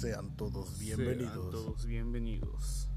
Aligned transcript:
Sean 0.00 0.30
todos 0.36 0.68
Sean 0.68 0.96
bienvenidos 0.98 1.50
todos 1.50 1.86
bienvenidos. 1.86 2.88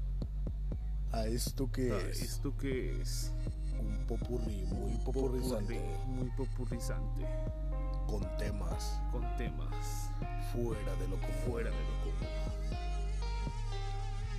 a 1.12 1.26
esto 1.26 1.70
que 1.70 1.90
Ah, 1.92 1.98
es 2.10 2.22
¿Esto 2.22 2.56
qué 2.56 3.00
es? 3.00 3.32
un 3.80 4.06
popurrí 4.06 4.64
muy 4.66 4.92
popurrizante 5.04 5.74
Popurrí, 5.80 6.06
Muy 6.06 6.30
popurrizante. 6.36 7.26
con 8.06 8.20
temas 8.38 9.00
Con 9.10 9.22
temas 9.36 10.10
fuera 10.52 10.94
de 10.96 11.08
lo 11.08 11.16
común, 11.16 11.36
fuera 11.46 11.70
de 11.70 11.76
lo 11.76 12.00
común. 12.04 12.28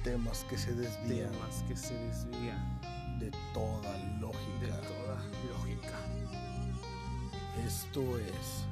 temas 0.04 0.45
que 0.50 0.58
se 0.58 0.73
desvían 0.73 1.32
Temas 1.32 1.64
que 1.68 1.76
se 1.76 1.94
desvían 1.95 2.80
de 3.20 3.32
toda 3.54 3.91
de 3.94 4.20
lógica. 4.20 4.82
toda 4.82 5.16
lógica. 5.52 6.00
Esto 7.66 8.18
es 8.20 8.66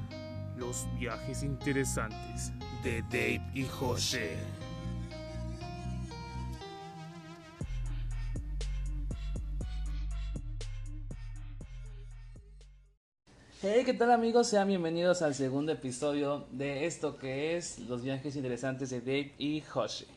Los 0.58 0.88
viajes 1.00 1.44
interesantes 1.44 2.52
de 2.84 3.04
Dave 3.04 3.42
y 3.54 3.64
José. 3.64 4.38
Hey, 13.62 13.84
¿qué 13.86 13.94
tal 13.94 14.12
amigos? 14.12 14.48
Sean 14.48 14.68
bienvenidos 14.68 15.22
al 15.22 15.36
segundo 15.36 15.72
episodio 15.72 16.48
de 16.52 16.88
esto 16.88 17.18
que 17.18 17.56
es 17.56 17.78
los 17.80 18.02
viajes 18.02 18.36
interesantes 18.36 18.90
de 18.90 19.02
Dave 19.02 19.36
y 19.38 19.62
José. 19.62 20.08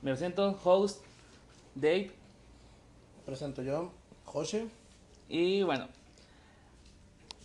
Me 0.00 0.12
presento, 0.12 0.58
host 0.64 1.04
Dave, 1.74 2.12
presento 3.26 3.62
yo, 3.62 3.92
José. 4.24 4.68
y 5.28 5.62
bueno, 5.62 5.88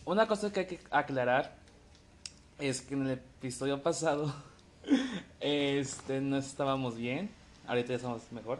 una 0.05 0.27
cosa 0.27 0.53
que 0.53 0.61
hay 0.61 0.65
que 0.67 0.79
aclarar 0.91 1.65
es 2.59 2.81
que 2.81 2.93
en 2.93 3.07
el 3.07 3.19
episodio 3.45 3.83
pasado 3.83 4.33
este, 5.39 6.19
no 6.19 6.37
estábamos 6.37 6.97
bien, 6.97 7.29
ahorita 7.67 7.89
ya 7.89 7.95
estamos 7.97 8.23
mejor. 8.31 8.57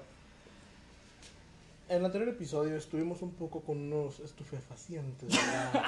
En 1.89 1.97
el 1.97 2.05
anterior 2.05 2.30
episodio 2.30 2.75
estuvimos 2.75 3.23
un 3.23 3.31
poco 3.31 3.61
con 3.61 3.80
unos 3.80 4.19
estupefacientes. 4.19 5.33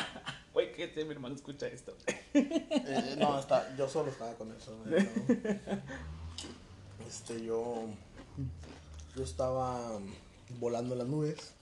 Güey, 0.54 0.74
que 0.74 0.86
este, 0.86 1.06
mi 1.06 1.12
hermano 1.12 1.36
escucha 1.36 1.68
esto. 1.68 1.96
Eh, 2.34 3.16
no, 3.20 3.40
está, 3.40 3.76
yo 3.76 3.88
solo 3.88 4.12
estaba 4.12 4.34
con 4.34 4.52
eso. 4.52 4.76
No. 4.86 4.96
Este, 7.08 7.44
yo, 7.44 7.86
yo 9.16 9.24
estaba 9.24 10.00
volando 10.60 10.96
las 10.96 11.08
nubes. 11.08 11.54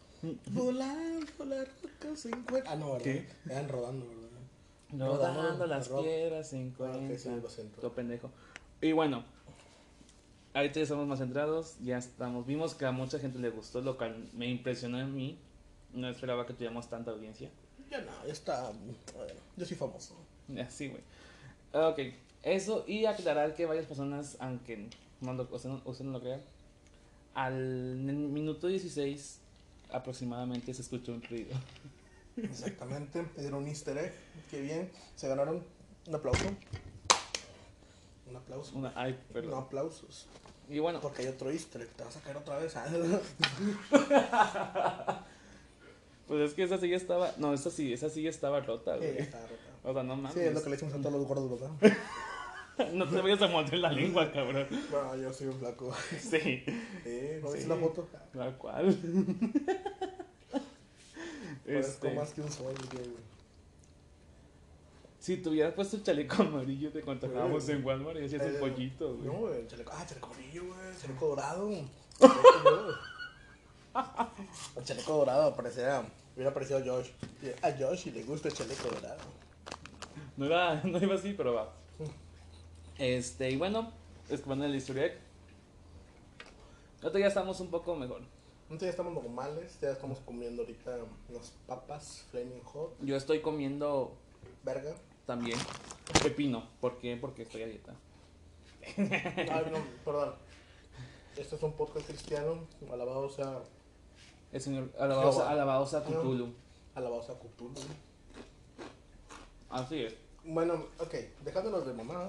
Volando 0.48 1.46
las 1.46 1.68
rocas 1.82 2.20
se 2.20 2.30
encuentran. 2.30 2.74
Ah, 2.74 2.76
no, 2.76 2.94
¿verdad? 2.94 3.04
¿Qué? 3.04 3.28
Eran 3.50 3.70
rodando, 3.70 4.08
¿verdad? 4.08 4.25
Rodando 4.92 5.42
Rodando, 5.42 5.68
las 5.68 5.88
ro- 5.90 6.02
piedras 6.02 6.50
se 6.50 6.72
Ah. 6.80 7.42
Todo 7.82 7.94
pendejo. 7.94 8.30
Y 8.82 8.92
bueno, 8.92 9.24
ahorita 10.54 10.76
ya 10.76 10.84
estamos 10.84 11.08
más 11.08 11.20
centrados, 11.20 11.76
ya 11.84 11.98
estamos. 11.98 12.46
Vimos 12.46 12.76
que 12.76 12.86
a 12.86 12.92
mucha 12.92 13.20
gente 13.20 13.40
le 13.40 13.50
gustó, 13.50 13.82
lo 13.82 13.98
cual 13.98 14.30
me 14.34 14.48
impresionó 14.50 15.00
en 15.00 15.14
mí. 15.16 15.38
No 15.94 16.10
esperaba 16.10 16.46
que 16.46 16.54
tuviéramos 16.54 16.90
tanta 16.90 17.12
audiencia. 17.12 17.50
Ya 17.90 18.02
no, 18.02 18.12
ya 18.26 18.34
está. 18.34 18.72
Yo 19.58 19.66
soy 19.66 19.78
famoso. 19.78 20.16
Así, 20.66 20.90
güey. 20.90 21.02
Ok, 21.74 22.00
eso 22.44 22.84
y 22.88 23.06
aclarar 23.06 23.54
que 23.56 23.66
varias 23.66 23.86
personas, 23.86 24.38
aunque 24.40 24.90
no 25.22 25.34
lo, 25.34 25.48
usted, 25.52 25.70
no, 25.70 25.82
usted 25.86 26.06
no 26.06 26.12
lo 26.12 26.20
crea, 26.22 26.40
al 27.34 27.54
en 27.54 28.10
el 28.10 28.16
minuto 28.16 28.68
16 28.68 29.40
aproximadamente 29.92 30.74
se 30.74 30.82
escuchó 30.82 31.14
un 31.14 31.24
ruido. 31.24 31.52
Exactamente. 32.38 33.24
Me 33.36 33.42
dieron 33.42 33.64
un 33.64 33.68
easter 33.70 33.98
egg. 33.98 34.14
Qué 34.52 34.62
bien. 34.62 34.92
Se 35.16 35.28
ganaron 35.28 35.64
un 36.08 36.16
aplauso. 36.16 36.44
Un 38.30 38.36
aplauso. 38.36 38.76
Una, 38.78 38.92
ay, 38.96 39.14
No 39.14 39.34
perdón. 39.34 39.64
aplausos. 39.64 40.28
Y 40.70 40.80
bueno, 40.80 41.00
Porque 41.00 41.22
hay 41.22 41.28
otro 41.28 41.52
easter 41.52 41.82
egg. 41.82 41.90
Te 41.90 42.04
vas 42.04 42.18
a 42.18 42.22
caer 42.22 42.38
otra 42.38 42.58
vez. 42.58 42.76
ah. 42.76 42.86
pues 46.28 46.42
es 46.42 46.54
que 46.56 46.64
esa 46.64 46.78
silla 46.78 46.98
estaba. 46.98 47.32
No, 47.38 47.54
esa 47.54 47.70
sí, 47.70 47.94
esa 47.94 48.10
silla 48.10 48.30
estaba 48.30 48.60
rota, 48.62 48.98
Sí, 49.00 49.06
güey. 49.06 49.20
rota. 49.26 49.40
O 49.84 49.94
sea, 49.94 50.04
no 50.04 50.16
mames. 50.16 50.34
Sí, 50.34 50.40
es 50.40 50.54
lo 50.54 50.64
que 50.64 50.70
le 50.70 50.76
decimos 50.76 50.94
a 50.96 50.98
todos 50.98 51.14
los 51.14 51.28
gordos, 51.28 51.60
¿verdad? 51.60 51.72
No 52.94 53.08
te 53.10 53.22
vayas 53.22 53.42
a 53.42 53.48
morder 53.48 53.80
la 53.80 53.90
lengua, 53.90 54.30
cabrón. 54.34 54.68
Bueno, 54.92 55.16
yo 55.16 55.32
soy 55.32 55.48
un 55.48 55.58
flaco. 55.60 55.94
Sí, 56.20 56.62
Eh, 57.06 57.40
¿no 57.42 57.50
Sí. 57.54 57.66
la 57.68 57.76
foto? 57.78 58.06
tal 58.34 58.58
cual. 58.58 58.94
Este, 61.66 62.14
más 62.14 62.32
que 62.32 62.42
un 62.42 62.52
sol, 62.52 62.74
güey. 62.94 63.10
si 65.20 65.38
tuvieras 65.38 65.74
puesto 65.74 65.96
el 65.98 66.04
chaleco 66.04 66.36
amarillo 66.44 66.92
te 66.92 67.02
contratábamos 67.02 67.66
Güey. 67.66 67.78
en 67.78 67.86
Walmart 67.86 68.20
y 68.20 68.26
hacías 68.26 68.44
Eh, 68.44 68.52
un 68.54 68.60
pollito, 68.60 69.16
güey. 69.16 69.26
No, 69.28 69.34
güey, 69.40 69.60
el 69.62 69.68
chaleco. 69.68 69.92
Ah, 69.96 70.06
chaleco 70.08 70.28
amarillo, 70.28 70.66
güey. 70.66 70.98
Chaleco 71.02 71.28
dorado. 71.30 71.70
el 74.78 74.84
chaleco 74.84 75.14
dorado 75.18 75.56
parecía. 75.56 76.04
Hubiera 76.36 76.54
parecido 76.54 76.80
a 76.80 76.84
Josh. 76.84 77.10
A 77.62 77.72
Josh 77.72 78.08
y 78.08 78.12
le 78.12 78.24
gusta 78.24 78.50
el 78.50 78.54
chaleco 78.54 78.90
dorado. 78.90 79.18
No 80.38 80.46
iba, 80.46 80.76
no 80.84 80.98
iba 81.02 81.16
así, 81.16 81.34
pero 81.34 81.54
va. 81.54 81.74
Este, 82.98 83.50
y 83.52 83.58
bueno, 83.58 83.92
es 84.30 84.42
que 84.42 84.50
van 84.50 84.62
el 84.64 84.76
historia. 84.76 85.14
Ahorita 87.02 87.20
ya 87.20 87.28
estamos 87.28 87.60
un 87.60 87.70
poco 87.70 87.96
mejor. 87.96 88.22
Entonces 88.66 88.88
ya 88.88 88.90
estamos 88.92 89.14
normales. 89.14 89.78
Ya 89.82 89.92
estamos 89.92 90.20
comiendo 90.20 90.64
ahorita 90.64 90.98
unas 91.30 91.52
papas 91.68 92.26
Flaming 92.32 92.64
Hot. 92.64 92.96
Yo 93.02 93.16
estoy 93.16 93.42
comiendo 93.42 94.14
Verga. 94.64 94.96
también 95.26 95.58
pepino. 96.24 96.68
¿Por 96.82 96.98
qué? 96.98 97.16
Porque 97.18 97.44
estoy 97.44 97.64
a 97.64 97.68
dieta. 97.68 97.94
Ay, 98.98 99.66
no, 99.72 99.80
perdón. 100.04 100.36
Este 101.38 101.56
es 101.56 101.64
un 101.64 101.74
podcast 101.74 102.08
cristiano. 102.08 102.66
Alabado 102.92 103.30
sea. 103.30 103.62
El 104.52 104.62
señor, 104.62 104.90
alabado, 104.98 105.32
Jehová. 105.32 105.44
sea- 105.46 105.52
alabado 105.52 105.86
sea 105.88 106.04
Cthulhu. 106.04 106.54
Alabado 106.96 107.22
sea 107.24 107.36
Cthulhu. 107.36 107.74
Así 109.70 110.04
es. 110.04 110.16
Bueno, 110.44 110.86
ok. 111.00 111.14
Dejándonos 111.44 111.86
de 111.86 111.94
mamá. 111.94 112.28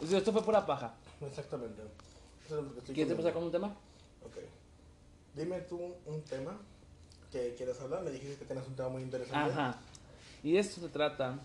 Esto 0.00 0.32
fue 0.32 0.42
pura 0.42 0.64
paja. 0.64 0.94
Exactamente. 1.20 1.82
Eso 2.46 2.58
es 2.60 2.64
lo 2.64 2.72
que 2.72 2.78
estoy 2.78 2.94
¿Quieres 2.94 3.10
empezar 3.10 3.32
con 3.32 3.44
un 3.44 3.50
tema? 3.50 3.68
Ok. 4.24 4.36
Dime 5.36 5.60
tú 5.60 5.94
un 6.06 6.22
tema 6.22 6.58
que 7.30 7.54
quieras 7.56 7.78
hablar. 7.82 8.02
Me 8.02 8.10
dijiste 8.10 8.36
que 8.38 8.44
tienes 8.46 8.66
un 8.66 8.74
tema 8.74 8.88
muy 8.88 9.02
interesante. 9.02 9.52
Ajá. 9.52 9.78
Y 10.42 10.52
de 10.52 10.58
esto 10.60 10.80
se 10.80 10.88
trata. 10.88 11.38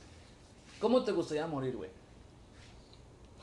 ¿Cómo 0.80 1.04
te 1.04 1.12
gustaría 1.12 1.46
morir, 1.46 1.76
güey? 1.76 1.90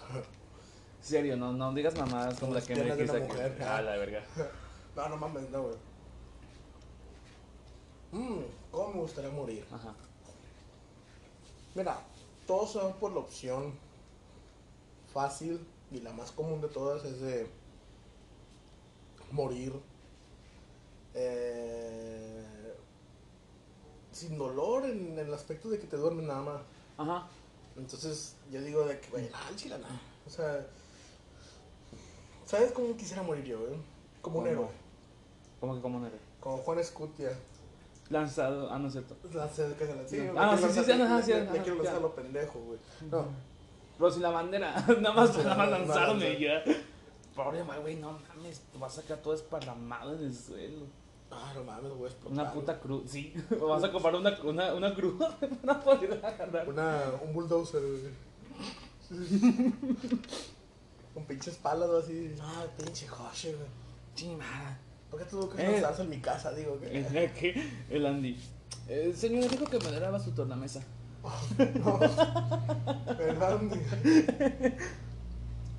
Serio, 1.03 1.37
no, 1.37 1.53
no 1.53 1.73
digas 1.75 1.97
mamadas 1.97 2.41
como 2.41 2.55
la 2.55 2.63
que 2.63 2.75
me 2.75 2.85
dijiste 2.85 3.17
aquí. 3.19 3.29
mujer. 3.29 3.63
Ah, 3.63 3.83
la 3.83 3.97
verga. 3.97 4.25
No, 4.97 5.09
no 5.11 5.17
mames, 5.17 5.49
no, 5.51 5.63
güey. 5.63 5.77
Mm, 8.11 8.43
¿Cómo 8.73 8.95
me 8.95 9.01
gustaría 9.03 9.31
morir? 9.31 9.65
Ajá. 9.71 9.95
Mira, 11.77 12.01
todos 12.49 12.75
van 12.75 12.95
por 12.95 13.13
la 13.13 13.21
opción 13.21 13.75
fácil 15.15 15.65
y 15.93 16.01
la 16.01 16.13
más 16.13 16.33
común 16.33 16.61
de 16.61 16.67
todas 16.67 17.05
es 17.05 17.21
de 17.21 17.47
morir 19.31 19.73
eh, 21.15 22.45
sin 24.13 24.37
dolor 24.39 24.85
en 24.87 25.19
el 25.19 25.33
aspecto 25.33 25.69
de 25.69 25.79
que 25.79 25.87
te 25.87 25.97
duermes 25.97 26.27
nada 26.27 26.43
más. 26.43 26.61
Ajá. 26.97 27.27
Entonces 27.77 28.35
yo 28.51 28.61
digo 28.61 28.85
de 28.87 28.99
que, 29.01 29.09
güey, 29.11 29.29
ah, 29.33 29.51
chila, 29.55 29.79
no. 29.79 29.87
O 30.27 30.31
sea, 30.31 30.67
¿sabes 32.45 32.73
cómo 32.73 32.97
quisiera 32.97 33.23
morir 33.23 33.45
yo, 33.45 33.61
güey? 33.61 33.79
Como 34.21 34.41
un 34.41 34.47
héroe, 34.49 34.69
¿Cómo 35.61 35.75
que 35.77 35.81
cómo 35.81 36.01
no 36.01 36.07
eres? 36.07 36.21
como 36.41 36.59
Juan 36.59 36.79
Escutia. 36.79 37.31
Lanzado. 38.11 38.71
Ah, 38.73 38.79
no 38.79 38.87
es 38.89 38.93
cierto. 38.95 39.17
Lanzar- 39.35 39.75
que 39.75 39.87
se 39.87 39.95
la- 39.95 40.09
sí, 40.09 40.19
Ah, 40.37 40.57
quiero 40.57 40.73
sí, 40.73 40.79
sí, 40.81 40.85
sí, 40.85 40.93
ajá, 40.93 41.19
le 41.53 41.63
quiero 41.63 41.75
lanzar 41.83 42.01
lo 42.01 42.15
pendejo, 42.15 42.59
güey. 42.61 42.79
No, 43.11 43.27
Pero 43.99 44.11
sin 44.11 44.23
la 44.23 44.31
bandera. 44.31 44.73
nada 45.01 45.13
más, 45.13 45.37
nada 45.37 45.37
más 45.37 45.37
nada 45.37 45.57
más 45.57 45.71
lanzaron 45.71 46.19
lanzar. 46.21 46.41
y 46.41 46.45
ya. 46.45 46.65
Pobre 47.45 47.63
güey, 47.63 47.95
no 47.97 48.19
mames. 48.29 48.63
Vas 48.81 48.99
a 48.99 49.03
sacar 49.03 49.19
todo 49.19 49.33
esparramado 49.33 50.17
en 50.17 50.25
el 50.25 50.35
suelo. 50.35 50.87
ah, 51.31 51.53
no 51.55 51.63
mames, 51.63 51.93
voy 51.93 52.07
a 52.07 52.11
explotar. 52.11 52.33
Una 52.33 52.53
puta 52.53 52.81
cruz. 52.81 53.03
Sí. 53.11 53.33
O 53.61 53.69
vas 53.69 53.85
a 53.85 53.93
comprar 53.93 54.17
una, 54.17 54.37
una, 54.43 54.75
una 54.75 54.93
cruz 54.93 55.15
para 55.65 55.81
poder 55.81 56.21
agarrar. 56.25 56.69
Una, 56.69 57.01
un 57.25 57.33
bulldozer, 57.33 57.81
güey. 57.81 58.29
Con 61.15 61.25
pinches 61.27 61.57
palas 61.59 61.89
así. 61.91 62.35
Ah, 62.41 62.65
pinche 62.77 63.07
José, 63.07 63.55
güey. 63.55 63.69
Chingada. 64.17 64.79
¿Por 65.09 65.21
qué 65.21 65.27
tuvo 65.27 65.49
que 65.49 65.63
Eh. 65.63 65.83
en 65.99 66.11
mi 66.11 66.21
casa? 66.21 66.53
Digo 66.53 66.79
que. 66.81 66.99
El, 66.99 67.33
¿qué? 67.35 67.71
el 67.89 68.05
Andy. 68.05 68.37
El 68.89 69.17
señor 69.17 69.49
dijo 69.49 69.65
que 69.65 69.79
me 69.79 69.93
daba 70.01 70.19
su 70.19 70.33
tornamesa. 70.33 70.83
No. 71.85 71.99
¿Verdad? 73.17 73.61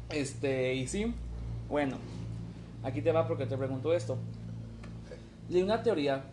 Este, 0.10 0.74
y 0.76 0.88
sí. 0.88 1.14
Bueno, 1.69 1.98
aquí 2.83 3.01
te 3.01 3.12
va 3.12 3.27
porque 3.27 3.45
te 3.45 3.57
pregunto 3.57 3.94
esto. 3.94 4.18
Leí 5.48 5.62
una 5.62 5.81
teoría 5.81 6.24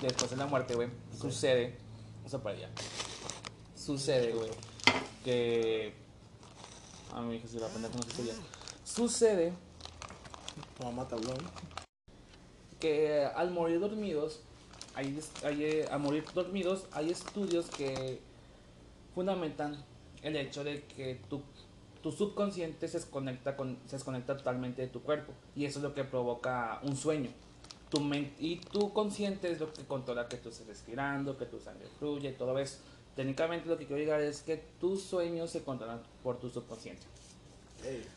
que 0.00 0.06
después 0.06 0.30
de 0.30 0.36
la 0.36 0.46
muerte, 0.46 0.74
güey, 0.74 0.88
sucede. 1.16 1.76
O 2.24 2.28
sea, 2.28 2.42
para 2.42 2.56
allá. 2.56 2.70
Sucede, 3.76 4.32
güey, 4.32 4.50
que 5.22 5.92
A 7.12 7.20
mi 7.20 7.36
hija 7.36 7.46
se 7.46 7.60
la 7.60 7.68
pendeja 7.68 7.94
no 7.94 8.02
se 8.02 8.08
estudia. 8.08 8.34
Sucede 8.82 9.52
mamá 10.82 11.06
te 11.06 11.14
habló. 11.14 11.34
que 12.80 13.24
al 13.24 13.50
morir 13.50 13.80
dormidos, 13.80 14.40
hay, 14.94 15.18
hay, 15.42 15.64
eh, 15.64 15.88
a 15.90 15.98
morir 15.98 16.24
dormidos 16.34 16.86
hay 16.92 17.10
estudios 17.10 17.66
que 17.66 18.20
fundamentan 19.14 19.82
el 20.22 20.36
hecho 20.36 20.64
de 20.64 20.82
que 20.84 21.20
tu, 21.28 21.42
tu 22.04 22.12
subconsciente 22.12 22.86
se 22.86 22.98
desconecta, 22.98 23.56
con, 23.56 23.78
se 23.86 23.96
desconecta 23.96 24.36
totalmente 24.36 24.82
de 24.82 24.88
tu 24.88 25.00
cuerpo 25.00 25.32
y 25.56 25.64
eso 25.64 25.78
es 25.78 25.82
lo 25.82 25.94
que 25.94 26.04
provoca 26.04 26.78
un 26.82 26.96
sueño. 26.96 27.30
Tu 27.88 27.98
y 28.40 28.56
tu 28.56 28.92
consciente 28.92 29.50
es 29.50 29.58
lo 29.58 29.72
que 29.72 29.84
controla 29.84 30.28
que 30.28 30.36
tú 30.36 30.50
estés 30.50 30.66
respirando, 30.66 31.38
que 31.38 31.46
tu 31.46 31.58
sangre 31.58 31.88
fluya 31.98 32.28
y 32.28 32.34
todo 32.34 32.58
eso. 32.58 32.80
Técnicamente 33.16 33.70
lo 33.70 33.78
que 33.78 33.86
quiero 33.86 34.02
llegar 34.02 34.20
es 34.20 34.42
que 34.42 34.58
tus 34.78 35.02
sueños 35.02 35.48
se 35.48 35.62
controlan 35.62 36.02
por 36.22 36.38
tu 36.38 36.50
subconsciente. 36.50 37.06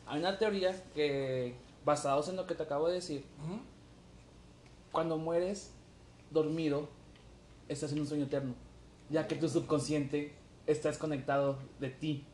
Hay 0.06 0.18
una 0.18 0.36
teoría 0.36 0.78
que, 0.94 1.54
basados 1.82 2.28
en 2.28 2.36
lo 2.36 2.46
que 2.46 2.54
te 2.54 2.64
acabo 2.64 2.88
de 2.88 2.94
decir, 2.94 3.24
cuando 4.92 5.16
mueres 5.16 5.72
dormido, 6.30 6.90
estás 7.68 7.92
en 7.92 8.00
un 8.00 8.06
sueño 8.06 8.24
eterno, 8.24 8.54
ya 9.08 9.26
que 9.26 9.36
tu 9.36 9.48
subconsciente 9.48 10.34
está 10.66 10.90
desconectado 10.90 11.58
de 11.80 11.88
ti 11.88 12.26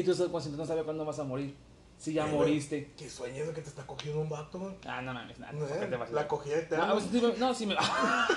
y 0.00 0.02
tu 0.04 0.14
subconsciente 0.14 0.58
no 0.60 0.66
sabe 0.66 0.82
cuándo 0.84 1.04
vas 1.04 1.18
a 1.18 1.24
morir. 1.24 1.54
Si 1.98 2.12
ya 2.12 2.24
Eh, 2.26 2.32
güey, 2.32 2.38
moriste. 2.50 2.92
¿Qué 2.96 3.08
sueño 3.08 3.46
de 3.46 3.52
que 3.54 3.62
te 3.62 3.68
está 3.70 3.86
cogiendo 3.86 4.20
un 4.20 4.28
vato, 4.28 4.58
güey? 4.58 4.74
Ah, 4.86 5.00
no 5.00 5.14
mames, 5.14 5.38
nada. 5.38 5.52
¿No, 5.52 5.60
¿por 5.60 5.68
qué 5.68 5.86
te 5.86 5.94
eh? 5.94 5.98
vas 5.98 6.10
a- 6.10 6.12
La 6.12 6.28
cogida 6.28 6.56
No, 6.56 6.60
eterna. 6.62 6.92
pues, 6.92 7.04
si 7.10 7.20
me- 7.20 7.36
no, 7.38 7.54
si 7.54 7.66
me 7.66 7.74
va. 7.74 7.80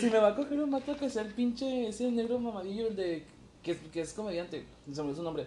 si 0.00 0.06
me 0.10 0.18
va 0.18 0.28
a 0.28 0.36
coger 0.36 0.60
un 0.60 0.70
mato 0.70 0.96
que 0.96 1.10
sea 1.10 1.22
el 1.22 1.34
pinche 1.34 1.88
ese 1.88 2.10
negro 2.10 2.38
mamadillo, 2.38 2.86
el 2.88 2.96
de. 2.96 3.26
que, 3.62 3.72
es- 3.72 3.78
que 3.92 4.00
es 4.02 4.12
comediante. 4.12 4.64
Se 4.86 4.90
me 4.96 5.00
olvidó 5.00 5.16
su 5.16 5.22
nombre. 5.22 5.46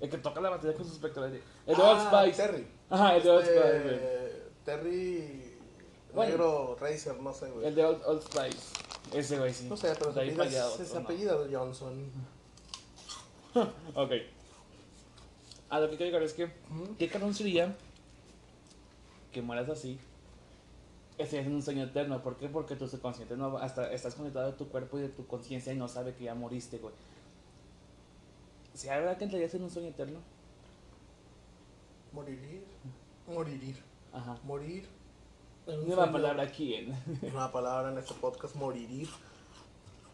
El 0.00 0.08
que 0.08 0.18
toca 0.18 0.40
la 0.40 0.50
batería 0.50 0.76
con 0.76 0.86
sus 0.86 0.98
pectorales. 0.98 1.42
El 1.66 1.76
de 1.76 1.82
Old 1.82 2.00
Ah, 2.00 2.22
Spice. 2.22 2.42
Terry. 2.42 2.66
Ajá, 2.88 3.16
el 3.16 3.22
de 3.22 3.30
Old 3.30 3.42
Este, 3.42 3.58
Spice, 3.58 3.82
güey. 3.82 4.00
Terry. 4.64 5.54
Bueno. 6.14 6.30
Negro 6.30 6.76
Racer, 6.80 7.20
no 7.20 7.32
sé, 7.34 7.50
güey. 7.50 7.66
El 7.66 7.74
de 7.74 7.84
Old, 7.84 8.02
Old 8.06 8.22
Spice. 8.22 8.58
Ese 9.12 9.38
güey, 9.38 9.52
sí. 9.52 9.66
No 9.68 9.76
sé, 9.76 9.92
pero 9.98 10.12
se 10.12 10.20
De 10.24 10.32
apellida, 10.32 10.68
se- 10.70 10.86
se 10.86 10.92
¿o 10.96 11.00
no? 11.00 11.04
apellida 11.06 11.34
Johnson. 11.52 12.10
Ok. 13.94 14.12
A 15.68 15.78
lo 15.80 15.88
que 15.88 15.96
quiero 15.96 16.06
llegar 16.10 16.22
es 16.22 16.32
que, 16.34 16.50
¿qué 16.98 17.08
cabrón 17.08 17.32
sería 17.34 17.76
que 19.32 19.40
mueras 19.42 19.68
así? 19.68 19.98
Estés 21.16 21.46
en 21.46 21.54
un 21.54 21.62
sueño 21.62 21.84
eterno. 21.84 22.22
¿Por 22.22 22.36
qué? 22.36 22.48
Porque 22.48 22.74
tu 22.76 22.88
subconsciente 22.88 23.36
no, 23.36 23.56
hasta 23.58 23.92
estás 23.92 24.14
conectado 24.16 24.46
de 24.50 24.56
tu 24.58 24.68
cuerpo 24.68 24.98
y 24.98 25.02
de 25.02 25.08
tu 25.10 25.26
conciencia 25.26 25.72
y 25.72 25.76
no 25.76 25.86
sabe 25.86 26.14
que 26.14 26.24
ya 26.24 26.34
moriste, 26.34 26.78
güey. 26.78 26.94
¿Si 28.74 28.88
hay 28.88 29.00
verdad 29.00 29.16
que 29.18 29.24
entrarías 29.24 29.54
en 29.54 29.62
un 29.62 29.70
sueño 29.70 29.88
eterno? 29.88 30.18
Moririr. 32.12 32.64
Moririr. 33.28 33.76
Ajá. 34.12 34.38
Morir. 34.44 34.88
Nueva 35.66 36.04
sueño- 36.06 36.12
palabra 36.12 36.42
aquí 36.42 36.74
en. 36.74 36.88
Nueva 37.22 37.52
palabra 37.52 37.92
en 37.92 37.98
este 37.98 38.14
podcast, 38.14 38.56
moririr. 38.56 39.08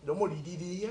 Yo 0.04 0.14
moriría 0.14 0.90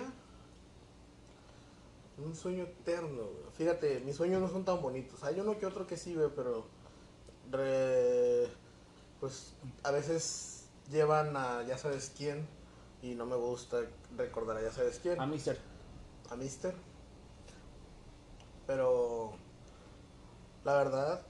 un 2.17 2.35
sueño 2.35 2.63
eterno, 2.63 3.23
güey. 3.23 3.51
Fíjate, 3.53 3.99
mis 4.01 4.15
sueños 4.15 4.41
no 4.41 4.49
son 4.49 4.63
tan 4.65 4.81
bonitos. 4.81 5.23
Hay 5.23 5.39
uno 5.39 5.57
que 5.57 5.65
otro 5.65 5.85
que 5.87 5.97
sí, 5.97 6.15
güey, 6.15 6.29
pero... 6.35 6.65
re- 7.51 8.49
pues 9.19 9.53
a 9.83 9.91
veces 9.91 10.65
llevan 10.91 11.35
a 11.37 11.63
ya 11.63 11.77
sabes 11.77 12.11
quién 12.15 12.47
y 13.01 13.15
no 13.15 13.25
me 13.25 13.35
gusta 13.35 13.77
recordar 14.17 14.57
a 14.57 14.61
ya 14.61 14.71
sabes 14.71 14.99
quién. 14.99 15.19
A 15.19 15.25
Mister. 15.25 15.57
a 16.29 16.35
Mister. 16.35 16.75
Pero 18.67 19.33
la 20.63 20.73
verdad. 20.73 21.25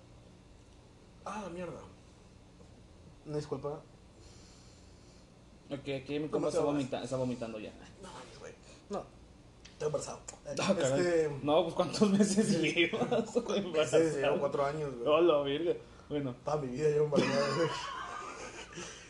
Ah, 1.25 1.47
mierda. 1.53 1.79
Disculpa. 3.25 3.81
Ok, 5.69 5.79
aquí 5.79 6.19
mi 6.19 6.29
¿Cómo 6.29 6.49
compa 6.49 6.49
está, 6.49 7.17
vomitando 7.17 7.59
ya. 7.59 7.71
No. 8.01 8.09
Estoy 9.75 9.87
embarazado. 9.87 10.19
Eh, 10.45 10.55
Ah, 10.59 10.75
este. 10.79 11.39
No, 11.43 11.63
pues 11.63 11.75
¿cuántos 11.75 12.09
meses 12.09 12.61
llevas? 12.61 13.29
Sí, 13.33 13.97
sí, 14.13 14.17
llevo 14.21 14.39
cuatro 14.39 14.65
años, 14.65 14.95
güey. 14.95 15.07
Hola, 15.07 15.41
virga. 15.43 15.73
Bueno, 16.09 16.35
Toda 16.45 16.57
mi 16.57 16.67
vida 16.67 16.89
llevo 16.89 17.05
embarazado, 17.05 17.55
güey. 17.55 17.69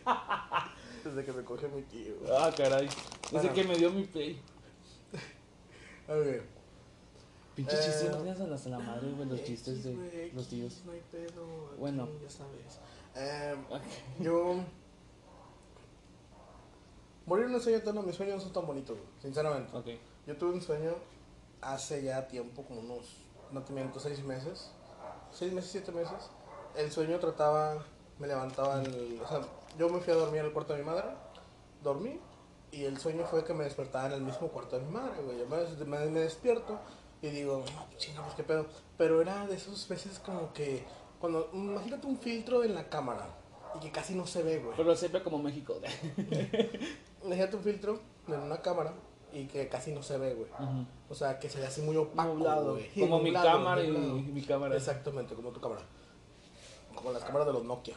Desde 1.04 1.24
que 1.26 1.32
me 1.34 1.44
coge 1.44 1.68
mi 1.68 1.82
tío. 1.84 2.16
güey. 2.20 2.32
ah, 2.36 2.52
caray. 2.56 2.88
Desde 2.88 2.98
Bueno. 3.32 3.54
que 3.54 3.64
me 3.64 3.76
dio 3.78 3.92
mi 3.92 4.04
play. 4.06 4.42
A 6.08 6.14
ver. 6.14 6.44
Pinche 7.56 7.76
Eh, 7.76 7.80
chistes, 7.86 8.10
no 8.12 8.18
tienes 8.18 8.40
hasta 8.42 8.70
la 8.70 8.80
madre, 8.80 9.12
güey, 9.12 9.30
los 9.30 9.40
X, 9.40 9.48
chistes 9.50 9.84
de 9.84 10.32
los 10.34 10.48
tíos. 10.48 10.82
No 10.86 10.92
hay 10.94 11.02
pedo. 11.12 11.44
aquí, 11.70 11.76
Bueno. 11.80 12.10
Ya 12.24 12.30
sabes. 12.30 12.80
Eh. 13.16 13.56
Yo. 14.20 14.56
Morir 17.28 17.46
un 17.48 17.60
sueño 17.62 17.78
eterno, 17.78 18.02
mis 18.04 18.16
sueños 18.16 18.36
no 18.38 18.42
son 18.42 18.54
tan 18.54 18.66
bonitos, 18.68 18.98
güey, 18.98 19.10
sinceramente. 19.22 19.76
Ok. 19.78 19.88
Yo 20.28 20.36
tuve 20.38 20.54
un 20.54 20.62
sueño 20.62 20.94
hace 21.62 22.04
ya 22.04 22.28
tiempo, 22.28 22.64
como 22.64 22.80
unos, 22.82 23.18
no 23.52 23.62
te 23.64 23.74
miento, 23.74 24.00
seis 24.00 24.24
meses. 24.24 24.72
Seis 25.32 25.54
meses, 25.54 25.72
siete 25.72 25.92
meses. 25.92 26.30
El 26.76 26.92
sueño 26.92 27.20
trataba, 27.20 27.84
me 28.20 28.28
levantaba, 28.28 28.82
el, 28.82 29.22
o 29.24 29.28
sea, 29.28 29.42
yo 29.78 29.90
me 29.90 30.00
fui 30.00 30.14
a 30.14 30.16
dormir 30.16 30.42
al 30.42 30.52
cuarto 30.52 30.74
de 30.74 30.80
mi 30.80 30.86
madre, 30.86 31.06
dormí, 31.84 32.20
y 32.72 32.84
el 32.86 32.98
sueño 33.00 33.26
fue 33.26 33.44
que 33.44 33.54
me 33.54 33.64
despertaba 33.64 34.08
en 34.08 34.14
el 34.14 34.22
mismo 34.22 34.48
cuarto 34.50 34.78
de 34.78 34.86
mi 34.86 34.92
madre, 34.92 35.22
güey. 35.24 35.38
Yo 35.40 35.46
me, 35.48 35.86
me- 35.86 36.06
me 36.08 36.20
despierto 36.22 36.80
y 37.22 37.30
digo, 37.30 37.64
no, 37.76 37.86
pues 37.86 37.98
chinga, 37.98 38.22
pues 38.24 38.36
qué 38.36 38.44
pedo. 38.44 38.66
Pero 38.98 39.22
era 39.22 39.46
de 39.48 39.56
esas 39.56 39.88
veces 39.88 40.20
como 40.20 40.52
que, 40.54 40.84
cuando, 41.20 41.50
imagínate 41.54 42.08
un 42.08 42.18
filtro 42.18 42.64
en 42.64 42.76
la 42.76 42.90
cámara 42.90 43.28
y 43.76 43.80
que 43.80 43.92
casi 43.92 44.14
no 44.16 44.26
se 44.28 44.44
ve, 44.44 44.60
güey. 44.60 44.76
Pero 44.76 44.96
siempre 44.96 45.24
como 45.24 45.38
México. 45.40 45.76
Imagínate 47.24 47.56
un 47.56 47.64
filtro 47.64 48.00
en 48.28 48.40
una 48.40 48.62
cámara 48.62 48.94
y 49.36 49.48
que 49.48 49.68
casi 49.68 49.92
no 49.92 50.02
se 50.02 50.18
ve, 50.18 50.34
güey. 50.34 50.48
O 51.10 51.14
sea, 51.14 51.38
que 51.40 51.50
se 51.50 51.60
ve 51.60 51.68
así 51.68 51.82
muy 51.82 51.96
opaco, 51.98 52.34
Nublado. 52.34 52.74
güey. 52.74 52.90
Como 53.00 53.20
mi 53.20 53.34
cámara 53.34 53.84
y 53.84 53.92
mi 53.92 54.42
cámara. 54.42 54.76
Exactamente, 54.76 55.36
como 55.36 55.50
tu 55.52 55.60
cámara. 55.60 55.82
Como 56.96 57.12
las 57.12 57.24
cámaras 57.24 57.48
de 57.48 57.54
los 57.54 57.64
Nokia. 57.66 57.96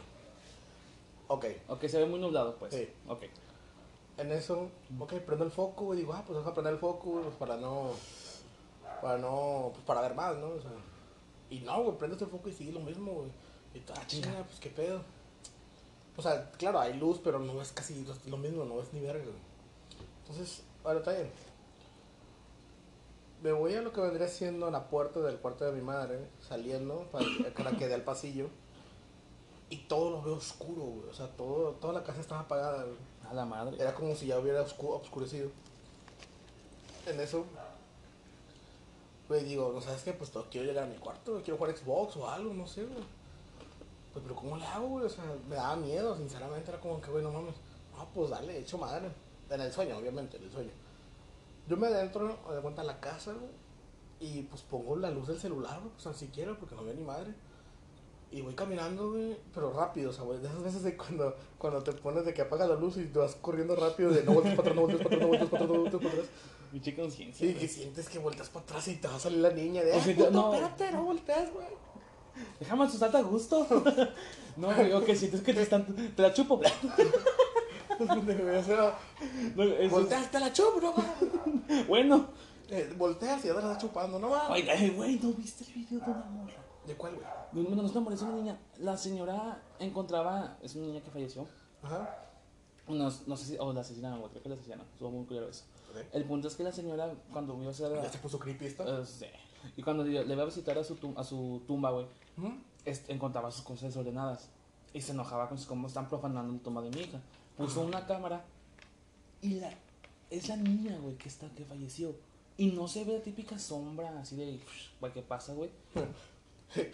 Ok, 1.27 1.45
Ok, 1.67 1.85
se 1.87 1.99
ve 1.99 2.05
muy 2.05 2.19
nublado, 2.19 2.55
pues. 2.55 2.73
Sí. 2.73 2.89
Ok. 3.07 3.23
en 4.17 4.31
eso, 4.31 4.69
ok, 4.99 5.13
prendo 5.25 5.45
el 5.45 5.51
foco, 5.51 5.85
güey. 5.85 5.99
Digo, 5.99 6.13
ah, 6.13 6.23
pues 6.25 6.37
deja 6.37 6.53
prender 6.53 6.73
el 6.73 6.79
foco, 6.79 7.21
pues 7.21 7.35
para 7.35 7.55
no. 7.55 7.91
Para 9.01 9.17
no. 9.17 9.69
Pues 9.73 9.85
para 9.85 10.01
ver 10.01 10.15
más, 10.15 10.35
¿no? 10.37 10.47
O 10.47 10.61
sea. 10.61 10.71
Y 11.49 11.59
no, 11.59 11.83
güey, 11.83 11.97
prendes 11.97 12.21
el 12.21 12.27
foco 12.27 12.49
y 12.49 12.53
sigue 12.53 12.71
lo 12.71 12.79
mismo, 12.81 13.13
güey. 13.13 13.29
Y 13.73 13.79
ah, 13.95 14.03
chinga, 14.07 14.43
pues 14.43 14.59
qué 14.59 14.69
pedo. 14.69 15.01
O 16.17 16.21
sea, 16.21 16.51
claro, 16.51 16.79
hay 16.79 16.93
luz, 16.95 17.21
pero 17.23 17.39
no 17.39 17.61
es 17.61 17.71
casi 17.71 18.03
lo, 18.03 18.13
lo 18.25 18.37
mismo, 18.37 18.65
no 18.65 18.81
es 18.81 18.91
ni 18.91 18.99
verga, 18.99 19.23
güey. 19.23 19.49
Entonces, 20.21 20.63
ahora 20.83 20.99
está 20.99 21.11
bien. 21.11 21.31
Me 23.41 23.51
voy 23.53 23.73
a 23.73 23.81
lo 23.81 23.93
que 23.93 24.01
vendría 24.01 24.27
siendo 24.27 24.69
la 24.69 24.89
puerta 24.89 25.19
del 25.21 25.37
cuarto 25.37 25.63
de 25.65 25.71
mi 25.71 25.81
madre, 25.81 26.19
saliendo 26.41 27.07
para, 27.11 27.25
para 27.55 27.71
que 27.77 27.87
dé 27.87 27.93
al 27.93 28.03
pasillo. 28.03 28.47
Y 29.69 29.77
todo 29.77 30.09
lo 30.09 30.21
veo 30.21 30.35
oscuro, 30.35 30.81
güey. 30.81 31.09
O 31.09 31.13
sea, 31.13 31.27
todo, 31.37 31.71
toda 31.73 31.93
la 31.93 32.03
casa 32.03 32.19
estaba 32.19 32.41
apagada, 32.41 32.83
güey. 32.83 32.97
A 33.29 33.33
la 33.33 33.45
madre. 33.45 33.77
Era 33.79 33.93
como 33.93 34.13
si 34.15 34.25
ya 34.27 34.39
hubiera 34.39 34.65
oscu- 34.65 34.99
oscurecido. 35.01 35.49
En 37.05 37.19
eso, 37.19 37.45
güey, 39.29 39.43
digo, 39.45 39.71
¿no 39.73 39.79
sabes 39.79 40.03
qué? 40.03 40.11
Pues 40.13 40.31
to- 40.31 40.47
quiero 40.51 40.67
llegar 40.67 40.83
a 40.83 40.87
mi 40.87 40.95
cuarto, 40.95 41.31
güey, 41.33 41.43
quiero 41.43 41.57
jugar 41.57 41.77
Xbox 41.77 42.17
o 42.17 42.27
algo, 42.29 42.53
no 42.53 42.67
sé, 42.67 42.83
güey. 42.83 43.03
Pues, 44.11 44.23
pero 44.23 44.35
¿cómo 44.35 44.57
le 44.57 44.65
hago, 44.65 44.87
güey? 44.87 45.05
O 45.05 45.09
sea, 45.09 45.23
me 45.47 45.55
daba 45.55 45.75
miedo, 45.75 46.17
sinceramente, 46.17 46.71
era 46.71 46.79
como 46.81 46.99
que, 46.99 47.09
güey, 47.11 47.23
no 47.23 47.31
mames. 47.31 47.55
No, 47.95 48.05
pues 48.13 48.31
dale, 48.31 48.57
hecho 48.57 48.77
madre. 48.77 49.09
En 49.49 49.61
el 49.61 49.71
sueño, 49.71 49.97
obviamente, 49.97 50.37
en 50.37 50.43
el 50.43 50.51
sueño. 50.51 50.71
Yo 51.67 51.77
me 51.77 51.87
adentro, 51.87 52.27
de 52.27 52.61
cuenta, 52.61 52.81
a 52.81 52.85
la 52.85 52.99
casa, 52.99 53.33
güey, 53.33 53.51
y 54.19 54.43
pues 54.43 54.61
pongo 54.63 54.95
la 54.95 55.09
luz 55.11 55.27
del 55.27 55.39
celular, 55.39 55.79
güey, 55.79 55.91
pues 55.91 56.03
tan 56.03 56.13
siquiera, 56.13 56.55
porque 56.57 56.75
no 56.75 56.83
veo 56.83 56.93
ni 56.93 57.03
madre. 57.03 57.33
Y 58.31 58.41
voy 58.41 58.53
caminando, 58.53 59.11
güey, 59.11 59.37
pero 59.53 59.73
rápido, 59.73 60.11
o 60.11 60.13
sea, 60.13 60.23
güey, 60.23 60.39
de 60.39 60.47
esas 60.47 60.61
veces 60.61 60.83
de 60.83 60.95
cuando, 60.95 61.35
cuando 61.57 61.81
te 61.81 61.93
pones 61.93 62.25
de 62.25 62.33
que 62.33 62.43
apaga 62.43 62.67
la 62.67 62.75
luz 62.75 62.97
y 62.97 63.05
te 63.05 63.17
vas 63.17 63.35
corriendo 63.35 63.75
rápido 63.75 64.11
de 64.11 64.23
no 64.23 64.33
voltees 64.33 64.55
para 64.55 64.69
atrás, 64.69 64.75
no 64.75 64.81
voltees 64.81 65.01
para 65.01 65.15
atrás, 65.15 65.21
no 65.21 65.27
voltees 65.27 65.49
para 65.49 65.63
atrás, 65.63 65.77
no 65.77 65.81
voltees 65.81 66.03
para 66.03 66.13
atrás. 66.13 66.29
Pinche 66.71 66.95
conciencia. 66.95 67.47
Sí, 67.47 67.53
que 67.55 67.67
sientes 67.67 68.07
que 68.07 68.19
volteas 68.19 68.49
para 68.49 68.65
atrás 68.65 68.87
y 68.87 68.95
te 68.97 69.07
va 69.07 69.15
a 69.15 69.19
salir 69.19 69.39
la 69.39 69.49
niña 69.49 69.83
de, 69.83 69.93
O 69.93 69.95
ah, 69.95 70.01
sea, 70.01 70.15
puto, 70.15 70.31
no. 70.31 70.53
espérate, 70.53 70.91
no 70.91 71.03
volteas, 71.03 71.51
güey. 71.51 71.67
Déjame 72.59 72.83
asusarte 72.85 73.17
a 73.17 73.21
gusto. 73.21 73.65
no, 74.57 74.75
güey, 74.75 74.93
ok, 74.93 75.09
sientes 75.15 75.41
que 75.41 75.53
te 75.53 75.63
están. 75.63 75.85
Te 76.15 76.21
la 76.21 76.31
chupo. 76.31 76.61
o 77.99 78.63
sea, 78.63 78.97
No, 79.55 79.63
eso- 79.63 79.89
volteas, 79.95 80.31
te 80.31 80.39
la 80.39 80.51
chupo, 80.53 80.79
no 80.81 80.93
mames. 80.93 81.87
Bueno. 81.87 82.27
Eh, 82.69 82.93
te 83.19 83.53
la 83.53 83.59
estás 83.59 83.77
chupando, 83.79 84.19
no 84.19 84.29
mames. 84.29 84.49
Oiga, 84.51 84.73
eh, 84.75 84.91
güey, 84.91 85.19
¿no 85.19 85.31
viste 85.33 85.63
el 85.65 85.73
video 85.73 85.99
de 85.99 86.11
una 86.11 86.25
morra? 86.25 86.53
¿De 86.85 86.95
cuál, 86.95 87.15
güey? 87.15 87.27
No, 87.51 87.69
no, 87.75 87.81
no 87.81 87.87
es 87.87 87.95
una 87.95 88.13
es 88.15 88.21
una 88.21 88.31
niña. 88.33 88.59
La 88.77 88.95
señora 88.97 89.61
encontraba. 89.79 90.57
Es 90.61 90.75
una 90.75 90.87
niña 90.87 91.01
que 91.01 91.09
falleció. 91.11 91.47
Ajá. 91.81 92.25
No, 92.87 93.09
no 93.27 93.37
sé 93.37 93.45
si. 93.45 93.57
O 93.59 93.73
la 93.73 93.81
asesinaron, 93.81 94.19
güey, 94.19 94.31
creo 94.31 94.43
que 94.43 94.49
la 94.49 94.55
asesinaron. 94.55 94.85
Estuvo 94.91 95.11
muy 95.11 95.25
culero 95.25 95.49
eso. 95.49 95.63
El 96.13 96.23
punto 96.25 96.47
es 96.47 96.55
que 96.55 96.63
la 96.63 96.71
señora, 96.71 97.11
cuando 97.33 97.55
vio 97.57 97.69
a 97.69 97.71
hacer. 97.71 97.91
Ya 98.01 98.09
se 98.09 98.17
puso 98.19 98.37
creepy 98.39 98.65
esta. 98.65 98.83
Eh, 98.83 99.05
sí. 99.05 99.25
Y 99.75 99.81
cuando 99.83 100.03
le, 100.03 100.23
le 100.25 100.33
iba 100.33 100.43
a 100.43 100.45
visitar 100.45 100.77
a 100.77 100.83
su, 100.83 100.95
tum- 100.95 101.17
a 101.17 101.23
su 101.23 101.61
tumba, 101.67 101.89
güey, 101.91 102.05
este, 102.85 103.11
encontraba 103.13 103.51
sus 103.51 103.63
cosas 103.63 103.89
desordenadas. 103.89 104.49
Y 104.93 105.01
se 105.01 105.11
enojaba 105.11 105.49
con 105.49 105.57
cómo 105.65 105.87
están 105.87 106.07
profanando 106.07 106.53
la 106.53 106.59
tumba 106.59 106.81
de 106.81 106.89
mi 106.91 107.01
hija. 107.01 107.19
Puso 107.59 107.81
una 107.81 108.05
cámara 108.07 108.45
y 109.41 109.55
la, 109.55 109.69
es 110.29 110.47
la 110.47 110.55
niña, 110.55 110.97
güey, 110.99 111.15
que 111.17 111.27
está, 111.27 111.47
que 111.49 111.65
falleció. 111.65 112.15
Y 112.57 112.71
no 112.71 112.87
se 112.87 113.03
ve 113.03 113.13
la 113.13 113.21
típica 113.21 113.59
sombra 113.59 114.17
así 114.19 114.35
de, 114.35 114.59
güey, 114.99 115.13
¿qué 115.13 115.21
pasa, 115.21 115.53
güey? 115.53 115.69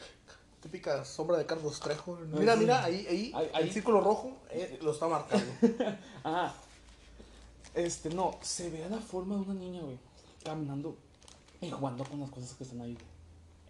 Típica 0.62 1.06
sombra 1.06 1.38
de 1.38 1.46
Carlos 1.46 1.80
Trejo. 1.80 2.18
Mira, 2.32 2.56
mira, 2.56 2.84
ahí, 2.84 3.06
ahí, 3.08 3.32
Ahí, 3.36 3.50
ahí. 3.54 3.64
el 3.66 3.72
círculo 3.72 4.02
rojo 4.02 4.38
eh, 4.50 4.80
lo 4.82 4.92
está 4.92 5.08
marcando. 5.08 5.46
Ajá. 6.24 6.56
Este, 7.76 8.10
no, 8.10 8.38
se 8.42 8.70
ve 8.72 8.88
la 8.90 8.98
forma 8.98 9.36
de 9.36 9.42
una 9.42 9.54
niña, 9.54 9.82
güey, 9.82 10.00
caminando 10.44 10.98
y 11.62 11.70
jugando 11.70 12.04
con 12.06 12.20
las 12.20 12.32
cosas 12.32 12.54
que 12.56 12.64
están 12.64 12.82
ahí, 12.82 12.94
güey. 12.96 13.06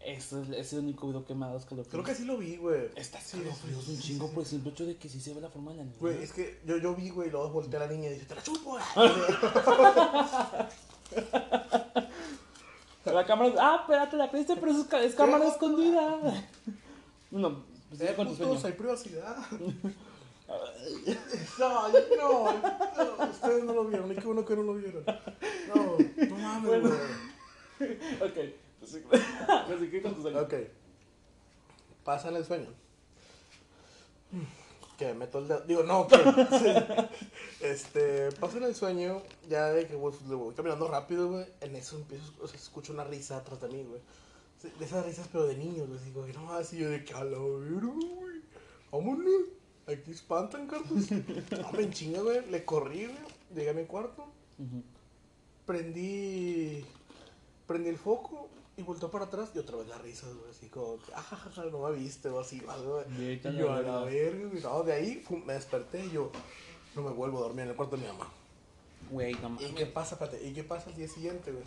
Ese 0.05 0.39
es, 0.41 0.49
ese 0.49 0.59
es 0.61 0.73
el 0.73 0.79
único 0.79 1.07
video 1.07 1.25
que 1.25 1.33
me 1.33 1.45
ha 1.45 1.47
dado 1.47 1.59
escalofríos. 1.59 1.91
Creo 1.91 2.03
que 2.03 2.13
sí 2.15 2.25
lo 2.25 2.37
vi, 2.37 2.57
güey. 2.57 2.89
Está 2.95 3.19
Sí, 3.19 3.37
escalofríos 3.37 3.83
sí, 3.83 3.91
un 3.91 3.97
sí, 3.97 4.03
chingo 4.03 4.27
sí. 4.27 4.33
por 4.35 4.43
el 4.43 4.49
simple 4.49 4.71
hecho 4.71 4.85
de 4.85 4.97
que 4.97 5.09
sí 5.09 5.19
se 5.19 5.33
ve 5.33 5.41
la 5.41 5.49
forma 5.49 5.71
de 5.71 5.77
la 5.77 5.83
niña. 5.85 5.95
Güey, 5.99 6.21
es 6.21 6.31
que 6.31 6.59
yo, 6.65 6.77
yo 6.77 6.93
vi, 6.95 7.09
güey, 7.09 7.29
y 7.29 7.31
luego 7.31 7.49
volteé 7.49 7.77
a 7.77 7.87
la 7.87 7.87
niña 7.87 8.09
y 8.09 8.13
dije, 8.13 8.25
te 8.25 8.35
la 8.35 8.43
chupo. 8.43 8.77
La 13.05 13.25
cámara, 13.25 13.53
ah, 13.59 13.77
espérate, 13.81 14.17
la 14.17 14.29
creíste, 14.29 14.55
pero 14.55 14.71
es, 14.71 14.91
es 15.05 15.15
cámara 15.15 15.47
escondida. 15.47 16.19
No, 17.31 17.63
pues 17.89 18.01
Eh, 18.01 18.13
con 18.15 18.27
hay 18.27 18.71
privacidad. 18.73 19.35
no, 21.59 21.87
no, 21.89 22.53
no, 22.57 23.25
ustedes 23.29 23.63
no 23.63 23.73
lo 23.73 23.85
vieron, 23.85 24.11
y 24.11 24.15
qué 24.15 24.21
bueno 24.21 24.45
que 24.45 24.55
no 24.55 24.63
lo 24.63 24.75
vieron. 24.75 25.03
No, 25.73 25.97
no 26.29 26.35
mames, 26.37 26.69
Bueno. 26.69 26.89
güey. 27.79 27.91
Ok, 28.21 28.37
con 30.03 30.15
tu 30.15 30.21
sueño. 30.21 30.41
Ok. 30.41 30.53
Pasa 32.03 32.29
en 32.29 32.35
el 32.35 32.45
sueño. 32.45 32.69
Que 34.97 35.13
meto 35.13 35.39
el 35.39 35.47
dedo. 35.47 35.61
Digo, 35.61 35.83
no, 35.83 36.07
que. 36.07 36.17
sí. 36.17 37.05
Este. 37.61 38.31
Pasa 38.33 38.57
en 38.57 38.63
el 38.63 38.75
sueño. 38.75 39.21
Ya 39.49 39.67
de 39.67 39.87
que 39.87 39.97
pues, 39.97 40.21
le 40.23 40.35
voy 40.35 40.53
caminando 40.53 40.87
rápido, 40.87 41.29
güey. 41.29 41.45
En 41.61 41.75
eso 41.75 41.97
empiezo. 41.97 42.31
O 42.41 42.47
sea, 42.47 42.59
escucho 42.59 42.93
una 42.93 43.03
risa 43.03 43.37
atrás 43.37 43.61
de 43.61 43.69
mí, 43.69 43.83
güey. 43.83 44.01
De 44.79 44.85
esas 44.85 45.05
risas, 45.05 45.27
pero 45.31 45.45
de 45.45 45.55
niños, 45.55 45.87
güey. 45.87 45.99
Digo, 46.03 46.25
no, 46.39 46.53
así 46.53 46.77
yo 46.77 46.89
de 46.89 47.03
que 47.03 47.13
a 47.13 47.23
la 47.23 47.37
verga, 47.37 47.91
güey. 47.91 48.41
Vámonos. 48.91 49.49
Aquí 49.87 50.11
espantan, 50.11 50.67
Carlos. 50.67 51.11
No 51.11 51.71
me 51.73 51.89
chinga, 51.89 52.21
güey. 52.21 52.49
Le 52.49 52.63
corrí, 52.63 53.05
güey. 53.05 53.17
Llegué 53.53 53.69
a 53.69 53.73
mi 53.73 53.85
cuarto. 53.85 54.25
Prendí. 55.65 56.85
Prendí 57.67 57.89
el 57.89 57.97
foco 57.97 58.49
y 58.77 58.83
volteó 58.83 59.09
para 59.09 59.25
atrás 59.25 59.51
y 59.55 59.59
otra 59.59 59.77
vez 59.77 59.87
la 59.87 59.97
risa, 59.97 60.27
güey. 60.27 60.51
Así 60.51 60.67
como 60.67 60.97
que, 60.97 61.13
ah, 61.13 61.21
jajaja, 61.21 61.63
no 61.65 61.79
me 61.79 61.91
viste 61.93 62.29
o 62.29 62.39
así, 62.39 62.61
algo, 62.67 63.03
güey. 63.07 63.39
A 63.43 63.49
Y 63.49 63.57
yo 63.57 63.71
a 63.71 63.81
la 63.81 63.99
verga, 64.03 64.47
güey. 64.49 64.61
No, 64.63 64.83
de 64.83 64.93
ahí 64.93 65.15
fum, 65.25 65.43
me 65.45 65.53
desperté 65.53 66.05
y 66.05 66.11
yo 66.11 66.31
no 66.95 67.01
me 67.03 67.11
vuelvo 67.11 67.37
a 67.39 67.41
dormir 67.41 67.63
en 67.63 67.69
el 67.71 67.75
cuarto 67.75 67.95
de 67.95 68.01
mi 68.03 68.07
mamá. 68.09 68.29
Güey, 69.11 69.33
no 69.35 69.39
¿Y 69.47 69.51
mames. 69.51 69.71
qué 69.75 69.85
pasa, 69.85 70.15
espérate? 70.15 70.45
¿Y 70.45 70.53
qué 70.53 70.63
pasa 70.63 70.89
el 70.89 70.95
día 70.95 71.07
siguiente, 71.07 71.51
güey? 71.51 71.63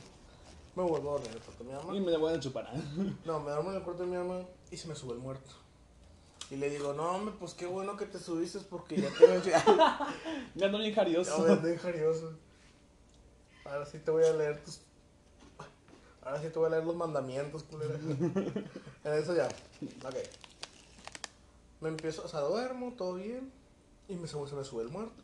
Me 0.76 0.82
vuelvo 0.84 1.10
a 1.10 1.12
dormir 1.12 1.30
en 1.30 1.36
el 1.36 1.42
cuarto 1.42 1.64
de 1.64 1.70
mi 1.70 1.76
Y 1.76 1.82
mamá. 1.82 1.92
me 2.06 2.10
la 2.12 2.18
voy 2.18 2.34
a 2.34 2.40
chupar. 2.40 2.72
No, 3.24 3.40
me 3.40 3.50
duermo 3.50 3.70
en 3.70 3.76
el 3.76 3.82
cuarto 3.82 4.02
de 4.04 4.08
mi 4.10 4.16
mamá 4.16 4.42
y 4.70 4.76
se 4.76 4.88
me 4.88 4.94
sube 4.94 5.14
el 5.14 5.18
muerto. 5.20 5.50
Y 6.50 6.56
le 6.56 6.70
digo, 6.70 6.92
no, 6.94 7.10
hombre, 7.10 7.34
pues 7.38 7.52
qué 7.54 7.66
bueno 7.66 7.96
que 7.96 8.06
te 8.06 8.18
subiste 8.18 8.58
porque 8.70 8.96
ya 9.00 9.10
tengo... 9.18 9.34
Me 10.54 10.64
ando 10.66 10.78
bien 10.78 10.90
Ya 10.90 10.96
jarioso. 10.96 11.38
me 11.40 11.52
andé 11.52 11.76
jarioso. 11.78 12.32
Ahora 13.66 13.84
sí 13.84 13.98
te 13.98 14.10
voy 14.10 14.24
a 14.24 14.32
leer 14.32 14.62
tus. 14.64 14.80
Ahora 16.28 16.42
sí 16.42 16.50
te 16.50 16.58
voy 16.58 16.66
a 16.66 16.70
leer 16.73 16.85
los 16.85 16.94
mandamientos, 16.94 17.62
culera. 17.62 17.94
en 19.04 19.12
eso 19.14 19.35
ya. 19.35 19.47
Ok. 19.47 20.14
Me 21.80 21.88
empiezo, 21.88 22.23
o 22.23 22.28
sea, 22.28 22.40
duermo, 22.40 22.92
todo 22.99 23.14
bien. 23.14 23.50
Y 24.08 24.14
me 24.14 24.28
sube, 24.28 24.47
se 24.47 24.54
me 24.54 24.62
sube 24.62 24.82
el 24.82 24.90
muerto. 24.90 25.23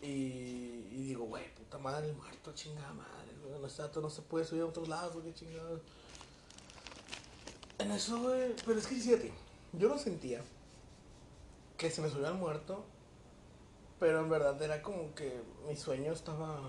Y, 0.00 0.06
y 0.06 1.06
digo, 1.08 1.24
güey, 1.24 1.52
puta 1.56 1.78
madre, 1.78 2.10
el 2.10 2.14
muerto, 2.14 2.52
chingada 2.54 2.92
madre. 2.92 3.32
güey, 3.42 3.60
No, 3.60 3.66
está, 3.66 3.90
no 4.00 4.10
se 4.10 4.22
puede 4.22 4.44
subir 4.44 4.62
a 4.62 4.66
otros 4.66 4.86
lados, 4.86 5.16
qué 5.24 5.34
chingada. 5.34 5.80
En 7.80 7.90
eso, 7.90 8.20
güey. 8.20 8.54
Pero 8.64 8.78
es 8.78 8.86
que 8.86 8.94
fíjate, 8.94 9.32
yo 9.72 9.88
no 9.88 9.98
sentía 9.98 10.40
que 11.76 11.90
se 11.90 12.00
me 12.00 12.08
subía 12.08 12.28
el 12.28 12.34
muerto. 12.34 12.84
Pero 13.98 14.20
en 14.20 14.30
verdad 14.30 14.62
era 14.62 14.82
como 14.82 15.12
que 15.16 15.42
mi 15.66 15.74
sueño 15.74 16.12
estaba. 16.12 16.60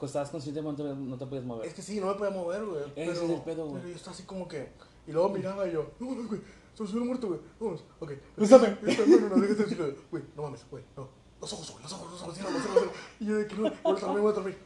Cuando 0.00 0.06
estabas 0.06 0.30
consciente, 0.30 0.62
no 0.62 0.74
te, 0.74 0.82
no 0.82 1.18
te 1.18 1.26
podías 1.26 1.44
mover. 1.44 1.68
Es 1.68 1.74
que 1.74 1.82
sí, 1.82 2.00
no 2.00 2.06
me 2.06 2.14
podía 2.14 2.30
mover, 2.30 2.64
güey. 2.64 2.80
Ese 2.84 2.92
Pero, 2.94 3.12
es 3.12 3.20
el 3.30 3.40
pedo, 3.42 3.66
güey. 3.66 3.76
pero 3.82 3.88
yo 3.90 3.96
estaba 3.96 4.14
así 4.14 4.22
como 4.22 4.48
que. 4.48 4.72
Y 5.06 5.12
luego 5.12 5.28
miraba 5.28 5.68
y 5.68 5.72
yo, 5.72 5.90
no 6.00 6.06
mames, 6.08 6.26
güey. 6.28 6.40
Se 6.74 6.82
me 6.82 6.88
subió 6.88 7.02
el 7.02 7.08
muerto, 7.08 7.28
güey. 7.28 7.40
Vamos, 7.60 7.84
ok. 8.00 8.12
Bésame. 8.38 8.78
No, 8.80 9.28
no, 9.28 9.36
no, 9.36 9.42
déjate. 9.46 9.96
Güey, 10.10 10.22
no 10.34 10.42
mames, 10.42 10.64
güey. 10.70 10.82
No. 10.96 11.06
Los 11.38 11.52
ojos, 11.52 11.70
güey, 11.72 11.82
los 11.82 11.92
ojos, 11.92 12.12
los 12.12 12.22
ojos, 12.22 12.34
cierra, 12.34 12.50
los 12.50 12.64
ojos. 12.64 12.88
Y 13.20 13.26
yo 13.26 13.36
de 13.36 13.46
que 13.46 13.54
no, 13.56 13.62
voy 13.62 13.96
a 13.96 14.00
dormir, 14.00 14.20
voy 14.22 14.30
a 14.30 14.34
dormir. 14.34 14.58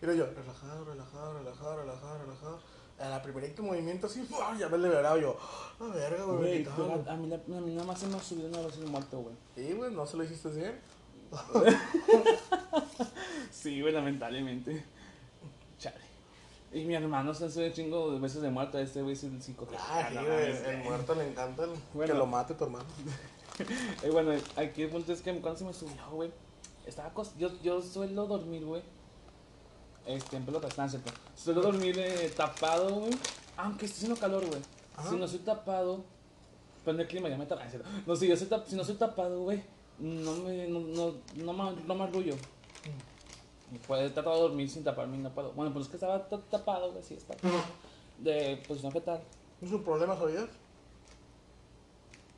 Y 0.00 0.04
era 0.04 0.14
yo, 0.14 0.26
relajado, 0.26 0.84
relajado, 0.84 1.38
relajado, 1.38 1.76
relajado, 1.78 2.18
relajado. 2.18 2.58
A 3.00 3.08
la 3.08 3.22
primerito 3.22 3.62
movimiento 3.62 4.06
así, 4.08 4.26
ya 4.58 4.68
me 4.68 4.78
liberaba 4.78 5.16
yo. 5.18 5.36
A 5.80 5.84
verga, 5.86 6.24
güey, 6.24 6.64
la- 6.64 6.74
a 6.74 7.16
mí 7.16 7.28
nada 7.74 7.84
más 7.86 7.98
se 8.00 8.06
me 8.08 8.18
subió 8.20 8.46
una 8.48 8.60
vez 8.62 8.76
el 8.78 8.86
muerto, 8.88 9.18
güey. 9.18 9.34
Sí, 9.54 9.72
güey, 9.72 9.92
no 9.94 10.04
se 10.06 10.16
lo 10.16 10.24
hiciste 10.24 10.48
bien. 10.50 10.80
Sí, 13.50 13.80
güey, 13.80 13.92
lamentablemente. 13.92 14.84
Chale. 15.78 15.96
Y 16.72 16.84
mi 16.84 16.94
hermano 16.94 17.32
se 17.34 17.46
hace 17.46 17.66
un 17.66 17.72
chingo 17.72 18.12
de 18.12 18.18
veces 18.20 18.42
de 18.42 18.50
muerto. 18.50 18.78
Este 18.78 19.02
güey 19.02 19.14
es 19.14 19.24
el 19.24 19.42
psicólogo. 19.42 19.76
Ah, 19.80 20.06
sí, 20.10 20.14
güey, 20.16 20.74
el 20.76 20.84
muerto 20.84 21.14
le 21.14 21.28
encanta 21.28 21.64
el- 21.64 21.70
Bueno. 21.94 22.12
que 22.12 22.18
lo 22.18 22.26
mate 22.26 22.54
tu 22.54 22.64
hermano. 22.64 22.84
Eh, 24.04 24.10
bueno, 24.10 24.30
aquí 24.54 24.82
el 24.82 24.88
punto 24.88 25.12
es 25.12 25.20
que 25.20 25.32
cuando 25.40 25.58
se 25.58 25.64
me 25.64 25.72
subió, 25.72 26.08
güey, 26.12 26.30
estaba 26.86 27.10
yo, 27.36 27.50
yo 27.60 27.82
suelo 27.82 28.24
dormir, 28.28 28.64
güey. 28.64 28.82
Este, 30.06 30.36
en 30.36 30.44
pelota, 30.44 30.68
está 30.68 30.88
cierto. 30.88 31.10
Suelo 31.34 31.62
dormir 31.62 31.98
eh, 31.98 32.32
tapado, 32.36 32.88
güey. 33.00 33.10
Aunque 33.56 33.86
esté 33.86 33.96
haciendo 33.96 34.20
calor, 34.20 34.46
güey. 34.46 34.60
Si 35.10 35.16
no 35.16 35.26
soy 35.26 35.40
tapado, 35.40 36.04
prende 36.84 37.02
el 37.02 37.08
clima, 37.08 37.28
ya 37.28 37.36
me 37.36 37.46
tapa. 37.46 37.62
ah, 37.64 37.68
cierto. 37.68 37.88
No, 38.06 38.14
si, 38.14 38.28
yo 38.28 38.36
soy 38.36 38.46
tap- 38.46 38.64
si 38.64 38.76
no 38.76 38.84
soy 38.84 38.94
tapado, 38.94 39.40
güey, 39.40 39.60
no 40.00 40.32
me, 40.36 40.66
no, 40.68 40.80
no, 40.80 41.14
no, 41.36 41.52
me, 41.52 41.80
no 41.86 41.94
me 41.94 42.04
arrullo. 42.04 42.34
Y 43.72 43.78
Pues, 43.86 44.02
he 44.02 44.10
tratado 44.10 44.36
de 44.36 44.42
dormir 44.42 44.70
sin 44.70 44.84
taparme 44.84 45.16
y 45.16 45.20
no 45.20 45.30
puedo. 45.30 45.52
Bueno, 45.52 45.72
pues 45.72 45.84
es 45.86 45.90
que 45.90 45.96
estaba 45.96 46.26
ta- 46.28 46.40
tapado, 46.50 46.90
güey, 46.92 47.02
sí, 47.02 47.14
está. 47.14 47.34
De 48.18 48.62
posición 48.66 48.92
fetal. 48.92 49.20
¿No 49.60 49.66
es 49.68 49.74
un 49.74 49.82
problema, 49.84 50.16
sabías? 50.16 50.48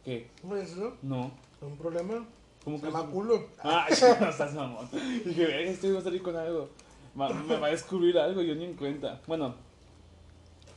¿Qué? 0.05 0.29
¿No 0.43 0.57
es 0.57 0.73
eso? 0.73 0.97
No. 1.03 1.31
¿Es 1.57 1.63
un 1.63 1.77
problema? 1.77 2.27
¿Cómo 2.65 2.79
Se 2.79 2.87
que 2.87 2.91
llama 2.93 3.11
culo. 3.11 3.47
Ah, 3.63 3.87
no 4.21 4.29
estás 4.29 4.55
mamón. 4.55 4.89
Dije, 5.25 5.91
va 5.93 5.99
a 5.99 6.03
salir 6.03 6.23
con 6.23 6.37
algo. 6.37 6.69
Me 7.15 7.57
va 7.57 7.67
a 7.67 7.71
descubrir 7.71 8.19
algo, 8.19 8.41
yo 8.43 8.55
ni 8.55 8.65
en 8.65 8.75
cuenta. 8.75 9.21
Bueno, 9.27 9.55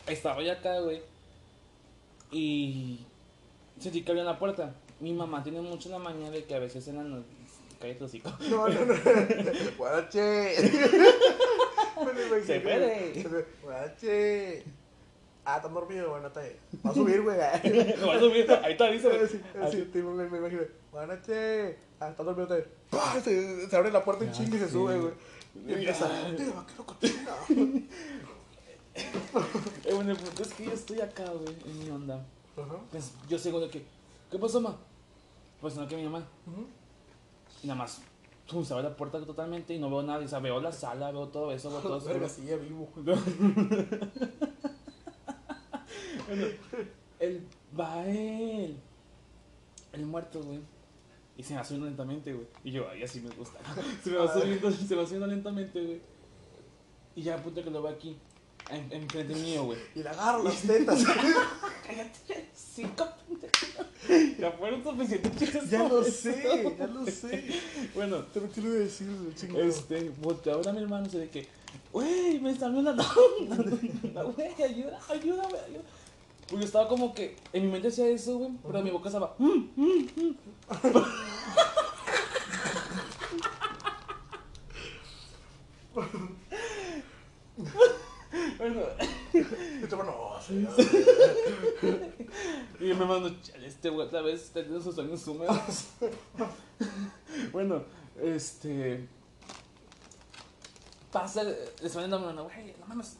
estaba 0.07 0.41
yo 0.41 0.51
acá, 0.51 0.79
güey. 0.79 1.01
Y 2.31 2.99
sentí 3.79 4.01
que 4.03 4.11
abrían 4.11 4.25
la 4.27 4.39
puerta. 4.39 4.73
Mi 5.03 5.12
mamá 5.12 5.43
tiene 5.43 5.60
mucho 5.60 5.89
la 5.89 6.00
maña 6.00 6.31
de 6.31 6.45
que 6.45 6.55
a 6.55 6.60
veces 6.60 6.88
en 6.88 6.95
la 6.95 7.03
noche. 7.03 7.27
Cállate 7.77 8.05
hocico. 8.05 8.31
No, 8.50 8.69
no, 8.69 8.86
no. 8.86 8.93
Guarache. 9.77 10.55
Se 12.45 12.60
puede. 12.62 13.45
Guarache. 13.62 14.63
Ah, 15.43 15.57
¿estás 15.57 15.74
dormido? 15.74 16.10
Bueno, 16.10 16.27
está 16.27 16.39
bien. 16.39 16.55
Va 16.86 16.91
a 16.91 16.93
subir, 16.93 17.22
güey. 17.22 17.36
Lo 18.00 18.07
vas 18.07 18.15
a 18.15 18.19
subir, 18.22 18.50
ahí 18.63 18.77
te 18.77 18.83
aviso. 18.86 19.12
Sí, 19.27 19.41
sí, 19.72 19.89
te- 19.91 20.01
me, 20.01 20.29
me 20.29 20.38
imagino. 20.38 20.62
Guarache. 20.89 21.75
Ah, 22.00 22.07
¿estás 22.12 22.25
dormido? 22.25 22.55
Está. 22.55 22.69
¡Pah! 22.89 23.19
Se, 23.22 23.69
se 23.69 23.75
abre 23.75 23.91
la 23.91 24.05
puerta 24.05 24.24
en 24.24 24.31
chingue 24.31 24.55
y 24.55 24.60
se 24.62 24.69
sube, 24.69 24.98
güey. 24.98 25.13
Y 25.67 25.74
empieza. 25.74 26.07
Te 26.38 26.45
va, 26.50 26.65
chinga. 27.01 27.36
Eh, 28.95 29.93
bueno, 29.93 30.12
el 30.12 30.17
punto 30.17 30.43
es 30.43 30.53
que 30.53 30.63
yo 30.63 30.72
estoy 30.72 31.01
acá, 31.01 31.25
güey, 31.25 31.53
en 31.65 31.79
mi 31.79 31.89
onda. 31.89 32.25
Ajá. 32.55 32.77
Pues 32.89 33.12
yo 33.27 33.38
güey, 33.51 33.69
que. 33.69 33.83
¿Qué 34.31 34.39
pasó, 34.39 34.62
ma? 34.62 34.77
Pues 35.63 35.77
no, 35.77 35.88
que 35.88 35.96
mi 35.96 36.03
mamá. 36.03 36.27
Y 37.63 37.67
nada 37.67 37.79
más, 37.79 38.01
tum, 38.46 38.65
se 38.65 38.74
abre 38.74 38.84
la 38.84 38.98
puerta 38.98 39.25
totalmente 39.25 39.74
y 39.74 39.79
no 39.79 39.89
veo 39.89 40.03
nada. 40.03 40.25
O 40.25 40.27
sea, 40.27 40.39
veo 40.39 40.60
la 40.60 40.74
sala, 40.74 41.10
veo 41.10 41.29
todo 41.29 41.53
eso, 41.53 41.70
veo 41.70 41.79
todo 41.82 41.98
eso. 42.00 42.41
vivo. 42.60 42.89
Bueno, 46.27 46.48
el, 47.20 47.48
va 47.79 48.05
él. 48.08 48.77
El 49.93 50.05
muerto, 50.05 50.41
güey. 50.41 50.60
Y 51.38 51.43
se 51.43 51.53
me 51.53 51.60
va 51.60 51.65
subiendo 51.65 51.88
lentamente, 51.88 52.34
güey. 52.34 52.48
Y 52.65 52.72
yo, 52.72 52.89
ay, 52.89 53.03
así 53.03 53.22
me 53.22 53.29
gusta. 53.34 53.60
Se 54.03 54.10
me 54.10 54.17
va 54.17 54.34
subiendo, 54.34 54.72
se 54.72 54.96
me 54.96 55.01
va 55.01 55.05
subiendo 55.05 55.27
lentamente, 55.27 55.82
güey. 55.82 56.01
Y 57.15 57.22
ya 57.22 57.36
a 57.36 57.38
punto 57.38 57.63
que 57.63 57.70
lo 57.70 57.82
veo 57.82 57.93
aquí. 57.93 58.17
En, 58.70 58.91
enfrente 58.91 59.36
mío, 59.36 59.63
güey. 59.63 59.79
Y 59.96 60.03
le 60.03 60.10
agarro 60.10 60.43
las 60.43 60.62
tetas. 60.62 61.05
Cállate, 61.86 62.50
cinco. 62.53 63.08
Ya 64.39 64.51
fueron 64.51 64.83
suficientes 64.83 65.36
chistes. 65.38 65.69
ya 65.69 65.88
lo 65.88 66.03
sé, 66.03 66.29
eso. 66.62 66.75
ya 66.77 66.88
lo 66.88 67.05
sé. 67.05 67.43
Bueno, 67.95 68.17
Te 68.33 68.41
lo 68.41 68.48
quiero 68.48 68.72
decir, 68.72 69.07
güey, 69.07 69.33
chingado. 69.36 69.63
este, 69.63 70.12
volteó 70.22 70.53
a 70.53 70.57
ver 70.57 70.69
a 70.69 70.74
mi 70.74 70.81
hermano, 70.81 71.10
se 71.10 71.19
de 71.19 71.29
que 71.29 71.48
güey, 71.91 72.39
me 72.39 72.55
salió 72.55 72.81
la 72.81 72.91
güey, 74.24 74.63
ayuda, 74.63 75.00
ayúdame, 75.10 75.57
ayuda. 75.67 75.81
Pues 76.50 76.60
yo 76.62 76.65
estaba 76.65 76.88
como 76.88 77.13
que, 77.13 77.36
en 77.53 77.65
mi 77.65 77.72
mente 77.72 77.88
decía 77.89 78.07
eso, 78.07 78.38
güey, 78.38 78.51
pero 78.65 78.81
mi 78.83 78.91
boca 78.91 79.10
estaba, 79.10 79.33
"Mm, 79.39 79.69
mm, 79.75 80.07
mm". 80.15 80.36
Bueno, 88.57 88.81
Y 90.50 90.65
sí, 90.65 91.05
mi 92.79 92.89
hermano, 92.89 93.29
chale, 93.41 93.67
este 93.67 93.89
güey 93.89 94.07
otra 94.07 94.21
vez 94.21 94.43
está 94.43 94.62
teniendo 94.62 94.81
sus 94.81 94.95
sueños 94.95 95.25
húmedos. 95.27 95.88
bueno, 97.51 97.83
este. 98.21 99.07
Pasa, 101.12 101.43
le 101.43 101.53
estoy 101.81 102.01
viendo 102.01 102.17
a 102.17 102.19
mi 102.19 102.25
hermano, 102.27 102.43
güey, 102.43 102.75
no 102.79 102.88
mames. 102.88 103.17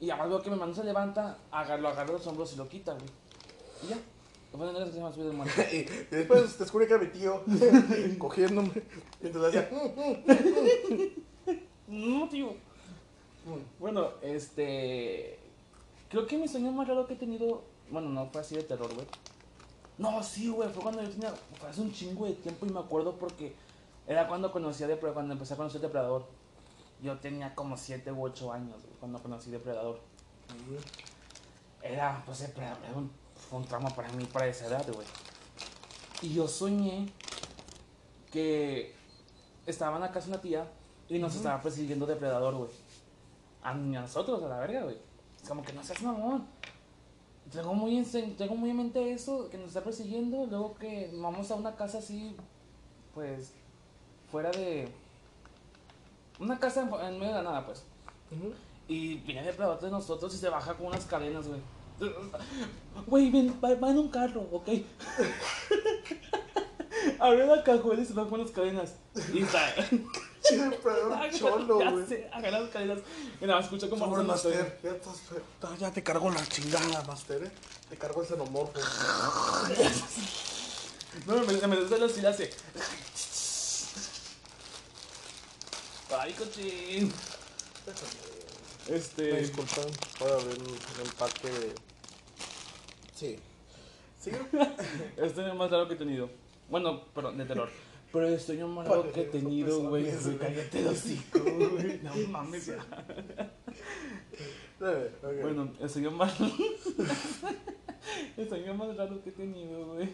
Y 0.00 0.10
además 0.10 0.28
veo 0.28 0.42
que 0.42 0.50
mi 0.50 0.54
hermano 0.54 0.74
se 0.74 0.84
levanta, 0.84 1.38
agarro, 1.50 1.82
lo 1.82 1.88
agarro 1.88 2.12
los 2.14 2.26
hombros 2.26 2.52
y 2.52 2.56
lo 2.56 2.68
quita, 2.68 2.92
güey. 2.92 3.06
Y 3.84 3.88
ya. 3.88 3.98
Me 4.58 4.66
y, 5.72 5.84
después 6.10 6.52
te 6.52 6.64
descubrí 6.64 6.86
que 6.86 6.92
era 6.92 7.02
mi 7.02 7.08
tío 7.08 7.42
cogiéndome. 8.18 8.70
Y 9.22 9.26
entonces 9.28 9.48
hacía. 9.48 9.70
No, 11.88 12.28
tío. 12.28 12.54
Bueno, 13.78 14.10
este. 14.20 15.41
Creo 16.12 16.26
que 16.26 16.36
mi 16.36 16.46
sueño 16.46 16.70
más 16.72 16.86
raro 16.86 17.06
que 17.06 17.14
he 17.14 17.16
tenido. 17.16 17.62
Bueno, 17.90 18.10
no 18.10 18.26
fue 18.26 18.42
así 18.42 18.54
de 18.54 18.62
terror, 18.62 18.92
güey. 18.94 19.06
No, 19.96 20.22
sí, 20.22 20.50
güey. 20.50 20.68
Fue 20.68 20.82
cuando 20.82 21.02
yo 21.02 21.08
tenía. 21.08 21.32
Fue 21.58 21.70
hace 21.70 21.80
un 21.80 21.90
chingo 21.90 22.26
de 22.26 22.34
tiempo 22.34 22.66
y 22.66 22.68
me 22.68 22.80
acuerdo 22.80 23.16
porque. 23.16 23.56
Era 24.06 24.28
cuando 24.28 24.52
conocí 24.52 24.84
a 24.84 24.88
Depredador. 24.88 25.14
Cuando 25.14 25.32
empecé 25.32 25.54
a 25.54 25.56
conocer 25.56 25.80
Depredador. 25.80 26.26
Yo 27.02 27.18
tenía 27.18 27.54
como 27.54 27.78
7 27.78 28.12
u 28.12 28.24
8 28.24 28.52
años, 28.52 28.76
cuando 29.00 29.22
conocí 29.22 29.50
Depredador. 29.50 30.00
Era, 31.82 32.22
pues, 32.26 32.40
Depredador. 32.40 32.84
Era 32.84 32.98
un, 32.98 33.10
fue 33.34 33.58
un 33.60 33.64
trauma 33.64 33.88
para 33.88 34.12
mí 34.12 34.26
para 34.26 34.46
esa 34.48 34.66
edad, 34.66 34.86
güey. 34.92 35.06
Y 36.20 36.34
yo 36.34 36.46
soñé 36.46 37.10
que 38.30 38.94
estaba 39.64 39.96
en 39.96 40.02
la 40.02 40.12
casa 40.12 40.26
de 40.26 40.32
una 40.34 40.42
tía 40.42 40.70
y 41.08 41.18
nos 41.18 41.34
estaba 41.34 41.62
persiguiendo 41.62 42.04
Depredador, 42.04 42.54
güey. 42.54 42.70
A 43.62 43.72
nosotros, 43.72 44.42
a 44.42 44.48
la 44.48 44.58
verga, 44.58 44.82
güey. 44.82 45.11
Es 45.42 45.48
como 45.48 45.62
que 45.62 45.72
no 45.72 45.82
seas 45.82 46.02
mamón. 46.02 46.46
Tengo 47.50 47.74
muy, 47.74 47.98
en, 47.98 48.36
tengo 48.36 48.54
muy 48.54 48.70
en 48.70 48.78
mente 48.78 49.12
eso, 49.12 49.50
que 49.50 49.58
nos 49.58 49.68
está 49.68 49.82
persiguiendo. 49.82 50.46
Luego 50.46 50.74
que 50.74 51.10
vamos 51.14 51.50
a 51.50 51.56
una 51.56 51.76
casa 51.76 51.98
así, 51.98 52.34
pues, 53.14 53.52
fuera 54.30 54.50
de. 54.50 54.88
Una 56.38 56.58
casa 56.58 56.82
en, 56.82 57.06
en 57.06 57.18
medio 57.18 57.34
de 57.34 57.42
la 57.42 57.44
nada, 57.50 57.66
pues. 57.66 57.84
Y 58.88 59.16
viene 59.18 59.42
Depredador 59.42 59.80
de 59.80 59.90
nosotros 59.90 60.34
y 60.34 60.38
se 60.38 60.48
baja 60.48 60.74
con 60.74 60.86
unas 60.86 61.04
cadenas, 61.04 61.46
güey. 61.46 61.60
Güey, 63.06 63.30
ven, 63.30 63.60
va, 63.62 63.74
va 63.74 63.90
en 63.90 63.98
un 63.98 64.08
carro, 64.08 64.48
ok. 64.50 64.68
Abre 67.18 67.46
la 67.46 67.62
cajuela 67.62 68.02
y 68.02 68.06
se 68.06 68.14
va 68.14 68.28
con 68.28 68.40
las 68.40 68.50
cadenas. 68.50 68.96
Y 69.32 69.42
está. 69.42 69.60
Pero 70.82 71.14
era 71.14 71.30
cholo, 71.30 71.80
Ya 71.80 71.90
güey. 71.90 72.24
agarra 72.32 72.60
las 72.60 72.70
cadenas. 72.70 72.98
Y 73.40 73.46
nada, 73.46 73.60
escucha 73.60 73.88
como 73.88 74.04
Sobre 74.06 74.22
Master. 74.24 74.80
Ya, 74.82 74.90
estás, 74.90 75.16
ya- 75.62 75.76
ya 75.78 75.92
te 75.92 76.02
cargo 76.02 76.30
la 76.30 76.46
chingada, 76.46 77.02
Master, 77.04 77.44
eh. 77.44 77.50
Te 77.90 77.96
cargo 77.96 78.22
el 78.22 78.28
xenomorfo. 78.28 78.80
No, 81.26 81.34
me, 81.44 81.52
me, 81.52 81.66
me 81.66 81.76
los 81.98 82.16
y 82.16 82.22
le 82.22 82.28
hace. 82.28 82.50
Ay, 86.18 86.32
cochín. 86.32 87.12
Me 88.88 88.96
Este. 88.96 89.40
disculpan 89.40 89.86
por 90.18 90.30
haber 90.30 90.58
un, 90.58 91.10
parque 91.18 91.48
de. 91.50 91.74
Sí. 93.14 93.38
¿Sí? 94.20 94.30
Este 95.16 95.26
es 95.42 95.48
el 95.48 95.54
más 95.54 95.70
raro 95.70 95.86
que 95.88 95.94
he 95.94 95.98
tenido. 95.98 96.30
Bueno, 96.68 97.04
perdón, 97.14 97.38
de 97.38 97.44
terror. 97.44 97.70
Pero 98.12 98.28
el 98.28 98.38
sueño 98.40 98.68
más 98.68 98.86
raro 98.86 99.10
que 99.12 99.22
he 99.22 99.24
tenido, 99.24 99.88
güey. 99.88 100.04
Cállate 100.38 100.82
los 100.82 100.92
hocico, 100.98 101.38
güey. 101.40 102.00
No 102.02 102.14
mames. 102.28 102.66
ya. 102.66 102.76
Dale, 104.80 105.06
ok. 105.22 105.42
Bueno, 105.42 105.72
el 105.80 105.88
sueño 105.90 106.10
más. 106.10 106.34
el 108.36 108.48
sueño 108.48 108.74
más 108.74 108.96
raro 108.96 109.22
que 109.22 109.30
he 109.30 109.32
tenido, 109.32 109.86
güey. 109.94 110.08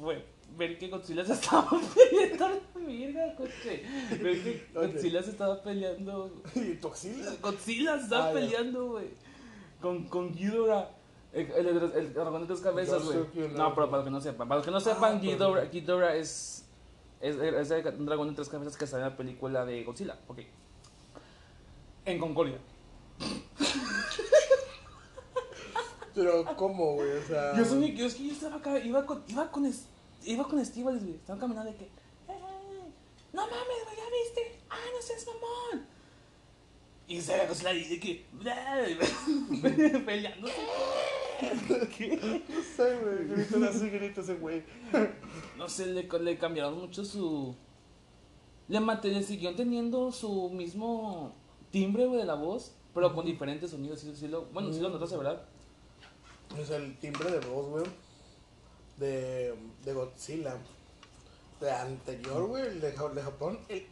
Fue 0.00 0.24
ver 0.56 0.76
que 0.78 0.88
Godzilla 0.88 1.24
se 1.24 1.34
estaba 1.34 1.70
peleando 1.94 2.44
a 2.44 2.50
la 2.50 2.60
verga, 2.86 3.36
coche. 3.36 3.82
Ver 4.22 4.42
que. 4.42 4.66
Godzilla 4.74 5.22
se 5.22 5.30
estaba 5.30 5.62
peleando. 5.62 6.42
¿Y 6.54 6.74
tu 6.74 6.88
axila? 6.88 7.32
Godzilla 7.40 7.96
se 7.98 8.04
estaba 8.04 8.30
Ah, 8.30 8.32
peleando, 8.32 8.88
güey. 8.88 9.06
Con, 9.80 10.08
con 10.08 10.32
Ghidorah. 10.34 10.90
El, 11.32 11.50
el, 11.52 11.66
el, 11.68 11.92
el 11.94 12.12
dragón 12.14 12.40
de 12.40 12.46
tres 12.48 12.60
cabezas, 12.60 13.04
güey. 13.04 13.18
No, 13.54 13.74
pero 13.74 13.86
para 13.88 13.98
los 13.98 14.04
que 14.04 14.10
no 14.10 14.20
sepan. 14.20 14.48
Para 14.48 14.56
los 14.58 14.64
que 14.64 14.70
no 14.72 14.80
sepan, 14.80 15.16
Ah, 15.16 15.20
Ghidorah. 15.20 15.64
Ghidorah 15.66 16.16
es, 16.16 16.57
es, 17.20 17.36
es 17.36 17.70
el- 17.70 17.86
un 17.98 18.06
dragón 18.06 18.28
de 18.28 18.34
tres 18.34 18.48
cabezas 18.48 18.76
que 18.76 18.86
sale 18.86 19.04
en 19.04 19.10
la 19.10 19.16
película 19.16 19.64
de 19.64 19.84
Godzilla. 19.84 20.18
Ok. 20.28 20.38
En 22.04 22.18
Concordia. 22.18 22.58
Pero, 26.14 26.44
¿cómo, 26.56 26.94
güey? 26.94 27.10
O 27.12 27.22
sea. 27.26 27.56
Yo 27.56 27.64
soy 27.64 27.94
yo 27.94 28.06
es 28.06 28.14
que 28.14 28.26
yo 28.26 28.32
estaba 28.32 28.56
acá, 28.56 28.78
iba 28.80 29.04
con, 29.06 29.22
iba 29.28 29.50
con, 29.50 29.66
es- 29.66 29.86
iba 30.24 30.44
con 30.44 30.58
Estivales, 30.58 31.02
güey. 31.04 31.14
Estaban 31.16 31.38
caminando 31.40 31.70
de 31.70 31.76
que, 31.76 31.84
"Eh, 31.84 31.90
no 33.32 33.42
mames, 33.42 33.84
güey, 33.84 33.96
ya 33.96 34.04
viste. 34.10 34.60
Ah, 34.68 34.76
no 34.94 35.00
seas 35.02 35.26
mamón. 35.26 35.86
Y 37.08 37.20
se 37.22 37.36
ve 37.36 37.46
Godzilla 37.46 37.72
y 37.72 37.84
de 37.88 38.00
que, 38.00 38.26
peleándose. 40.06 40.54
¿Qué? 41.96 42.42
No 42.48 42.62
sé, 42.62 42.96
güey. 42.98 43.28
Gritan 43.28 43.64
así, 43.64 43.88
grita 43.88 44.20
ese 44.20 44.34
güey. 44.34 44.62
No 45.56 45.68
sé, 45.68 45.86
le, 45.86 46.02
le 46.20 46.38
cambiaron 46.38 46.78
mucho 46.78 47.04
su. 47.04 47.54
Le, 48.68 48.80
le 48.80 49.22
siguieron 49.22 49.56
teniendo 49.56 50.12
su 50.12 50.50
mismo 50.50 51.32
timbre, 51.70 52.04
güey, 52.06 52.20
de 52.20 52.26
la 52.26 52.34
voz, 52.34 52.72
pero 52.92 53.14
con 53.14 53.24
diferentes 53.24 53.70
sonidos. 53.70 54.00
Sí, 54.00 54.12
sí 54.14 54.28
lo, 54.28 54.44
bueno, 54.46 54.70
sí 54.72 54.80
lo 54.80 54.90
notaste, 54.90 55.16
¿verdad? 55.16 55.42
Es 56.60 56.68
el 56.70 56.98
timbre 56.98 57.30
de 57.30 57.40
voz, 57.48 57.68
güey. 57.68 57.84
De, 58.98 59.54
de 59.84 59.92
Godzilla. 59.94 60.56
De 61.60 61.70
anterior, 61.70 62.46
güey. 62.46 62.66
El 62.66 62.80
de, 62.80 62.92
Ja- 62.92 63.08
de 63.08 63.22
Japón. 63.22 63.58
El. 63.68 63.86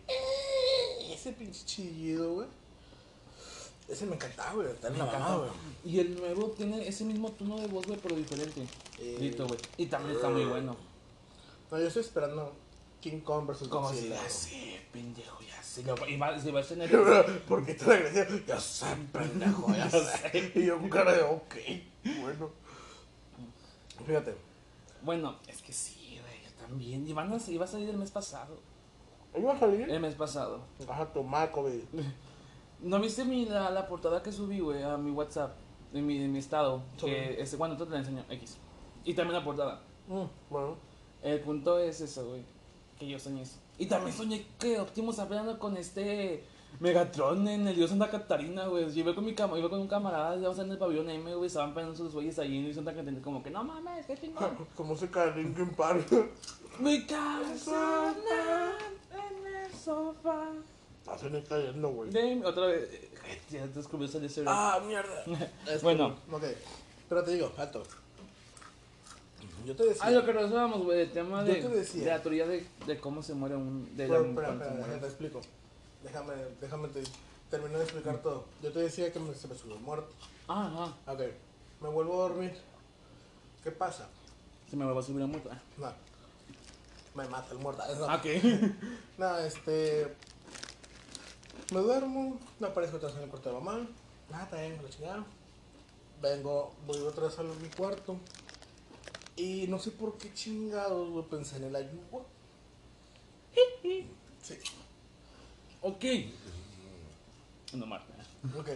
Ese 1.11 1.33
pinche 1.33 1.65
chillido, 1.65 2.35
güey. 2.35 2.49
Ese 3.89 4.05
me 4.07 4.15
encantaba, 4.17 4.53
güey. 4.55 4.69
Está 4.69 4.89
en 4.89 4.99
la 4.99 5.05
Me 5.05 5.13
mamá, 5.13 5.25
encanta. 5.27 5.37
güey. 5.39 5.51
Y 5.85 6.01
el 6.01 6.17
nuevo 6.17 6.47
tiene 6.51 6.89
ese 6.89 7.05
mismo 7.05 7.31
tono 7.33 7.59
de 7.61 7.69
voz, 7.69 7.87
güey, 7.87 7.99
pero 8.03 8.17
diferente. 8.17 8.67
Eh, 8.99 9.17
Grito, 9.19 9.47
güey. 9.47 9.59
Y 9.77 9.87
también 9.87 10.17
está 10.17 10.29
muy 10.29 10.45
bueno. 10.45 10.77
No, 11.71 11.79
yo 11.79 11.87
estoy 11.87 12.03
esperando 12.03 12.53
King 13.01 13.21
Kong 13.21 13.47
vs. 13.47 13.69
Como 13.69 13.89
si 13.91 13.95
Godzilla. 13.97 14.23
ya 14.23 14.29
sé, 14.31 14.81
pendejo, 14.93 15.41
ya 15.43 15.63
sé. 15.63 15.83
Y 16.09 16.17
va, 16.17 16.39
se 16.41 16.51
va 16.53 16.61
a 16.61 16.65
tener. 16.65 16.91
¿Por 17.49 17.65
qué 17.65 17.75
te 17.75 17.85
regresé? 17.85 18.45
Ya 18.47 18.59
sé, 18.61 18.87
pendejo, 19.13 19.73
ya 19.75 19.89
sé. 19.91 20.53
Y 20.55 20.65
yo 20.67 20.79
con 20.79 20.89
cara 20.91 21.13
de, 21.13 21.23
ok, 21.23 21.55
bueno. 22.21 22.51
Fíjate. 24.07 24.35
Bueno, 25.03 25.37
es 25.47 25.63
que 25.63 25.73
sí, 25.73 26.19
güey, 26.21 26.43
yo 26.45 26.51
también. 26.67 27.07
Y 27.07 27.13
van 27.13 27.33
a, 27.33 27.39
iba 27.51 27.65
a 27.65 27.69
salir 27.69 27.89
el 27.91 27.97
mes 27.97 28.11
pasado. 28.11 28.59
¿Iba 29.37 29.53
a 29.53 29.59
salir? 29.61 29.89
El 29.89 30.01
mes 30.01 30.15
pasado. 30.15 30.61
Baja 30.87 31.13
tu 31.13 31.23
maco, 31.23 31.63
güey. 31.63 31.83
¿No 32.81 33.01
viste 33.01 33.25
mi, 33.25 33.47
la, 33.47 33.71
la 33.71 33.87
portada 33.87 34.23
que 34.23 34.33
subí, 34.33 34.61
güey, 34.61 34.83
a 34.83 34.97
mi 34.97 35.11
WhatsApp? 35.11 35.57
En 35.93 36.07
mi, 36.07 36.23
en 36.23 36.33
mi 36.33 36.39
estado. 36.39 36.83
Que 36.99 37.41
ese, 37.41 37.57
bueno, 37.57 37.77
te 37.77 37.87
la 37.87 37.99
enseño, 37.99 38.25
X. 38.29 38.59
Y 39.05 39.15
también 39.15 39.39
la 39.39 39.45
portada. 39.45 39.81
Mm, 40.09 40.25
bueno. 40.51 40.77
El 41.23 41.41
punto 41.41 41.79
es 41.79 42.01
eso, 42.01 42.29
güey. 42.29 42.45
Que 42.99 43.09
yo 43.09 43.19
soñé 43.19 43.43
eso. 43.43 43.59
Y 43.79 43.87
también 43.87 44.17
soñé 44.17 44.47
que 44.59 44.81
Optimus 44.81 45.17
peleando 45.17 45.59
con 45.59 45.77
este 45.77 46.45
Megatron 46.79 47.49
en 47.49 47.67
el 47.67 47.75
Dios 47.75 47.91
Santa 47.91 48.11
Catarina, 48.11 48.67
güey. 48.67 48.93
Yo 48.93 49.01
iba 49.01 49.15
con 49.15 49.25
mi 49.25 49.35
cama, 49.35 49.59
iba 49.59 49.71
con 49.71 49.81
un 49.81 49.89
camarada, 49.89 50.37
íbamos 50.37 50.59
en 50.59 50.71
el 50.71 50.79
pabellón 50.79 51.09
M, 51.09 51.35
güey. 51.35 51.47
Estaban 51.47 51.73
peleando 51.73 51.97
sus 51.97 52.13
güeyes 52.13 52.39
ahí 52.39 52.59
en 52.59 52.67
el 52.67 52.75
Santa 52.75 52.95
Catarina. 52.95 53.23
Como 53.23 53.43
que 53.43 53.51
no 53.51 53.65
mames, 53.65 54.07
qué 54.07 54.17
chingón. 54.17 54.69
Como 54.77 54.91
música 54.91 55.27
de 55.27 55.43
Linkin 55.43 55.71
Park. 55.71 56.07
Mi 56.79 57.05
casa 57.07 58.15
en 59.11 59.47
el 59.47 59.73
sofá. 59.73 60.53
Está 61.15 61.61
yendo, 61.61 61.89
güey. 61.91 62.11
De, 62.11 62.43
otra 62.45 62.67
vez. 62.67 62.89
Ya 63.51 63.63
te 63.63 63.69
descubrí 63.79 64.07
ese 64.07 64.21
deseo. 64.21 64.45
Ah, 64.47 64.81
mierda. 64.87 65.25
Este, 65.67 65.79
Bueno. 65.83 66.17
Ok. 66.31 66.45
Pero 67.09 67.25
te 67.25 67.33
digo, 67.33 67.53
alto. 67.57 67.83
Yo 69.65 69.75
te 69.75 69.85
decía. 69.85 70.03
Ah, 70.05 70.11
lo 70.11 70.25
que 70.25 70.33
regresábamos, 70.33 70.83
güey, 70.85 71.01
el 71.03 71.11
tema 71.13 71.45
Yo 71.45 71.53
de, 71.55 71.61
te 71.63 71.69
decía. 71.69 72.05
de 72.05 72.11
la 72.11 72.23
teoría 72.23 72.47
de, 72.47 72.67
de 72.87 73.01
cómo 73.01 73.23
se 73.23 73.35
muere 73.35 73.57
un. 73.57 73.85
De 73.97 74.07
Pero, 74.07 74.23
la, 74.23 74.29
espera, 74.29 74.49
se 74.59 74.65
espera, 74.81 75.01
te 75.01 75.07
explico. 75.07 75.41
Déjame, 76.05 76.35
déjame 76.61 76.89
te, 76.89 77.03
terminar 77.51 77.79
de 77.79 77.85
explicar 77.85 78.19
todo. 78.23 78.45
Yo 78.63 78.71
te 78.73 78.79
decía 78.81 79.13
que 79.13 79.19
me, 79.19 79.35
se 79.35 79.49
me 79.49 79.55
subió 79.57 79.75
el 79.77 79.81
muerto. 79.83 80.09
Ah, 80.49 80.93
ajá. 81.07 81.13
Ok. 81.13 81.21
Me 81.83 81.89
vuelvo 81.89 82.15
a 82.15 82.29
dormir. 82.29 82.53
¿Qué 83.65 83.71
pasa? 83.73 84.09
Se 84.71 84.77
me 84.77 84.85
va 84.85 84.99
a 84.99 85.03
subir 85.03 85.21
la 85.21 85.27
muerta. 85.27 85.61
No. 85.79 85.93
Me 87.15 87.29
mata 87.29 87.53
el 87.53 87.59
muerto. 87.59 87.83
No, 87.99 88.07
Ah, 88.09 88.21
¿qué? 88.23 88.41
no 89.19 89.39
este. 89.39 90.15
Me 91.73 91.81
duermo, 91.81 92.39
me 92.61 92.69
aparezco 92.69 92.97
otra 92.97 93.09
vez 93.09 93.17
en 93.19 93.25
el 93.25 93.29
cuarto 93.31 93.49
de 93.49 93.55
mamá. 93.57 93.87
Nada, 94.31 94.49
también, 94.49 94.81
la 94.83 94.89
chingada. 94.89 95.25
Vengo, 96.23 96.73
voy 96.87 96.99
otra 96.99 97.25
vez 97.25 97.39
a 97.39 97.43
mi 97.43 97.69
cuarto. 97.69 98.17
Y 99.37 99.67
no 99.69 99.79
sé 99.79 99.91
por 99.91 100.17
qué 100.17 100.33
chingados, 100.33 101.11
güey, 101.11 101.25
pensé 101.27 101.57
en 101.57 101.65
el 101.65 101.77
ayuda. 101.77 102.23
Sí, 103.83 104.09
Ok. 105.83 106.05
No, 107.75 107.87
Marta. 107.87 108.13
ok. 108.59 108.69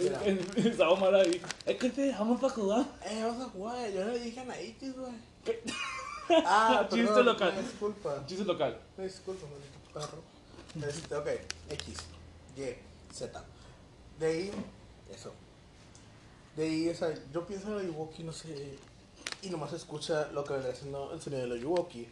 Mira. 0.00 0.22
Estaba 0.56 0.94
mal 0.96 1.14
ahí. 1.14 1.40
Es 1.66 1.76
que 1.76 1.90
te 1.90 2.02
dejamos 2.02 2.40
para 2.40 2.52
jugar. 2.52 2.86
Eh, 3.04 3.22
vamos 3.24 3.46
a 3.46 3.50
jugar. 3.50 3.90
Yo 3.90 4.04
no 4.04 4.12
le 4.12 4.20
dije 4.20 4.40
a 4.40 4.44
Naitis, 4.44 4.96
güey. 4.96 5.12
¿Qué? 5.44 5.62
Ah, 6.44 6.86
Chiste 6.92 7.22
local. 7.22 7.54
Disculpa. 7.62 8.26
Chiste 8.26 8.44
local. 8.44 8.78
Disculpa, 8.98 9.46
maldito 9.46 9.78
perro. 9.94 10.86
Este, 10.86 11.14
ok, 11.16 11.26
X, 11.70 11.96
Y, 12.58 13.14
Z. 13.14 13.44
De 14.18 14.26
ahí, 14.26 14.50
eso. 15.14 15.32
De 16.56 16.64
ahí, 16.64 16.88
o 16.88 16.94
sea, 16.94 17.14
yo 17.32 17.46
pienso 17.46 17.78
en 17.78 17.86
el 17.86 17.92
Yuwoki, 17.92 18.24
no 18.24 18.32
sé, 18.32 18.76
y 19.42 19.50
nomás 19.50 19.72
escucha 19.72 20.30
lo 20.32 20.42
que 20.42 20.54
vendría 20.54 20.72
haciendo 20.72 21.12
el 21.12 21.20
sonido 21.20 21.42
de 21.42 21.48
los 21.48 21.60
Yuwoki. 21.60 22.08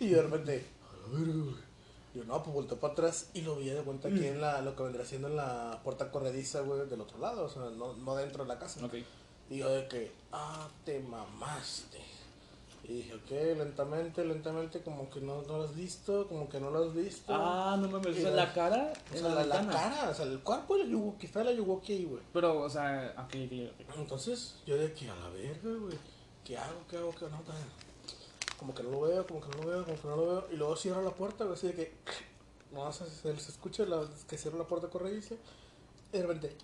Y 0.00 0.08
de 0.08 0.22
repente. 0.22 0.66
Yo 2.14 2.24
no, 2.24 2.42
pues 2.42 2.54
volteé 2.54 2.76
para 2.78 2.92
atrás 2.94 3.28
y 3.34 3.42
lo 3.42 3.56
vi 3.56 3.68
de 3.68 3.80
vuelta 3.82 4.08
aquí 4.08 4.26
en 4.26 4.40
la, 4.40 4.62
lo 4.62 4.74
que 4.74 4.82
vendría 4.82 5.04
haciendo 5.04 5.28
en 5.28 5.36
la 5.36 5.80
puerta 5.84 6.10
corrediza, 6.10 6.60
güey, 6.60 6.88
del 6.88 7.02
otro 7.02 7.18
lado, 7.18 7.44
o 7.44 7.48
sea, 7.48 7.62
no, 7.70 7.92
no 7.92 8.16
dentro 8.16 8.44
de 8.44 8.48
la 8.48 8.58
casa. 8.58 8.80
Y 9.50 9.58
yo 9.58 9.68
de 9.68 9.86
que, 9.86 10.12
ah, 10.32 10.68
te 10.84 10.98
mamaste. 10.98 12.15
Y 12.88 12.92
dije, 12.98 13.14
ok, 13.14 13.30
lentamente, 13.58 14.24
lentamente, 14.24 14.80
como 14.80 15.10
que 15.10 15.20
no, 15.20 15.42
no 15.42 15.58
lo 15.58 15.64
has 15.64 15.74
visto, 15.74 16.28
como 16.28 16.48
que 16.48 16.60
no 16.60 16.70
lo 16.70 16.84
has 16.84 16.94
visto. 16.94 17.34
Ah, 17.34 17.76
no 17.80 17.88
mames. 17.88 18.18
O 18.18 18.20
sea, 18.20 18.30
la 18.30 18.52
cara. 18.52 18.92
o 19.10 19.14
en 19.14 19.20
sea, 19.20 19.44
la, 19.44 19.66
cara, 19.66 20.10
o 20.10 20.14
sea, 20.14 20.24
el 20.24 20.38
cuerpo 20.38 20.76
de 20.76 20.84
la 20.84 21.14
está 21.20 21.42
la 21.42 21.52
Yuwoki 21.52 21.92
ahí, 21.92 22.04
güey. 22.04 22.22
Pero, 22.32 22.60
o 22.60 22.70
sea, 22.70 23.12
ok. 23.24 23.34
Entonces, 23.96 24.54
yo 24.66 24.76
de 24.76 24.92
que 24.92 25.10
a 25.10 25.16
la 25.16 25.28
verga, 25.30 25.70
güey, 25.80 25.98
¿qué 26.44 26.56
hago, 26.56 26.78
qué 26.88 26.96
hago, 26.96 27.10
qué 27.10 27.24
hago? 27.24 27.36
No, 27.36 27.42
como 28.56 28.72
que 28.72 28.84
no 28.84 28.90
lo 28.90 29.00
veo, 29.00 29.26
como 29.26 29.40
que 29.40 29.48
no 29.48 29.62
lo 29.64 29.68
veo, 29.68 29.84
como 29.84 30.00
que 30.00 30.08
no 30.08 30.16
lo 30.16 30.26
veo. 30.26 30.48
Y 30.52 30.56
luego 30.56 30.76
cierro 30.76 31.02
la 31.02 31.10
puerta, 31.10 31.42
güey, 31.42 31.56
así 31.56 31.66
de 31.66 31.74
que, 31.74 31.92
no, 32.72 32.92
se, 32.92 33.04
se, 33.10 33.36
se 33.36 33.50
escucha 33.50 33.84
la, 33.84 34.06
que 34.28 34.38
cierro 34.38 34.58
la 34.58 34.68
puerta 34.68 34.88
corrediza. 34.88 35.34
Y 36.12 36.18
de 36.18 36.22
repente, 36.22 36.56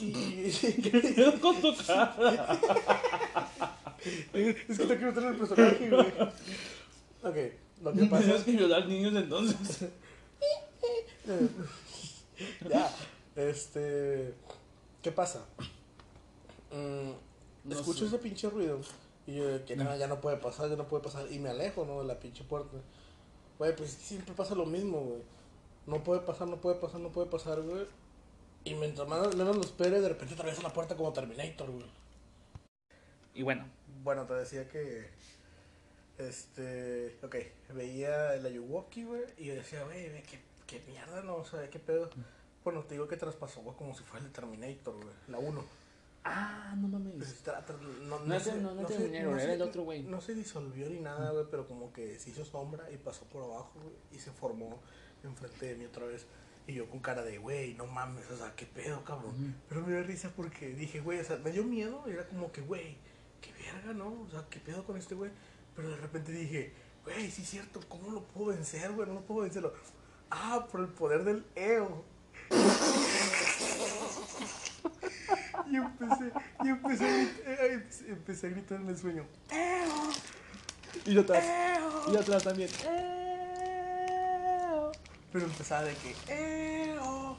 y, 0.00 0.50
Con 1.40 1.60
tu 1.60 1.74
cara. 1.86 2.58
es 4.32 4.78
que 4.78 4.86
te 4.86 4.96
quiero 4.96 5.12
tener 5.14 5.30
el 5.32 5.36
personaje, 5.38 5.90
güey. 5.90 6.12
Ok, 7.22 7.36
lo 7.82 7.92
que 7.92 8.04
pasa 8.06 8.22
Tenías 8.22 8.44
que 8.44 8.52
violar 8.52 8.86
niños 8.86 9.14
entonces. 9.14 9.88
ya, 12.68 12.90
este. 13.36 14.34
¿Qué 15.02 15.12
pasa? 15.12 15.44
Mm, 16.70 17.12
No 17.64 17.74
escucho 17.74 18.00
sé. 18.00 18.06
ese 18.06 18.18
pinche 18.18 18.48
ruido. 18.50 18.80
Y 19.26 19.36
yo, 19.36 19.64
que 19.64 19.76
nada, 19.76 19.96
ya 19.96 20.06
no 20.06 20.20
puede 20.20 20.36
pasar, 20.36 20.68
ya 20.68 20.76
no 20.76 20.86
puede 20.86 21.02
pasar. 21.02 21.30
Y 21.30 21.38
me 21.38 21.48
alejo, 21.50 21.84
¿no? 21.84 22.00
De 22.00 22.06
la 22.06 22.18
pinche 22.20 22.44
puerta. 22.44 22.76
Güey, 23.58 23.74
pues 23.76 23.90
siempre 23.90 24.34
pasa 24.34 24.54
lo 24.54 24.66
mismo, 24.66 25.00
güey. 25.00 25.22
No 25.86 26.02
puede 26.02 26.20
pasar, 26.20 26.48
no 26.48 26.60
puede 26.60 26.76
pasar, 26.76 27.00
no 27.00 27.10
puede 27.10 27.28
pasar, 27.28 27.60
güey. 27.62 27.86
Y 28.64 28.74
mientras 28.74 29.06
más 29.06 29.34
menos 29.36 29.56
lo 29.56 29.62
espere, 29.62 30.00
de 30.00 30.08
repente 30.08 30.34
atraviesa 30.34 30.62
la 30.62 30.72
puerta 30.72 30.96
como 30.96 31.12
Terminator, 31.12 31.70
güey. 31.70 31.86
Y 33.34 33.42
bueno, 33.42 33.66
Bueno, 34.02 34.24
te 34.26 34.34
decía 34.34 34.68
que. 34.68 35.08
Este. 36.18 37.18
Ok, 37.22 37.36
veía 37.74 38.34
el 38.34 38.46
Ayuwoki, 38.46 39.04
güey. 39.04 39.22
Y 39.36 39.46
yo 39.46 39.54
decía, 39.54 39.82
güey, 39.84 40.22
qué, 40.22 40.40
qué 40.66 40.82
mierda, 40.86 41.22
¿no? 41.22 41.36
O 41.36 41.44
sea, 41.44 41.68
qué 41.68 41.78
pedo. 41.78 42.08
Bueno, 42.62 42.82
te 42.84 42.94
digo 42.94 43.08
que 43.08 43.16
traspasó, 43.16 43.60
güey, 43.62 43.76
como 43.76 43.94
si 43.94 44.04
fuera 44.04 44.24
el 44.24 44.32
Terminator, 44.32 44.94
güey. 44.94 45.14
La 45.28 45.38
1. 45.38 45.64
Ah, 46.26 46.74
no 46.78 46.88
mames. 46.88 47.12
Pues, 47.16 47.44
tra- 47.44 47.62
tra- 47.66 47.78
no, 47.78 48.20
No 48.20 48.34
es 48.34 48.46
el- 48.46 48.62
no- 48.62 48.74
no 48.74 48.82
es 48.82 48.88
se- 48.88 48.94
Terminator, 48.96 49.32
era 49.34 49.40
se- 49.42 49.54
el 49.54 49.62
otro 49.62 49.82
güey. 49.82 50.02
No 50.04 50.20
se 50.22 50.34
disolvió 50.34 50.88
ni 50.88 51.00
nada, 51.00 51.32
güey, 51.32 51.44
pero 51.50 51.66
como 51.68 51.92
que 51.92 52.18
se 52.18 52.30
hizo 52.30 52.44
sombra 52.46 52.90
y 52.90 52.96
pasó 52.96 53.24
por 53.26 53.42
abajo, 53.42 53.72
güey. 53.74 53.94
Y 54.12 54.18
se 54.18 54.30
formó 54.30 54.78
enfrente 55.22 55.66
de 55.66 55.74
mí 55.74 55.84
otra 55.84 56.06
vez. 56.06 56.24
Y 56.66 56.72
yo 56.74 56.88
con 56.88 57.00
cara 57.00 57.22
de, 57.22 57.36
güey, 57.38 57.74
no 57.74 57.86
mames, 57.86 58.30
o 58.30 58.36
sea, 58.38 58.54
qué 58.56 58.64
pedo, 58.66 59.04
cabrón. 59.04 59.54
Pero 59.68 59.82
me 59.82 59.92
dio 59.92 60.02
risa 60.02 60.30
porque 60.34 60.68
dije, 60.74 61.00
güey, 61.00 61.20
o 61.20 61.24
sea, 61.24 61.36
me 61.36 61.50
dio 61.50 61.62
miedo. 61.64 62.02
Y 62.06 62.10
era 62.12 62.26
como 62.26 62.50
que, 62.52 62.62
güey, 62.62 62.96
qué 63.42 63.52
verga, 63.52 63.92
¿no? 63.92 64.06
O 64.22 64.28
sea, 64.30 64.44
qué 64.48 64.60
pedo 64.60 64.82
con 64.84 64.96
este 64.96 65.14
güey. 65.14 65.30
Pero 65.76 65.90
de 65.90 65.96
repente 65.96 66.32
dije, 66.32 66.72
güey, 67.04 67.30
sí 67.30 67.42
es 67.42 67.50
cierto, 67.50 67.80
¿cómo 67.88 68.10
lo 68.12 68.22
puedo 68.24 68.46
vencer, 68.56 68.92
güey? 68.92 69.06
No 69.06 69.14
lo 69.14 69.20
puedo 69.26 69.42
vencerlo. 69.42 69.74
Ah, 70.30 70.66
por 70.70 70.80
el 70.80 70.88
poder 70.88 71.24
del 71.24 71.44
EO. 71.54 72.04
Y 75.70 75.76
empecé, 75.76 76.30
y 76.62 76.68
empecé, 76.68 77.04
a 77.04 77.08
grit- 77.08 77.40
eh, 77.46 77.72
empecé, 77.72 78.08
empecé 78.10 78.46
a 78.46 78.50
gritar 78.50 78.80
en 78.80 78.88
el 78.88 78.98
sueño. 78.98 79.26
Y 81.06 81.14
yo 81.14 81.22
atrás. 81.22 81.44
Y 82.08 82.12
yo 82.12 82.20
atrás 82.20 82.44
también. 82.44 82.68
Pero 85.34 85.46
empezaba 85.46 85.82
de 85.82 85.94
que, 85.96 86.14
"Eo". 86.28 87.36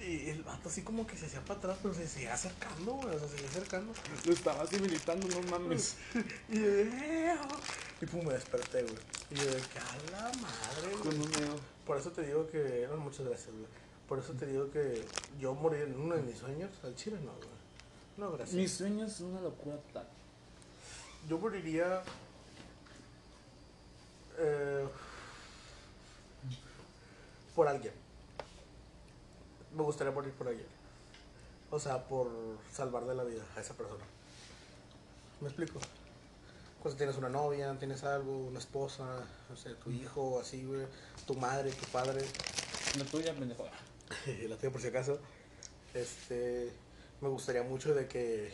Y 0.00 0.30
el 0.30 0.42
vato 0.44 0.68
así 0.68 0.82
como 0.82 1.06
que 1.08 1.16
se 1.16 1.26
hacía 1.26 1.40
para 1.40 1.58
atrás, 1.58 1.78
pero 1.82 1.92
se 1.92 2.06
seguía 2.06 2.34
acercando, 2.34 2.92
güey. 2.92 3.14
O 3.16 3.18
sea, 3.18 3.26
se 3.28 3.34
seguía 3.34 3.50
acercando. 3.50 3.92
Lo 4.24 4.32
estaba 4.32 4.62
así 4.62 4.78
militando, 4.78 5.26
no 5.26 5.42
mames. 5.50 5.96
Y 6.48 6.54
yo 6.60 6.66
de, 6.68 6.82
"Eo". 7.30 7.36
Y 8.00 8.06
pum, 8.06 8.24
me 8.24 8.32
desperté, 8.34 8.82
güey. 8.82 8.94
Y 9.32 9.34
yo 9.34 9.44
de 9.44 9.60
que, 9.60 9.78
a 9.80 10.10
la 10.12 10.22
madre, 10.38 10.88
güey. 10.92 11.02
Con 11.02 11.20
un 11.20 11.30
neo. 11.32 11.56
Por 11.84 11.98
eso 11.98 12.12
te 12.12 12.22
digo 12.22 12.48
que, 12.48 12.86
no, 12.88 12.96
muchas 12.98 13.26
gracias, 13.26 13.50
güey. 13.50 13.66
Por 14.08 14.20
eso 14.20 14.32
te 14.34 14.46
digo 14.46 14.70
que 14.70 15.04
yo 15.40 15.52
morir 15.54 15.82
en 15.82 16.00
uno 16.00 16.14
de 16.14 16.22
mis 16.22 16.38
sueños, 16.38 16.70
al 16.84 16.94
chile 16.94 17.18
no, 17.24 17.32
güey. 17.32 17.48
No, 18.18 18.30
gracias. 18.32 18.54
Mis 18.54 18.72
sueños 18.72 19.12
son 19.12 19.32
una 19.32 19.40
locura 19.40 19.76
total. 19.78 20.06
Yo 21.28 21.38
moriría. 21.38 22.02
eh, 24.38 24.86
por 27.54 27.68
alguien. 27.68 27.94
Me 29.74 29.82
gustaría 29.82 30.12
morir 30.12 30.32
por 30.32 30.48
alguien. 30.48 30.66
O 31.70 31.78
sea, 31.78 32.06
por 32.06 32.28
salvarle 32.70 33.14
la 33.14 33.24
vida 33.24 33.44
a 33.56 33.60
esa 33.60 33.74
persona. 33.74 34.04
¿Me 35.40 35.48
explico? 35.48 35.80
Cuando 36.82 36.98
tienes 36.98 37.16
una 37.16 37.28
novia, 37.28 37.74
tienes 37.78 38.04
algo, 38.04 38.36
una 38.36 38.58
esposa, 38.58 39.04
no 39.48 39.56
sé, 39.56 39.74
tu 39.74 39.90
hijo, 39.90 40.40
así, 40.40 40.64
güey, 40.64 40.86
tu 41.26 41.34
madre, 41.34 41.70
tu 41.70 41.86
padre, 41.86 42.24
La 42.98 43.04
tuya, 43.04 43.34
pendejo. 43.34 43.64
la 44.48 44.56
tengo 44.56 44.72
por 44.72 44.82
si 44.82 44.88
acaso. 44.88 45.18
Este, 45.94 46.72
me 47.20 47.28
gustaría 47.28 47.62
mucho 47.62 47.94
de 47.94 48.08
que 48.08 48.52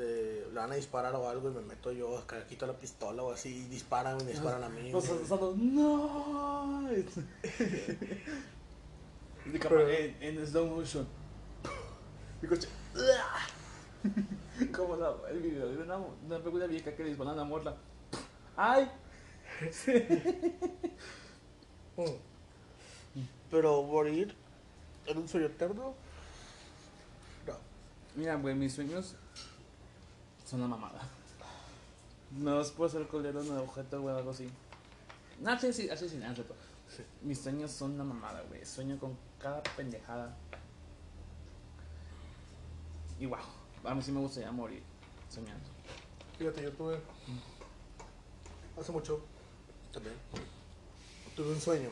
de, 0.00 0.46
le 0.48 0.54
van 0.54 0.72
a 0.72 0.74
disparar 0.74 1.14
o 1.14 1.28
algo 1.28 1.50
y 1.50 1.52
me 1.52 1.60
meto 1.60 1.92
yo 1.92 2.18
acá, 2.18 2.44
quito 2.46 2.66
la 2.66 2.72
pistola 2.72 3.22
o 3.22 3.32
así, 3.32 3.50
y 3.50 3.68
disparan 3.68 4.20
y 4.20 4.24
me 4.24 4.30
disparan 4.32 4.64
a 4.64 4.68
mí. 4.68 4.90
Los 4.90 5.08
no. 5.56 6.88
De 6.90 7.04
Pero- 9.58 9.68
cámara 9.68 9.98
en, 9.98 10.16
en 10.38 10.46
slow 10.46 10.66
motion. 10.66 11.06
Mi 12.42 12.48
coche. 12.48 12.68
Como 14.76 14.96
la, 14.96 15.14
el 15.30 15.40
video 15.40 15.68
de 15.68 15.78
una, 15.78 15.96
una 15.96 16.38
película 16.38 16.66
vieja 16.66 16.94
que 16.94 17.02
le 17.02 17.10
disparan 17.10 17.34
a 17.34 17.36
la 17.36 17.44
morla. 17.44 17.76
¡Ay! 18.56 18.90
Mm. 21.96 23.22
Pero 23.50 23.82
morir 23.82 24.34
en 25.06 25.18
un 25.18 25.28
sueño 25.28 25.46
eterno, 25.46 25.94
no. 27.46 27.54
Mira, 28.16 28.36
güey, 28.36 28.54
mis 28.54 28.74
sueños 28.74 29.16
son 30.50 30.62
una 30.62 30.76
mamada. 30.76 31.00
No 32.32 32.60
es 32.60 32.70
por 32.70 32.90
ser 32.90 33.06
colero 33.06 33.40
en 33.40 33.52
el 33.52 33.58
objeto, 33.58 34.00
güey, 34.00 34.16
algo 34.16 34.30
así. 34.30 34.48
No, 35.40 35.52
así, 35.52 35.68
así, 35.68 35.88
así, 35.88 36.08
sin 36.08 36.20
nada, 36.20 36.34
Sí. 36.34 37.04
Mis 37.22 37.40
sueños 37.40 37.70
son 37.70 37.92
una 37.92 38.02
mamada, 38.02 38.42
güey. 38.48 38.66
Sueño 38.66 38.98
con 38.98 39.16
cada 39.38 39.62
pendejada. 39.62 40.36
Y 43.20 43.26
wow, 43.26 43.38
a 43.84 43.94
mí 43.94 44.02
sí 44.02 44.10
me 44.10 44.20
gustaría 44.20 44.50
morir 44.50 44.82
soñando. 45.28 45.68
Fíjate, 46.36 46.62
yo 46.62 46.72
tuve 46.72 47.00
hace 48.78 48.92
mucho 48.92 49.22
también 49.92 50.14
tuve 51.36 51.52
un 51.52 51.60
sueño 51.60 51.90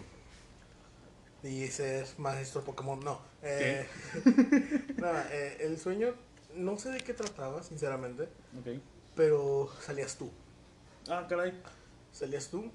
y 1.42 1.64
ese 1.64 2.01
es 2.01 2.18
maestro 2.18 2.64
Pokémon. 2.64 2.99
No, 3.01 3.21
eh, 3.42 3.87
nada, 4.97 5.29
eh, 5.31 5.59
el 5.61 5.79
sueño 5.79 6.14
no 6.55 6.79
sé 6.79 6.91
de 6.91 7.01
qué 7.01 7.15
trataba, 7.15 7.63
sinceramente, 7.63 8.25
Ok. 8.59 8.81
pero 9.15 9.69
salías 9.85 10.17
tú, 10.17 10.31
Ah, 11.09 11.27
caray. 11.29 11.61
salías 12.13 12.49
tú 12.49 12.71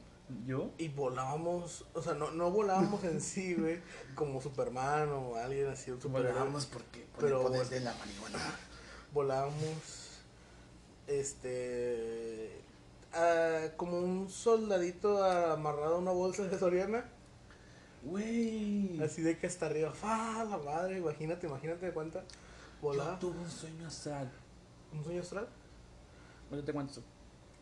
¿Yo? 0.46 0.72
y 0.78 0.88
volábamos, 0.90 1.86
o 1.94 2.02
sea, 2.02 2.14
no, 2.14 2.32
no 2.32 2.50
volábamos 2.52 3.04
en 3.04 3.20
sí, 3.22 3.56
güey, 3.56 3.80
como 4.16 4.42
Superman 4.42 5.10
o 5.10 5.36
alguien 5.36 5.68
así, 5.68 5.92
un 5.92 6.02
superhéroe. 6.02 6.32
Volábamos 6.34 6.66
porque 6.68 7.02
por 7.14 7.26
Pero 7.26 7.42
el 7.42 7.48
poder 7.48 7.68
de 7.68 7.80
la 7.82 7.94
marihuana. 7.94 8.40
volábamos 9.14 10.22
este 11.08 12.62
como 13.78 14.00
un 14.00 14.30
soldadito 14.30 15.24
amarrado 15.24 15.96
a 15.96 16.00
una 16.00 16.12
bolsa 16.12 16.44
de 16.44 16.58
Soriana 16.58 17.06
Güey. 18.04 19.00
Así 19.02 19.22
de 19.22 19.38
que 19.38 19.48
hasta 19.48 19.68
arriba, 19.68 19.92
fa, 19.94 20.44
la 20.44 20.58
madre, 20.58 20.98
imagínate, 20.98 21.48
imagínate 21.48 21.86
de 21.86 21.92
Yo 22.91 23.17
tuve 23.17 23.39
un 23.39 23.50
sueño 23.50 23.88
astral. 23.88 24.30
¿Un 24.91 25.04
sueño 25.06 25.22
astral? 25.22 25.48
Ahorita 26.50 26.65
te 26.65 26.74
cuento 26.74 26.91
eso. 26.91 27.04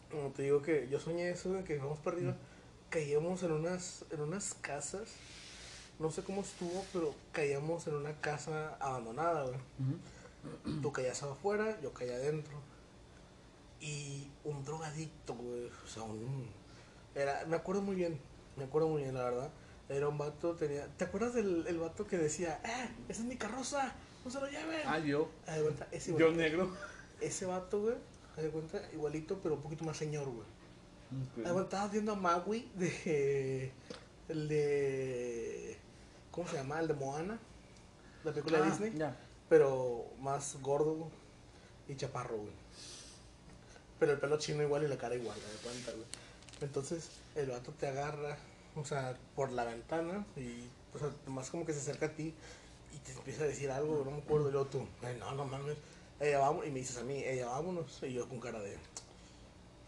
Como 0.09 0.31
te 0.31 0.43
digo 0.43 0.61
que 0.63 0.89
yo 0.89 0.99
soñé 0.99 1.29
eso, 1.29 1.53
de 1.53 1.63
que 1.63 1.77
vamos 1.77 1.99
para 1.99 2.17
arriba, 2.17 2.35
caíamos 2.89 3.43
en 3.43 3.51
unas, 3.51 4.03
en 4.09 4.21
unas 4.21 4.55
casas, 4.55 5.13
no 5.99 6.09
sé 6.09 6.23
cómo 6.23 6.41
estuvo, 6.41 6.83
pero 6.91 7.13
caíamos 7.31 7.85
en 7.85 7.95
una 7.95 8.13
casa 8.19 8.75
abandonada, 8.79 9.43
güey. 9.43 9.59
Tú 10.81 10.91
caías 10.91 11.21
afuera, 11.21 11.79
yo 11.81 11.93
caía 11.93 12.15
adentro. 12.15 12.59
Y 13.79 14.27
un 14.43 14.63
drogadicto, 14.65 15.35
güey, 15.35 15.69
o 15.85 15.87
sea, 15.87 16.01
un... 16.01 16.49
Era, 17.13 17.45
me 17.45 17.55
acuerdo 17.55 17.83
muy 17.83 17.95
bien, 17.95 18.19
me 18.57 18.63
acuerdo 18.63 18.89
muy 18.89 19.03
bien, 19.03 19.13
la 19.13 19.23
verdad. 19.23 19.51
Era 19.87 20.07
un 20.09 20.17
vato, 20.17 20.55
tenía... 20.55 20.87
¿Te 20.97 21.05
acuerdas 21.05 21.35
del 21.35 21.67
el 21.67 21.77
vato 21.77 22.07
que 22.07 22.17
decía, 22.17 22.59
eh, 22.65 22.89
esa 23.07 23.21
es 23.21 23.27
mi 23.27 23.37
carroza, 23.37 23.93
no 24.23 24.31
se 24.31 24.39
lo 24.39 24.47
lleven? 24.47 24.81
Ah, 24.85 24.99
yo. 24.99 25.29
Haz 25.47 25.55
de 25.57 25.61
cuenta, 25.63 25.87
ese 25.91 26.11
Yo 26.11 26.27
vato, 26.27 26.37
negro. 26.37 26.75
ese 27.19 27.45
vato, 27.45 27.81
güey, 27.81 27.95
haz 28.37 28.43
de 28.43 28.49
cuenta, 28.49 28.81
igualito, 28.93 29.39
pero 29.41 29.55
un 29.55 29.61
poquito 29.61 29.83
más 29.83 29.97
señor, 29.97 30.27
güey. 30.29 30.47
Estabas 31.61 31.91
viendo 31.91 32.13
a 32.13 32.15
Maui 32.15 32.69
de. 32.75 33.71
El 34.29 34.47
de. 34.47 35.77
¿Cómo 36.31 36.47
se 36.47 36.55
llama? 36.55 36.79
El 36.79 36.87
de 36.87 36.93
Moana. 36.93 37.37
La 38.23 38.31
película 38.31 38.59
de 38.59 38.63
Ah, 38.63 38.69
Disney. 38.69 38.93
Ya. 38.97 39.17
Pero 39.49 40.05
más 40.21 40.57
gordo 40.61 41.09
y 41.89 41.95
chaparro, 41.95 42.37
güey. 42.37 42.53
Pero 43.99 44.13
el 44.13 44.19
pelo 44.19 44.37
chino 44.37 44.63
igual 44.63 44.83
y 44.83 44.87
la 44.87 44.97
cara 44.97 45.15
igual, 45.15 45.37
de 45.37 45.57
cuenta, 45.63 45.91
güey. 45.91 46.05
Entonces, 46.61 47.09
el 47.35 47.49
vato 47.49 47.71
te 47.73 47.87
agarra, 47.87 48.37
o 48.75 48.85
sea, 48.85 49.17
por 49.35 49.51
la 49.51 49.65
ventana 49.65 50.25
y, 50.37 50.69
o 50.95 50.99
sea, 50.99 51.09
más 51.27 51.49
como 51.49 51.65
que 51.65 51.73
se 51.73 51.79
acerca 51.79 52.05
a 52.05 52.09
ti 52.15 52.33
te 53.05 53.11
empieza 53.11 53.43
a 53.43 53.47
decir 53.47 53.69
algo, 53.71 54.03
no 54.05 54.11
me 54.11 54.17
acuerdo, 54.17 54.49
y 54.49 54.51
luego 54.51 54.67
tú, 54.67 54.87
"Ay, 55.03 55.17
no, 55.19 55.31
no 55.33 55.45
mames, 55.45 55.77
ella 56.19 56.39
vamos, 56.39 56.65
y 56.67 56.69
me 56.69 56.79
dices 56.79 56.97
a 56.97 57.03
mí, 57.03 57.23
ella 57.23 57.47
vámonos, 57.47 58.01
y 58.03 58.13
yo 58.13 58.27
con 58.29 58.39
cara 58.39 58.59
de, 58.59 58.77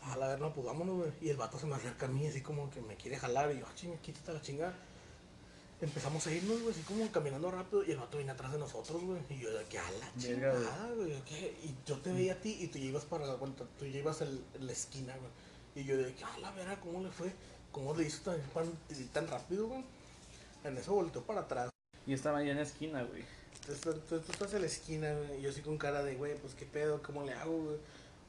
a 0.02 0.18
la 0.18 0.28
ver, 0.30 0.42
no, 0.42 0.54
pues 0.54 0.66
vámonos, 0.66 0.96
güey. 0.98 1.12
Y 1.22 1.30
el 1.30 1.38
vato 1.38 1.58
se 1.60 1.66
me 1.66 1.76
acerca 1.76 2.08
a 2.08 2.10
mí, 2.10 2.28
así 2.28 2.42
como 2.42 2.70
que 2.70 2.82
me 2.82 2.96
quiere 2.96 3.18
jalar, 3.18 3.52
y 3.54 3.60
yo, 3.60 3.66
ah, 3.68 3.72
chinga, 3.76 3.98
quítate 3.98 4.34
la 4.34 4.42
chingada. 4.42 4.76
Empezamos 5.80 6.26
a 6.28 6.32
irnos, 6.32 6.62
güey, 6.62 6.74
así 6.74 6.82
como 6.84 7.10
caminando 7.12 7.52
rápido, 7.52 7.84
y 7.84 7.92
el 7.92 7.98
vato 7.98 8.18
viene 8.18 8.32
atrás 8.32 8.52
de 8.52 8.58
nosotros, 8.58 9.04
güey. 9.04 9.20
Y 9.30 9.40
yo, 9.40 9.52
de 9.52 9.66
que 9.66 9.78
a 9.80 9.92
la 9.92 10.12
chingada, 10.18 10.92
güey. 10.96 11.12
Y 11.64 11.76
yo 11.86 11.98
te 12.00 12.12
veía 12.14 12.34
a 12.34 12.42
ti, 12.42 12.58
y 12.60 12.68
tú 12.68 12.80
ya 12.80 12.86
ibas 12.86 13.06
para 13.06 13.26
la 13.26 13.36
cuenta, 13.36 13.66
tú 13.78 13.86
ya 13.86 14.00
ibas 14.00 14.22
en 14.22 14.42
la 14.60 14.72
esquina, 14.72 15.16
güey. 15.18 15.32
Y 15.76 15.88
yo, 15.88 15.98
de 15.98 16.14
que, 16.14 16.24
a 16.24 16.38
la 16.40 16.52
verga, 16.52 16.80
¿cómo 16.80 17.02
le 17.02 17.12
fue? 17.12 17.34
¿Cómo 17.72 17.94
le 17.96 18.06
hizo 18.06 18.22
tan, 18.24 18.42
tan, 18.54 18.72
tan 19.12 19.28
rápido, 19.28 19.68
güey? 19.68 19.84
En 20.64 20.78
eso 20.78 20.94
volteó 20.94 21.22
para 21.24 21.42
atrás. 21.42 21.73
Y 22.06 22.14
estaba 22.14 22.40
ahí 22.40 22.50
en 22.50 22.58
la 22.58 22.64
esquina, 22.64 23.04
güey. 23.04 23.24
Entonces, 23.68 24.04
tú, 24.10 24.20
tú 24.20 24.32
estás 24.32 24.54
en 24.54 24.62
la 24.62 24.68
esquina, 24.68 25.14
güey, 25.14 25.40
y 25.40 25.42
yo 25.44 25.50
así 25.50 25.62
con 25.62 25.78
cara 25.78 26.04
de, 26.04 26.16
güey, 26.16 26.36
pues 26.38 26.54
qué 26.54 26.66
pedo, 26.66 27.02
¿cómo 27.02 27.24
le 27.24 27.34
hago, 27.34 27.58
güey? 27.64 27.78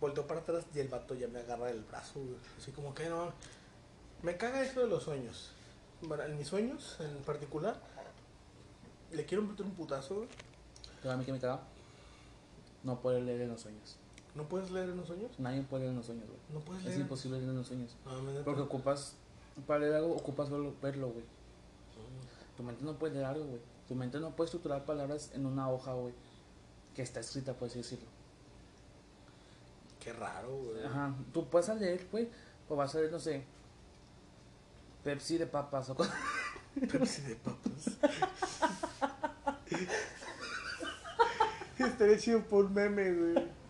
Volteo 0.00 0.26
para 0.26 0.40
atrás 0.40 0.64
y 0.74 0.78
el 0.80 0.88
vato 0.88 1.14
ya 1.14 1.28
me 1.28 1.40
agarra 1.40 1.70
el 1.70 1.80
brazo, 1.82 2.20
güey. 2.20 2.36
Así 2.58 2.70
como 2.72 2.94
que 2.94 3.08
no. 3.08 3.32
Me 4.22 4.36
caga 4.36 4.62
eso 4.62 4.80
de 4.80 4.86
los 4.86 5.02
sueños. 5.02 5.50
En 6.02 6.36
mis 6.38 6.48
sueños, 6.48 6.96
en 7.00 7.22
particular, 7.24 7.80
le 9.12 9.24
quiero 9.24 9.42
meter 9.44 9.64
un 9.64 9.72
putazo, 9.72 10.16
güey. 10.16 10.28
Pero 11.00 11.14
a 11.14 11.16
mí 11.16 11.24
que 11.24 11.32
me 11.32 11.40
caga. 11.40 11.60
No 12.82 13.00
poder 13.00 13.22
leer 13.22 13.40
en 13.42 13.48
los 13.50 13.62
sueños. 13.62 13.96
¿No 14.34 14.46
puedes 14.48 14.70
leer 14.70 14.90
en 14.90 14.96
los 14.98 15.06
sueños? 15.06 15.30
Nadie 15.38 15.62
puede 15.62 15.82
leer 15.84 15.90
en 15.92 15.96
los 15.96 16.06
sueños, 16.06 16.26
güey. 16.26 16.38
No 16.52 16.60
puedes 16.60 16.82
Es 16.82 16.88
leer. 16.90 17.00
imposible 17.00 17.38
leer 17.38 17.50
en 17.50 17.56
los 17.56 17.66
sueños. 17.66 17.96
No. 18.04 18.44
Porque 18.44 18.60
ocupas, 18.62 19.14
para 19.66 19.80
leer 19.80 19.94
algo, 19.94 20.14
ocupas 20.14 20.48
verlo, 20.50 21.08
güey. 21.10 21.24
Tu 22.56 22.62
mente 22.62 22.84
no 22.84 22.98
puede 22.98 23.14
leer 23.14 23.26
algo, 23.26 23.44
güey. 23.44 23.60
Tu 23.88 23.94
mente 23.94 24.18
no 24.20 24.30
puede 24.34 24.46
estructurar 24.46 24.84
palabras 24.84 25.30
en 25.34 25.46
una 25.46 25.70
hoja, 25.70 25.92
güey. 25.92 26.14
Que 26.94 27.02
está 27.02 27.20
escrita, 27.20 27.52
por 27.54 27.68
así 27.68 27.78
decirlo. 27.78 28.06
Qué 30.00 30.12
raro, 30.12 30.56
güey. 30.56 30.84
Ajá. 30.84 31.14
Tú 31.32 31.48
puedes 31.48 31.68
leer, 31.80 32.06
güey. 32.10 32.28
O 32.68 32.76
vas 32.76 32.94
a 32.94 32.98
leer, 32.98 33.12
no 33.12 33.18
sé. 33.18 33.44
Pepsi 35.02 35.38
de 35.38 35.46
papas 35.46 35.90
o 35.90 35.94
cosas. 35.94 36.14
Pepsi 36.92 37.22
de 37.22 37.36
papas. 37.36 37.90
Estaría 41.78 42.18
chido 42.18 42.42
por 42.42 42.64
un 42.66 42.74
meme, 42.74 43.12
güey. 43.12 43.63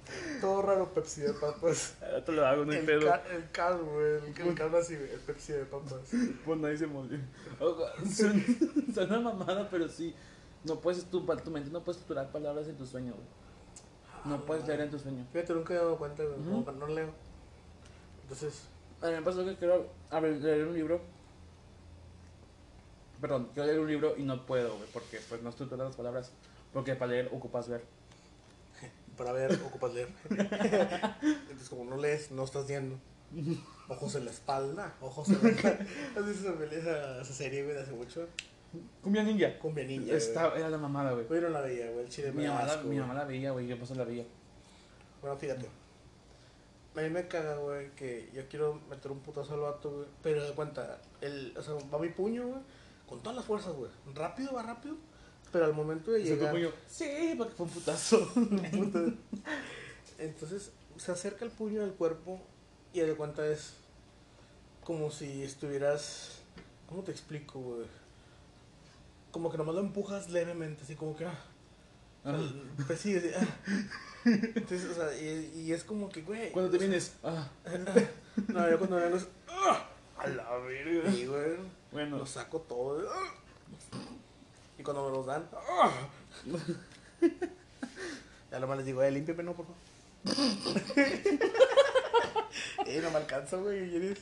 Todo 0.45 0.61
raro 0.61 0.93
Pepsi 0.93 1.23
de 1.23 1.33
papas. 1.33 1.97
Ahora 2.03 2.23
te 2.23 2.33
lo 2.33 2.47
hago, 2.47 2.65
no 2.67 2.73
hay 2.73 2.79
el, 2.79 2.85
pedo. 2.85 3.15
el 3.33 3.51
cal, 3.51 3.79
güey. 3.83 4.17
El, 4.19 4.49
el 4.49 4.55
cal 4.55 4.75
así. 4.75 4.93
El 4.93 5.21
Pepsi 5.21 5.55
de 5.55 5.65
papas. 5.65 6.11
Pues 6.45 6.59
nadie 6.59 6.77
se 6.77 6.87
molió. 6.87 7.19
Suena, 8.15 8.45
suena 8.95 9.21
mamada, 9.21 9.67
pero 9.71 9.89
sí. 9.89 10.15
No 10.65 10.81
puedes, 10.81 11.05
tu, 11.07 11.25
tu 11.25 11.51
mente 11.51 11.71
no 11.71 11.83
puede 11.83 11.99
estructurar 11.99 12.31
palabras 12.31 12.69
en 12.69 12.77
tu 12.77 12.85
sueño, 12.85 13.15
güey. 13.15 13.27
No 14.27 14.45
puedes 14.45 14.67
leer 14.67 14.83
en 14.83 14.91
tu 14.91 14.99
sueño. 14.99 15.27
Fíjate, 15.33 15.55
nunca 15.55 15.73
he 15.73 15.77
dado 15.79 15.97
cuenta, 15.97 16.23
güey. 16.23 16.37
Como 16.37 16.65
que 16.67 16.73
no 16.73 16.87
leo. 16.89 17.09
Entonces, 18.23 18.69
A 19.01 19.07
mí 19.07 19.13
me 19.13 19.23
pasó 19.23 19.47
que 19.47 19.57
quiero 19.57 19.89
leer 20.21 20.67
un 20.67 20.75
libro. 20.75 21.01
Perdón, 23.19 23.49
quiero 23.55 23.67
leer 23.67 23.81
un 23.81 23.89
libro 23.89 24.15
y 24.19 24.23
no 24.25 24.45
puedo, 24.45 24.77
güey, 24.77 24.89
porque 24.93 25.21
pues 25.27 25.41
no 25.41 25.49
estructuras 25.49 25.87
las 25.87 25.97
palabras. 25.97 26.33
Porque 26.75 26.95
para 26.97 27.13
leer 27.13 27.31
ocupas 27.33 27.67
ver. 27.67 27.83
Para 29.17 29.33
ver, 29.33 29.53
ocupas 29.65 29.95
leer. 29.95 30.09
Entonces, 30.31 31.69
como 31.69 31.85
no 31.85 31.97
lees, 31.97 32.31
no 32.31 32.45
estás 32.45 32.67
viendo. 32.67 32.99
Ojos 33.89 34.15
en 34.15 34.25
la 34.25 34.31
espalda, 34.31 34.95
ojos 35.01 35.29
en 35.29 35.43
la 35.43 35.49
espalda. 35.51 35.87
¿Has 36.17 36.27
visto 36.27 36.63
esa, 36.65 37.21
esa, 37.21 37.33
serie, 37.33 37.65
güey, 37.65 37.75
de 37.75 37.83
hace 37.83 37.93
mucho? 37.93 38.27
Cumbia 39.03 39.23
ninja. 39.23 39.59
Cumbia 39.59 39.85
ninja. 39.85 40.15
Esta 40.15 40.49
güey. 40.49 40.61
era 40.61 40.71
la 40.71 40.79
mamada, 40.79 41.13
güey. 41.13 41.27
Yo 41.29 41.41
no 41.41 41.49
la 41.49 41.61
veía, 41.61 41.91
güey. 41.91 42.05
El 42.05 42.11
chile 42.11 42.33
Mi 42.33 42.47
mamá, 42.47 42.65
la, 42.65 42.77
mi 42.83 42.99
mamá 42.99 43.15
la 43.15 43.25
veía, 43.25 43.51
güey, 43.53 43.67
yo 43.67 43.79
pues 43.79 43.91
la 43.91 44.05
veía. 44.05 44.25
Bueno, 45.21 45.37
fíjate. 45.37 45.69
A 46.97 47.01
mí 47.01 47.11
me 47.11 47.27
caga, 47.27 47.57
güey, 47.57 47.91
que 47.97 48.31
yo 48.33 48.47
quiero 48.49 48.81
meter 48.89 49.11
un 49.11 49.19
putazo 49.19 49.55
al 49.55 49.61
vato, 49.61 49.91
güey. 49.91 50.07
Pero 50.23 50.47
de 50.47 50.53
cuenta, 50.53 51.01
el, 51.21 51.53
o 51.57 51.63
sea, 51.63 51.75
va 51.93 51.99
mi 51.99 52.09
puño, 52.09 52.47
güey, 52.47 52.61
con 53.09 53.21
todas 53.21 53.37
las 53.37 53.45
fuerzas, 53.45 53.73
güey. 53.75 53.91
Rápido, 54.15 54.55
va 54.55 54.63
rápido. 54.63 54.97
Pero 55.55 55.67
al 55.67 55.73
momento 55.73 56.11
de 56.11 56.21
llegar. 56.25 56.51
puño. 56.51 56.73
Sí, 56.89 57.35
porque 57.39 57.55
fue 57.55 57.67
un 57.67 57.73
putazo. 57.73 58.29
Puta. 58.73 59.05
Entonces 60.19 60.73
se 60.97 61.13
acerca 61.13 61.45
el 61.45 61.53
puño 61.53 61.85
al 61.85 61.93
cuerpo 61.93 62.41
y 62.93 62.99
de 62.99 63.15
cuenta 63.15 63.47
es 63.47 63.75
como 64.83 65.13
si 65.13 65.45
estuvieras. 65.45 66.41
¿Cómo 66.89 67.05
te 67.05 67.13
explico, 67.13 67.61
güey? 67.61 67.87
Como 69.31 69.49
que 69.49 69.57
nomás 69.57 69.77
lo 69.77 69.81
empujas 69.83 70.29
levemente, 70.29 70.83
así 70.83 70.97
como 70.97 71.15
que. 71.15 71.25
Ah, 71.25 71.39
sea, 72.25 72.35
pues 72.89 73.01
sí, 73.01 73.17
así, 73.17 73.31
ah. 73.37 73.47
Entonces, 74.25 74.91
o 74.91 74.95
sea, 74.95 75.17
y, 75.17 75.67
y 75.67 75.73
es 75.73 75.85
como 75.85 76.09
que, 76.09 76.23
güey. 76.23 76.51
Cuando 76.51 76.73
te 76.73 76.79
vienes, 76.79 77.13
ah, 77.23 77.49
No, 78.49 78.69
yo 78.69 78.79
cuando 78.79 78.97
vengo 78.97 79.19
es. 79.19 79.29
¡ah! 79.47 79.89
A 80.19 80.27
la 80.27 80.57
verga. 80.59 81.11
Y, 81.11 81.27
güey, 81.27 81.59
bueno, 81.93 82.19
lo 82.19 82.27
saco 82.27 82.59
todo. 82.63 83.09
Cuando 84.85 85.07
me 85.07 85.17
los 85.17 85.27
dan. 85.27 85.49
¡ah! 85.53 85.91
Ya 88.51 88.61
nomás 88.61 88.77
les 88.77 88.87
digo, 88.87 89.03
eh, 89.03 89.11
límpiame, 89.11 89.43
no, 89.43 89.55
por 89.55 89.67
favor. 89.67 89.81
eh, 92.87 93.01
no 93.03 93.11
me 93.11 93.17
alcanza, 93.17 93.57
güey. 93.57 93.91
¿quieres? 93.91 94.19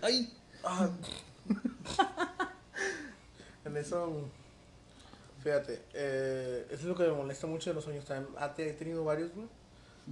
ay, 0.00 0.32
Ah. 0.64 0.88
en 3.66 3.76
eso, 3.76 4.30
fíjate, 5.42 5.82
eh, 5.92 6.64
eso 6.70 6.82
es 6.82 6.84
lo 6.84 6.94
que 6.94 7.02
me 7.02 7.12
molesta 7.12 7.46
mucho 7.46 7.68
de 7.68 7.74
los 7.74 7.84
sueños. 7.84 8.06
También, 8.06 8.34
ah, 8.38 8.54
he 8.56 8.72
tenido 8.72 9.04
varios, 9.04 9.34
güey. 9.34 9.46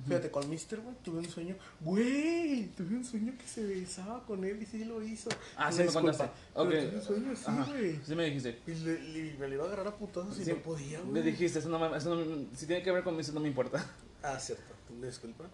Fíjate, 0.07 0.31
con 0.31 0.49
Mister, 0.49 0.81
güey, 0.81 0.95
tuve 1.05 1.19
un 1.19 1.29
sueño. 1.29 1.55
Güey, 1.81 2.69
tuve 2.77 2.97
un 2.97 3.05
sueño 3.05 3.35
que 3.39 3.47
se 3.47 3.63
besaba 3.65 4.25
con 4.25 4.43
él 4.45 4.63
y 4.63 4.67
sí 4.67 4.85
lo 4.85 5.03
hizo. 5.03 5.29
Ah, 5.57 5.65
Una 5.65 5.73
sí 5.73 5.79
me 5.79 5.85
disculpa, 5.85 6.09
contaste. 6.11 6.35
pero 6.55 6.65
Ok. 6.65 6.71
tuve 6.71 6.97
un 6.97 7.03
sueño 7.03 7.33
así, 7.33 7.71
güey. 7.71 8.01
sí 8.05 8.15
me 8.15 8.25
dijiste. 8.25 8.59
Y 8.67 8.75
le, 8.75 9.01
le- 9.03 9.35
me 9.39 9.49
le 9.49 9.55
iba 9.57 9.65
a 9.65 9.67
agarrar 9.67 9.89
a 9.89 9.97
putazos 9.97 10.39
y 10.41 10.45
Sí, 10.45 10.51
no 10.53 10.57
podía, 10.63 10.99
güey. 11.01 11.13
Me 11.13 11.23
dijiste, 11.23 11.59
eso 11.59 11.69
no, 11.69 11.79
me- 11.79 11.97
eso 11.97 12.15
no, 12.15 12.47
si 12.57 12.67
tiene 12.67 12.83
que 12.83 12.91
ver 12.91 13.05
con 13.05 13.19
eso 13.21 13.33
no 13.33 13.41
me 13.41 13.49
importa. 13.49 13.85
Ah, 14.25 14.39
cierto, 14.39 14.63
una 14.97 15.09
disculpa. 15.09 15.45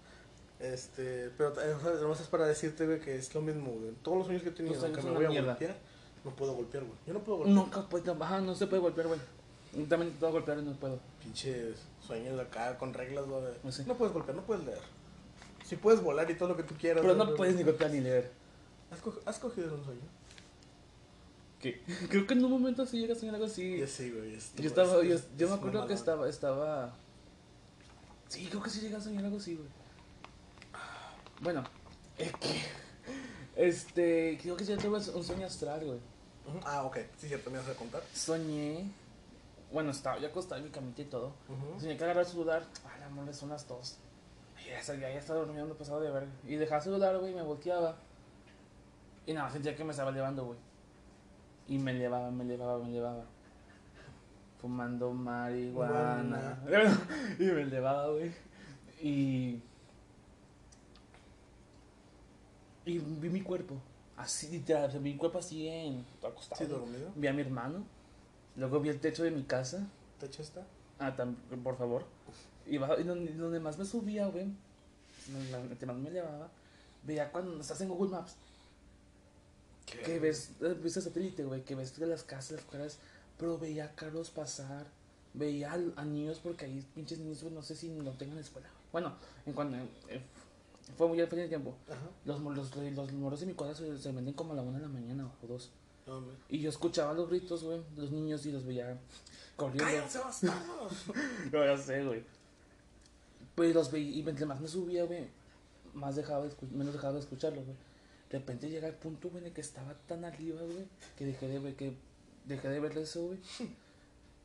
Este, 0.61 1.31
pero 1.38 1.51
eh, 1.62 1.72
o 1.74 1.81
sea, 1.81 1.92
nomás 2.03 2.20
es 2.20 2.27
para 2.27 2.46
decirte, 2.46 2.85
güey, 2.85 3.01
que 3.01 3.16
es 3.16 3.35
lo 3.35 3.40
mismo, 3.40 3.70
güey. 3.72 3.92
Todos 4.03 4.18
los 4.18 4.27
sueños 4.27 4.42
que 4.42 4.48
he 4.51 4.53
tenido, 4.53 4.74
Los 4.74 4.81
sueños 4.83 4.98
aunque 4.98 5.03
son 5.03 5.11
me 5.12 5.16
voy 5.16 5.24
a 5.24 5.29
una 5.29 5.33
mierda. 5.40 5.53
golpear, 5.53 5.77
no 6.24 6.37
puedo 6.37 6.53
golpear, 6.55 6.85
güey. 6.85 6.98
Yo 7.07 7.14
no 7.14 7.20
puedo 7.20 7.38
golpear. 7.38 7.57
Nunca 7.57 7.88
puede, 7.88 8.11
ajá, 8.11 8.40
no 8.40 8.55
se 8.55 8.66
puede 8.66 8.83
golpear, 8.83 9.07
güey. 9.07 9.20
También 9.87 10.12
te 10.12 10.19
puedo 10.19 10.33
golpear 10.33 10.59
y 10.59 10.62
no 10.62 10.73
puedo. 10.73 10.99
Pinches 11.23 11.79
sueños 12.07 12.37
de 12.37 12.43
acá 12.43 12.77
con 12.79 12.95
reglas, 12.95 13.27
güey. 13.27 13.43
No 13.62 13.73
sé. 13.73 13.85
No 13.87 13.95
puedes 13.97 14.12
golpear, 14.14 14.37
no 14.37 14.43
puedes 14.43 14.64
leer. 14.64 14.81
Si 15.64 15.77
puedes 15.77 16.03
volar 16.03 16.31
y 16.31 16.35
todo 16.35 16.49
lo 16.51 16.57
que 16.57 16.62
tú 16.62 16.75
quieras. 16.75 17.03
Pero 17.03 17.14
no 17.14 17.35
puedes 17.35 17.55
ni 17.55 17.62
golpear 17.62 17.91
ni 17.91 18.01
leer. 18.01 18.31
¿Has, 18.91 19.01
co- 19.01 19.21
has 19.27 19.38
cogido 19.38 19.75
un 19.75 19.85
sueño? 19.85 20.01
¿Qué? 21.61 21.83
Creo 22.09 22.27
que 22.27 22.35
en 22.35 22.45
un 22.45 22.51
momento 22.51 22.87
sí 22.87 22.99
llega 23.01 23.12
a 23.14 23.17
soñar 23.17 23.35
algo 23.35 23.47
así. 23.47 23.79
Yo 23.79 23.87
sí, 23.87 24.11
güey. 24.11 24.38
Yo 24.57 24.67
estaba, 24.69 25.03
es- 25.03 25.09
yo, 25.09 25.14
es- 25.17 25.29
yo 25.37 25.49
me 25.49 25.55
acuerdo 25.57 25.87
que 25.87 25.95
estaba, 25.95 26.29
estaba. 26.29 26.95
Sí, 28.29 28.47
creo 28.47 28.62
que 28.62 28.71
sí 28.71 28.81
llegué 28.81 28.97
a 28.97 29.01
soñar 29.01 29.25
algo 29.25 29.38
así, 29.38 29.55
güey. 29.57 29.69
Bueno, 31.41 31.64
es 32.17 32.33
que. 32.33 32.62
Este. 33.57 34.38
Creo 34.41 34.57
que 34.57 34.64
sí 34.64 34.77
tuve 34.77 34.99
un 34.99 35.25
sueño 35.25 35.45
astral, 35.47 35.85
güey. 35.85 35.99
Ah, 36.64 36.85
ok. 36.85 36.99
Sí, 37.21 37.27
cierto, 37.27 37.51
me 37.51 37.59
vas 37.59 37.69
a 37.69 37.75
contar. 37.75 38.03
soñé. 38.14 38.85
Bueno, 39.72 39.90
estaba 39.90 40.18
yo 40.18 40.28
acostado 40.28 40.59
en 40.59 40.64
mi 40.64 40.70
camita 40.70 41.02
y 41.02 41.07
todo. 41.07 41.35
Ujú. 41.48 41.81
Soñé 41.81 41.96
que 41.96 42.04
agarraba 42.04 42.26
el 42.26 42.31
celular. 42.33 42.62
Ay, 42.87 43.02
amor, 43.02 43.33
son 43.35 43.50
las 43.50 43.66
dos. 43.68 43.98
Y 44.64 44.70
ya, 44.70 44.83
sabía, 44.83 45.12
ya 45.12 45.18
estaba 45.18 45.40
durmiendo 45.40 45.76
pasado 45.76 46.00
de 46.00 46.11
ver. 46.11 46.26
Y 46.46 46.57
dejaba 46.57 46.78
el 46.78 46.85
celular, 46.85 47.18
güey, 47.18 47.33
y 47.33 47.35
me 47.35 47.42
volteaba. 47.42 47.96
Y 49.26 49.35
nada, 49.35 49.50
sentía 49.50 49.76
que 49.76 49.85
me 49.85 49.90
estaba 49.90 50.11
elevando, 50.11 50.46
güey. 50.46 50.59
Y 51.68 51.78
me 51.78 51.90
elevaba, 51.90 52.31
me 52.31 52.44
elevaba, 52.44 52.78
me 52.78 52.88
elevaba. 52.88 53.24
Fumando 54.59 55.12
marihuana. 55.12 56.59
y 57.38 57.44
me 57.44 57.62
elevaba, 57.62 58.09
güey. 58.09 58.33
Y. 59.02 59.62
Y 62.87 62.98
vi 62.98 63.28
mi 63.28 63.42
cuerpo. 63.42 63.74
Así, 64.16 64.48
literal. 64.48 64.88
o 64.88 64.90
sea, 64.90 65.00
mi 65.00 65.14
cuerpo 65.16 65.38
así 65.38 65.68
en. 65.68 66.07
acostado. 66.26 66.59
Sí, 66.59 66.66
dormido. 66.66 67.12
Vi 67.14 67.26
a 67.28 67.33
mi 67.35 67.42
hermano. 67.42 67.85
Luego 68.59 68.81
vi 68.81 68.90
el 68.90 69.01
techo 69.01 69.23
de 69.25 69.31
mi 69.31 69.44
casa. 69.44 69.87
¿Te 70.21 70.27
echaste? 70.27 70.61
Ah, 70.99 71.16
tam- 71.16 71.37
por 71.62 71.79
favor. 71.79 72.05
Y, 72.66 72.77
baja- 72.77 73.01
y 73.01 73.05
donde, 73.05 73.33
donde 73.33 73.61
más 73.61 73.79
me 73.79 73.85
subía, 73.87 74.27
güey. 74.27 74.47
Donde 75.29 75.87
más 75.87 75.97
me 75.97 76.11
llevaba. 76.11 76.51
Veía 77.05 77.31
cuando 77.33 77.59
estás 77.61 77.81
en 77.81 77.88
Google 77.88 78.11
Maps. 78.11 78.35
Que 80.05 80.18
ves, 80.18 80.51
eh, 80.61 80.77
ves 80.83 80.97
el 80.97 81.03
satélite, 81.03 81.44
güey. 81.44 81.64
Que 81.64 81.75
ves 81.75 81.97
las 81.99 82.25
casas, 82.25 82.53
las 82.53 82.64
cuadras. 82.64 82.99
Pero 83.38 83.59
veía 83.59 83.94
carros 83.94 84.31
pasar. 84.31 84.87
Veía 85.35 85.73
a, 85.97 86.05
niños 86.05 86.40
porque 86.42 86.64
ahí 86.66 86.85
pinches 86.94 87.18
niños. 87.21 87.42
No 87.44 87.62
sé 87.62 87.77
si 87.77 87.88
no 87.88 88.11
tengan 88.12 88.38
escuela. 88.38 88.68
Bueno, 88.92 89.14
en 89.47 89.53
cuanto. 89.53 89.77
eh, 90.09 90.21
fue 90.97 91.07
muy 91.07 91.21
al 91.21 91.29
fin 91.29 91.38
del 91.38 91.49
tiempo. 91.49 91.75
Ajá. 91.88 91.99
Los, 92.25 92.40
los, 92.40 92.75
los 92.77 93.12
moros 93.12 93.40
de 93.40 93.47
mi 93.47 93.55
cuadra 93.55 93.75
se, 93.75 93.97
se 93.99 94.12
venden 94.12 94.35
como 94.35 94.53
a 94.53 94.57
la 94.57 94.62
una 94.62 94.79
de 94.79 94.83
la 94.83 94.88
mañana 94.88 95.31
o 95.42 95.47
dos. 95.47 95.71
No. 96.09 96.23
Y 96.49 96.61
yo 96.61 96.71
escuchaba 96.71 97.12
los 97.12 97.29
gritos, 97.29 97.62
güey, 97.62 97.81
de 97.94 98.03
los 98.03 98.11
niños 98.11 98.44
y 98.47 98.53
los 98.53 98.64
veía 98.64 98.99
corriendo. 99.57 99.90
No, 101.53 101.64
ya 101.64 101.77
sé, 101.77 102.05
güey. 102.05 102.25
Pues 103.55 103.75
los 103.75 103.90
veía 103.90 104.16
y 104.16 104.23
mientras 104.23 104.49
más 104.49 104.61
me 104.61 104.68
subía, 104.68 105.05
güey, 105.05 105.29
más 105.92 106.16
dejaba 106.16 106.47
de 106.47 106.55
menos 106.73 106.94
dejaba 106.94 107.14
de 107.14 107.21
escucharlos, 107.21 107.64
güey. 107.64 107.77
De 108.31 108.38
repente 108.38 108.68
llega 108.68 108.88
el 108.88 108.94
punto, 108.94 109.29
güey, 109.31 109.42
en 109.42 109.49
el 109.49 109.53
que 109.53 109.61
estaba 109.61 109.94
tan 110.07 110.25
arriba, 110.25 110.61
güey, 110.62 110.87
que 111.16 111.27
dejé 111.27 111.49
de 111.49 111.59
ver, 111.59 111.75
que 111.75 111.94
dejé 112.44 112.68
de 112.68 112.81
ver 112.81 112.97
eso, 112.97 113.27
güey. 113.27 113.38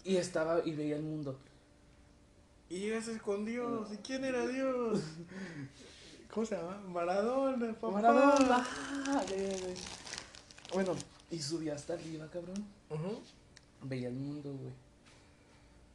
Y 0.04 0.18
estaba 0.18 0.62
y 0.66 0.74
veía 0.74 0.98
el 0.98 1.04
mundo. 1.04 1.40
Y 2.70 2.80
llegaste 2.80 3.18
con 3.20 3.46
Dios. 3.46 3.90
¿Y 3.94 3.98
quién 3.98 4.26
era 4.26 4.48
Dios? 4.48 5.00
¿Cómo 6.34 6.46
se 6.46 6.56
llama? 6.56 6.82
Maradona, 6.88 7.74
papá. 7.74 8.02
Maradona. 8.02 8.68
güey. 9.28 9.76
Bueno, 10.74 10.96
y 11.34 11.42
subí 11.42 11.70
hasta 11.70 11.94
arriba, 11.94 12.30
cabrón. 12.30 12.64
Veía 13.82 14.08
el 14.08 14.14
mundo, 14.14 14.54
güey. 14.54 14.74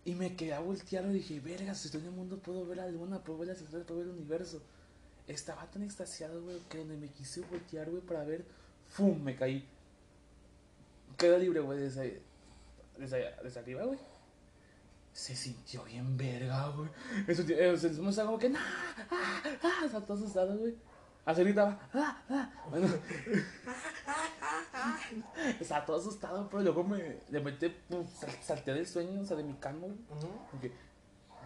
Y 0.04 0.14
me 0.14 0.34
quedé 0.34 0.52
a 0.54 0.60
voltear 0.60 1.04
y 1.06 1.12
dije, 1.12 1.38
verga, 1.38 1.74
si 1.74 1.86
estoy 1.86 2.00
en 2.00 2.08
el 2.08 2.12
mundo 2.12 2.38
puedo 2.38 2.66
ver 2.66 2.78
la 2.78 2.88
luna, 2.88 3.22
puedo 3.22 3.38
ver 3.38 3.48
las 3.48 3.60
estrellas, 3.60 3.86
puedo 3.86 4.00
ver 4.00 4.08
el 4.08 4.14
universo. 4.14 4.60
Estaba 5.28 5.70
tan 5.70 5.82
extasiado, 5.84 6.42
güey, 6.42 6.58
que 6.68 6.78
donde 6.78 6.96
me 6.96 7.08
quise 7.08 7.42
voltear, 7.42 7.88
güey, 7.88 8.02
para 8.02 8.24
ver, 8.24 8.44
¡fum! 8.88 9.22
Me 9.22 9.36
caí. 9.36 9.64
Quedé 11.16 11.38
libre, 11.38 11.60
güey, 11.60 11.78
desde, 11.78 12.20
desde, 12.96 13.34
desde 13.42 13.60
arriba, 13.60 13.84
güey. 13.84 13.98
Se 15.12 15.36
sintió 15.36 15.84
bien 15.84 16.16
verga, 16.16 16.68
güey. 16.70 16.90
Eso, 17.28 17.42
eh, 17.42 17.74
estaba 17.74 18.26
como 18.26 18.38
que, 18.38 18.48
¡nah! 18.48 18.58
¡ah! 19.10 19.42
¡ah! 19.62 19.82
Estaba 19.84 20.04
todo 20.04 20.16
asustado, 20.16 20.58
güey. 20.58 20.74
Así 21.28 21.42
gritaba, 21.44 21.78
¡ah! 21.92 22.16
¡ah! 22.30 22.48
Bueno. 22.70 22.88
Estaba 25.60 25.84
todo 25.84 25.98
asustado, 25.98 26.48
pero 26.48 26.62
luego 26.62 26.82
me 26.84 26.96
de 26.96 27.20
repente 27.38 27.68
pum, 27.86 28.06
sal- 28.08 28.30
salté 28.42 28.72
del 28.72 28.86
sueño, 28.86 29.20
o 29.20 29.24
sea, 29.26 29.36
de 29.36 29.42
mi 29.44 29.52
cama, 29.54 29.80
güey. 29.80 29.92
Ujú. 29.92 30.28
Porque, 30.50 30.72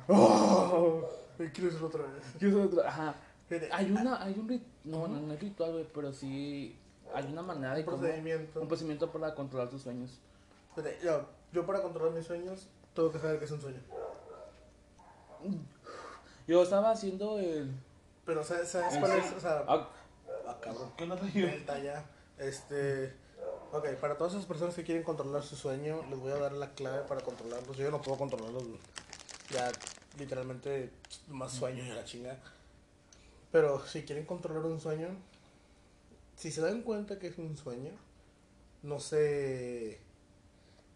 ¡oh! 0.07 1.01
Eh, 1.41 1.51
Quiero 1.53 1.69
hacerlo 1.71 1.89
otra 1.89 2.03
vez. 2.05 2.23
Quiero 2.39 2.63
otra- 2.63 2.89
Ajá. 2.89 3.15
Fíjate, 3.49 3.71
Hay 3.73 3.91
una, 3.91 4.23
hay 4.23 4.35
un 4.39 4.49
rit- 4.49 4.63
no, 4.85 4.99
bueno, 5.01 5.19
no 5.21 5.35
es 5.35 5.41
ritual, 5.41 5.73
güey, 5.73 5.87
pero 5.93 6.13
sí 6.13 6.79
hay 7.13 7.25
una 7.33 7.43
manera 7.43 7.75
de 7.75 7.81
un 7.81 7.87
cómo, 7.87 7.99
procedimiento. 7.99 8.61
un 8.61 8.69
procedimiento 8.69 9.11
para 9.11 9.35
controlar 9.35 9.69
tus 9.69 9.83
sueños. 9.83 10.21
Yo, 11.03 11.27
yo 11.53 11.67
para 11.67 11.83
controlar 11.83 12.13
mis 12.15 12.25
sueños 12.27 12.69
tengo 12.95 13.11
que 13.11 13.19
saber 13.19 13.41
que 13.41 13.47
es 13.47 13.51
un 13.51 13.61
sueño. 13.61 13.81
Yo 16.47 16.63
estaba 16.63 16.93
haciendo 16.93 17.41
el. 17.41 17.73
Pero 18.25 18.45
¿sabes, 18.45 18.69
sabes 18.69 18.95
¿En 18.95 19.01
cuál 19.01 19.19
es? 19.19 19.33
O 19.33 19.41
sea, 19.41 19.65
Ah, 19.67 19.89
ah, 20.47 20.59
cabrón. 20.61 20.93
¿Qué 20.97 21.07
no 21.07 21.17
ya. 21.83 22.05
Este. 22.39 23.15
Ok, 23.73 23.89
para 24.01 24.19
todas 24.19 24.35
esas 24.35 24.45
personas 24.47 24.75
que 24.75 24.85
quieren 24.85 25.03
controlar 25.03 25.43
su 25.43 25.57
sueño, 25.57 26.03
les 26.11 26.19
voy 26.19 26.31
a 26.33 26.37
dar 26.37 26.53
la 26.53 26.75
clave 26.75 27.01
para 27.09 27.23
controlarlos. 27.23 27.77
Yo 27.77 27.91
no 27.91 28.03
puedo 28.03 28.19
controlarlos. 28.19 28.65
Ya, 29.51 29.73
literalmente, 30.19 30.91
más 31.29 31.53
sueño 31.53 31.85
y 31.85 31.91
a 31.91 31.95
la 31.95 32.05
chinga. 32.05 32.39
Pero 33.51 33.85
si 33.87 34.03
quieren 34.03 34.27
controlar 34.27 34.65
un 34.67 34.81
sueño, 34.81 35.09
si 36.37 36.51
se 36.51 36.61
dan 36.61 36.83
cuenta 36.83 37.19
que 37.19 37.29
es 37.29 37.39
un 37.39 37.57
sueño, 37.57 37.93
no 38.83 39.01
se. 39.01 40.01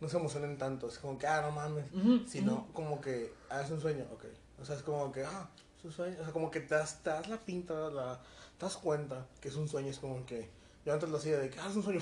No 0.00 0.08
se 0.10 0.18
emocionen 0.18 0.58
tanto. 0.58 0.88
Es 0.88 0.98
como 0.98 1.18
que, 1.18 1.26
ah, 1.26 1.40
no 1.40 1.52
mames. 1.52 1.90
Ujú, 1.92 2.26
Sino 2.28 2.66
como 2.74 3.00
que, 3.00 3.32
ah, 3.48 3.62
es 3.62 3.70
un 3.70 3.80
sueño, 3.80 4.04
ok. 4.12 4.24
O 4.60 4.64
sea, 4.64 4.76
es 4.76 4.82
como 4.82 5.10
que, 5.12 5.24
ah, 5.24 5.48
sueño. 5.92 6.16
O 6.20 6.24
sea, 6.24 6.32
como 6.32 6.50
que 6.50 6.60
te 6.60 6.74
das, 6.74 7.02
te 7.02 7.10
das 7.10 7.28
la 7.28 7.38
pinta, 7.38 7.74
la, 7.90 8.20
te 8.58 8.64
das 8.64 8.76
cuenta 8.76 9.26
que 9.40 9.48
es 9.48 9.56
un 9.56 9.68
sueño. 9.68 9.90
Es 9.90 9.98
como 9.98 10.24
que, 10.26 10.48
yo 10.84 10.92
antes 10.92 11.08
lo 11.08 11.18
hacía 11.18 11.38
de 11.38 11.50
que, 11.50 11.58
ah, 11.60 11.68
es 11.68 11.76
un 11.76 11.82
sueño. 11.82 12.00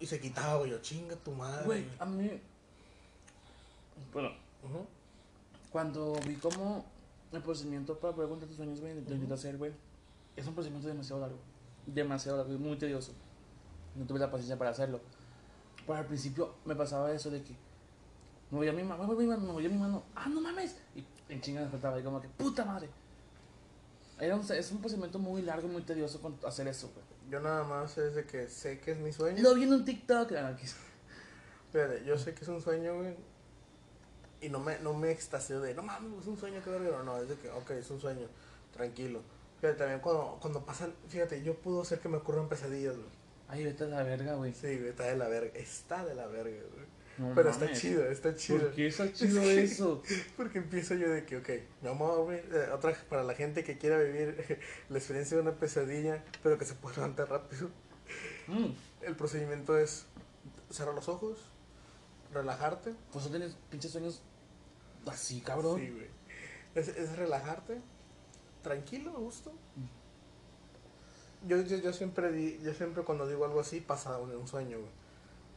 Y 0.00 0.06
se 0.06 0.20
quitaba, 0.20 0.58
güey, 0.58 0.70
yo, 0.70 0.78
chinga 0.80 1.16
tu 1.16 1.32
madre. 1.32 1.64
Güey, 1.64 1.86
a 1.98 2.04
mí. 2.04 2.40
Bueno, 4.12 4.30
cuando 5.70 6.14
vi 6.26 6.34
como 6.36 6.84
el 7.32 7.42
procedimiento 7.42 7.98
para 7.98 8.14
poder 8.14 8.30
contar 8.30 8.48
tus 8.48 8.56
sueños, 8.56 8.80
güey, 8.80 8.94
lo 8.94 9.00
intenté 9.00 9.34
hacer, 9.34 9.56
güey. 9.56 9.72
Es 10.36 10.46
un 10.46 10.54
procedimiento 10.54 10.88
demasiado 10.88 11.20
largo. 11.20 11.38
Demasiado 11.86 12.38
largo 12.38 12.52
y 12.52 12.58
muy 12.58 12.76
tedioso. 12.76 13.12
No 13.94 14.04
tuve 14.04 14.18
la 14.18 14.30
paciencia 14.30 14.58
para 14.58 14.70
hacerlo. 14.70 15.00
Pero 15.86 15.98
al 15.98 16.06
principio 16.06 16.54
me 16.64 16.74
pasaba 16.74 17.12
eso 17.12 17.30
de 17.30 17.42
que 17.42 17.54
me 18.50 18.58
voy 18.58 18.68
a 18.68 18.72
mi 18.72 18.82
mano, 18.82 19.06
me 19.06 19.14
voy 19.14 19.24
a 19.24 19.28
mi 19.28 19.34
mano, 19.34 19.46
me 19.46 19.52
voy 19.52 19.66
a 19.66 19.68
mi 19.68 19.78
mano. 19.78 20.02
¡Ah, 20.14 20.28
no 20.28 20.40
mames! 20.40 20.76
Y 20.94 21.04
en 21.28 21.40
chinga 21.40 21.62
me 21.62 21.68
faltaba, 21.68 21.98
y 21.98 22.02
como 22.02 22.20
que, 22.20 22.28
¡puta 22.28 22.64
madre! 22.64 22.88
Era 24.20 24.36
un, 24.36 24.42
es 24.52 24.70
un 24.70 24.78
procedimiento 24.80 25.18
muy 25.18 25.42
largo 25.42 25.66
y 25.68 25.70
muy 25.70 25.82
tedioso 25.82 26.20
con- 26.20 26.38
hacer 26.46 26.68
eso, 26.68 26.90
güey. 26.94 27.04
Yo 27.30 27.40
nada 27.40 27.64
más 27.64 27.98
es 27.98 28.14
de 28.14 28.24
que 28.24 28.48
sé 28.48 28.78
que 28.80 28.92
es 28.92 28.98
mi 28.98 29.12
sueño. 29.12 29.42
Lo 29.42 29.54
vi 29.54 29.64
en 29.64 29.72
un 29.72 29.84
TikTok. 29.84 30.32
ah, 30.32 30.48
aquí. 30.48 30.66
Fíjate, 31.72 32.04
yo 32.04 32.16
sé 32.16 32.34
que 32.34 32.42
es 32.42 32.48
un 32.48 32.60
sueño, 32.60 32.96
güey. 32.96 33.16
Y 34.40 34.48
no 34.50 34.60
me, 34.60 34.78
no 34.80 34.92
me 34.94 35.10
extasio 35.10 35.60
de, 35.60 35.74
no 35.74 35.82
mames, 35.82 36.20
es 36.20 36.26
un 36.26 36.36
sueño, 36.36 36.60
qué 36.62 36.70
verga. 36.70 37.02
No, 37.02 37.16
es 37.16 37.28
de 37.28 37.34
que, 37.36 37.50
ok, 37.50 37.70
es 37.70 37.90
un 37.90 38.00
sueño, 38.00 38.28
tranquilo. 38.72 39.22
Fíjate, 39.60 39.78
también 39.78 40.00
cuando, 40.00 40.38
cuando 40.40 40.64
pasan, 40.64 40.92
fíjate, 41.08 41.42
yo 41.42 41.54
puedo 41.54 41.80
hacer 41.82 41.98
que 42.00 42.08
me 42.08 42.18
ocurran 42.18 42.48
pesadillas, 42.48 42.94
güey. 42.96 43.08
Ay, 43.48 43.64
vete 43.64 43.84
a 43.84 43.86
la 43.88 44.02
verga, 44.02 44.34
güey. 44.34 44.52
Sí, 44.52 44.76
güey, 44.78 44.90
está 44.90 45.04
de 45.04 45.16
la 45.16 45.28
verga, 45.28 45.50
está 45.58 46.04
de 46.04 46.14
la 46.14 46.26
verga, 46.26 46.60
güey. 46.74 46.86
No 47.18 47.32
Pero 47.34 47.50
está 47.50 47.72
chido, 47.72 48.04
está 48.10 48.34
chido. 48.34 48.60
¿Por 48.60 48.72
qué 48.74 48.86
está 48.88 49.12
chido 49.12 49.40
Es 49.40 49.46
que- 49.46 49.62
eso? 49.62 50.02
Porque 50.36 50.58
empiezo 50.58 50.94
yo 50.94 51.08
de 51.08 51.24
que, 51.24 51.36
ok, 51.36 51.48
mi 51.82 51.88
amor, 51.88 52.24
güey, 52.24 52.38
eh, 52.38 52.70
otra 52.72 52.92
para 53.08 53.22
la 53.22 53.34
gente 53.34 53.62
que 53.62 53.78
quiera 53.78 53.98
vivir 53.98 54.58
la 54.88 54.98
experiencia 54.98 55.36
de 55.36 55.42
una 55.42 55.52
pesadilla, 55.52 56.24
pero 56.42 56.58
que 56.58 56.64
se 56.64 56.74
pueda 56.74 56.96
levantar 56.96 57.28
rápido. 57.30 57.70
Mm, 58.48 58.72
El 59.02 59.16
procedimiento 59.16 59.78
es 59.78 60.06
cerrar 60.70 60.94
los 60.94 61.08
ojos, 61.08 61.38
relajarte. 62.32 62.94
pues 63.12 63.24
no 63.26 63.30
tienes 63.30 63.56
pinches 63.70 63.92
sueños 63.92 64.22
así, 65.06 65.40
cabrón. 65.40 65.78
Sí, 65.80 65.90
güey. 65.90 66.08
Es, 66.74 66.88
es 66.88 67.16
relajarte, 67.16 67.80
tranquilo, 68.62 69.10
a 69.10 69.20
gusto. 69.20 69.52
Yo, 71.46 71.60
yo, 71.62 71.76
yo 71.76 71.92
siempre 71.92 72.32
di, 72.32 72.58
yo 72.62 72.72
siempre 72.74 73.04
cuando 73.04 73.28
digo 73.28 73.44
algo 73.44 73.60
así 73.60 73.80
pasa 73.80 74.18
un, 74.18 74.30
un 74.34 74.48
sueño, 74.48 74.78
güey. 74.80 74.90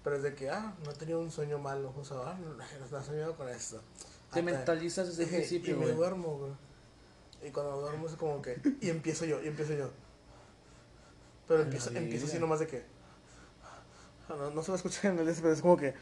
Pero 0.08 0.16
es 0.16 0.24
de 0.24 0.36
que, 0.36 0.50
ah, 0.50 0.74
no 0.86 0.92
he 0.92 0.94
tenido 0.94 1.20
un 1.20 1.30
sueño 1.30 1.60
malo, 1.60 1.94
o 1.98 2.06
sea, 2.06 2.16
ah, 2.28 2.38
no, 2.42 2.54
no 2.54 2.64
he 2.64 3.04
soñado 3.04 3.36
con 3.36 3.50
esto. 3.50 3.82
Te 4.32 4.40
Ah, 4.40 4.42
mentalizas 4.42 5.06
desde 5.10 5.24
el 5.24 5.30
y 5.30 5.32
principio, 5.34 5.76
me 5.76 5.84
güey. 5.84 5.98
duermo, 5.98 6.38
güey. 6.38 6.52
Y 7.46 7.52
cuando 7.52 7.82
duermo 7.82 8.08
es 8.08 8.14
como 8.14 8.42
que. 8.42 8.58
Y 8.80 8.90
empiezo 8.90 9.26
yo, 9.26 9.44
y 9.44 9.48
empiezo 9.48 9.74
yo. 9.74 9.92
Pero 11.46 11.64
empiezo, 11.64 11.90
empiezo 11.90 12.26
así 12.26 12.40
nomás 12.40 12.60
de 12.62 12.68
que. 12.68 12.86
No, 14.30 14.50
no 14.50 14.64
se 14.64 14.72
va 14.72 14.76
a 14.76 14.78
escuchar 14.78 15.12
en 15.12 15.20
el 15.20 15.28
este, 15.28 15.42
pero 15.42 15.54
es 15.54 15.62
como 15.62 15.76
que. 15.76 15.94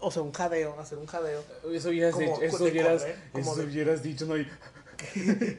O 0.00 0.10
sea, 0.10 0.22
un 0.22 0.32
jadeo, 0.32 0.80
hacer 0.80 0.98
un 0.98 1.06
jadeo. 1.06 1.44
Eso 1.72 1.90
hubieras 1.90 2.12
Como 2.14 2.26
dicho, 2.26 2.42
eso 2.42 2.64
hubieras, 2.64 3.02
correr, 3.02 3.18
eso 3.34 3.54
de- 3.54 3.64
hubieras 3.66 4.02
dicho, 4.02 4.26
no 4.26 4.34
hay... 4.34 4.50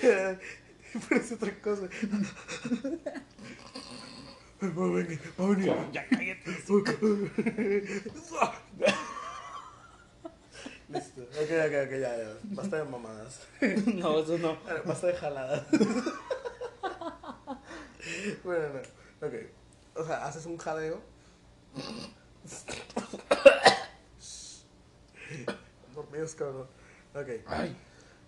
pero 0.00 1.20
es 1.20 1.32
otra 1.32 1.60
cosa. 1.60 1.88
Va 4.62 4.84
a 4.84 4.90
venir, 4.90 5.20
va 5.38 5.44
a 5.44 5.48
venir. 5.48 5.74
Ya, 5.92 6.06
cállate. 6.08 6.50
Listo. 10.88 11.22
Ok, 11.22 11.50
ok, 11.50 11.74
ok, 11.86 11.90
ya, 11.90 12.16
ya. 12.16 12.28
Basta 12.44 12.76
de 12.76 12.84
mamadas. 12.84 13.40
No, 13.94 14.18
eso 14.20 14.38
no. 14.38 14.56
Basta 14.84 15.06
de 15.08 15.14
jaladas. 15.14 15.64
bueno, 18.44 18.64
no. 18.74 18.80
Ok. 19.26 19.34
o 19.96 20.04
sea, 20.04 20.26
haces 20.26 20.46
un 20.46 20.58
jadeo. 20.58 21.00
Dormidos, 25.94 26.34
cabrón. 26.38 26.66
Ok. 27.14 27.28
Ay, 27.46 27.76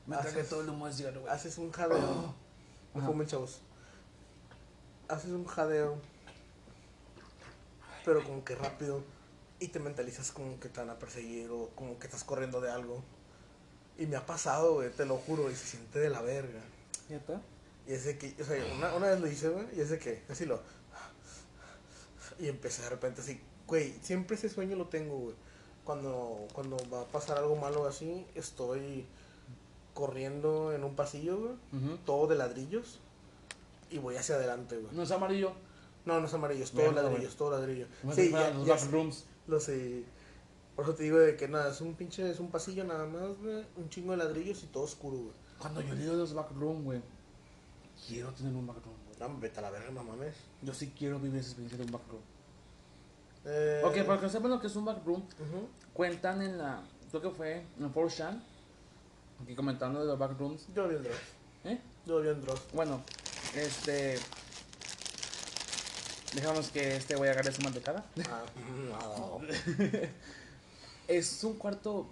me 0.06 0.16
Haces- 0.16 0.32
tragué 0.32 0.44
todo 0.48 0.60
el 0.62 0.68
humo 0.70 0.86
del 0.86 0.94
cigarro, 0.94 1.20
güey. 1.20 1.32
Haces 1.32 1.58
un 1.58 1.70
jadeo. 1.70 2.34
No 2.94 3.00
fumen, 3.06 3.26
chavos. 3.26 3.60
Haces 5.08 5.30
un 5.32 5.44
jadeo. 5.44 5.98
Pero 8.04 8.22
como 8.22 8.44
que 8.44 8.54
rápido. 8.54 9.02
Y 9.60 9.68
te 9.68 9.78
mentalizas 9.78 10.32
como 10.32 10.58
que 10.60 10.68
te 10.68 10.80
van 10.80 10.90
a 10.90 10.98
perseguir 10.98 11.50
o 11.50 11.70
como 11.74 11.98
que 11.98 12.06
estás 12.06 12.24
corriendo 12.24 12.60
de 12.60 12.70
algo. 12.70 13.02
Y 13.98 14.06
me 14.06 14.16
ha 14.16 14.26
pasado, 14.26 14.74
güey, 14.74 14.90
te 14.90 15.06
lo 15.06 15.16
juro, 15.16 15.50
y 15.50 15.54
se 15.54 15.66
siente 15.66 16.00
de 16.00 16.10
la 16.10 16.20
verga. 16.20 16.60
¿Ya 17.08 17.16
está? 17.16 17.40
Y 17.86 17.92
es 17.92 18.04
de 18.04 18.18
que, 18.18 18.34
o 18.40 18.44
sea, 18.44 18.62
una, 18.76 18.94
una 18.94 19.06
vez 19.08 19.20
lo 19.20 19.28
hice, 19.28 19.48
güey, 19.50 19.66
y 19.76 19.80
es 19.80 19.90
de 19.90 19.98
que, 19.98 20.22
así 20.28 20.44
lo. 20.46 20.60
Y 22.40 22.48
empecé 22.48 22.82
de 22.82 22.88
repente 22.90 23.20
así, 23.20 23.40
güey, 23.68 23.94
siempre 24.02 24.36
ese 24.36 24.48
sueño 24.48 24.74
lo 24.76 24.88
tengo, 24.88 25.16
güey. 25.18 25.34
Cuando, 25.84 26.48
cuando 26.52 26.76
va 26.92 27.02
a 27.02 27.04
pasar 27.04 27.38
algo 27.38 27.54
malo 27.56 27.86
así, 27.86 28.26
estoy 28.34 29.06
corriendo 29.92 30.72
en 30.72 30.82
un 30.82 30.96
pasillo, 30.96 31.36
güey, 31.38 31.54
Ujú. 31.72 31.98
todo 32.04 32.26
de 32.26 32.34
ladrillos, 32.34 32.98
y 33.90 33.98
voy 33.98 34.16
hacia 34.16 34.34
adelante, 34.34 34.76
güey. 34.76 34.92
No 34.94 35.04
es 35.04 35.10
amarillo. 35.12 35.52
No, 36.04 36.20
no 36.20 36.26
es 36.26 36.34
amarillo, 36.34 36.64
es 36.64 36.70
todo 36.70 36.82
Mierda, 36.82 37.02
ladrillo, 37.02 37.16
güey. 37.18 37.28
es 37.30 37.36
todo 37.36 37.50
ladrillo. 37.50 37.86
Sí, 38.14 38.30
ya, 38.30 38.50
los 38.50 38.66
ya 38.66 38.74
backrooms. 38.74 39.24
lo 39.46 39.58
sé. 39.60 40.04
Por 40.76 40.84
eso 40.84 40.94
te 40.94 41.04
digo 41.04 41.18
de 41.18 41.36
que 41.36 41.48
nada, 41.48 41.70
es 41.70 41.80
un 41.80 41.94
pinche, 41.94 42.28
es 42.30 42.40
un 42.40 42.50
pasillo 42.50 42.84
nada 42.84 43.06
más, 43.06 43.36
güey, 43.40 43.64
un 43.76 43.88
chingo 43.88 44.10
de 44.12 44.18
ladrillos 44.18 44.62
y 44.64 44.66
todo 44.66 44.82
oscuro, 44.84 45.16
güey. 45.16 45.32
Cuando 45.58 45.80
yo 45.80 45.94
digo 45.94 46.14
los 46.14 46.34
backrooms, 46.34 46.84
güey. 46.84 47.00
Quiero 48.08 48.32
tener 48.32 48.52
un 48.54 48.66
backroom, 48.66 48.96
güey. 49.06 49.18
No, 49.30 49.38
vete 49.38 49.60
a 49.60 49.62
la 49.62 49.70
verga, 49.70 49.90
no 49.92 50.02
mames. 50.02 50.34
Yo 50.62 50.74
sí 50.74 50.92
quiero 50.98 51.18
vivir 51.20 51.38
esa 51.40 51.50
experiencia 51.50 51.78
de 51.78 51.84
un 51.84 51.92
backroom. 51.92 52.20
Eh, 53.46 53.82
Ok, 53.84 54.02
para 54.06 54.20
que 54.20 54.28
sepan 54.28 54.50
lo 54.50 54.60
que 54.60 54.66
es 54.66 54.76
un 54.76 54.84
backroom, 54.84 55.22
cuentan 55.92 56.42
en 56.42 56.58
la. 56.58 56.82
Creo 57.10 57.22
que 57.22 57.30
fue 57.30 57.64
en 57.78 57.94
4chan. 57.94 58.42
Aquí 59.42 59.54
comentando 59.54 60.00
de 60.00 60.06
los 60.06 60.18
backrooms. 60.18 60.66
Yo 60.74 60.88
vi 60.88 60.96
en 60.96 61.02
Dross. 61.04 61.16
¿Eh? 61.64 61.80
Yo 62.06 62.20
vi 62.20 62.28
en 62.28 62.40
Dross. 62.40 62.60
Bueno, 62.72 63.00
este. 63.54 64.18
Dejamos 66.34 66.68
que 66.70 66.96
este 66.96 67.14
güey 67.14 67.30
agarre 67.30 67.52
su 67.52 67.62
mantecada. 67.62 68.04
Ah, 68.28 68.42
no. 69.18 69.40
Es 71.08 71.44
un 71.44 71.54
cuarto. 71.54 72.06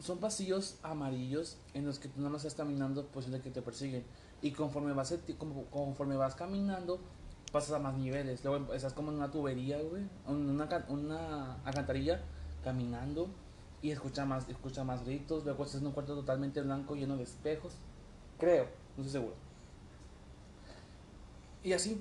Son 0.00 0.18
pasillos 0.18 0.76
amarillos 0.82 1.56
en 1.74 1.84
los 1.84 1.98
que 1.98 2.08
tú 2.08 2.20
nada 2.20 2.30
más 2.30 2.44
estás 2.44 2.54
caminando, 2.54 3.04
posible 3.06 3.40
que 3.40 3.50
te 3.50 3.62
persiguen. 3.62 4.04
Y 4.42 4.52
conforme 4.52 4.92
vas, 4.92 5.12
conforme 5.70 6.16
vas 6.16 6.36
caminando, 6.36 7.00
pasas 7.50 7.72
a 7.72 7.78
más 7.80 7.96
niveles. 7.96 8.44
Luego 8.44 8.72
estás 8.72 8.92
como 8.92 9.10
en 9.10 9.16
una 9.16 9.30
tubería, 9.30 9.78
güey. 9.82 10.04
Una, 10.26 10.86
una 10.88 11.54
alcantarilla, 11.64 12.22
caminando. 12.62 13.28
Y 13.82 13.90
escucha 13.90 14.24
más, 14.24 14.48
escucha 14.48 14.84
más 14.84 15.04
gritos. 15.04 15.44
Luego 15.44 15.64
estás 15.64 15.80
en 15.80 15.88
un 15.88 15.92
cuarto 15.92 16.14
totalmente 16.14 16.62
blanco, 16.62 16.94
lleno 16.94 17.16
de 17.16 17.24
espejos. 17.24 17.72
Creo, 18.38 18.64
no 18.96 19.02
estoy 19.02 19.20
seguro. 19.20 19.34
Y 21.64 21.72
así, 21.72 22.00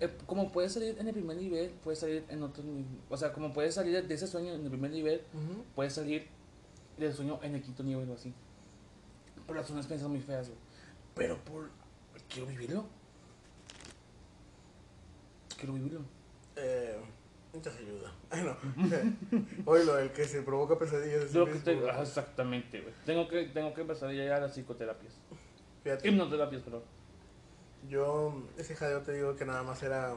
eh, 0.00 0.10
como 0.26 0.50
puedes 0.50 0.72
salir 0.72 0.96
en 0.98 1.06
el 1.08 1.12
primer 1.14 1.36
nivel, 1.36 1.70
puedes 1.84 1.98
salir 2.00 2.24
en 2.28 2.42
otro 2.42 2.62
nivel. 2.64 2.84
O 3.08 3.16
sea, 3.16 3.32
como 3.32 3.52
puedes 3.52 3.74
salir 3.74 4.06
de 4.06 4.14
ese 4.14 4.26
sueño 4.26 4.52
en 4.54 4.62
el 4.64 4.70
primer 4.70 4.90
nivel, 4.90 5.22
Ujú. 5.34 5.64
puedes 5.74 5.92
salir 5.92 6.26
del 6.98 7.12
sueño 7.12 7.38
en 7.42 7.54
el 7.54 7.62
quinto 7.62 7.82
nivel 7.82 8.08
o 8.10 8.14
así. 8.14 8.32
Pero 9.46 9.64
son 9.64 9.76
experiencias 9.78 10.10
muy 10.10 10.20
feas, 10.20 10.48
güey. 10.48 10.58
Pero 11.14 11.36
por. 11.44 11.70
Quiero 12.28 12.46
vivirlo. 12.46 12.84
Quiero 15.56 15.74
vivirlo. 15.74 16.00
Eh, 16.56 16.96
muchas 17.52 17.76
ayuda. 17.76 18.12
Ay, 18.30 18.42
no. 18.44 18.56
Oílo, 19.66 19.98
el 19.98 20.12
que 20.12 20.24
se 20.24 20.42
provoca 20.42 20.78
pesadillas. 20.78 21.24
es 21.24 21.34
Lo 21.34 21.44
que 21.46 21.52
mismo. 21.52 21.64
te- 21.64 21.90
ah, 21.90 22.02
exactamente, 22.02 22.80
güey. 22.80 22.94
Tengo 23.04 23.28
que, 23.28 23.44
tengo 23.46 23.74
que 23.74 23.80
empezar 23.82 24.12
ya 24.12 24.36
a 24.36 24.40
las 24.40 24.54
psicoterapias. 24.54 25.14
Fíjate, 25.82 26.08
Hipnoterapias, 26.08 26.62
perdón. 26.62 26.82
Yo, 27.88 28.42
ese 28.58 28.74
jadeo 28.76 29.02
te 29.02 29.12
digo 29.12 29.36
que 29.36 29.44
nada 29.44 29.62
más 29.62 29.82
era 29.82 30.14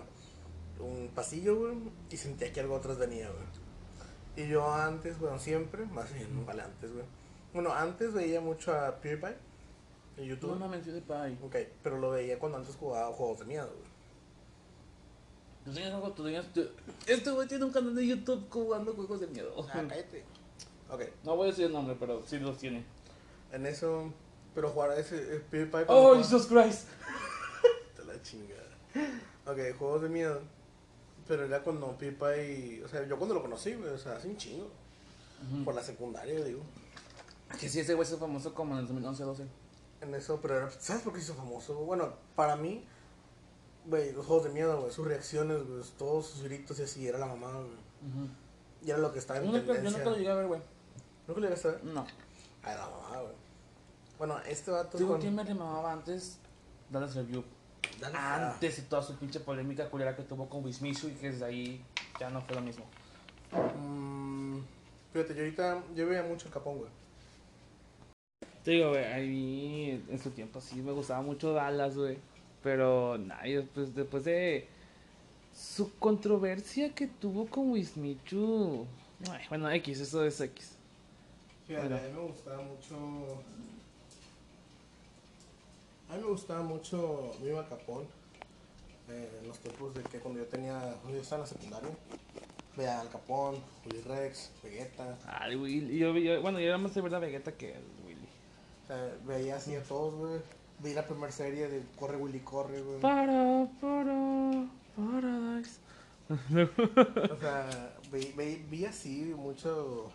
un 0.80 1.10
pasillo, 1.16 1.56
güey, 1.58 1.76
y 2.10 2.18
sentía 2.18 2.52
que 2.52 2.60
algo 2.60 2.76
atrás 2.78 2.98
venía, 2.98 3.30
güey. 3.30 3.44
Y 4.46 4.50
yo 4.50 4.72
antes, 4.74 5.20
bueno, 5.20 5.38
siempre, 5.40 5.86
más 5.86 6.12
bien, 6.14 6.36
no 6.36 6.46
vale 6.46 6.64
antes, 6.64 6.92
güey. 6.92 7.06
Bueno, 7.54 7.72
antes 7.74 8.14
veía 8.14 8.42
mucho 8.42 8.74
a 8.74 8.96
PewDiePie 9.00 9.36
en 10.18 10.26
YouTube. 10.26 10.50
No 10.52 10.68
mames, 10.68 10.88
pay. 11.08 11.38
Ok, 11.44 11.56
pero 11.84 12.00
lo 12.00 12.10
veía 12.12 12.40
cuando 12.40 12.58
antes 12.58 12.76
jugaba 12.76 13.14
juegos 13.14 13.40
de 13.40 13.46
miedo, 13.46 13.68
güey. 13.68 13.94
Tú 15.66 15.72
tenías 15.74 15.94
algo, 15.94 16.12
tú 16.12 16.24
tenías. 16.24 16.46
tú- 16.54 16.68
Este 17.08 17.30
güey 17.32 17.48
tiene 17.48 17.64
un 17.66 17.72
canal 17.72 17.96
de 17.96 18.06
YouTube 18.06 18.48
jugando 18.50 18.94
juegos 18.94 19.22
de 19.22 19.28
miedo. 19.28 19.54
Ah, 19.70 19.84
cállate. 19.88 20.24
Ok, 20.90 21.02
No 21.24 21.36
voy 21.36 21.48
a 21.48 21.52
decir 21.52 21.66
el 21.66 21.72
nombre, 21.74 21.96
pero 22.00 22.22
sí 22.26 22.38
los 22.40 22.58
tiene. 22.58 22.84
en 23.52 23.68
eso, 23.68 24.12
pero 24.56 24.70
jugar 24.72 24.90
a 24.92 24.98
ese 24.98 25.36
eh, 25.36 25.40
PewDiePie. 25.52 25.86
¡Oh, 25.88 26.02
jugaba- 26.02 26.18
Jesus 26.18 26.48
Christ! 26.48 26.88
Chingada. 28.24 28.64
Ok, 29.46 29.78
juegos 29.78 30.02
de 30.04 30.10
miedo. 30.10 30.42
Pero 31.28 31.46
era 31.46 31.62
cuando 31.64 31.98
Pipa 31.98 32.36
y. 32.38 32.82
O 32.84 32.88
sea, 32.88 33.06
yo 33.08 33.18
cuando 33.18 33.36
lo 33.36 33.42
conocí, 33.42 33.74
güey, 33.76 33.90
o 33.92 33.98
sea, 33.98 34.18
hace 34.18 34.28
un 34.28 34.38
chingo. 34.38 34.70
Por 35.66 35.76
la 35.76 35.84
secundaria, 35.84 36.42
digo. 36.44 36.62
Que 37.60 37.68
sí, 37.70 37.82
ese 37.82 37.94
güey 37.94 38.08
se 38.08 38.18
famoso 38.18 38.54
como 38.54 38.74
en 38.78 38.86
el 38.86 38.88
2011-12. 38.90 39.46
En 40.02 40.16
eso, 40.16 40.40
pero 40.42 40.58
era- 40.58 40.72
¿sabes 40.72 41.04
por 41.04 41.14
qué 41.14 41.20
hizo 41.20 41.34
famoso? 41.34 41.76
Bueno, 41.76 42.14
para 42.36 42.56
mí, 42.56 42.84
güey, 43.86 44.12
los 44.14 44.26
juegos 44.26 44.46
de 44.46 44.52
miedo, 44.52 44.80
güey, 44.82 44.92
sus 44.92 45.06
reacciones, 45.08 45.66
güey, 45.68 45.82
todos 45.98 46.28
sus 46.28 46.44
gritos 46.44 46.80
y 46.80 46.84
así, 46.84 47.08
era 47.08 47.18
la 47.20 47.28
mamá, 47.28 47.52
güey. 47.52 48.30
Y 48.86 48.90
era 48.90 49.00
lo 49.00 49.12
que 49.14 49.20
estaba 49.20 49.40
en 49.40 49.46
Yo 49.46 49.52
yo 49.58 49.64
tendencia. 49.66 49.92
nunca 50.00 50.10
lo 50.10 50.16
llegué 50.18 50.30
a 50.32 50.36
ver, 50.36 50.48
güey. 50.48 50.62
¿Nunca 51.28 51.42
le 51.42 51.48
llegaste 51.48 51.68
a 51.68 51.72
ver? 51.72 51.84
No. 51.86 52.06
Ah, 52.64 52.72
era 52.74 52.86
la 52.86 52.90
mamá, 52.90 53.22
güey. 53.22 53.34
Bueno, 54.18 54.40
este 54.48 54.72
vato 54.72 54.98
Digo, 54.98 55.12
con... 55.12 55.22
¿quién 55.22 55.36
me 55.36 55.44
remamaba 55.44 55.92
antes? 55.94 56.38
Dallas 56.90 57.16
Review. 57.16 57.44
Antes 58.14 58.78
de 58.78 58.84
toda 58.84 59.02
su 59.02 59.16
pinche 59.18 59.40
polémica 59.40 59.90
culera 59.90 60.16
que 60.16 60.24
tuvo 60.24 60.48
con 60.50 60.64
Wismichu 60.64 61.08
y 61.08 61.12
que 61.14 61.32
desde 61.32 61.46
ahí 61.46 61.82
ya 62.20 62.30
no 62.30 62.42
fue 62.42 62.56
lo 62.56 62.62
mismo. 62.62 62.86
mm, 63.78 64.58
fíjate, 65.14 65.34
yo 65.36 65.42
ahorita, 65.42 65.84
yo 65.96 66.08
veía 66.08 66.24
mucho 66.24 66.48
el 66.48 66.54
capón, 66.54 66.78
güey. 66.80 66.90
Te 68.64 68.72
digo, 68.72 68.90
güey, 68.90 69.06
a 69.12 69.18
mí 69.18 70.02
en 70.10 70.20
su 70.20 70.32
tiempo 70.32 70.62
sí 70.62 70.82
me 70.82 70.92
gustaba 70.92 71.22
mucho 71.22 71.54
Dallas, 71.54 71.98
güey. 71.98 72.18
Pero 72.62 73.18
nadie, 73.18 73.58
después, 73.58 73.94
después 73.94 74.24
de 74.24 74.68
su 75.54 75.94
controversia 75.98 76.94
que 76.96 77.08
tuvo 77.08 77.46
con 77.48 77.72
Wismichu. 77.72 78.86
Ay, 79.30 79.46
Bueno, 79.50 79.70
X, 79.70 80.00
eso 80.00 80.24
es 80.26 80.40
X. 80.40 80.78
Fíjate, 81.68 81.88
Bueno. 81.90 81.98
a 81.98 82.08
mí 82.08 82.14
me 82.14 82.22
gustaba 82.22 82.62
mucho. 82.62 83.44
A 86.14 86.18
mí 86.18 86.22
me 86.22 86.30
gustaba 86.30 86.62
mucho 86.62 87.32
Viva 87.42 87.68
Capón. 87.68 88.06
eh, 89.10 89.40
en 89.42 89.48
los 89.48 89.58
tiempos 89.60 89.94
de 89.96 90.04
que 90.04 90.20
cuando 90.20 90.40
yo 90.40 90.46
tenía. 90.46 90.80
Cuando 91.02 91.16
yo 91.18 91.22
estaba 91.22 91.44
en 91.44 91.50
la 91.50 91.56
secundaria. 91.56 91.90
Veía 92.78 93.00
al 93.02 93.10
Capón, 93.10 93.56
Willy 93.86 94.02
Rex, 94.02 94.52
Vegeta. 94.64 95.18
Ay, 95.28 95.56
Willy. 95.56 95.98
Yo, 96.00 96.16
yo- 96.18 96.42
bueno, 96.42 96.60
yo 96.60 96.68
era 96.68 96.78
más 96.78 96.94
de 96.96 97.02
verdad 97.02 97.20
Vegeta 97.22 97.52
que 97.52 97.74
el 97.76 97.84
Willy. 98.06 98.28
o 98.84 98.88
sea, 98.88 99.16
veía 99.26 99.58
así 99.58 99.76
a 99.76 99.84
todos, 99.84 100.14
güey. 100.16 100.40
Vi 100.80 100.94
la 100.94 101.06
primera 101.06 101.32
serie 101.32 101.68
de 101.68 101.84
Corre 102.00 102.18
Willy 102.18 102.40
Corre, 102.40 102.82
güey. 102.82 103.00
Para, 103.00 103.68
para, 103.82 104.66
Paradise. 104.96 105.80
O 106.30 107.38
sea, 107.40 107.96
vi, 108.12 108.34
vi- 108.38 108.66
vi 108.70 108.86
así 108.86 109.34
mucho. 109.36 110.10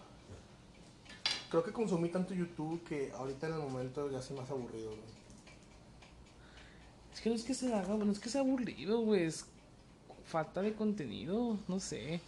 Creo 1.51 1.63
que 1.65 1.73
consumí 1.73 2.09
tanto 2.09 2.35
YouTube 2.35 2.83
que 2.85 3.13
ahorita 3.13 3.47
en 3.47 3.55
el 3.55 3.59
momento 3.61 4.11
ya 4.11 4.21
se 4.23 4.35
me 4.35 4.41
hace 4.41 4.53
aburrido, 4.53 4.91
güey. 4.91 5.18
Es 7.19 7.23
que 7.23 7.31
no 7.31 7.35
es 7.35 7.43
que 7.43 7.53
se 7.55 7.75
haga, 7.75 7.97
no 7.97 8.13
es 8.13 8.21
que 8.21 8.29
sea 8.29 8.43
aburrido, 8.43 9.01
güey. 9.01 9.25
Es 9.25 9.45
falta 10.25 10.63
de 10.63 10.73
contenido, 10.73 11.57
no 11.67 11.81
sé. 11.81 12.21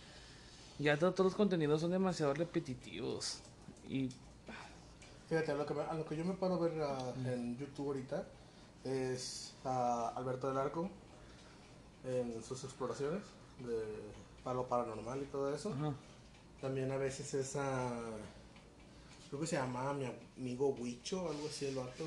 Ya 0.80 0.98
to- 0.98 1.12
todos 1.12 1.26
los 1.26 1.36
contenidos 1.36 1.80
son 1.80 1.92
demasiado 1.92 2.34
repetitivos. 2.34 3.38
Y 3.88 4.08
Fíjate, 5.28 5.52
a 5.52 5.54
lo 5.54 5.64
que, 5.64 5.74
me- 5.74 5.82
a 5.82 5.94
lo 5.94 6.04
que 6.04 6.16
yo 6.16 6.24
me 6.24 6.34
paro 6.34 6.54
a 6.54 6.58
ver 6.58 6.72
ah, 6.82 7.12
en 7.24 7.56
YouTube 7.56 7.86
ahorita 7.86 8.24
es 8.82 9.54
a 9.64 10.08
Alberto 10.16 10.48
del 10.48 10.58
Arco 10.58 10.90
en 12.04 12.42
sus 12.42 12.64
exploraciones 12.64 13.22
de 13.60 13.80
para 14.42 14.56
lo 14.56 14.66
paranormal 14.66 15.22
y 15.22 15.26
todo 15.26 15.54
eso. 15.54 15.70
ajá. 15.72 15.92
También 16.60 16.90
a 16.90 16.96
veces 16.96 17.32
es 17.34 17.54
a. 17.54 17.92
Creo 19.28 19.40
que 19.40 19.46
se 19.46 19.54
llama 19.54 19.92
mi 19.94 20.06
amigo 20.36 20.70
Huicho, 20.70 21.30
algo 21.30 21.46
así 21.48 21.66
el 21.66 21.76
vato, 21.76 22.04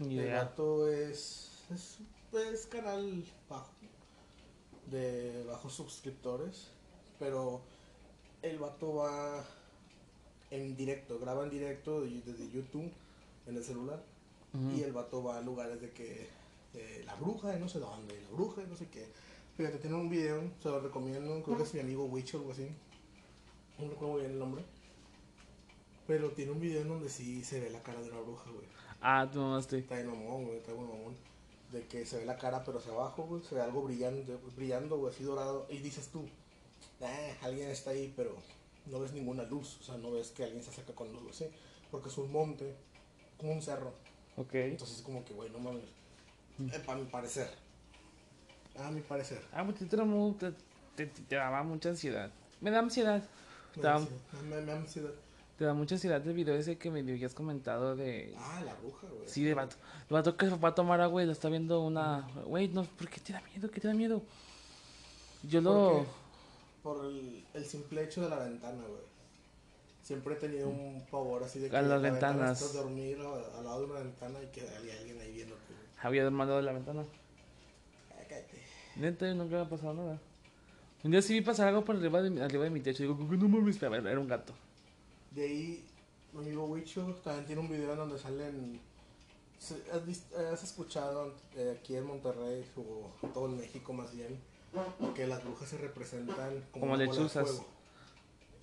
güey. 0.00 0.18
El 0.18 0.32
vato 0.32 0.88
es, 0.90 1.47
es. 1.74 1.98
es 2.32 2.66
canal 2.66 3.24
bajo. 3.48 3.72
De 4.90 5.44
bajos 5.44 5.74
suscriptores. 5.74 6.68
Pero 7.18 7.60
el 8.42 8.58
vato 8.58 8.94
va 8.94 9.44
en 10.50 10.76
directo, 10.76 11.18
graba 11.18 11.44
en 11.44 11.50
directo 11.50 12.02
desde 12.02 12.50
YouTube 12.50 12.90
en 13.46 13.56
el 13.56 13.64
celular. 13.64 14.02
Y 14.74 14.82
el 14.82 14.92
vato 14.92 15.22
va 15.22 15.36
a 15.36 15.40
lugares 15.42 15.80
de 15.80 15.90
que 15.90 16.26
eh, 16.74 17.02
la 17.04 17.14
bruja 17.16 17.50
de 17.50 17.60
no 17.60 17.68
sé 17.68 17.78
dónde, 17.78 18.18
la 18.20 18.30
bruja 18.30 18.62
de 18.62 18.66
no 18.66 18.76
sé 18.76 18.88
qué. 18.88 19.06
Fíjate, 19.56 19.78
tiene 19.78 19.96
un 19.96 20.08
video, 20.08 20.42
se 20.62 20.70
lo 20.70 20.80
recomiendo, 20.80 21.42
creo 21.42 21.56
que 21.58 21.64
es 21.64 21.74
mi 21.74 21.80
amigo 21.80 22.06
Witch 22.06 22.34
o 22.34 22.38
algo 22.38 22.52
así. 22.52 22.66
No 23.78 23.88
recuerdo 23.88 24.16
bien 24.16 24.30
el 24.32 24.38
nombre. 24.38 24.64
Pero 26.06 26.30
tiene 26.30 26.52
un 26.52 26.60
video 26.60 26.80
en 26.80 26.88
donde 26.88 27.10
sí 27.10 27.44
se 27.44 27.60
ve 27.60 27.68
la 27.68 27.82
cara 27.82 28.00
de 28.00 28.10
una 28.10 28.20
bruja, 28.20 28.50
güey. 28.50 28.66
Ah, 29.00 29.28
tú 29.30 29.40
mamaste. 29.40 29.78
Está 29.78 29.96
de 29.96 30.04
mamón, 30.04 30.44
güey, 30.44 30.56
está 30.56 30.72
buen 30.72 30.88
mamón. 30.88 31.14
De 31.72 31.86
que 31.86 32.06
se 32.06 32.18
ve 32.18 32.24
la 32.24 32.36
cara, 32.38 32.64
pero 32.64 32.78
hacia 32.78 32.92
abajo, 32.92 33.24
güey, 33.24 33.42
se 33.42 33.54
ve 33.54 33.60
algo 33.60 33.82
brillando, 33.82 34.40
brillando, 34.56 34.96
güey, 34.98 35.12
así 35.12 35.22
dorado. 35.22 35.66
Y 35.68 35.78
dices 35.78 36.08
tú, 36.08 36.26
"Ah, 37.02 37.32
alguien 37.42 37.68
está 37.68 37.90
ahí, 37.90 38.12
pero 38.16 38.34
no 38.86 39.00
ves 39.00 39.12
ninguna 39.12 39.42
luz. 39.44 39.78
O 39.80 39.84
sea, 39.84 39.96
no 39.98 40.10
ves 40.12 40.30
que 40.30 40.44
alguien 40.44 40.62
se 40.62 40.70
acerca 40.70 40.94
con 40.94 41.12
luz, 41.12 41.22
así. 41.30 41.46
Porque 41.90 42.08
es 42.08 42.16
un 42.18 42.32
monte, 42.32 42.74
como 43.36 43.52
un 43.52 43.62
cerro. 43.62 43.92
Ok. 44.36 44.54
Entonces 44.54 44.98
es 44.98 45.02
como 45.02 45.24
que, 45.24 45.34
güey, 45.34 45.50
no 45.50 45.58
mames. 45.58 45.84
Eh, 46.58 46.82
para 46.84 46.98
mi 46.98 47.04
parecer. 47.06 47.50
A 48.76 48.90
mi 48.90 49.00
parecer. 49.00 49.44
Ah, 49.52 49.64
pues 49.64 49.78
te, 49.78 49.84
te, 49.86 49.96
te, 50.96 51.06
te 51.06 51.36
daba 51.36 51.62
mucha 51.62 51.90
ansiedad. 51.90 52.30
Me 52.60 52.70
da 52.70 52.78
ansiedad. 52.80 53.22
Me 53.76 53.82
da 53.82 53.96
ansiedad. 53.96 54.20
Me, 54.42 54.60
me 54.60 54.64
da 54.64 54.76
ansiedad. 54.76 55.12
Te 55.58 55.64
da 55.64 55.74
mucha 55.74 55.96
ansiedad 55.96 56.24
el 56.26 56.32
video 56.34 56.54
ese 56.54 56.78
que 56.78 56.90
me 56.90 57.00
habías 57.00 57.34
comentado 57.34 57.96
de... 57.96 58.32
Ah, 58.38 58.62
la 58.64 58.74
bruja, 58.74 59.06
güey. 59.08 59.28
Sí, 59.28 59.42
de 59.42 59.54
vato. 59.54 59.76
El 60.08 60.14
vato 60.14 60.36
que 60.36 60.48
va 60.48 60.68
a 60.68 60.74
tomar 60.74 61.00
agua 61.00 61.22
y 61.22 61.26
lo 61.26 61.32
está 61.32 61.48
viendo 61.48 61.80
una... 61.82 62.28
Güey, 62.46 62.68
no, 62.68 62.84
¿por 62.84 63.08
qué 63.08 63.20
te 63.20 63.32
da 63.32 63.40
miedo? 63.52 63.68
¿Qué 63.70 63.80
te 63.80 63.88
da 63.88 63.94
miedo? 63.94 64.22
Yo 65.42 65.62
¿Por 65.62 65.72
lo... 65.72 66.00
qué? 66.02 66.06
Por 66.82 67.04
el, 67.06 67.44
el 67.54 67.64
simple 67.64 68.04
hecho 68.04 68.22
de 68.22 68.30
la 68.30 68.38
ventana, 68.38 68.80
güey. 68.86 69.02
Siempre 70.02 70.34
he 70.34 70.36
tenido 70.36 70.68
un 70.68 71.04
pavor 71.10 71.42
así 71.42 71.58
de 71.58 71.68
que 71.68 71.76
A 71.76 71.82
las 71.82 71.90
en 71.90 72.02
la 72.02 72.10
ventana 72.10 72.32
ventanas. 72.34 72.60
estás 72.62 72.74
dormir 72.74 73.18
a- 73.20 73.58
al 73.58 73.64
lado 73.64 73.80
de 73.80 73.86
una 73.90 74.00
ventana 74.00 74.38
y 74.42 74.46
que 74.46 74.60
haya 74.62 74.98
alguien 75.00 75.20
ahí 75.20 75.32
viéndote. 75.32 75.60
güey. 75.68 75.86
Había 76.00 76.24
demandado 76.24 76.60
de 76.60 76.64
la 76.64 76.72
ventana. 76.72 77.02
Ah, 78.12 78.22
cállate. 78.28 78.62
Neta, 78.96 79.26
nunca 79.34 79.56
me 79.56 79.62
ha 79.62 79.68
pasado 79.68 79.92
nada. 79.94 80.18
Un 81.04 81.10
día 81.10 81.20
sí 81.20 81.34
vi 81.34 81.40
pasar 81.42 81.68
algo 81.68 81.84
por 81.84 81.96
arriba 81.96 82.22
de 82.22 82.30
mi, 82.30 82.40
arriba 82.40 82.64
de 82.64 82.70
mi 82.70 82.80
techo. 82.80 83.02
Digo, 83.02 83.16
no 83.18 83.48
mames, 83.48 83.76
pero 83.76 83.96
era 83.96 84.18
un 84.20 84.28
gato. 84.28 84.54
De 85.30 85.42
ahí, 85.44 85.86
mi 86.32 86.40
amigo 86.40 86.64
Wicho 86.66 87.02
también 87.22 87.46
tiene 87.46 87.60
un 87.60 87.68
video 87.68 87.92
en 87.92 87.98
donde 87.98 88.18
salen. 88.18 88.80
se- 89.58 89.82
¿Has, 90.52 90.62
escuchado 90.62 91.34
eh, 91.56 91.76
aquí 91.78 91.96
en 91.96 92.06
Monterrey 92.06 92.64
o 92.76 93.10
todo 93.32 93.46
en 93.46 93.56
México 93.58 93.92
más 93.92 94.12
bien 94.14 94.38
que 95.14 95.26
las 95.26 95.42
brujas 95.44 95.68
se 95.68 95.78
representan 95.78 96.64
como, 96.72 96.84
Como 96.86 96.98
de 96.98 97.06
lechuzas. 97.06 97.48
fuego? 97.48 97.66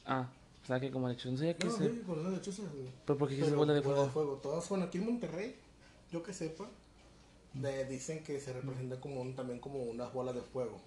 Ah, 0.06 0.30
o 0.64 0.66
sea 0.68 0.80
que 0.80 0.92
como 0.92 1.08
lechuza. 1.10 1.46
No 1.64 1.72
se... 1.72 1.90
sí, 1.90 2.04
las 2.08 2.34
lechuzas, 2.34 2.72
güey. 2.74 2.90
Pero 3.06 3.18
porque 3.20 3.36
es 3.40 3.44
Pero 3.46 3.58
bola 3.58 3.74
de 3.74 3.82
fuego. 3.82 4.36
Todas, 4.38 4.68
bueno, 4.70 4.86
aquí 4.86 4.98
en 5.00 5.06
Monterrey, 5.06 5.56
yo 6.12 6.24
que 6.24 6.34
sepa, 6.34 6.70
de- 7.54 7.86
dicen 7.86 8.24
que 8.24 8.40
se 8.40 8.54
representa 8.54 9.00
como 9.00 9.22
un- 9.22 9.36
también 9.36 9.60
como 9.60 9.84
unas 9.84 10.12
bolas 10.14 10.36
de 10.36 10.42
fuego. 10.42 10.80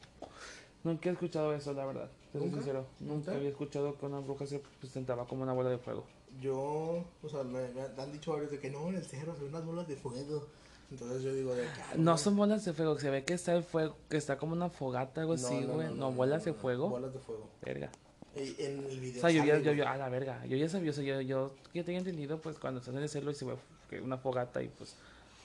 Nunca 0.85 1.09
he 1.09 1.13
escuchado 1.13 1.53
eso, 1.55 1.73
la 1.73 1.85
verdad. 1.87 2.11
Te 2.33 2.39
soy 2.39 2.47
¿Nunca? 2.49 2.57
sincero. 2.63 2.87
Nunca 3.01 3.15
¿Nunca? 3.15 3.33
había 3.33 3.49
escuchado 3.49 3.99
que 3.99 4.07
una 4.07 4.21
bruja 4.21 4.47
se 4.47 4.61
presentaba 4.81 5.27
como 5.27 5.43
una 5.43 5.53
bola 5.53 5.71
de 5.71 5.79
fuego. 5.79 6.05
Yo, 6.41 7.05
o 7.23 7.29
sea, 7.29 7.43
me, 7.43 7.69
me 7.73 8.03
han 8.03 8.13
dicho 8.13 8.33
varios 8.33 8.51
de 8.51 8.59
que 8.61 8.71
no, 8.71 8.89
en 8.89 8.97
el 8.97 9.05
cerro 9.05 9.35
son 9.35 9.49
unas 9.49 9.65
bolas 9.65 9.89
de 9.89 9.97
fuego. 9.97 10.47
Entonces 10.91 11.23
yo 11.23 11.35
digo 11.35 11.55
de 11.55 11.63
que... 11.65 11.69
ah, 11.83 11.95
No 11.97 12.17
son 12.17 12.37
bolas 12.37 12.65
de 12.65 12.73
fuego, 12.73 12.99
se 12.99 13.11
ve 13.11 13.25
que 13.25 13.35
está 13.35 13.55
el 13.55 13.63
fuego, 13.63 13.97
que 14.09 14.17
está 14.17 14.39
como 14.39 14.53
una 14.53 14.71
fogata, 14.71 15.21
algo 15.21 15.37
no, 15.37 15.47
así, 15.47 15.63
güey. 15.65 15.89
no, 15.89 15.95
No, 15.95 16.11
no, 16.11 16.13
bolas 16.13 16.45
de 16.45 16.53
fuego. 16.55 16.89
Bolas 16.89 17.13
de 17.13 17.19
fuego. 17.19 17.49
Verga. 17.63 17.91
En 18.35 18.79
el 18.85 18.99
O 18.99 19.01
video 19.01 19.21
sea, 19.21 19.31
yo 19.31 19.45
ya, 19.45 19.59
yo, 19.59 19.73
yo, 19.73 19.89
a 19.89 19.97
la 19.97 20.09
verga. 20.09 20.47
Yo 20.47 20.57
ya 20.57 20.69
sabía, 20.69 20.91
o 20.93 20.95
sea, 20.95 21.03
yo, 21.05 21.21
yo 21.23 21.53
ya 21.75 21.83
tenía 21.85 21.99
entendido, 21.99 22.41
pues 22.41 22.59
cuando 22.59 22.79
estás 22.81 22.95
en 22.95 23.03
el 23.03 23.09
cielo 23.09 23.31
y 23.33 23.35
se 23.35 23.45
ve 23.45 23.55
que 23.91 24.01
una 24.01 24.17
fogata 24.17 24.63
y 24.63 24.69
pues 24.69 24.95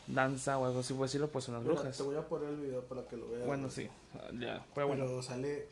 danza 0.08 0.58
o 0.58 0.66
algo 0.66 0.80
así, 0.80 0.94
por 0.94 1.04
decirlo, 1.04 1.30
pues 1.30 1.46
son 1.46 1.56
las 1.56 1.64
Mira, 1.64 1.76
brujas. 1.76 1.98
Te 1.98 2.04
voy 2.04 2.16
a 2.16 2.28
poner 2.28 2.50
el 2.50 2.58
video 2.58 2.82
para 2.84 3.08
que 3.08 3.18
lo 3.18 3.30
veas. 3.30 3.46
Bueno, 3.46 3.64
güey. 3.64 3.74
sí, 3.74 3.90
ya, 4.40 4.66
pero 4.74 4.88
bueno. 4.88 5.06
Pero 5.06 5.22
sale. 5.22 5.68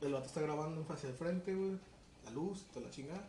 El 0.00 0.12
vato 0.12 0.26
está 0.26 0.40
grabando 0.42 0.84
hacia 0.92 1.08
el 1.08 1.14
frente, 1.14 1.54
güey. 1.54 1.78
La 2.24 2.30
luz, 2.32 2.64
toda 2.72 2.86
la 2.86 2.90
chingada. 2.92 3.24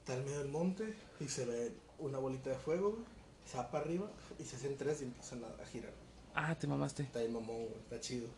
Está 0.00 0.16
en 0.16 0.24
medio 0.24 0.38
del 0.38 0.48
monte 0.48 0.94
y 1.20 1.28
se 1.28 1.44
ve 1.44 1.72
una 1.98 2.18
bolita 2.18 2.50
de 2.50 2.56
fuego, 2.56 2.92
güey. 2.92 3.04
Se 3.46 3.56
va 3.56 3.70
para 3.70 3.84
arriba 3.84 4.10
y 4.38 4.44
se 4.44 4.56
hacen 4.56 4.76
tres 4.76 5.00
y 5.02 5.04
empiezan 5.04 5.42
a, 5.44 5.62
a 5.62 5.66
girar. 5.66 5.92
Ah, 6.34 6.54
te 6.54 6.66
mamaste. 6.66 7.02
Está 7.02 7.18
ahí 7.18 7.28
mamón, 7.28 7.66
güey. 7.66 7.78
Está 7.80 8.00
chido. 8.00 8.28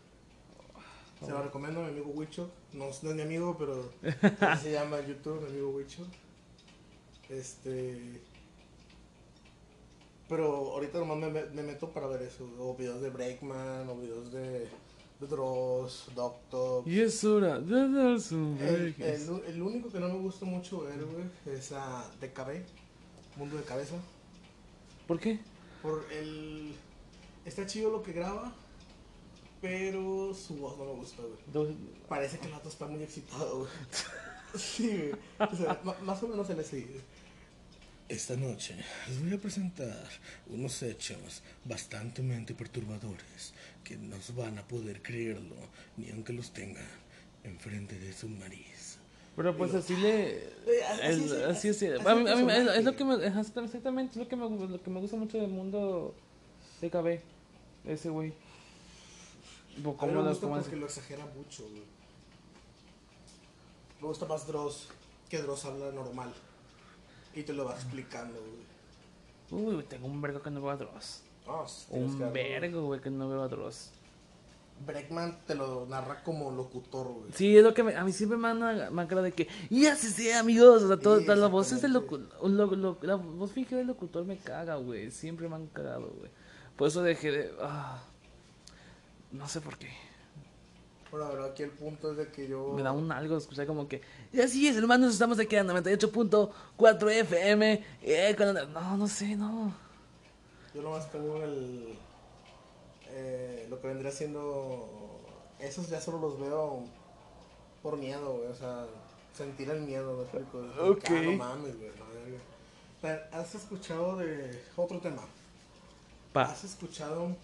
Se 1.25 1.31
lo 1.31 1.41
recomiendo 1.41 1.81
a 1.81 1.85
mi 1.85 1.91
amigo 1.91 2.11
Wicho. 2.11 2.51
No, 2.73 2.87
no 2.87 3.11
es 3.11 3.15
mi 3.15 3.23
amigo, 3.23 3.57
pero 3.57 3.93
así 4.41 4.65
se 4.65 4.73
llama 4.73 4.99
en 4.99 5.07
YouTube, 5.07 5.41
mi 5.43 5.49
amigo 5.51 5.71
Wicho. 5.71 6.05
Este. 7.29 8.21
Pero 10.33 10.73
ahorita 10.73 10.99
nomás 10.99 11.19
me, 11.19 11.29
me- 11.31 11.45
me 11.51 11.63
meto 11.63 11.91
para 11.91 12.07
ver 12.07 12.23
eso. 12.23 12.49
O 12.59 12.75
videos 12.75 13.03
de 13.03 13.11
Breakman, 13.11 13.87
o 13.87 13.97
videos 13.97 14.33
de, 14.33 14.61
de 15.21 15.27
Dross, 15.29 16.07
Doctor. 16.15 16.89
Y 16.89 17.01
es 17.01 17.23
hora 17.23 17.59
de 17.61 17.89
darse 17.93 18.35
un 18.35 18.57
El, 18.59 18.95
break. 18.95 19.01
el, 19.01 19.43
el 19.47 19.63
único 19.63 19.91
que 19.91 20.01
no 20.01 20.09
me 20.09 20.19
gusta 20.21 20.47
mucho 20.47 20.81
ver, 20.85 21.05
güey, 21.05 21.25
es 21.55 21.71
a 21.73 22.11
DKB, 22.21 22.63
Mundo 23.37 23.57
de 23.59 23.63
Cabeza. 23.65 23.97
¿Por 25.07 25.21
qué? 25.21 25.39
Por 25.83 26.03
el. 26.11 26.75
Está 27.45 27.67
chido 27.67 27.91
lo 27.91 28.03
que 28.03 28.13
graba, 28.13 28.55
pero 29.61 30.33
su 30.33 30.55
voz 30.57 30.79
no 30.79 30.85
me 30.87 30.93
gusta, 30.93 31.23
güey. 31.53 31.77
Parece 32.09 32.39
que 32.39 32.47
el 32.47 32.53
vato 32.53 32.69
está 32.71 32.87
muy 32.87 33.03
excitado, 33.03 33.59
güey. 33.59 33.71
Sí, 34.55 34.89
güey. 35.39 35.51
O 35.51 35.57
sea, 35.57 35.81
ma- 35.85 35.97
más 36.05 36.23
o 36.23 36.29
menos 36.29 36.49
en 36.51 36.61
ese. 36.61 36.87
Esta 38.09 38.37
noche 38.37 38.77
les 39.09 39.23
voy 39.23 39.33
a 39.33 39.39
presentar 39.39 40.07
unos 40.49 40.83
hechos 40.83 41.43
bastante 41.65 42.23
perturbadores 42.55 43.55
que 43.85 43.97
no 43.97 44.17
van 44.37 44.59
a 44.59 44.67
poder 44.69 45.01
creerlo 45.03 45.57
ni 45.97 46.11
aunque 46.11 46.33
los 46.35 46.53
tengan 46.53 46.87
enfrente 47.45 47.99
de 47.99 48.13
su 48.13 48.29
nariz. 48.29 48.99
Pero 49.35 49.57
pues 49.57 49.73
así 49.75 49.97
le... 49.97 50.53
Así 50.91 51.25
es, 51.25 51.33
así 51.33 51.69
es. 51.69 51.77
así- 51.79 51.87
así 51.87 51.87
A 51.87 52.15
mí, 52.15 52.23
es 52.25 52.31
a 52.31 52.37
mí 52.37 52.43
es, 52.43 52.47
personaje. 52.47 52.79
es 52.79 52.85
lo 52.85 52.97
que 52.97 53.05
me... 53.05 53.15
Exactamente, 53.27 54.13
es 54.13 54.17
lo 54.17 54.29
que 54.29 54.37
me, 54.37 54.51
lo 54.69 54.83
que 54.83 54.91
me 54.91 55.01
gusta 55.01 55.17
mucho 55.17 55.39
del 55.39 55.49
mundo 55.51 56.15
de 56.83 56.91
KB. 56.91 57.19
Ese 57.91 58.11
güey. 58.11 58.35
A 59.75 59.79
mí 60.07 60.13
me 60.13 60.13
lo- 60.13 60.29
gusta 60.29 60.47
porque 60.49 60.77
lo 60.77 60.85
exagera 60.85 61.25
mucho, 61.35 61.63
güey. 61.63 61.83
Me 64.03 64.07
gusta 64.09 64.27
más 64.27 64.47
Dross, 64.47 64.89
que 65.31 65.39
Dross 65.39 65.65
habla 65.65 65.91
normal. 65.93 66.35
Y 67.35 67.43
te 67.43 67.53
lo 67.53 67.65
va 67.65 67.75
explicando, 67.75 68.39
güey. 69.51 69.77
Uy, 69.77 69.83
tengo 69.85 70.07
un 70.07 70.21
vergo 70.21 70.41
que 70.43 70.51
no 70.51 70.61
veo 70.63 70.71
a 70.71 70.77
Dross. 70.77 71.23
Ah, 71.47 71.65
Un 71.91 72.33
vergo, 72.33 72.87
güey, 72.87 73.01
que 73.01 73.11
no 73.11 73.29
veo 73.29 73.43
a 73.43 73.49
Dross. 73.49 73.91
Breckman 74.87 75.39
te 75.47 75.55
lo 75.55 75.87
narra 75.87 76.23
como 76.25 76.51
locutor, 76.51 77.07
güey. 77.07 77.33
Sí, 77.35 77.57
es 77.57 77.63
lo 77.63 77.73
que 77.73 77.83
me, 77.85 77.95
a 77.95 78.03
mí 78.05 78.13
siempre 78.13 78.37
me 78.39 78.49
han 78.49 79.07
quedado 79.09 79.23
de 79.23 79.33
que, 79.33 79.47
y 79.71 79.87
así 79.87 80.09
sí, 80.09 80.31
amigos, 80.33 80.83
o 80.83 80.89
sea, 80.89 80.97
todo, 80.97 81.21
Sí, 81.21 81.27
las 81.27 81.51
voces 81.51 81.83
del 81.83 81.93
locutor, 81.93 82.51
lo, 82.51 82.67
lo- 82.75 82.99
la 83.03 83.15
voz 83.15 83.53
fingida 83.53 83.79
del 83.79 83.87
locutor 83.89 84.25
me 84.25 84.39
caga, 84.39 84.77
güey, 84.77 85.11
siempre 85.13 85.49
me 85.49 85.55
han 85.57 85.67
cagado, 85.69 86.09
güey. 86.19 86.31
Por 86.77 86.89
eso 86.89 87.03
dejé 87.03 87.31
de, 87.31 87.53
ah, 87.61 88.03
no 89.31 89.47
sé 89.47 89.61
por 89.61 89.77
qué, 89.79 89.91
Bueno, 91.13 91.29
pero 91.31 91.45
aquí 91.45 91.63
el 91.63 91.71
punto 91.71 92.13
es 92.13 92.17
de 92.17 92.29
que 92.29 92.49
yo... 92.49 92.73
me 92.73 92.83
da 92.83 92.91
un 92.91 93.13
algo 93.13 93.37
escuchar 93.37 93.67
como 93.67 93.87
que, 93.87 94.01
y 94.33 94.41
así 94.41 94.67
es, 94.67 94.77
hermanos, 94.77 95.13
estamos 95.13 95.39
aquí 95.39 95.57
en 95.57 95.69
98.4 95.69 97.11
FM, 97.11 97.85
eh, 98.03 98.35
con 98.37 98.55
no, 98.73 98.97
no 98.97 99.07
sé, 99.07 99.37
no. 99.37 99.75
Yo 100.75 100.81
nomás 100.81 101.13
tengo 101.13 101.37
el... 101.45 101.99
eh, 103.11 103.67
lo 103.69 103.79
que 103.79 103.89
vendría 103.89 104.11
siendo... 104.11 104.89
Esos 105.61 105.91
ya 105.91 106.01
solo 106.01 106.19
los 106.19 106.41
veo 106.41 106.83
por 107.83 107.99
miedo, 107.99 108.33
güey. 108.39 108.49
O 108.49 108.55
sea, 108.55 108.87
sentir 109.37 109.69
el 109.69 109.83
miedo, 109.83 110.17
me 110.17 110.23
explico. 110.23 110.59
Ok. 110.81 111.05
Ah, 111.09 111.23
no 111.25 111.33
mames, 111.33 111.77
güey. 111.79 111.91
¿Has 113.33 113.55
escuchado 113.55 114.17
de 114.17 114.63
otro 114.77 114.99
tema? 114.99 115.23
Pa, 116.33 116.45
¿Has 116.45 116.65
escuchado 116.65 117.37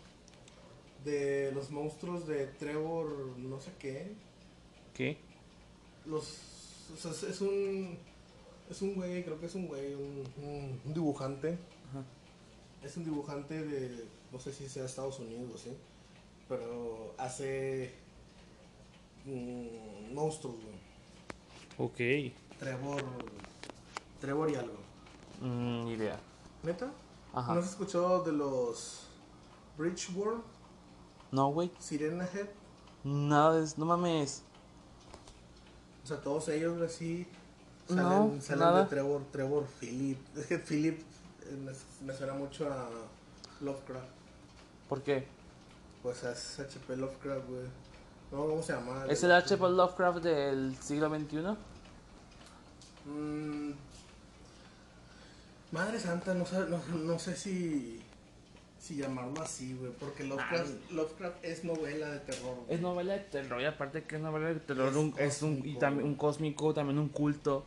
de 1.05 1.53
los 1.53 1.71
monstruos 1.71 2.27
de 2.27 2.47
Trevor 2.47 3.37
no 3.39 3.61
sé 3.61 3.71
qué? 3.79 4.13
¿qué? 4.95 5.17
Los... 6.07 6.39
O 6.93 6.97
sea, 6.97 7.11
es- 7.13 7.41
un... 7.41 7.99
Es 8.71 8.83
un 8.83 8.95
güey, 8.97 9.25
creo 9.25 9.41
que 9.41 9.47
es 9.47 9.55
un 9.55 9.67
güey, 9.67 9.95
un, 9.95 10.25
un- 10.43 10.81
un 10.85 10.95
dibujante. 10.95 11.57
Ajá. 11.91 12.05
Es 12.83 12.97
un 12.99 13.05
dibujante 13.05 13.65
de, 13.65 14.05
no 14.31 14.39
sé 14.39 14.53
si 14.53 14.69
sea 14.69 14.85
Estados 14.85 15.19
Unidos 15.21 15.53
o 15.55 15.59
sí, 15.59 15.71
pero 16.49 17.15
hace 17.17 17.95
mm, 19.25 20.13
monstruos, 20.15 20.57
güey. 20.57 20.79
Ok, 21.79 22.33
Trevor, 22.59 23.03
Trevor 24.21 24.51
y 24.51 24.55
algo. 24.57 24.77
mm, 25.41 25.87
idea. 25.89 26.19
¿Neta? 26.63 26.91
Ajá. 27.33 27.55
¿No 27.55 27.61
has 27.61 27.71
escuchado 27.71 28.23
de 28.25 28.33
los 28.33 29.07
Bridge 29.77 30.11
World, 30.15 30.43
No, 31.33 31.49
güey, 31.53 31.71
Sirena 31.79 32.25
Head? 32.33 32.49
nada 33.05 33.63
eso, 33.63 33.75
no 33.79 33.87
mames. 33.87 34.43
O 36.05 36.07
sea, 36.07 36.17
todos 36.21 36.49
ellos 36.49 36.81
así 36.81 37.27
salen, 37.87 38.37
No, 38.37 38.41
salen 38.43 38.61
nada. 38.61 38.83
de 38.85 38.89
Trevor, 38.89 39.23
Trevor 39.31 39.67
Philip. 39.81 40.19
Es 40.37 40.47
que 40.47 40.59
Philip 40.59 41.01
eh, 41.01 41.57
me, 41.65 41.73
me 42.07 42.17
suena 42.17 42.33
mucho 42.33 42.73
a 42.73 42.89
Lovecraft. 43.61 44.07
¿Por 44.89 45.03
qué? 45.03 45.27
Pues 46.03 46.23
es 46.25 46.59
HP 46.61 46.97
Lovecraft, 46.97 47.47
güey. 47.49 47.67
No, 48.33 48.47
¿cómo 48.47 48.63
se 48.63 48.73
llama? 48.75 49.05
¿Es 49.09 49.23
el 49.25 49.33
H.P. 49.33 49.69
Lovecraft 49.71 50.19
del 50.19 50.77
siglo 50.83 51.09
XXI? 51.09 51.57
Mm, 53.07 53.73
Madre 55.73 55.99
Santa, 55.99 56.35
no 56.35 56.45
no, 56.69 56.79
no 56.99 57.19
sé 57.19 57.35
si, 57.37 58.03
si 58.79 58.97
llamarlo 58.97 59.41
así, 59.43 59.75
güey. 59.75 59.93
Porque 59.99 60.25
Lovecraft, 60.25 60.91
Lovecraft 60.93 61.45
es 61.45 61.65
novela 61.65 62.11
de 62.11 62.21
terror. 62.21 62.55
güey. 62.57 62.75
Es 62.77 62.81
novela 62.81 63.13
de 63.15 63.21
terror 63.21 63.61
y 63.61 63.65
aparte 63.65 64.05
que 64.05 64.17
es 64.17 64.23
novela 64.23 64.49
de 64.49 64.61
terror 64.61 64.89
Es 64.89 64.97
un- 64.97 65.15
es 65.19 65.43
un, 65.43 65.53
y 65.55 65.57
cósmico, 65.59 65.79
también 65.81 66.07
un 66.07 66.15
cósmico, 66.15 66.75
también 66.75 66.99
un 66.99 67.09
culto. 67.09 67.65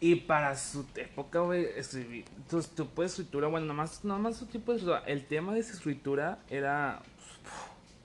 Y 0.00 0.14
para 0.14 0.56
su 0.56 0.86
época, 0.94 1.40
güey, 1.40 1.66
escribir, 1.76 2.24
tu 2.48 2.62
tipo 2.62 3.02
de 3.02 3.08
escritura, 3.08 3.48
bueno, 3.48 3.66
nada 3.66 3.76
más, 3.78 4.04
nada 4.04 4.20
más 4.20 4.36
su 4.36 4.46
tipo 4.46 4.70
de 4.72 4.78
escritura, 4.78 5.02
el 5.06 5.26
tema 5.26 5.52
de 5.54 5.62
su 5.64 5.72
escritura 5.72 6.38
era, 6.48 7.02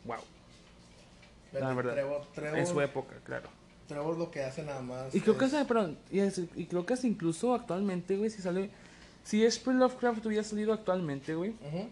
wow, 0.06 0.18
Pero 1.52 1.68
la 1.68 1.74
verdad. 1.76 1.94
Trevor, 1.94 2.22
Trevor, 2.34 2.58
en 2.60 2.68
su 2.68 2.82
época, 2.82 3.16
claro. 3.24 3.48
Trevor 3.88 4.18
lo 4.18 4.32
que 4.32 4.42
hace 4.44 4.64
nada 4.64 4.82
más. 4.82 5.14
Y 5.14 5.22
creo 5.22 5.38
que 5.38 5.46
es- 5.46 5.54
hasta, 5.54 5.68
perdón, 5.68 5.98
y, 6.12 6.20
es- 6.20 6.42
y 6.56 6.66
creo 6.66 6.84
que 6.86 6.94
hasta 6.96 7.06
incluso 7.06 7.54
actualmente, 7.54 8.18
güey, 8.18 8.30
si 8.32 8.42
sale, 8.42 8.72
si 9.24 9.46
H.P. 9.46 9.74
Lovecraft 9.74 10.26
hubiera 10.26 10.44
salido 10.44 10.74
actualmente, 10.74 11.36
güey, 11.36 11.52
Ujú. 11.52 11.90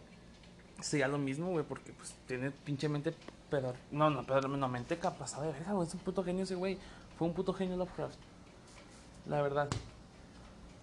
Sería 0.82 1.08
lo 1.08 1.18
mismo, 1.18 1.50
güey, 1.52 1.66
porque 1.66 1.92
pues 1.94 2.14
tiene 2.28 2.52
pinche 2.52 2.90
mente, 2.90 3.14
pero, 3.50 3.74
no, 3.92 4.10
no, 4.10 4.24
pero 4.26 4.48
no, 4.48 4.68
mente 4.68 4.98
capaz 4.98 5.40
de 5.40 5.48
verga, 5.52 5.74
güey, 5.74 5.88
es 5.88 5.94
un 5.94 6.00
puto 6.02 6.24
genio 6.24 6.44
ese 6.44 6.56
güey, 6.56 6.78
fue 7.18 7.28
un 7.28 7.34
puto 7.34 7.54
genio 7.54 7.78
Lovecraft, 7.78 8.18
la 9.28 9.42
verdad. 9.42 9.70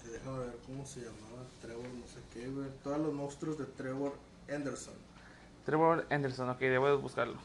Que 0.03 0.09
Déjame 0.11 0.39
ver 0.39 0.57
cómo 0.67 0.87
se 0.87 1.01
llamaba. 1.01 1.43
Trevor, 1.61 1.85
no 1.85 2.07
sé 2.07 2.21
qué, 2.33 2.49
güey. 2.49 2.69
Todos 2.83 2.99
los 2.99 3.13
monstruos 3.13 3.59
de 3.59 3.65
Trevor 3.67 4.15
Anderson. 4.49 4.95
Trevor 5.67 6.07
Anderson, 6.11 6.49
ok, 6.51 6.59
debo 6.61 6.87
de 6.87 6.97
buscarlo. 6.97 7.37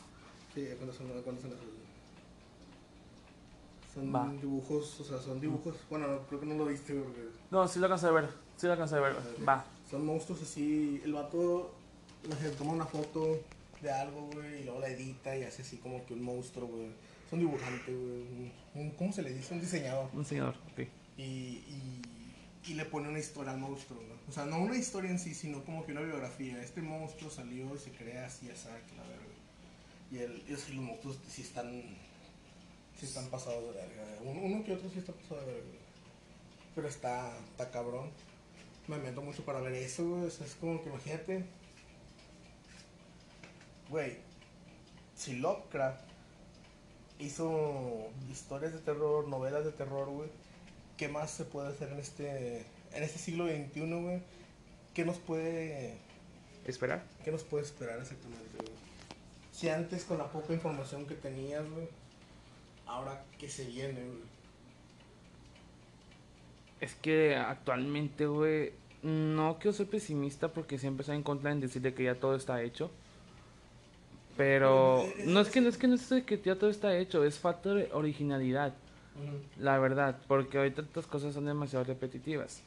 Sí, 0.53 0.67
¿cuántos 0.77 0.95
son, 0.97 1.07
cuántos 1.23 1.41
son 1.41 1.51
esos? 1.51 1.65
Son 3.93 4.15
Va. 4.15 4.27
dibujos, 4.41 4.99
o 5.01 5.03
sea, 5.03 5.19
son 5.19 5.39
dibujos. 5.39 5.75
Bueno, 5.89 6.07
no, 6.07 6.19
creo 6.27 6.39
que 6.39 6.45
no 6.45 6.55
lo 6.55 6.65
viste, 6.65 6.93
güey. 6.93 7.05
porque 7.05 7.29
No, 7.51 7.67
sí 7.67 7.79
lo 7.79 7.85
alcancé 7.85 8.07
a 8.07 8.11
ver, 8.11 8.29
sí 8.57 8.65
lo 8.65 8.73
alcancé 8.73 8.95
a 8.95 8.99
ver, 9.01 9.13
güey. 9.13 9.45
va. 9.45 9.65
Son 9.89 10.05
monstruos 10.05 10.41
así. 10.41 11.01
El 11.03 11.13
vato 11.13 11.71
no 12.29 12.35
sé, 12.37 12.49
toma 12.51 12.73
una 12.73 12.85
foto 12.85 13.41
de 13.81 13.91
algo, 13.91 14.29
güey, 14.33 14.61
y 14.61 14.63
luego 14.63 14.79
la 14.79 14.87
edita 14.89 15.35
y 15.37 15.43
hace 15.43 15.61
así 15.61 15.77
como 15.77 16.05
que 16.05 16.13
un 16.13 16.23
monstruo, 16.23 16.67
güey. 16.67 16.87
Es 17.25 17.33
un 17.33 17.39
dibujante, 17.39 17.93
güey. 17.93 18.91
¿Cómo 18.97 19.11
se 19.11 19.21
le 19.21 19.33
dice? 19.33 19.53
Un 19.53 19.61
diseñador. 19.61 20.09
Un 20.13 20.25
señor, 20.25 20.55
ok. 20.71 20.87
Y, 21.17 21.21
y, 21.21 22.01
y 22.65 22.73
le 22.75 22.85
pone 22.85 23.09
una 23.09 23.19
historia 23.19 23.51
al 23.51 23.59
monstruo, 23.59 24.01
¿no? 24.01 24.15
O 24.29 24.31
sea, 24.31 24.45
no 24.45 24.57
una 24.59 24.77
historia 24.77 25.11
en 25.11 25.19
sí, 25.19 25.33
sino 25.33 25.63
como 25.63 25.85
que 25.85 25.91
una 25.91 26.01
biografía. 26.01 26.61
Este 26.61 26.81
monstruo 26.81 27.29
salió 27.29 27.75
y 27.75 27.77
se 27.77 27.91
crea 27.91 28.25
así, 28.25 28.49
así, 28.49 28.67
la 28.67 29.03
verga. 29.03 29.23
Y, 30.11 30.17
el, 30.19 30.43
y 30.47 30.53
es 30.53 30.63
que 30.63 30.73
los 30.73 30.85
monstruos 30.85 31.19
sí 31.29 31.41
están. 31.41 31.69
Sí 32.99 33.05
están 33.05 33.27
pasados 33.27 33.63
de 33.63 33.81
verga. 33.81 34.03
Uno, 34.23 34.41
uno 34.41 34.63
que 34.63 34.73
otro 34.73 34.89
sí 34.89 34.99
está 34.99 35.11
pasado 35.11 35.41
de 35.41 35.47
verga. 35.47 35.67
Pero 36.75 36.87
está, 36.87 37.37
está 37.51 37.69
cabrón. 37.69 38.09
Me 38.87 38.97
meto 38.97 39.21
mucho 39.21 39.43
para 39.43 39.59
ver 39.59 39.73
eso, 39.73 40.07
güey. 40.07 40.25
O 40.25 40.31
sea, 40.31 40.45
es 40.45 40.55
como 40.55 40.81
que 40.81 40.89
imagínate. 40.89 41.45
Güey, 43.89 44.17
si 45.15 45.35
Lovecraft 45.35 46.01
hizo 47.19 48.09
historias 48.31 48.73
de 48.73 48.79
terror, 48.79 49.27
novelas 49.27 49.65
de 49.65 49.71
terror, 49.71 50.09
güey, 50.09 50.29
¿qué 50.97 51.07
más 51.07 51.31
se 51.31 51.45
puede 51.45 51.69
hacer 51.69 51.89
en 51.89 51.99
este, 51.99 52.65
en 52.93 53.03
este 53.03 53.19
siglo 53.19 53.47
XXI, 53.47 53.81
güey? 53.81 54.21
¿Qué 54.93 55.05
nos 55.05 55.17
puede, 55.17 55.97
Esperar. 56.65 57.03
qué 57.23 57.31
nos 57.31 57.43
puede 57.43 57.63
esperar 57.63 57.99
exactamente, 57.99 58.57
güey? 58.57 58.71
Si 59.51 59.69
antes 59.69 60.03
con 60.03 60.17
la 60.17 60.31
poca 60.31 60.53
información 60.53 61.05
que 61.05 61.15
tenías, 61.15 61.69
güey, 61.69 61.87
ahora 62.85 63.23
qué 63.37 63.49
se 63.49 63.65
viene, 63.65 64.03
güey. 64.03 64.33
Es 66.81 66.95
que 66.95 67.35
actualmente, 67.35 68.25
güey, 68.25 68.73
no 69.03 69.57
quiero 69.59 69.73
ser 69.73 69.87
pesimista 69.87 70.51
porque 70.51 70.77
siempre 70.77 71.03
estoy 71.03 71.15
en 71.15 71.23
contra 71.23 71.51
en 71.51 71.61
decirle 71.61 71.93
que 71.93 72.03
ya 72.03 72.15
todo 72.15 72.35
está 72.35 72.61
hecho. 72.61 72.91
Pero 74.37 75.05
no 75.25 75.39
es 75.41 75.49
que 75.49 75.61
no 75.61 75.69
es 75.69 75.77
que 75.77 75.87
no 75.87 75.95
es 75.95 76.09
de 76.09 76.23
que 76.23 76.39
ya 76.41 76.55
todo 76.55 76.69
está 76.69 76.97
hecho, 76.97 77.23
es 77.23 77.37
falta 77.37 77.73
de 77.73 77.89
originalidad, 77.93 78.73
la 79.59 79.77
verdad, 79.77 80.17
porque 80.27 80.57
ahorita 80.57 80.81
estas 80.81 81.05
cosas 81.05 81.33
son 81.35 81.45
demasiado 81.45 81.85
repetitivas. 81.85 82.61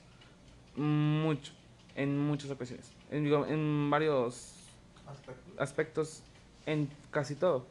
Mucho, 0.76 1.52
en 1.96 2.18
muchas 2.18 2.50
ocasiones, 2.50 2.90
en, 3.10 3.24
digo, 3.24 3.46
en 3.46 3.90
varios 3.90 4.52
Aspecto. 5.08 5.62
aspectos, 5.62 6.22
en 6.66 6.88
casi 7.10 7.34
todo. 7.34 7.64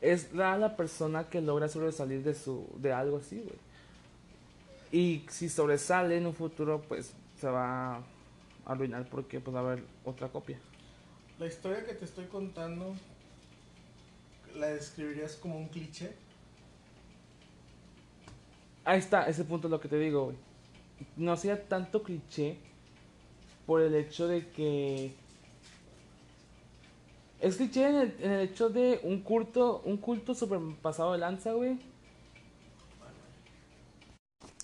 Es 0.00 0.32
rara 0.34 0.58
la 0.58 0.76
persona 0.76 1.24
que 1.24 1.40
logra 1.40 1.68
sobresalir 1.68 2.22
de 2.22 2.34
su 2.34 2.66
de 2.78 2.92
algo 2.92 3.18
así, 3.18 3.36
güey. 3.36 3.66
Y 4.92 5.24
si 5.28 5.48
sobresale 5.48 6.16
en 6.16 6.26
un 6.26 6.34
futuro, 6.34 6.82
pues 6.88 7.12
se 7.40 7.48
va 7.48 7.96
a 7.96 8.00
arruinar 8.64 9.06
porque 9.08 9.40
pues 9.40 9.54
va 9.54 9.60
a 9.60 9.62
haber 9.62 9.84
otra 10.04 10.28
copia. 10.28 10.58
La 11.38 11.46
historia 11.46 11.84
que 11.84 11.92
te 11.92 12.06
estoy 12.06 12.24
contando, 12.26 12.94
¿la 14.54 14.68
describirías 14.68 15.36
como 15.36 15.58
un 15.58 15.68
cliché? 15.68 16.14
Ahí 18.84 18.98
está, 19.00 19.28
ese 19.28 19.44
punto 19.44 19.66
es 19.66 19.70
lo 19.70 19.80
que 19.80 19.88
te 19.88 19.98
digo, 19.98 20.26
güey. 20.26 20.36
No 21.16 21.36
sea 21.36 21.68
tanto 21.68 22.02
cliché 22.02 22.56
por 23.66 23.82
el 23.82 23.94
hecho 23.94 24.28
de 24.28 24.48
que 24.48 25.12
es 27.40 27.56
cliché 27.56 27.86
en 27.86 27.96
el, 27.96 28.40
hecho 28.40 28.70
de 28.70 29.00
un 29.02 29.20
culto, 29.20 29.82
un 29.84 29.98
culto 29.98 30.34
super 30.34 30.58
pasado 30.80 31.12
de 31.12 31.18
lanza, 31.18 31.52
güey. 31.52 31.78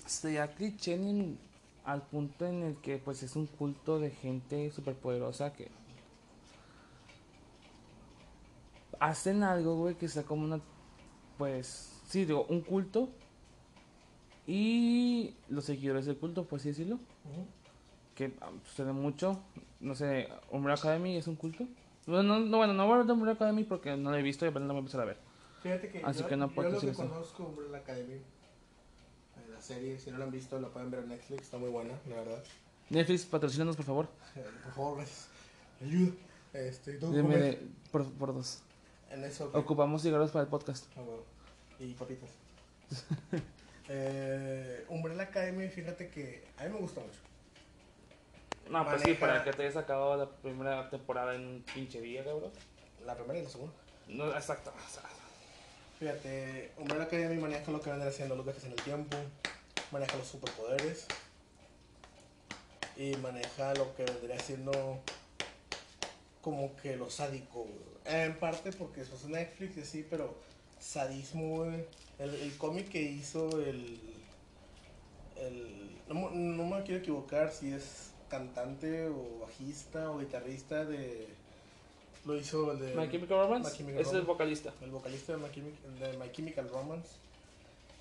Sería 0.07 0.55
cliché 0.55 0.95
en- 0.95 1.39
al 1.85 2.01
punto 2.01 2.47
en 2.47 2.63
el 2.63 2.77
que 2.77 2.97
pues 2.97 3.23
es 3.23 3.37
un 3.37 3.47
culto 3.47 3.99
de 3.99 4.11
gente 4.11 4.71
super 4.71 4.95
poderosa 4.95 5.53
que 5.53 5.69
hacen 9.03 9.43
algo, 9.43 9.77
güey, 9.77 9.97
que 9.97 10.09
sea 10.09 10.23
como 10.23 10.45
una 10.45 10.61
pues 11.37 12.01
sí, 12.07 12.25
digo, 12.25 12.47
un 12.49 12.61
culto 12.61 13.09
y 14.47 15.35
los 15.49 15.65
seguidores 15.65 16.07
del 16.07 16.17
culto, 16.17 16.45
por 16.45 16.61
así 16.61 16.69
decirlo, 16.69 17.01
que 18.15 18.33
ah, 18.41 18.51
sucede 18.65 18.93
mucho. 18.93 19.41
No 19.81 19.95
sé, 19.97 20.29
Umbrella 20.51 20.79
Academy 20.79 21.17
es 21.17 21.27
un 21.27 21.35
culto. 21.37 21.67
No, 22.07 22.23
no, 22.23 22.39
no, 22.41 22.57
bueno, 22.59 22.75
no 22.75 22.85
voy 22.85 22.91
a 22.91 22.95
hablar 22.95 23.07
de 23.07 23.13
Umbrella 23.13 23.35
Academy 23.35 23.65
porque 23.65 23.97
no 23.97 24.11
lo 24.11 24.17
he 24.17 24.23
visto 24.23 24.45
y 24.45 24.49
apenas 24.49 24.69
lo 24.69 24.75
voy 24.75 24.79
a 24.79 24.81
empezar 24.81 25.01
a 25.01 25.05
ver. 25.05 25.17
Fíjate 25.63 25.91
que 25.91 26.03
Así 26.05 26.21
yo, 26.21 26.29
que 26.29 26.37
no 26.37 26.49
yo 26.49 26.55
puedo 26.55 26.71
lo 26.71 26.81
que 26.81 26.91
eso. 26.91 27.09
conozco 27.09 27.45
Umbrella 27.45 27.79
Academy, 27.79 28.15
eh, 28.15 28.23
la 29.53 29.61
serie, 29.61 29.99
si 29.99 30.11
no 30.13 30.19
la 30.19 30.25
han 30.27 30.31
visto, 30.31 30.61
la 30.61 30.69
pueden 30.69 30.91
ver 30.91 31.01
en 31.01 31.09
Netflix, 31.09 31.43
está 31.43 31.59
muy 31.59 31.71
buena, 31.71 31.95
la 32.09 32.17
verdad. 32.17 32.43
Netflix, 32.91 33.25
patrocínanos 33.25 33.75
por 33.77 33.85
favor. 33.85 34.09
Eh, 34.37 34.45
por 34.65 34.73
favor, 34.75 34.97
gracias. 34.99 35.29
Ayuda. 35.81 36.13
Este, 36.53 36.99
Deme 36.99 37.37
de- 37.37 37.69
por 37.91 38.35
dos. 38.35 38.63
En 39.13 39.25
eso. 39.25 39.51
que- 39.53 39.59
Ocupamos 39.59 40.03
cigarros 40.03 40.31
para 40.31 40.45
el 40.45 40.49
podcast. 40.49 40.87
Ah, 40.97 41.01
huevo. 41.01 41.25
Y 41.79 41.93
papitas. 41.95 42.31
eh, 43.89 44.85
Umbrella 44.89 45.25
Academy, 45.25 45.69
fíjate 45.69 46.09
que 46.09 46.45
a 46.59 46.65
mí 46.65 46.71
me 46.71 46.79
gusta 46.79 47.01
mucho. 47.01 47.19
No, 48.71 48.85
pues 48.85 49.03
sí, 49.03 49.15
para 49.15 49.43
que 49.45 49.53
te 49.53 49.63
hayas 49.63 49.75
sacado 49.75 50.17
la 50.17 50.31
primera 50.31 50.89
temporada 50.89 51.35
en 51.35 51.47
un 51.47 51.63
pinche 51.75 52.01
día, 52.01 52.25
cabrón. 52.25 52.51
La 53.05 53.15
primera 53.17 53.39
y 53.41 53.43
la 53.43 53.51
segunda. 53.51 53.75
No, 54.09 54.33
exacto. 54.33 54.71
o 54.71 54.91
sea, 54.91 55.03
Fíjate, 55.99 56.73
Umbrella 56.79 57.05
Academy 57.05 57.41
maneja 57.41 57.71
lo 57.71 57.81
que 57.81 57.91
vendrá 57.91 58.09
haciendo 58.09 58.35
los 58.35 58.45
viajes 58.45 58.65
en 58.65 58.73
el 58.73 58.83
tiempo, 58.83 59.17
maneja 59.93 60.17
los 60.17 60.27
superpoderes 60.27 61.07
y 62.97 63.15
maneja 63.17 63.73
lo 63.75 63.95
que 63.95 64.05
vendría 64.05 64.39
siendo 64.41 65.01
como 66.41 66.75
que 66.77 66.97
lo 66.97 67.09
sádico, 67.09 67.61
güey. 67.65 67.92
En 68.05 68.37
parte 68.39 68.73
porque 68.73 69.03
eso 69.03 69.15
es 69.15 69.25
Netflix 69.27 69.77
y 69.77 69.81
así, 69.81 70.07
pero 70.09 70.35
sadismo, 70.81 71.57
güey. 71.65 71.85
El, 72.19 72.35
el 72.35 72.57
cómic 72.57 72.89
que 72.89 73.01
hizo 73.01 73.49
el... 73.61 74.01
el 75.37 75.91
no, 76.09 76.31
no 76.31 76.65
me 76.65 76.83
quiero 76.83 77.01
equivocar 77.01 77.53
si 77.53 77.73
es 77.73 78.11
cantante 78.29 79.07
o 79.09 79.41
bajista 79.41 80.11
o 80.11 80.19
guitarrista 80.19 80.85
de... 80.85 81.29
Lo 82.25 82.37
hizo 82.37 82.73
el 82.73 82.81
de... 82.81 82.95
My 82.95 83.11
Chemical 83.11 83.39
Romance 83.39 83.71
My 83.71 83.77
Chemical 83.77 84.03
es 84.03 84.13
el 84.13 84.23
vocalista. 84.23 84.73
El 84.81 84.91
vocalista 84.91 85.33
de 85.33 85.39
My, 85.39 85.49
Chemi- 85.49 85.99
de 85.99 86.19
My 86.19 86.31
Chemical 86.33 86.69
Romance. 86.69 87.09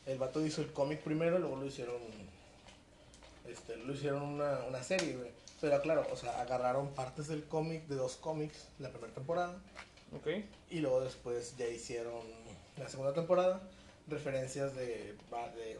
El 0.05 0.17
vato 0.17 0.45
hizo 0.45 0.61
el 0.61 0.71
cómic 0.73 1.01
primero, 1.01 1.37
luego 1.39 1.55
lo 1.57 1.65
hicieron. 1.65 2.01
Este, 3.47 3.77
lo 3.77 3.93
hicieron 3.93 4.23
una, 4.23 4.59
una 4.67 4.83
serie, 4.83 5.15
güey. 5.15 5.29
Pero 5.59 5.81
claro, 5.81 6.07
o 6.11 6.15
sea, 6.15 6.41
agarraron 6.41 6.89
partes 6.93 7.27
del 7.27 7.43
cómic, 7.45 7.85
de 7.87 7.95
dos 7.95 8.15
cómics, 8.15 8.67
la 8.79 8.89
primera 8.89 9.13
temporada. 9.13 9.59
Ok. 10.16 10.28
Y 10.70 10.80
luego 10.80 11.01
después 11.01 11.55
ya 11.57 11.68
hicieron 11.68 12.22
la 12.78 12.89
segunda 12.89 13.14
temporada. 13.14 13.62
Referencias 14.07 14.76
de, 14.76 15.16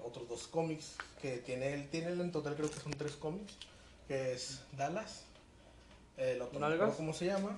otros 0.04 0.28
dos 0.30 0.48
cómics. 0.48 0.96
Que 1.22 1.38
tiene 1.38 1.74
él, 1.74 1.90
tiene 1.90 2.12
en 2.12 2.32
total 2.32 2.56
creo 2.56 2.70
que 2.70 2.80
son 2.80 2.94
tres 2.94 3.14
cómics. 3.14 3.54
Que 4.08 4.34
es 4.34 4.62
Dallas. 4.78 5.26
El 6.18 6.42
otro 6.42 6.60
no 6.60 6.96
cómo 6.96 7.14
se 7.14 7.26
llama. 7.26 7.58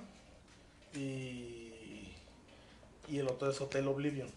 Y 0.94 1.64
y 3.08 3.18
el 3.18 3.28
otro 3.28 3.50
es 3.50 3.60
Hotel 3.60 3.88
Oblivion. 3.88 4.28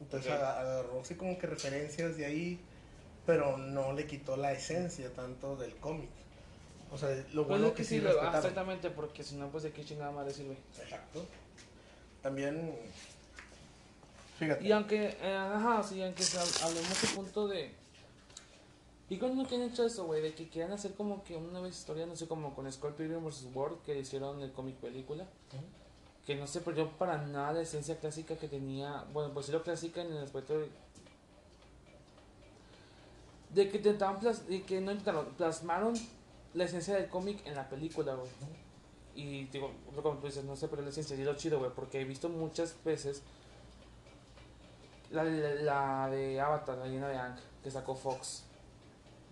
Entonces 0.00 0.32
agarró 0.32 1.00
así 1.00 1.14
como 1.14 1.38
que 1.38 1.46
referencias 1.46 2.16
de 2.16 2.24
ahí, 2.24 2.58
pero 3.26 3.58
no 3.58 3.92
le 3.92 4.06
quitó 4.06 4.36
la 4.36 4.52
esencia 4.52 5.12
tanto 5.12 5.56
del 5.56 5.74
cómic. 5.76 6.08
O 6.92 6.98
sea, 6.98 7.08
lo 7.32 7.46
Pues 7.46 7.48
bueno 7.60 7.66
es 7.68 7.72
que 7.74 7.84
sí 7.84 8.00
lo- 8.00 8.20
ah, 8.20 8.32
exactamente, 8.36 8.90
porque 8.90 9.22
si 9.22 9.36
no, 9.36 9.48
pues 9.48 9.62
de 9.62 9.72
qué 9.72 9.84
chingada 9.84 10.10
madre 10.10 10.32
sirve. 10.32 10.56
Exacto. 10.82 11.24
También, 12.22 12.74
fíjate, 14.38 14.64
Y 14.66 14.72
aunque, 14.72 15.16
eh, 15.20 15.36
ajá, 15.36 15.82
sí, 15.82 16.02
aunque 16.02 16.24
hablemos 16.62 17.02
del 17.02 17.10
punto 17.14 17.48
de. 17.48 17.72
¿Y 19.08 19.18
cuando 19.18 19.44
quieren 19.46 19.70
hecho 19.70 19.84
eso, 19.86 20.04
güey? 20.04 20.20
De 20.22 20.34
que 20.34 20.48
quieran 20.48 20.72
hacer 20.72 20.94
como 20.94 21.24
que 21.24 21.36
una 21.36 21.50
nueva 21.52 21.68
historia, 21.68 22.06
no 22.06 22.14
sé, 22.16 22.28
como 22.28 22.54
con 22.54 22.66
Pilgrim 22.96 23.24
vs. 23.24 23.46
World, 23.54 23.82
que 23.82 23.98
hicieron 23.98 24.40
el 24.42 24.52
cómic 24.52 24.76
película. 24.76 25.26
Que 26.26 26.36
no 26.36 26.46
se 26.46 26.60
perdió 26.60 26.88
para 26.92 27.18
nada 27.18 27.52
la 27.54 27.60
esencia 27.62 27.98
clásica 27.98 28.36
que 28.36 28.46
tenía. 28.46 29.04
Bueno, 29.12 29.32
pues 29.32 29.46
sí, 29.46 29.52
lo 29.52 29.62
clásica 29.64 30.02
en 30.02 30.12
el 30.12 30.18
aspecto 30.24 30.58
de. 30.58 30.68
De 33.54 33.68
que 33.68 33.78
intentaban 33.78 34.20
plas- 34.20 34.44
de 34.46 34.62
que 34.62 34.80
no 34.80 34.92
intentaron, 34.92 35.26
plasmaron 35.34 35.94
la 36.54 36.64
esencia 36.64 36.94
del 36.94 37.08
cómic 37.08 37.46
en 37.46 37.54
la 37.54 37.68
película, 37.68 38.14
güey. 38.14 38.30
Y 39.14 39.44
digo, 39.46 39.72
como 40.02 40.18
tú 40.18 40.26
dices, 40.26 40.44
no 40.44 40.56
sé, 40.56 40.68
pero 40.68 40.82
la 40.82 40.90
esencia 40.90 41.16
y 41.16 41.24
lo 41.24 41.34
chido, 41.34 41.58
güey, 41.58 41.70
porque 41.74 42.00
he 42.00 42.04
visto 42.04 42.28
muchas 42.28 42.76
veces 42.84 43.22
la, 45.10 45.24
la, 45.24 45.54
la 45.54 46.10
de 46.10 46.40
Avatar, 46.40 46.78
la 46.78 46.86
llena 46.86 47.08
de 47.08 47.18
Ang, 47.18 47.36
que 47.62 47.70
sacó 47.70 47.94
Fox, 47.94 48.44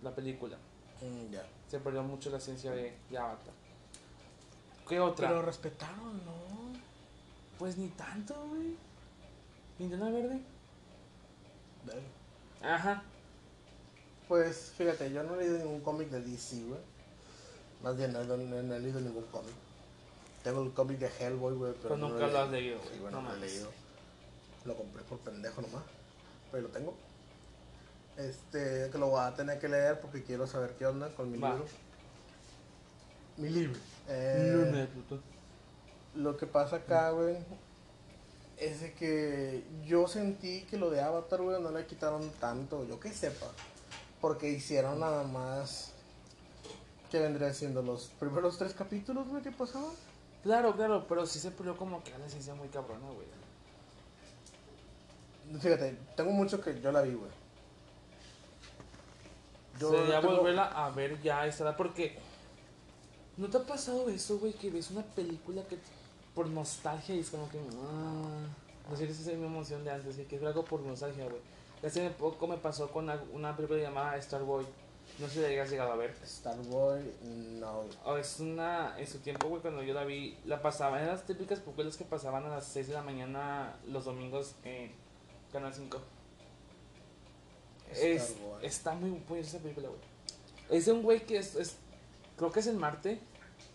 la 0.03 0.13
película. 0.13 0.57
Mm, 1.01 1.31
ya. 1.31 1.45
Se 1.67 1.79
perdió 1.79 2.03
mucho 2.03 2.29
la 2.29 2.37
esencia 2.37 2.71
de, 2.71 2.97
de 3.09 3.17
Avatar. 3.17 3.53
¿Qué 4.87 4.99
otra? 4.99 5.27
Pero 5.27 5.41
respetaron, 5.43 6.17
¿no? 6.25 6.33
Pues 7.57 7.77
ni 7.77 7.87
tanto, 7.89 8.35
güey. 8.47 8.75
Linterna 9.77 10.09
verde. 10.09 10.41
Dale. 11.85 12.01
Ajá. 12.61 13.03
Pues 14.27 14.73
fíjate, 14.77 15.11
yo 15.11 15.23
no 15.23 15.35
he 15.35 15.37
leído 15.39 15.59
ningún 15.59 15.81
cómic 15.81 16.09
de 16.09 16.21
DC, 16.21 16.63
güey. 16.63 16.79
Más 17.83 17.95
bien, 17.97 18.11
no, 18.13 18.23
no- 18.23 18.37
no 18.37 18.75
he 18.75 18.79
leído 18.79 18.99
ningún 18.99 19.23
cómic. 19.25 19.53
Tengo 20.43 20.63
el 20.63 20.71
cómic 20.73 20.99
de 20.99 21.07
Hellboy, 21.19 21.53
güey, 21.55 21.73
pero 21.81 21.97
no 21.97 22.09
nunca 22.09 22.27
lo 22.27 22.39
has 22.39 22.49
leído, 22.49 22.79
Sí, 22.81 22.87
güey. 22.89 22.99
bueno, 23.01 23.21
No 23.21 23.29
lo 23.29 23.35
he 23.35 23.39
leído. 23.39 23.69
Lo 24.65 24.75
compré 24.75 25.03
por 25.03 25.19
pendejo 25.19 25.61
nomás. 25.61 25.83
Pero 26.51 26.63
lo 26.63 26.69
tengo. 26.69 26.93
Este, 28.17 28.89
que 28.91 28.97
lo 28.97 29.07
voy 29.07 29.21
a 29.21 29.33
tener 29.33 29.59
que 29.59 29.69
leer 29.69 29.99
porque 30.01 30.23
quiero 30.23 30.45
saber 30.47 30.75
qué 30.77 30.85
onda 30.85 31.09
con 31.15 31.31
mi 31.31 31.37
Va. 31.37 31.51
libro. 31.51 31.65
Mi 33.37 33.49
libro. 33.49 33.79
Eh, 34.09 34.51
Luna 34.53 34.79
de 34.79 34.87
Plutón. 34.87 35.21
Lo 36.15 36.35
que 36.35 36.45
pasa 36.45 36.77
acá, 36.77 37.11
güey, 37.11 37.37
es 38.57 38.81
de 38.81 38.93
que 38.93 39.63
yo 39.85 40.07
sentí 40.07 40.63
que 40.63 40.77
lo 40.77 40.89
de 40.89 40.99
Avatar, 41.01 41.41
güey, 41.41 41.61
no 41.61 41.71
le 41.71 41.85
quitaron 41.85 42.29
tanto, 42.41 42.83
yo 42.85 42.99
que 42.99 43.13
sepa. 43.13 43.45
Porque 44.19 44.49
hicieron 44.49 44.99
nada 44.99 45.23
más. 45.23 45.93
¿Qué 47.09 47.19
vendría 47.19 47.53
siendo? 47.53 47.81
Los 47.81 48.07
primeros 48.19 48.57
tres 48.57 48.73
capítulos, 48.73 49.27
güey, 49.27 49.41
que 49.41 49.51
pasaban. 49.51 49.91
Claro, 50.43 50.75
claro, 50.75 51.05
pero 51.07 51.25
sí 51.25 51.39
se 51.39 51.51
perdió 51.51 51.75
como 51.75 52.03
que 52.03 52.17
la 52.17 52.25
esencia 52.25 52.53
muy 52.55 52.67
cabrona, 52.69 53.07
güey. 53.07 53.27
Fíjate, 55.59 55.97
tengo 56.15 56.31
mucho 56.31 56.61
que 56.61 56.79
yo 56.79 56.91
la 56.91 57.01
vi, 57.01 57.13
güey. 57.15 57.31
Yo 59.79 59.91
Sería 59.91 60.21
tengo- 60.21 60.37
volverla 60.37 60.65
a 60.65 60.89
ver 60.91 61.21
ya 61.21 61.45
esta 61.47 61.75
porque 61.75 62.17
¿no 63.37 63.47
te 63.49 63.57
ha 63.57 63.63
pasado 63.63 64.09
eso, 64.09 64.37
güey? 64.37 64.53
Que 64.53 64.69
ves 64.69 64.91
una 64.91 65.01
película 65.03 65.63
que 65.63 65.77
por 66.35 66.47
nostalgia 66.47 67.15
y 67.15 67.19
es 67.19 67.29
como 67.29 67.49
que 67.49 67.57
ah, 67.57 68.45
no 68.89 68.95
sé 68.95 69.11
si 69.13 69.29
es 69.31 69.37
mi 69.37 69.45
emoción 69.45 69.83
de 69.83 69.91
antes, 69.91 70.15
que 70.27 70.35
es 70.35 70.43
algo 70.43 70.63
por 70.65 70.81
nostalgia, 70.81 71.25
güey. 71.25 71.41
Hace 71.83 72.09
poco 72.11 72.45
me 72.45 72.57
pasó 72.57 72.91
con 72.91 73.05
una- 73.05 73.23
una 73.33 73.55
película 73.55 73.79
llamada 73.81 74.21
Starboy. 74.21 74.65
No 75.19 75.27
sé 75.27 75.33
si 75.33 75.39
la 75.41 75.47
hayas 75.47 75.69
llegado 75.69 75.91
a 75.91 75.95
ver. 75.95 76.15
Starboy, 76.25 77.01
no. 77.59 77.83
O 78.05 78.15
es 78.17 78.39
una, 78.39 78.97
en 78.97 79.05
su 79.07 79.19
tiempo, 79.19 79.47
güey, 79.49 79.61
cuando 79.61 79.83
yo 79.83 79.93
la 79.93 80.05
vi, 80.05 80.37
la 80.45 80.61
pasaba, 80.61 80.97
eran 80.97 81.09
las 81.15 81.25
típicas 81.25 81.59
películas 81.59 81.97
que 81.97 82.05
pasaban 82.05 82.45
a 82.45 82.49
las 82.49 82.65
6 82.67 82.87
de 82.87 82.93
la 82.93 83.01
mañana 83.01 83.75
los 83.87 84.05
domingos 84.05 84.55
en 84.63 84.91
Canal 85.51 85.73
5. 85.73 85.99
Es, 87.91 88.35
está 88.61 88.93
muy 88.93 89.09
buena 89.27 89.45
esa 89.45 89.57
película, 89.59 89.87
güey. 89.89 89.99
Es 90.69 90.85
de 90.85 90.91
un 90.91 91.01
güey 91.01 91.25
que 91.25 91.37
es, 91.37 91.55
es- 91.55 91.75
creo 92.37 92.51
que 92.51 92.59
es 92.59 92.67
el 92.67 92.77
Marte, 92.77 93.19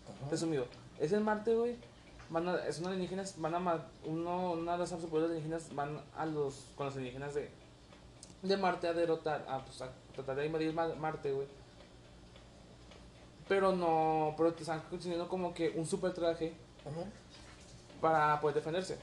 Ajá. 0.05 0.31
resumido. 0.31 0.65
Es 0.99 1.11
el 1.11 1.21
Marte, 1.21 1.53
güey. 1.53 1.75
Van 2.29 2.47
a, 2.47 2.55
es 2.65 2.79
unos 2.79 2.89
alienígenas, 2.91 3.39
van 3.39 3.53
a 3.53 3.85
uno, 4.05 4.53
una 4.53 4.71
de 4.73 4.77
las 4.79 4.89
superpoderes 4.89 5.29
alienígenas 5.31 5.75
van 5.75 6.01
a 6.17 6.25
los, 6.25 6.65
con 6.75 6.87
los 6.87 6.95
alienígenas 6.95 7.35
de, 7.35 7.49
de 8.47 8.57
Marte 8.57 8.87
a 8.87 8.93
derrotar, 8.93 9.45
a, 9.47 9.63
pues, 9.63 9.81
a 9.81 9.89
tratar 10.13 10.35
de 10.37 10.45
invadir 10.45 10.73
Ma- 10.73 10.95
Marte, 10.95 11.31
güey. 11.31 11.47
Pero 13.47 13.71
no, 13.75 14.33
pero 14.37 14.53
te 14.53 14.61
están 14.63 14.81
consiguiendo 14.89 15.27
como 15.27 15.53
que 15.53 15.69
un 15.75 15.85
super 15.85 16.13
traje 16.13 16.53
para 18.01 18.39
poder 18.41 18.55
defenderse. 18.55 18.97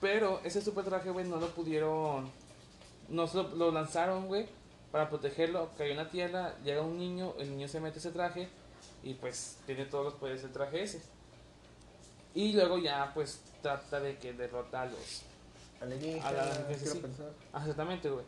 Pero 0.00 0.40
ese 0.44 0.60
super 0.60 0.84
traje, 0.84 1.10
güey, 1.10 1.26
no 1.26 1.36
lo 1.36 1.48
pudieron. 1.48 2.30
No 3.08 3.26
se 3.26 3.36
lo, 3.38 3.48
lo 3.54 3.70
lanzaron, 3.70 4.26
güey, 4.26 4.46
para 4.92 5.08
protegerlo. 5.08 5.70
Cayó 5.78 5.92
en 5.92 5.96
la 5.96 6.10
tierra, 6.10 6.54
llega 6.62 6.82
un 6.82 6.98
niño, 6.98 7.34
el 7.38 7.50
niño 7.50 7.68
se 7.68 7.80
mete 7.80 7.98
ese 7.98 8.10
traje 8.10 8.48
y 9.02 9.14
pues 9.14 9.58
tiene 9.66 9.84
todos 9.86 10.04
los 10.04 10.14
poderes 10.14 10.42
del 10.42 10.52
traje 10.52 10.82
ese. 10.82 11.02
Y 12.34 12.52
luego 12.52 12.78
ya, 12.78 13.12
pues 13.14 13.40
trata 13.62 14.00
de 14.00 14.18
que 14.18 14.32
derrota 14.32 14.90
a 15.92 16.32
los. 16.32 16.78
Sí. 16.78 17.00
Ah, 17.52 17.60
exactamente, 17.60 18.10
güey. 18.10 18.24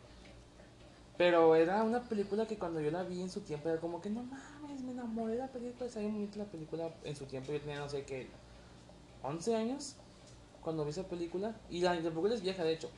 Pero 1.17 1.55
era 1.55 1.83
una 1.83 2.03
película 2.03 2.45
que 2.45 2.57
cuando 2.57 2.79
yo 2.79 2.91
la 2.91 3.03
vi 3.03 3.21
en 3.21 3.29
su 3.29 3.41
tiempo 3.41 3.69
era 3.69 3.79
como 3.79 4.01
que 4.01 4.09
no 4.09 4.23
mames, 4.23 4.81
me 4.83 4.91
enamoré 4.91 5.33
de 5.33 5.39
la 5.39 5.47
película. 5.47 5.89
Sabía 5.89 6.09
muy 6.09 6.19
bonita 6.19 6.37
la 6.37 6.45
película 6.45 6.91
en 7.03 7.15
su 7.15 7.25
tiempo. 7.25 7.51
Yo 7.51 7.59
tenía 7.59 7.79
no 7.79 7.89
sé 7.89 8.03
qué, 8.05 8.27
11 9.23 9.55
años 9.55 9.95
cuando 10.61 10.83
vi 10.83 10.91
esa 10.91 11.07
película. 11.07 11.55
Y 11.69 11.81
la, 11.81 11.95
la 11.95 12.01
película 12.01 12.35
es 12.35 12.41
vieja, 12.41 12.63
de 12.63 12.73
hecho. 12.73 12.89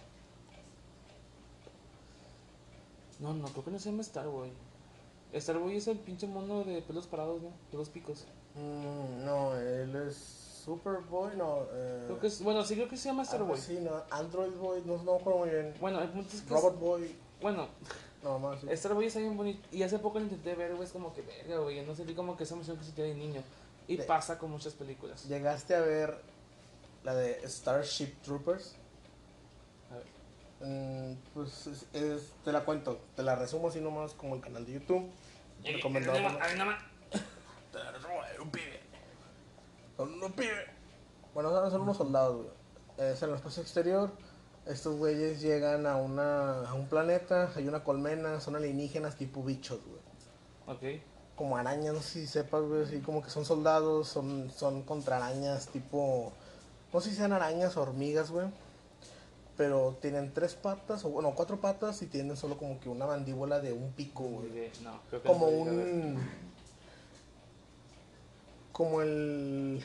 No, 3.19 3.33
no, 3.33 3.47
creo 3.47 3.65
que 3.65 3.71
no 3.71 3.79
se 3.79 3.91
llama 3.91 4.03
Starboy. 4.03 4.51
Starboy 5.35 5.75
es 5.77 5.87
el 5.87 5.99
pinche 5.99 6.27
mono 6.27 6.63
de 6.63 6.81
pelos 6.81 7.07
parados, 7.07 7.41
¿no? 7.41 7.49
De 7.71 7.77
dos 7.77 7.89
picos. 7.89 8.25
Mm, 8.55 9.25
no, 9.25 9.55
él 9.55 9.95
es 9.95 10.48
Superboy, 10.65 11.35
no. 11.37 11.63
Eh, 11.71 12.03
Creo 12.05 12.19
que 12.19 12.27
es, 12.27 12.41
bueno, 12.43 12.63
sí, 12.63 12.75
creo 12.75 12.87
que 12.89 12.97
se 12.97 13.09
llama 13.09 13.25
Starboy. 13.25 13.57
así, 13.57 13.79
no, 13.79 14.03
Android 14.11 14.51
Boy, 14.53 14.81
no, 14.85 14.97
no 15.03 15.13
me 15.15 15.19
acuerdo 15.19 15.39
muy 15.39 15.49
bien. 15.49 15.73
Bueno, 15.79 16.01
el 16.01 16.09
punto 16.09 16.29
es 16.35 16.41
que. 16.41 16.53
es- 16.53 16.61
Robot 16.61 16.79
Boy, 16.79 17.15
bueno, 17.41 17.67
no 18.23 18.39
más. 18.39 18.59
Sí. 18.61 18.67
Starboy 18.75 19.05
está 19.05 19.19
bien 19.19 19.37
bonito. 19.37 19.59
Y 19.71 19.83
hace 19.83 19.99
poco 19.99 20.19
lo 20.19 20.25
intenté 20.25 20.55
ver, 20.55 20.71
güey, 20.75 20.83
es 20.85 20.91
como 20.91 21.13
que 21.13 21.21
verga, 21.21 21.57
güey. 21.59 21.85
No 21.85 21.95
sentí 21.95 22.13
como 22.13 22.35
que 22.37 22.43
esa 22.43 22.55
emoción 22.55 22.77
que 22.77 22.83
sentía 22.83 23.05
de 23.05 23.13
niño. 23.15 23.41
Y 23.87 23.97
De- 23.97 24.03
pasa 24.03 24.37
con 24.37 24.51
muchas 24.51 24.73
películas. 24.73 25.25
¿Llegaste 25.25 25.73
a 25.75 25.81
ver 25.81 26.19
la 27.03 27.15
de 27.15 27.41
Starship 27.49 28.13
Troopers? 28.23 28.75
A 29.91 29.95
ver. 29.95 30.05
Mm, 30.69 31.15
pues 31.33 31.67
es- 31.67 31.85
es- 31.93 32.31
te 32.43 32.51
la 32.51 32.65
cuento, 32.65 32.99
te 33.15 33.23
la 33.23 33.35
resumo 33.35 33.69
así 33.69 33.79
nomás 33.79 34.13
como 34.13 34.35
el 34.35 34.41
canal 34.41 34.65
de 34.65 34.73
YouTube. 34.73 35.09
Recomendado. 35.63 36.17
Te 37.71 37.77
la 37.79 37.91
resumo. 37.91 38.08
Son 39.99 40.13
unos 40.13 40.31
pibes. 40.31 40.65
Bueno, 41.33 41.51
son, 41.69 41.81
unos 41.81 41.97
soldados, 41.97 42.37
güey. 42.37 43.11
Es 43.11 43.21
en 43.21 43.31
el 43.31 43.35
espacio 43.35 43.61
exterior. 43.61 44.09
Estos 44.65 44.95
güeyes 44.95 45.41
llegan 45.41 45.85
a, 45.85 45.97
una, 45.97 46.69
a 46.69 46.73
un 46.73 46.87
planeta, 46.87 47.51
hay 47.53 47.67
una 47.67 47.83
colmena, 47.83 48.39
son 48.39 48.55
alienígenas 48.55 49.17
tipo 49.17 49.43
bichos, 49.43 49.81
güey. 49.85 49.99
Ok. 50.77 51.01
como 51.35 51.57
arañas, 51.57 51.93
no 51.93 51.99
sé 51.99 52.21
si 52.21 52.27
sepas, 52.27 52.63
güey, 52.63 52.83
así 52.83 52.99
como 52.99 53.21
que 53.21 53.29
son 53.29 53.43
soldados, 53.43 54.07
son, 54.07 54.49
son 54.51 54.83
contra 54.83 55.17
arañas, 55.17 55.67
tipo, 55.67 56.31
no 56.93 57.01
sé 57.01 57.09
si 57.09 57.17
sean 57.17 57.33
arañas 57.33 57.75
o 57.75 57.81
hormigas, 57.81 58.31
güey, 58.31 58.47
pero 59.57 59.97
tienen 59.99 60.33
tres 60.33 60.53
patas, 60.53 61.03
o 61.03 61.09
bueno, 61.09 61.33
cuatro 61.35 61.59
patas 61.59 62.01
y 62.03 62.05
tienen 62.05 62.37
solo 62.37 62.57
como 62.57 62.79
que 62.79 62.87
una 62.87 63.05
mandíbula 63.05 63.59
de 63.59 63.73
un 63.73 63.91
pico, 63.91 64.23
güey. 64.23 64.71
No, 64.81 65.01
creo 65.09 65.21
que 65.21 65.27
Como 65.27 65.47
no 65.47 65.57
un... 65.57 66.19
Como 68.79 69.01
el... 69.01 69.83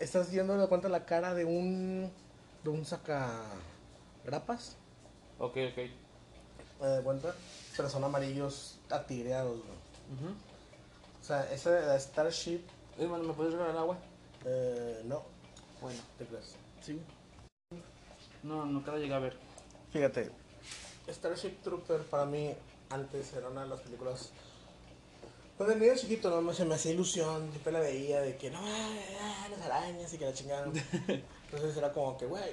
Estás 0.00 0.32
viendo 0.32 0.58
de 0.58 0.66
cuenta 0.66 0.88
la 0.88 1.06
cara 1.06 1.34
de 1.34 1.44
un... 1.44 2.10
De 2.64 2.70
un 2.70 2.84
sacagrapas, 2.84 4.76
Ok, 5.38 5.56
ok. 5.70 5.78
¿me 6.80 6.86
de 6.88 7.02
cuenta? 7.04 7.32
Pero 7.76 7.88
son 7.88 8.02
amarillos 8.02 8.80
güey. 9.50 9.60
Ujú. 9.60 10.34
O 11.20 11.24
sea, 11.24 11.48
esa 11.52 11.70
de 11.70 11.86
la 11.86 11.96
Starship, 12.00 12.62
Eh, 12.98 13.06
bueno, 13.06 13.22
¿me 13.22 13.34
puedes 13.34 13.52
regalar 13.52 13.76
agua? 13.76 13.98
eh, 14.44 15.02
no, 15.04 15.22
Bueno. 15.80 16.00
¿te 16.18 16.24
crees? 16.24 16.56
Sí. 16.82 17.00
No, 18.42 18.66
nunca 18.66 18.90
la 18.90 18.98
llegué 18.98 19.14
a 19.14 19.20
ver. 19.20 19.36
Fíjate, 19.92 20.32
Starship 21.06 21.62
Trooper 21.62 22.00
para 22.02 22.24
mí 22.26 22.52
antes 22.90 23.32
era 23.34 23.48
una 23.48 23.62
de 23.62 23.68
las 23.68 23.80
películas 23.80 24.30
Pues 25.56 25.70
de 25.70 25.76
niño 25.76 25.94
chiquito 25.96 26.42
no 26.42 26.52
se 26.52 26.66
me 26.66 26.74
hacía 26.74 26.92
ilusión, 26.92 27.50
siempre 27.50 27.72
la 27.72 27.80
veía 27.80 28.20
de 28.20 28.36
que 28.36 28.50
no, 28.50 28.58
ah, 28.60 29.48
las 29.50 29.62
arañas 29.62 30.12
y 30.12 30.18
que 30.18 30.26
la 30.26 30.34
chingaron. 30.34 30.72
Entonces 31.08 31.76
era 31.76 31.92
como 31.92 32.18
que, 32.18 32.26
güey. 32.26 32.52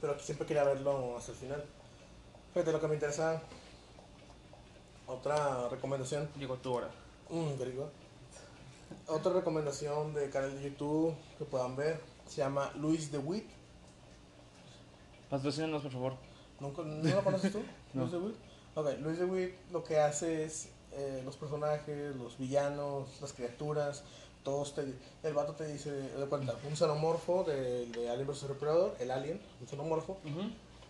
Pero 0.00 0.18
siempre 0.18 0.46
quería 0.46 0.64
verlo 0.64 1.18
hasta 1.18 1.32
el 1.32 1.38
final. 1.38 1.64
Fíjate 2.54 2.72
lo 2.72 2.80
que 2.80 2.88
me 2.88 2.94
interesa. 2.94 3.42
Otra 5.06 5.68
recomendación. 5.68 6.30
Llegó 6.38 6.56
tu 6.56 6.72
hora. 6.72 6.88
Mm. 7.28 7.50
Otra 9.06 9.32
recomendación 9.32 10.14
de 10.14 10.30
canal 10.30 10.54
de 10.54 10.70
YouTube 10.70 11.14
que 11.36 11.44
puedan 11.44 11.76
ver. 11.76 12.00
Se 12.26 12.38
llama 12.38 12.72
Luis 12.76 13.12
de 13.12 13.18
Witt. 13.18 13.50
Patrocínanos, 15.28 15.82
por 15.82 15.92
favor. 15.92 16.14
¿Nunca, 16.60 16.82
¿No 16.82 17.14
lo 17.14 17.24
conoces 17.24 17.52
tú? 17.52 17.62
No. 17.92 18.02
Luis 18.02 18.12
de 18.12 18.18
Witt. 18.18 18.36
Ok, 18.74 18.86
Luis 19.00 19.18
de 19.18 19.24
Witt 19.24 19.54
lo 19.72 19.84
que 19.84 19.98
hace 19.98 20.44
es 20.44 20.70
eh, 20.92 21.22
los 21.24 21.36
personajes, 21.36 22.16
los 22.16 22.36
villanos, 22.38 23.08
las 23.20 23.32
criaturas, 23.32 24.02
todos 24.42 24.74
te, 24.74 24.84
el 25.22 25.34
vato 25.34 25.52
te 25.54 25.66
dice, 25.66 25.90
de 25.90 26.26
cuenta, 26.26 26.54
un 26.68 26.76
xenomorfo 26.76 27.44
de, 27.44 27.86
de 27.86 28.08
Alien 28.10 28.26
vs 28.26 28.44
Predator, 28.58 28.96
el 28.98 29.10
alien, 29.10 29.40
un 29.60 29.68
xenomorfo, 29.68 30.18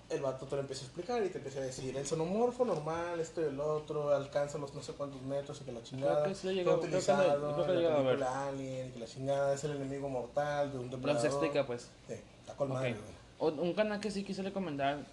el 0.09 0.21
vato 0.23 0.47
te 0.47 0.55
lo 0.57 0.63
empieza 0.63 0.83
a 0.83 0.87
explicar 0.87 1.23
y 1.25 1.29
te 1.29 1.39
empieza 1.39 1.59
a 1.61 1.63
decir, 1.63 1.97
el 1.97 2.07
xenomorfo 2.07 2.65
normal, 2.65 3.19
esto 3.21 3.41
y 3.43 3.45
el 3.45 3.61
otro, 3.61 4.15
alcanza 4.15 4.59
los 4.59 4.73
no 4.75 4.83
sé 4.83 4.93
cuántos 4.93 5.21
metros 5.23 5.61
y 5.61 5.65
que 5.65 5.73
la 5.73 5.83
chingada, 5.83 6.25
que 6.25 6.35
sí 6.35 6.43
fue 6.43 6.55
llegado- 6.55 6.79
creo 6.81 6.91
que 6.91 6.97
lo- 6.97 6.99
utilizado 6.99 7.55
creo 7.65 7.67
que 7.67 7.73
en 7.73 7.83
la 7.93 7.97
película 8.05 8.49
Alien, 8.49 8.89
y 8.89 8.91
que 8.93 8.99
la 9.01 9.07
chingada 9.07 9.55
es 9.55 9.65
el 9.65 9.73
enemigo 9.73 10.09
mortal 10.09 10.73
de 10.73 10.79
un 10.79 10.91
depredador. 10.91 11.21
se 11.21 11.29
explica, 11.29 11.67
pues. 11.67 11.89
Sí, 12.09 12.15
está 12.41 12.55
con 12.57 12.69
Ok. 12.71 12.75
madre, 12.79 12.93
güey. 12.95 13.21
O- 13.39 13.63
Un 13.63 13.73
canal 13.75 14.01
que 14.01 14.11
sí 14.11 14.23
quise 14.25 14.43
recomendar 14.43 15.05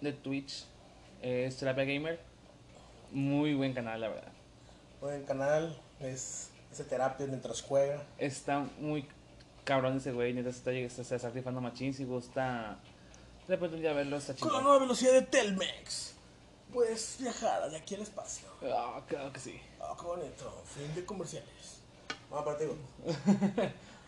de 0.00 0.12
Twitch 0.12 0.64
es 1.22 1.56
Terapia 1.56 1.84
Gamer. 1.84 2.20
Muy 3.12 3.54
buen 3.54 3.72
canal, 3.72 4.00
la 4.00 4.08
verdad. 4.08 4.32
Buen 5.00 5.24
canal, 5.24 5.76
es, 6.00 6.50
hace 6.72 6.84
terapia 6.84 7.26
mientras 7.26 7.62
juega. 7.62 8.02
Está 8.18 8.66
muy 8.80 9.06
cabrón 9.64 9.96
ese 9.98 10.12
güey. 10.12 10.32
Neta, 10.32 10.52
se 10.52 10.84
está, 10.84 11.04
se 11.04 11.18
sacrificando 11.18 11.60
machín. 11.60 11.94
Si 11.94 12.04
gusta, 12.04 12.78
de 13.46 13.54
repente 13.54 13.76
un 13.76 13.82
día 13.82 13.92
verlo, 13.92 14.16
está 14.16 14.34
Con 14.34 14.48
la 14.52 14.58
chido. 14.58 14.62
nueva 14.62 14.78
velocidad 14.80 15.12
de 15.12 15.22
Telmex, 15.22 16.14
puedes 16.72 17.16
viajar 17.20 17.70
de 17.70 17.76
aquí 17.76 17.94
al 17.94 18.02
espacio. 18.02 18.48
Ah, 18.64 19.02
claro 19.06 19.32
que 19.32 19.40
sí. 19.40 19.60
Ah, 19.80 19.94
qué 19.98 20.06
bonito. 20.06 20.62
Fin 20.74 20.94
de 20.94 21.04
comerciales. 21.04 21.80
Vamos 22.30 22.44
para 22.44 22.58
ti, 22.58 22.64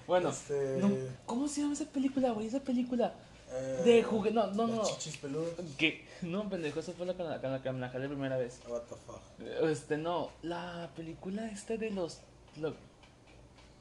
Bueno, 0.06 0.30
Este- 0.30 0.78
no, 0.78 0.90
¿cómo 1.26 1.48
se 1.48 1.60
llama 1.60 1.74
esa 1.74 1.84
película, 1.84 2.30
güey? 2.30 2.46
Esa 2.46 2.60
película 2.60 3.12
Eh, 3.50 3.82
de 3.84 4.02
juguete. 4.02 4.34
No, 4.34 4.46
no, 4.48 4.66
no. 4.66 4.82
chichis 4.84 5.16
peludas. 5.18 5.52
¿Qué? 5.76 6.06
No, 6.22 6.48
pendejo, 6.48 6.80
esa 6.80 6.92
fue 6.92 7.06
la 7.06 7.14
con 7.14 7.26
la 7.28 7.62
que 7.62 7.72
me 7.72 7.80
la 7.80 7.88
jalé 7.88 8.08
primera 8.08 8.36
vez. 8.36 8.60
What 8.68 8.82
the 8.82 8.96
fuck. 8.96 9.20
Este, 9.68 9.96
no, 9.96 10.30
la 10.42 10.90
película 10.96 11.46
esta 11.50 11.76
de 11.76 11.90
los. 11.90 12.18
Lo, 12.60 12.74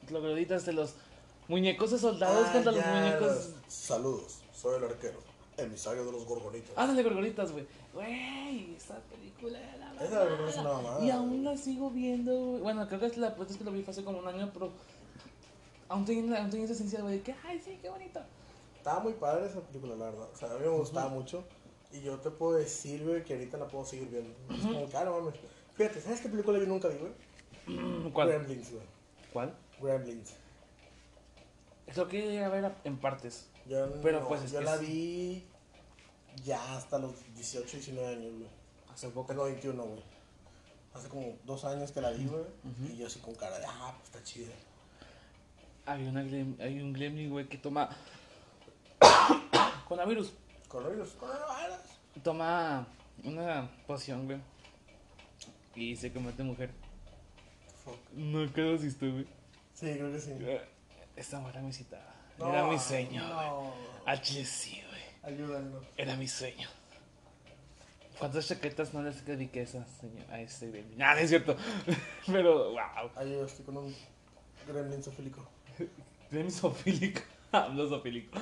logroditas 0.10 0.66
de 0.66 0.74
los 0.74 0.94
muñecos 1.48 1.92
de 1.92 2.00
soldados 2.00 2.48
Ah, 2.50 2.54
contra 2.54 2.72
los 2.72 2.86
muñecos. 2.86 3.28
los- 3.28 3.54
Saludos, 3.74 4.40
soy 4.56 4.78
el 4.78 4.84
arquero, 4.86 5.20
emisario 5.58 6.06
de 6.06 6.12
los 6.12 6.26
gorgonitas. 6.26 6.72
Ándale, 6.78 7.04
gorgoritas, 7.04 7.52
güey. 7.52 7.66
Güey, 7.94 8.76
esa 8.76 9.00
película 9.10 9.60
era 9.60 9.78
la 9.94 10.04
Esa 10.06 10.24
película 10.26 10.50
es 10.50 10.58
una 10.58 10.74
mamada, 10.74 11.04
Y 11.06 11.10
aún 11.10 11.44
la 11.44 11.58
sigo 11.58 11.90
viendo, 11.90 12.34
güey. 12.34 12.62
Bueno, 12.62 12.88
creo 12.88 13.00
que 13.00 13.08
es 13.08 13.18
la 13.18 13.36
pues, 13.36 13.52
es 13.52 13.58
que 13.58 13.64
lo 13.64 13.72
vi 13.72 13.82
fue 13.84 13.92
hace 13.92 14.04
como 14.04 14.20
un 14.20 14.28
año, 14.28 14.50
pero. 14.54 14.72
Aún 15.90 16.06
tiene, 16.06 16.38
aún 16.38 16.50
tiene 16.50 16.66
esa 16.66 16.74
esencia, 16.74 17.02
güey, 17.02 17.18
de 17.18 17.22
que, 17.24 17.36
ay, 17.46 17.62
sí, 17.64 17.78
qué 17.82 17.90
bonito. 17.90 18.20
Estaba 18.88 19.04
muy 19.04 19.16
padre 19.16 19.48
esa 19.48 19.60
película, 19.60 19.98
la 19.98 20.06
verdad. 20.06 20.30
O 20.34 20.38
sea, 20.38 20.50
a 20.50 20.54
mí 20.54 20.62
me 20.62 20.70
gustaba 20.70 21.10
mucho. 21.10 21.44
Y 21.92 22.00
yo 22.00 22.18
te 22.22 22.32
puedo 22.32 22.54
decir, 22.58 23.04
güey, 23.04 23.22
que 23.26 23.34
ahorita 23.34 23.58
la 23.58 23.68
puedo 23.68 23.84
seguir 23.84 24.08
viendo. 24.08 24.34
Es 24.50 24.62
como, 24.62 24.88
que, 24.88 24.96
ah, 24.96 25.04
mames. 25.04 25.34
Fíjate, 25.74 26.00
¿sabes 26.00 26.22
qué 26.22 26.30
película 26.30 26.58
yo 26.58 26.68
nunca 26.68 26.88
vi, 26.88 26.96
güey? 26.98 28.12
¿Cuál? 28.14 28.30
Gremlins, 28.30 28.72
güey. 28.72 28.84
¿Cuál? 29.34 29.54
Gremlins. 29.82 30.36
Creo 31.88 32.08
que 32.08 32.22
llegué 32.22 32.46
a 32.46 32.48
ver 32.48 32.72
en 32.86 32.98
partes. 32.98 33.50
Yo, 33.66 33.92
Pero, 34.02 34.22
no, 34.22 34.28
pues, 34.30 34.44
es 34.44 34.54
yo 34.54 34.60
que 34.60 34.66
la 34.66 34.76
es- 34.76 34.80
vi 34.82 35.46
ya 36.46 36.78
hasta 36.78 36.98
los 36.98 37.12
18, 37.36 37.70
19 37.70 38.08
años, 38.08 38.36
güey. 38.36 38.50
Hace 38.90 39.10
poco. 39.10 39.28
Tengo 39.28 39.44
21, 39.44 39.84
güey. 39.84 40.04
Hace 40.94 41.10
como 41.10 41.36
dos 41.44 41.66
años 41.66 41.92
que 41.92 42.00
la 42.00 42.12
vi, 42.12 42.26
güey. 42.26 42.44
Y 42.90 42.96
yo 42.96 43.08
así 43.08 43.20
con 43.20 43.36
cara 43.36 43.60
de, 43.60 43.66
ah, 43.68 43.94
pues 43.98 44.06
está 44.06 44.24
chida. 44.24 44.54
Hay, 45.86 46.08
una, 46.08 46.22
hay 46.22 46.80
un 46.82 46.94
gremlin, 46.94 47.30
güey, 47.30 47.50
que 47.50 47.58
toma. 47.58 47.90
Coronavirus. 49.88 50.34
Coronavirus, 50.68 51.10
coronavirus. 51.14 51.80
Toma 52.24 52.88
una 53.24 53.70
poción, 53.86 54.26
güey. 54.26 54.40
Y 55.76 55.96
se 55.96 56.12
convierte 56.12 56.42
en 56.42 56.48
mujer. 56.48 56.72
Fuck. 57.84 57.98
No 58.14 58.52
quedo 58.52 58.78
si 58.78 58.90
güey. 59.12 59.28
Sí, 59.74 59.94
creo 59.94 60.12
que 60.12 60.20
sí. 60.20 60.34
Esta 61.16 61.40
mujer 61.40 61.56
era 61.56 61.64
mi 61.64 61.74
cita. 61.74 62.00
No, 62.38 62.50
era 62.50 62.66
mi 62.66 62.78
sueño. 62.78 63.28
No. 63.28 63.74
Al 64.06 64.22
chile 64.22 64.46
sí, 64.46 64.82
güey. 64.90 65.34
Ayúdanos. 65.34 65.84
Era 65.96 66.16
mi 66.16 66.28
sueño. 66.28 66.68
¿Cuántas 68.20 68.48
chaquetas 68.48 68.94
no 68.94 69.04
les 69.04 69.24
esa 69.62 69.86
señora? 69.86 70.34
A 70.34 70.42
ese 70.42 70.72
gremlin? 70.72 71.02
Ah, 71.02 71.14
no 71.14 71.20
es 71.20 71.30
cierto. 71.30 71.56
Pero, 72.26 72.72
wow. 72.72 73.12
Ayuda, 73.16 73.46
estoy 73.46 73.66
con 73.66 73.78
un 73.78 73.96
gremlin 74.68 75.04
sofílico. 75.04 75.48
Gremlin 76.32 76.52
zoofílico. 76.52 77.22
Hablo 77.52 77.88
zoofílico. 77.88 78.40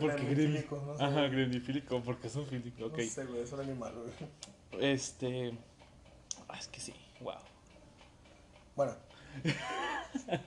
¿Por 0.00 0.16
qué 0.16 0.24
gremlin? 0.24 0.34
Gremlinfílico, 0.34 0.82
no 0.86 0.96
sé. 0.96 1.04
Ajá, 1.04 1.22
gremlinfílico. 1.28 2.02
porque 2.02 2.28
zoofílico? 2.28 2.86
Ok. 2.86 2.98
No 2.98 3.04
sé, 3.04 3.24
güey, 3.24 3.42
es 3.42 3.52
un 3.52 3.60
animal, 3.60 3.94
güey. 3.94 4.92
Este. 4.92 5.56
ah, 6.48 6.58
es 6.58 6.68
que 6.68 6.80
sí, 6.80 6.94
wow. 7.20 7.34
Bueno. 8.76 8.94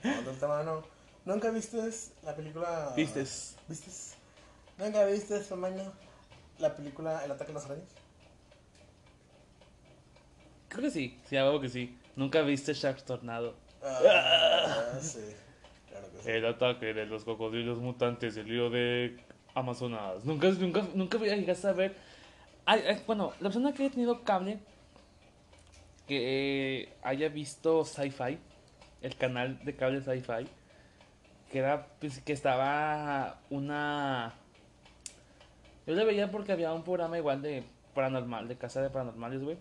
Tomando 0.02 0.30
el 0.30 0.38
tema, 0.38 0.62
no. 0.62 0.82
¿Nunca 1.24 1.50
viste 1.50 1.78
la 2.24 2.34
película... 2.34 2.92
¿Vistes? 2.96 3.56
¿Vistes? 3.68 4.14
¿Nunca 4.76 5.04
viste, 5.04 5.38
tamaño, 5.40 5.92
la 6.58 6.74
película 6.74 7.24
El 7.24 7.30
ataque 7.30 7.52
a 7.52 7.54
las 7.54 7.66
arañas? 7.66 7.88
Creo 10.68 10.82
que 10.82 10.90
sí, 10.90 11.20
sí, 11.28 11.36
algo 11.36 11.60
que 11.60 11.68
sí. 11.68 11.96
¿Nunca 12.16 12.42
viste 12.42 12.74
Shark 12.74 13.04
Tornado? 13.04 13.54
Ah, 13.84 14.98
sí. 15.00 15.20
Claro 15.92 16.10
que 16.10 16.22
sí. 16.22 16.30
El 16.30 16.46
ataque 16.46 16.94
de 16.94 17.04
los 17.04 17.24
cocodrilos 17.24 17.78
mutantes 17.78 18.34
del 18.34 18.48
río 18.48 18.70
de 18.70 19.18
Amazonas. 19.54 20.24
Nunca, 20.24 20.48
nunca, 20.48 20.82
nunca 20.94 21.18
llegaste 21.18 21.68
a 21.68 21.72
ver. 21.72 21.94
Ay, 22.64 22.82
ay, 22.88 23.02
bueno, 23.06 23.32
la 23.40 23.50
persona 23.50 23.74
que 23.74 23.82
haya 23.82 23.92
tenido 23.92 24.22
cable, 24.22 24.58
que 26.08 26.84
eh, 26.84 26.88
haya 27.02 27.28
visto 27.28 27.84
Sci-Fi, 27.84 28.38
el 29.02 29.16
canal 29.16 29.62
de 29.64 29.76
cable 29.76 30.00
Sci-Fi, 30.00 30.48
que 31.50 31.58
era 31.58 31.86
pues, 32.00 32.20
que 32.20 32.32
estaba 32.32 33.40
una. 33.50 34.32
Yo 35.86 35.94
le 35.94 36.04
veía 36.04 36.30
porque 36.30 36.52
había 36.52 36.72
un 36.72 36.84
programa 36.84 37.18
igual 37.18 37.42
de 37.42 37.64
paranormal, 37.94 38.48
de 38.48 38.56
casa 38.56 38.80
de 38.80 38.88
paranormales, 38.88 39.42
güey. 39.42 39.58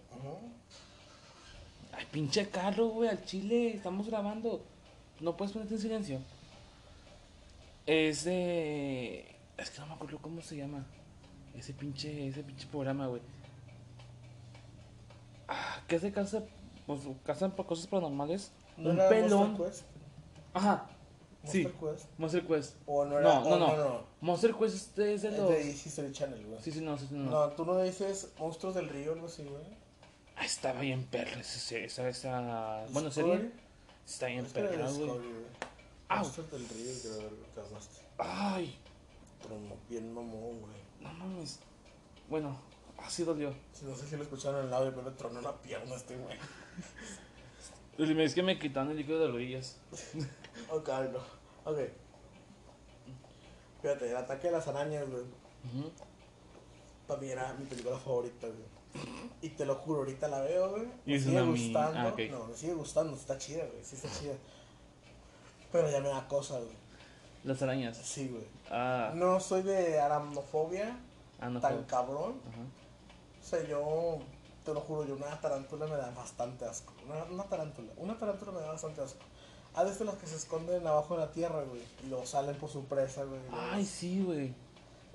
Ay, 1.91 2.05
pinche 2.09 2.47
carro, 2.47 2.87
güey, 2.87 3.09
al 3.09 3.25
chile, 3.25 3.73
estamos 3.75 4.07
grabando. 4.07 4.63
No 5.21 5.37
puedes 5.37 5.53
ponerte 5.53 5.75
en 5.75 5.81
silencio. 5.81 6.19
Es 7.85 8.25
de. 8.25 9.35
Es 9.57 9.69
que 9.69 9.79
no 9.79 9.87
me 9.87 9.93
acuerdo 9.93 10.17
cómo 10.19 10.41
se 10.41 10.57
llama. 10.57 10.85
Ese 11.55 11.73
pinche, 11.73 12.27
ese 12.27 12.43
pinche 12.43 12.67
programa, 12.67 13.07
güey. 13.07 13.21
Ah, 15.47 15.81
¿qué 15.87 15.97
es 15.97 16.01
de 16.01 16.11
casa? 16.11 16.43
Pues 16.87 17.01
cazan 17.23 17.51
por 17.51 17.67
cosas 17.67 17.87
paranormales. 17.87 18.51
¿No 18.77 18.91
un 18.91 18.97
pelón. 18.97 19.49
Monster 19.49 19.67
Quest? 19.67 19.85
Ajá. 20.53 20.89
Sí. 21.43 21.63
Monster 21.63 21.89
Quest. 21.89 22.05
Monster 22.17 22.47
Quest. 22.47 22.75
O 22.85 23.05
no 23.05 23.19
era... 23.19 23.33
No, 23.33 23.43
no, 23.43 23.49
o 23.49 23.59
no. 23.59 23.67
no, 23.67 23.77
no. 23.77 24.03
Monster 24.21 24.53
Quest 24.55 24.75
este 24.75 25.13
es 25.13 25.21
de 25.21 25.29
Es 25.29 25.37
los. 25.37 25.49
de 25.49 25.71
History 25.71 26.11
Channel, 26.11 26.45
güey. 26.45 26.61
Sí, 26.61 26.71
sí, 26.71 26.81
no, 26.81 26.97
sí, 26.97 27.07
no. 27.11 27.29
No, 27.29 27.49
tú 27.49 27.65
no 27.65 27.79
dices 27.81 28.31
Monstruos 28.39 28.75
del 28.75 28.89
Río, 28.89 29.13
algo 29.13 29.27
así, 29.27 29.43
güey. 29.43 29.63
Ah, 30.37 30.45
estaba 30.45 30.79
bien 30.79 31.03
perra 31.03 31.41
esa, 31.41 31.77
esa, 31.77 32.07
esa... 32.07 32.85
Bueno, 32.91 33.09
Discovery. 33.09 33.51
Está 34.11 34.25
bien 34.27 34.45
Es 34.45 34.51
que 34.51 34.59
era 34.59 34.69
de 34.69 34.77
perra, 34.77 34.91
güey. 34.91 35.19
Monstruos 36.09 36.51
del 36.51 36.67
Río, 36.67 36.91
creo 37.01 37.29
que 37.29 37.61
casaste. 37.61 38.01
Ay, 38.17 38.77
Trono, 39.41 39.77
bien 39.89 40.13
mamón, 40.13 40.59
güey. 40.59 40.73
no 40.99 41.13
mames. 41.13 41.59
Bueno, 42.29 42.59
así 42.97 43.23
dolió. 43.23 43.53
Sí, 43.71 43.85
No 43.85 43.95
sé 43.95 44.07
si 44.07 44.17
lo 44.17 44.23
escucharon 44.23 44.61
en 44.61 44.67
el 44.67 44.73
audio, 44.73 44.93
pero 44.93 45.09
le 45.09 45.15
tronó 45.15 45.41
la 45.41 45.61
pierna 45.61 45.95
este 45.95 46.17
güey. 46.17 46.37
Es 47.97 48.35
que 48.35 48.43
me 48.43 48.59
quitaron 48.59 48.91
el 48.91 48.97
líquido 48.97 49.19
de 49.19 49.27
rodillas. 49.27 49.77
Ok, 50.69 50.89
no. 51.13 51.19
Ok. 51.71 51.79
Fíjate, 53.81 54.09
el 54.09 54.17
ataque 54.17 54.47
de 54.47 54.53
las 54.53 54.67
arañas, 54.67 55.09
güey. 55.09 55.23
Para 57.07 57.21
mí 57.21 57.29
era 57.29 57.53
mi 57.53 57.65
película 57.65 57.97
favorita, 57.97 58.47
güey. 58.47 58.80
Y 59.41 59.49
te 59.49 59.65
lo 59.65 59.75
juro, 59.75 59.99
ahorita 59.99 60.27
la 60.27 60.41
veo, 60.41 60.69
güey. 60.71 60.87
Me 61.05 61.19
sigue 61.19 61.41
una 61.41 61.49
gustando. 61.51 61.99
ah. 61.99 62.13
No, 62.29 62.45
me 62.45 62.55
sigue 62.55 62.73
gustando, 62.73 63.15
está 63.15 63.37
chida, 63.37 63.65
güey. 63.65 63.83
Sí 63.83 63.95
está 63.95 64.09
chida. 64.19 64.33
Pero 65.71 65.89
ya 65.89 65.99
me 66.01 66.09
da 66.09 66.27
cosa, 66.27 66.59
güey. 66.59 66.75
Las 67.43 67.61
arañas. 67.61 67.97
Sí, 67.97 68.27
güey. 68.27 68.45
Ah, 68.69 69.11
No 69.15 69.39
soy 69.39 69.63
de 69.63 69.99
aracnofobia 69.99 70.97
ah 71.39 71.49
no. 71.49 71.59
tan 71.59 71.83
cabrón. 71.85 72.39
Ajá. 72.47 72.61
O 73.41 73.43
sea, 73.43 73.67
yo 73.67 74.19
te 74.63 74.73
lo 74.73 74.81
juro, 74.81 75.07
yo 75.07 75.15
una 75.15 75.39
tarántula 75.41 75.87
me 75.87 75.95
da 75.95 76.11
bastante 76.11 76.65
asco. 76.65 76.93
Una, 77.05 77.23
una 77.23 77.43
tarántula, 77.45 77.91
una 77.97 78.17
tarántula 78.17 78.51
me 78.51 78.59
da 78.59 78.67
bastante 78.67 79.01
asco. 79.01 79.25
Hay 79.73 79.89
de 79.89 80.05
las 80.05 80.15
que 80.15 80.27
se 80.27 80.35
esconden 80.35 80.85
abajo 80.85 81.15
de 81.15 81.21
la 81.21 81.31
tierra, 81.31 81.63
güey, 81.63 81.81
y 82.03 82.07
luego 82.09 82.25
salen 82.25 82.55
por 82.57 82.69
su 82.69 82.83
presa, 82.85 83.23
güey. 83.23 83.39
Ay, 83.53 83.85
sí, 83.85 84.21
güey. 84.21 84.53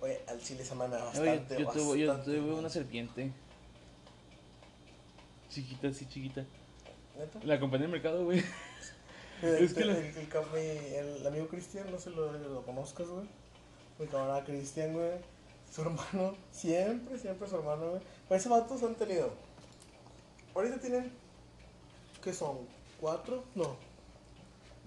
Oye, 0.01 0.21
al 0.27 0.41
chile 0.41 0.63
esa 0.63 0.75
madre 0.75 0.93
me 0.93 0.97
da 0.97 1.11
Oye, 1.11 1.21
bastante, 1.39 1.61
yo, 1.61 1.69
tuve, 1.69 1.99
yo 2.01 2.09
bastante 2.09 2.39
tuve 2.39 2.55
una 2.55 2.69
serpiente. 2.71 3.33
Chiquita, 5.57 5.91
sí, 5.91 6.07
chiquita. 6.07 6.45
¿Neta? 7.17 7.41
La 7.45 7.59
compré 7.59 7.79
en 7.79 7.85
el 7.85 7.89
mercado, 7.91 8.25
güey. 8.25 8.45
Es 9.43 9.73
que 9.73 9.87
la- 9.87 9.97
el, 9.97 10.13
mi- 10.15 10.95
el 10.97 11.27
amigo 11.27 11.49
Cristian, 11.49 11.91
no 11.91 11.99
sé 11.99 12.11
lo, 12.11 12.31
lo 12.33 12.63
conozcas, 12.67 13.09
güey. 13.09 13.27
Mi 13.99 14.07
camarada 14.07 14.45
Cristian, 14.45 14.93
güey. 14.93 15.13
Su 15.75 15.81
hermano, 15.81 16.35
siempre, 16.53 17.19
siempre 17.19 17.49
su 17.49 17.57
hermano, 17.57 17.89
güey. 17.93 18.03
Pues 18.29 18.43
esos 18.43 18.53
vatos 18.53 18.83
han 18.83 18.97
tenido. 18.97 19.31
Ahorita 20.55 20.79
tienen. 20.79 21.11
¿Qué 22.23 22.35
son? 22.35 22.59
¿Cuatro? 23.01 23.43
No. 23.55 23.77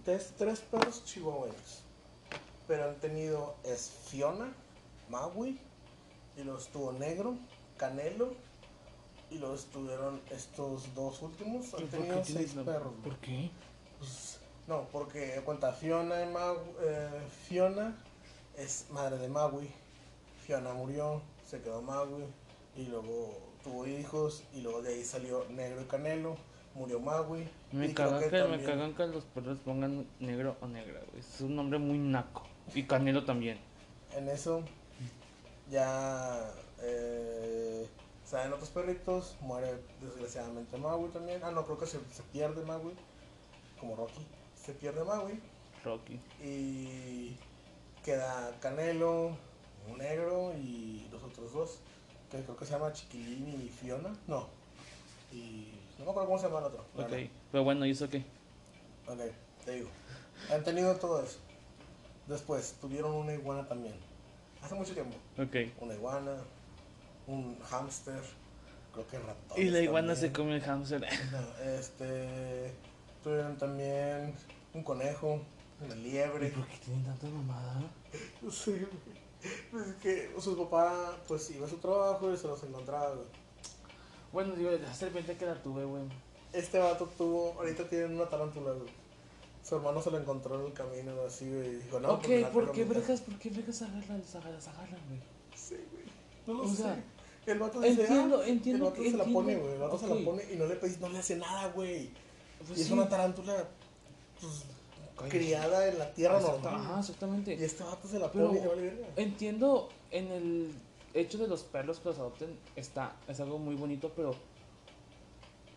Tres, 0.05 0.33
tres 0.37 0.59
perros 0.59 1.03
chihuahueños. 1.05 1.81
Pero 2.67 2.89
han 2.89 2.95
tenido. 2.99 3.55
Es 3.63 3.89
Fiona, 4.07 4.53
Maui. 5.09 5.59
Y 6.37 6.43
luego 6.43 6.59
estuvo 6.59 6.91
Negro, 6.91 7.37
Canelo. 7.77 8.33
Y 9.31 9.37
luego 9.37 9.55
estuvieron 9.55 10.21
estos 10.31 10.93
dos 10.95 11.21
últimos. 11.21 11.73
Han 11.73 11.87
tenido 11.87 12.23
seis 12.23 12.53
perros, 12.53 12.93
güey. 12.93 13.03
¿Por 13.03 13.17
qué? 13.17 13.51
Pues, 13.99 14.39
no, 14.67 14.87
porque 14.91 15.41
cuenta 15.45 15.71
Fiona, 15.71 16.23
y 16.23 16.27
eh, 16.83 17.09
Fiona 17.47 17.95
es 18.57 18.85
madre 18.91 19.17
de 19.17 19.27
Maui. 19.27 19.69
Fiona 20.45 20.73
murió, 20.73 21.21
se 21.45 21.61
quedó 21.61 21.81
Maui 21.81 22.23
y 22.75 22.85
luego 22.85 23.37
tuvo 23.63 23.87
hijos 23.87 24.43
y 24.53 24.61
luego 24.61 24.81
de 24.81 24.93
ahí 24.93 25.03
salió 25.03 25.45
Negro 25.49 25.81
y 25.81 25.85
Canelo, 25.85 26.37
murió 26.75 26.99
Maui. 26.99 27.47
Me 27.71 27.93
cagan 27.93 28.21
que 28.21 28.29
que, 28.29 28.43
me 28.43 28.63
cagan 28.63 28.95
que 28.95 29.07
los 29.07 29.25
perros 29.25 29.59
pongan 29.59 30.07
negro 30.19 30.55
o 30.61 30.67
negra. 30.67 31.01
Es 31.17 31.41
un 31.41 31.55
nombre 31.55 31.79
muy 31.79 31.97
naco. 31.97 32.43
Y 32.73 32.83
Canelo 32.83 33.25
también. 33.25 33.59
En 34.15 34.29
eso 34.29 34.63
ya 35.69 36.51
eh, 36.81 37.68
salen 38.29 38.53
otros 38.53 38.69
perritos, 38.69 39.35
muere 39.41 39.79
desgraciadamente 40.01 40.77
Maui 40.77 41.09
también. 41.09 41.41
Ah, 41.43 41.51
no, 41.51 41.65
creo 41.65 41.77
que 41.79 41.87
se, 41.87 41.99
se 42.13 42.23
pierde 42.31 42.63
Maui, 42.65 42.93
como 43.79 43.95
Rocky. 43.95 44.25
Se 44.55 44.73
pierde 44.73 45.03
Maui 45.03 45.39
Rocky. 45.83 46.19
y 46.43 47.35
queda 48.03 48.55
Canelo, 48.61 49.35
un 49.89 49.97
negro 49.97 50.53
y 50.53 51.07
los 51.11 51.23
otros 51.23 51.53
dos, 51.53 51.79
que 52.29 52.41
creo 52.43 52.55
que 52.55 52.65
se 52.65 52.73
llama 52.73 52.93
Chiquilín 52.93 53.61
y 53.65 53.69
Fiona. 53.69 54.15
No, 54.27 54.47
y 55.31 55.73
no 55.97 56.05
me 56.05 56.11
acuerdo 56.11 56.27
cómo 56.29 56.39
se 56.39 56.47
llama 56.47 56.59
el 56.59 56.65
otro. 56.65 56.81
Ok. 56.95 57.09
verdad. 57.09 57.29
Pero 57.51 57.63
bueno, 57.63 57.85
¿y 57.85 57.91
eso 57.91 58.07
qué? 58.09 58.19
Ok, 59.07 59.19
te 59.65 59.71
digo. 59.71 59.89
Han 60.51 60.63
tenido 60.63 60.95
todo 60.97 61.23
eso. 61.23 61.39
Después 62.27 62.75
tuvieron 62.79 63.13
una 63.13 63.33
iguana 63.33 63.67
también. 63.67 63.95
Hace 64.61 64.75
mucho 64.75 64.93
tiempo. 64.93 65.15
Ok. 65.37 65.55
Una 65.81 65.95
iguana, 65.95 66.37
un 67.29 67.59
hámster, 67.61 68.21
creo 68.93 69.07
que 69.07 69.19
ratón. 69.19 69.57
Y 69.57 69.65
la 69.65 69.81
iguana 69.81 70.15
se 70.15 70.31
come 70.31 70.55
el 70.55 70.61
hamster. 70.61 71.03
Este. 71.63 72.73
Tuvieron 73.23 73.57
también 73.57 74.33
un 74.73 74.83
conejo, 74.83 75.41
una 75.81 75.95
liebre. 75.95 76.49
¿Por 76.49 76.65
qué 76.67 76.77
tienen 76.77 77.03
tanta 77.03 77.27
mamada? 77.27 77.81
No 78.41 78.51
sé, 78.51 78.71
güey. 78.71 79.19
Pues 79.71 79.87
es 79.87 79.95
que 79.95 80.31
su 80.41 80.57
papá, 80.57 81.15
pues 81.27 81.49
iba 81.51 81.65
a 81.65 81.69
su 81.69 81.77
trabajo 81.77 82.33
y 82.33 82.37
se 82.37 82.47
los 82.47 82.61
encontraba, 82.63 83.11
güey. 83.15 83.27
Bueno, 84.33 84.55
digo, 84.55 84.71
la 84.71 84.93
serpiente 84.93 85.37
que 85.37 85.45
la 85.45 85.55
tuve, 85.61 85.85
güey. 85.85 86.03
Este 86.53 86.77
vato 86.79 87.05
tuvo, 87.17 87.53
ahorita 87.53 87.87
tienen 87.87 88.15
una 88.15 88.27
tarántula, 88.27 88.71
güey. 88.71 88.89
Su 89.63 89.75
hermano 89.75 90.01
se 90.01 90.11
lo 90.11 90.17
encontró 90.19 90.59
en 90.59 90.65
el 90.67 90.73
camino, 90.73 91.13
así, 91.25 91.47
güey. 91.49 91.67
y 91.67 91.75
Dijo, 91.75 91.99
no, 91.99 92.13
ok, 92.13 92.25
pues, 92.25 92.41
la 92.41 92.49
¿por 92.51 92.71
qué 92.71 92.81
en 92.81 92.87
mi 92.89 92.95
casa". 92.95 93.07
vergas, 93.07 93.21
por 93.21 93.39
qué 93.39 93.49
vergas 93.49 93.81
agarran, 93.81 94.23
agarran, 94.33 94.55
agarran, 94.55 95.01
güey? 95.07 95.21
Sí, 95.55 95.75
güey. 95.91 96.05
No 96.47 96.53
lo 96.55 96.63
O 96.63 96.69
sé. 96.69 96.75
sea, 96.77 97.03
el 97.51 97.59
vato 97.59 97.79
dice, 97.81 98.01
entiendo, 98.01 98.41
ah, 98.43 98.47
entiendo 98.47 98.85
El 98.85 98.91
vato 98.91 99.03
que- 99.03 99.11
se 99.11 99.17
la 99.17 99.23
pone, 99.25 99.53
entiendo. 99.53 99.63
güey. 99.63 99.73
El 99.75 99.79
vato 99.81 99.97
se 99.97 100.05
Ok. 100.05 100.19
la 100.19 100.25
pone 100.25 100.43
y 100.53 100.55
no 100.57 100.65
le 100.65 100.75
pedís, 100.75 100.99
no 100.99 101.09
le 101.09 101.19
hace 101.19 101.35
nada, 101.35 101.67
güey. 101.69 102.09
Pues 102.67 102.79
y 102.79 102.81
es 102.83 102.91
una 102.91 103.07
tarántula, 103.09 103.67
pues, 104.41 104.63
criada 105.29 105.87
en 105.87 105.99
la 105.99 106.13
tierra 106.13 106.39
normal. 106.39 106.99
Exactamente. 106.99 107.55
Y 107.59 107.63
este 107.63 107.83
vato 107.83 108.07
se 108.07 108.19
la 108.19 108.31
Pero- 108.31 108.47
pone 108.47 108.59
y 108.59 108.61
le 108.61 108.67
vale 108.67 108.81
verga. 108.81 109.07
Entiendo 109.15 109.89
en 110.11 110.27
el 110.31 110.71
hecho 111.13 111.37
de 111.37 111.47
los 111.47 111.63
perros 111.63 111.99
que 111.99 112.09
los 112.09 112.19
adopten, 112.19 112.57
está, 112.75 113.15
es 113.27 113.39
algo 113.39 113.57
muy 113.59 113.75
bonito, 113.75 114.11
pero. 114.15 114.33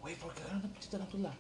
Güey, 0.00 0.16
¿por 0.16 0.32
qué 0.34 0.40
agarran 0.42 0.60
una 0.64 0.72
pinche 0.72 0.88
tarántula? 0.90 1.32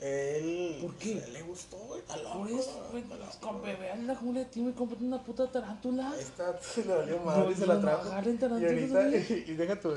Él. 0.00 0.78
¿Por 0.80 0.94
qué? 0.96 1.14
le 1.32 1.42
gustó, 1.42 1.76
güey. 1.76 2.02
Por 2.02 2.50
eso, 2.50 2.88
güey, 2.90 3.02
pues, 3.02 3.36
con 3.36 3.60
bebé 3.62 3.90
la 4.02 4.14
jungla 4.14 4.40
de 4.40 4.46
tío 4.46 4.68
y 4.68 4.72
cómprate 4.72 5.04
una 5.04 5.22
puta 5.22 5.50
tarántula. 5.50 6.14
Esta 6.18 6.56
se 6.60 6.84
le 6.84 6.94
valió 6.94 7.18
madre 7.20 7.52
y 7.52 7.54
se 7.56 7.66
la 7.66 7.74
no, 7.74 7.80
trajo. 7.80 8.08
Y 8.08 8.14
ahorita, 8.14 9.08
y, 9.46 9.54
deja 9.54 9.80
tu 9.80 9.92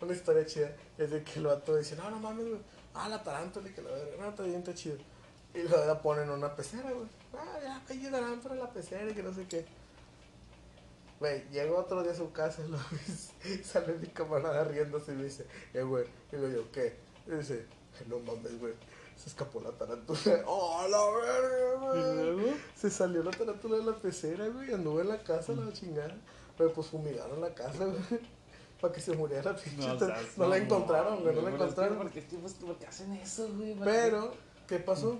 una 0.00 0.12
historia 0.12 0.44
chida. 0.44 0.72
Es 0.98 1.10
de 1.10 1.22
que 1.22 1.38
el 1.38 1.46
vato 1.46 1.76
dice, 1.76 1.94
no, 1.96 2.10
no 2.10 2.18
mames, 2.18 2.48
güey. 2.48 2.60
Ah, 2.94 3.08
la 3.08 3.22
tarántula 3.22 3.68
y 3.68 3.72
que 3.72 3.82
la 3.82 3.90
verga. 3.90 4.16
No, 4.18 4.28
está 4.28 4.42
bien, 4.42 4.58
está 4.58 4.74
chido. 4.74 4.96
Y 5.54 5.62
luego 5.62 5.84
la 5.84 6.02
ponen 6.02 6.24
en 6.24 6.30
una 6.30 6.54
pecera, 6.54 6.90
güey. 6.90 7.06
Ah, 7.32 7.58
ya, 7.62 7.82
cayó 7.86 8.10
tarántula 8.10 8.54
la 8.56 8.70
pecera 8.70 9.08
y 9.08 9.14
que 9.14 9.22
no 9.22 9.32
sé 9.32 9.46
qué. 9.46 9.64
Güey, 11.20 11.48
llegó 11.50 11.78
otro 11.78 12.02
día 12.02 12.10
a 12.10 12.16
su 12.16 12.32
casa 12.32 12.62
y 12.66 12.68
lo 12.70 12.78
sale 13.64 13.94
mi 13.94 14.08
camarada 14.08 14.64
riéndose 14.64 15.12
y 15.12 15.16
me 15.16 15.24
dice, 15.24 15.46
eh, 15.72 15.82
güey. 15.82 16.04
Y 16.32 16.36
le 16.36 16.48
digo, 16.50 16.64
¿qué? 16.72 16.96
Y 17.28 17.30
dice, 17.36 17.66
no 18.08 18.18
mames, 18.18 18.58
güey. 18.58 18.74
Se 19.24 19.30
escapó 19.30 19.58
la 19.62 19.70
tarántula. 19.72 20.18
¡Oh, 20.46 20.86
la 20.86 21.10
verga, 21.10 21.98
Y 21.98 22.12
güey! 22.12 22.34
luego, 22.34 22.56
Se 22.76 22.90
salió 22.90 23.22
la 23.22 23.30
tarántula 23.30 23.78
de 23.78 23.84
la 23.84 23.96
pecera, 23.96 24.46
güey. 24.48 24.70
Anduvo 24.74 25.00
en 25.00 25.08
la 25.08 25.16
casa, 25.22 25.52
la 25.54 25.72
chingada. 25.72 26.14
Pero 26.58 26.72
pues 26.74 26.88
fumigaron 26.88 27.40
la 27.40 27.54
casa, 27.54 27.86
güey. 27.86 27.96
Para 28.82 28.92
que 28.92 29.00
se 29.00 29.16
muriera 29.16 29.52
la 29.52 29.56
pinche. 29.56 29.88
no, 30.36 30.46
la 30.46 30.58
encontraron, 30.58 31.22
güey. 31.22 31.34
No 31.34 31.40
la 31.40 31.48
¿por 31.48 31.58
qué- 31.58 31.64
encontraron. 31.64 31.96
¿Por 31.96 32.10
qué, 32.10 32.20
pues, 32.38 32.52
por 32.54 32.76
qué 32.76 32.86
hacen 32.86 33.12
eso, 33.14 33.48
güey? 33.56 33.74
Pero, 33.82 34.34
¿qué 34.68 34.78
pasó? 34.78 35.18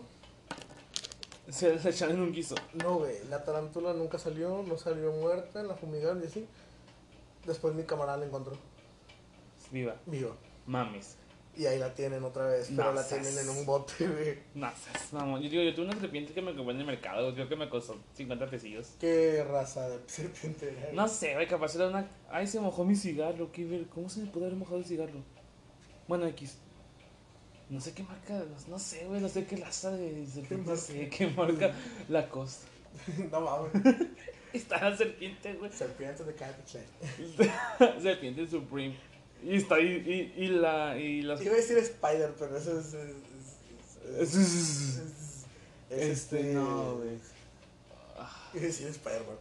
Se, 1.49 1.79
se 1.79 1.89
echan 1.91 2.11
en 2.11 2.21
un 2.21 2.33
guiso. 2.33 2.55
No, 2.75 2.97
güey. 2.99 3.25
La 3.31 3.43
tarántula 3.43 3.95
nunca 3.95 4.19
salió, 4.19 4.63
no 4.67 4.77
salió 4.77 5.13
muerta. 5.13 5.63
La 5.63 5.75
fumigaron 5.77 6.23
y 6.23 6.27
así. 6.27 6.47
Después 7.47 7.75
mi 7.75 7.85
camarada 7.85 8.19
la 8.19 8.27
encontró 8.27 8.55
Viva. 9.71 9.97
viva. 10.07 10.35
Mames. 10.67 11.17
Y 11.57 11.67
ahí 11.67 11.79
la 11.79 11.95
tienen 11.95 12.23
otra 12.25 12.47
vez. 12.47 12.69
Pero 12.71 12.85
No 12.85 12.93
la 12.95 13.03
seas- 13.03 13.23
tienen 13.23 13.39
en 13.45 13.49
un 13.59 13.65
bote, 13.67 14.07
güey. 14.09 14.39
No 14.55 14.71
seas 14.77 15.13
mamón. 15.13 15.41
Yo 15.43 15.49
digo, 15.51 15.63
yo 15.63 15.75
tuve 15.75 15.87
una 15.87 16.01
serpiente 16.01 16.33
que 16.33 16.43
me 16.43 16.55
compré 16.55 16.75
en 16.75 16.81
el 16.81 16.87
mercado, 16.87 17.23
güey. 17.23 17.35
Creo 17.35 17.49
que 17.49 17.57
me 17.57 17.69
costó 17.69 17.97
50 18.15 18.51
pesillos. 18.51 18.93
¿Qué 18.99 19.45
raza 19.49 19.89
de 19.89 19.99
serpiente 20.09 20.77
era? 20.77 20.93
No 20.93 21.07
sé, 21.09 21.35
güey, 21.35 21.47
capaz 21.47 21.75
era 21.77 21.89
una. 21.89 22.09
Ay, 22.31 22.47
se 22.47 22.59
mojó 22.61 22.85
mi 22.85 22.97
cigarro. 22.97 23.53
¿Qué 23.53 23.65
ver? 23.65 23.87
¿Cómo 23.87 24.09
se 24.09 24.21
me 24.21 24.27
puede 24.27 24.47
haber 24.47 24.59
mojado 24.59 24.79
el 24.79 24.85
cigarro? 24.85 25.21
Bueno, 26.09 26.27
X. 26.27 26.59
No 27.71 27.81
sé 27.81 27.95
qué 27.95 28.03
marca, 28.03 28.35
no, 28.35 28.45
no 28.69 28.79
sé, 28.79 29.07
güey, 29.07 29.21
no 29.23 29.29
sé 29.29 29.47
qué 29.47 29.57
raza 29.57 29.91
de 29.93 30.27
serpiente, 30.27 30.71
no 30.71 30.77
sé 30.77 31.09
qué 31.09 31.29
marca 31.29 31.73
la 32.11 32.29
costa. 32.29 32.67
no 33.33 33.41
mames. 33.41 33.73
Está 34.53 34.91
la 34.91 34.97
serpiente, 34.97 35.55
güey. 35.55 35.73
Serpiente 35.73 36.23
de 36.25 36.35
Capital. 36.35 36.83
serpiente 38.03 38.47
Supreme. 38.47 38.95
Y 39.45 39.57
está 39.57 39.75
ahí, 39.77 40.33
y, 40.37 40.43
y 40.45 40.47
la. 40.49 40.97
Y 40.99 41.23
las. 41.23 41.41
Iba 41.43 41.53
a 41.53 41.57
decir 41.57 41.77
Spider, 41.79 42.35
pero 42.39 42.57
eso 42.57 42.79
es. 42.79 42.87
es- 42.95 42.95
es- 42.95 44.35
es- 44.35 44.35
es- 44.37 44.99
es 44.99 45.47
Este, 45.91 46.55
no, 46.55 46.97
güey. 46.97 47.19
Iba 48.55 48.63
a 48.63 48.67
decir 48.67 48.89
Spider-Man. 48.89 49.37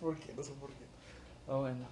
¿Por 0.00 0.16
qué? 0.16 0.32
No 0.34 0.42
sé 0.42 0.52
por 0.60 0.70
qué. 0.70 0.84
Oh, 1.48 1.60
bueno. 1.60 1.86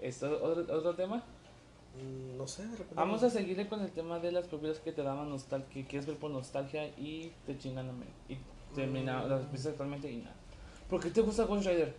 ¿Esto 0.00 0.42
otro, 0.42 0.76
otro 0.76 0.94
tema? 0.94 1.16
Mm, 1.16 2.36
No 2.36 2.46
sé, 2.48 2.62
de 2.62 2.70
repente. 2.72 2.94
Vamos 2.94 3.22
a 3.22 3.30
seguirle 3.30 3.68
con 3.68 3.80
el 3.80 3.90
tema 3.90 4.18
de 4.18 4.32
las 4.32 4.46
películas 4.46 4.78
que 4.78 4.92
te 4.92 5.02
daban 5.02 5.28
nostalgia, 5.28 5.68
que 5.72 5.84
quieres 5.86 6.06
ver 6.06 6.16
por 6.16 6.30
nostalgia 6.30 6.86
y 6.98 7.32
te 7.46 7.58
chingan 7.58 7.86
mente. 7.98 8.12
Y 8.28 8.38
termina, 8.74 9.22
Mm. 9.24 9.28
las 9.28 9.52
ves 9.52 9.66
actualmente 9.66 10.10
y 10.10 10.16
nada. 10.18 10.34
¿Por 10.90 11.00
qué 11.02 11.10
te 11.10 11.20
gusta 11.20 11.44
Ghost 11.44 11.66
Rider? 11.66 11.94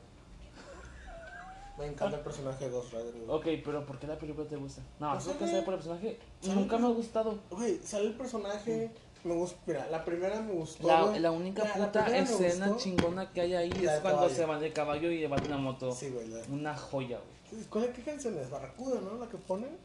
Me 1.80 1.86
encanta 1.88 2.18
el 2.18 2.24
personaje 2.24 2.66
de 2.66 2.72
Ghost 2.72 2.92
Rider. 2.92 3.14
güey. 3.26 3.58
Ok, 3.58 3.64
pero 3.66 3.86
¿por 3.86 3.98
qué 4.00 4.08
la 4.08 4.18
película 4.20 4.46
te 4.48 4.58
gusta? 4.58 4.82
No, 5.00 5.12
Pues, 5.14 5.24
sé 5.24 5.34
que 5.38 5.48
sea 5.48 5.64
por 5.66 5.74
el 5.76 5.80
personaje. 5.80 6.20
Nunca 6.44 6.78
me 6.78 6.88
ha 6.88 6.90
gustado. 6.90 7.40
Güey, 7.52 7.80
sale 7.84 8.08
el 8.08 8.14
personaje. 8.14 8.92
Me 9.24 9.34
gusta. 9.34 9.58
Mira, 9.66 9.88
la 9.90 10.04
primera 10.06 10.42
me 10.42 10.54
gustó. 10.54 10.88
La, 10.88 11.04
güey. 11.04 11.20
la 11.20 11.32
única 11.32 11.64
La- 11.64 11.74
puta 11.88 12.18
escena 12.18 12.68
gustó. 12.68 12.84
chingona 12.84 13.32
que 13.32 13.42
hay 13.42 13.54
ahí 13.54 13.70
es 13.70 13.78
cuando 14.02 14.20
caballo. 14.22 14.30
se 14.36 14.46
van 14.46 14.60
de 14.62 14.72
caballo 14.74 15.12
y 15.12 15.26
van 15.28 15.46
una 15.46 15.58
moto. 15.58 15.92
Sí, 15.92 16.10
güey. 16.10 16.28
la- 16.28 16.42
Una 16.50 16.76
joya, 16.78 17.20
güey. 17.52 17.64
¿Cuál 17.70 17.86
es 17.86 17.92
qué 17.96 18.02
canción 18.04 18.38
es? 18.38 18.50
Barracuda, 18.50 19.00
¿no? 19.02 19.18
La 19.18 19.28
que 19.28 19.38
ponen. 19.38 19.76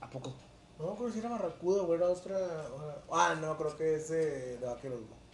¿A 0.00 0.10
poco? 0.10 0.32
No 0.78 0.86
me 0.86 0.92
acuerdo 0.92 1.12
si 1.12 1.18
era 1.20 1.28
Barracuda 1.30 1.82
o 1.82 1.94
era 1.94 2.08
otra. 2.08 2.36
otra- 2.36 3.02
Ah, 3.10 3.34
no, 3.40 3.56
creo 3.56 3.76
que 3.76 3.94
es 3.96 4.08
de, 4.08 4.56
de 4.58 4.66
Vaqueros. 4.66 5.00
güey. 5.00 5.24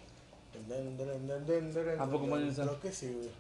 ¿A 1.99 2.07
poco 2.07 2.27
ponen 2.29 2.49
esa? 2.49 2.63
Creo 2.65 2.81
que 2.81 2.93
sí, 2.93 3.13
güey. 3.15 3.31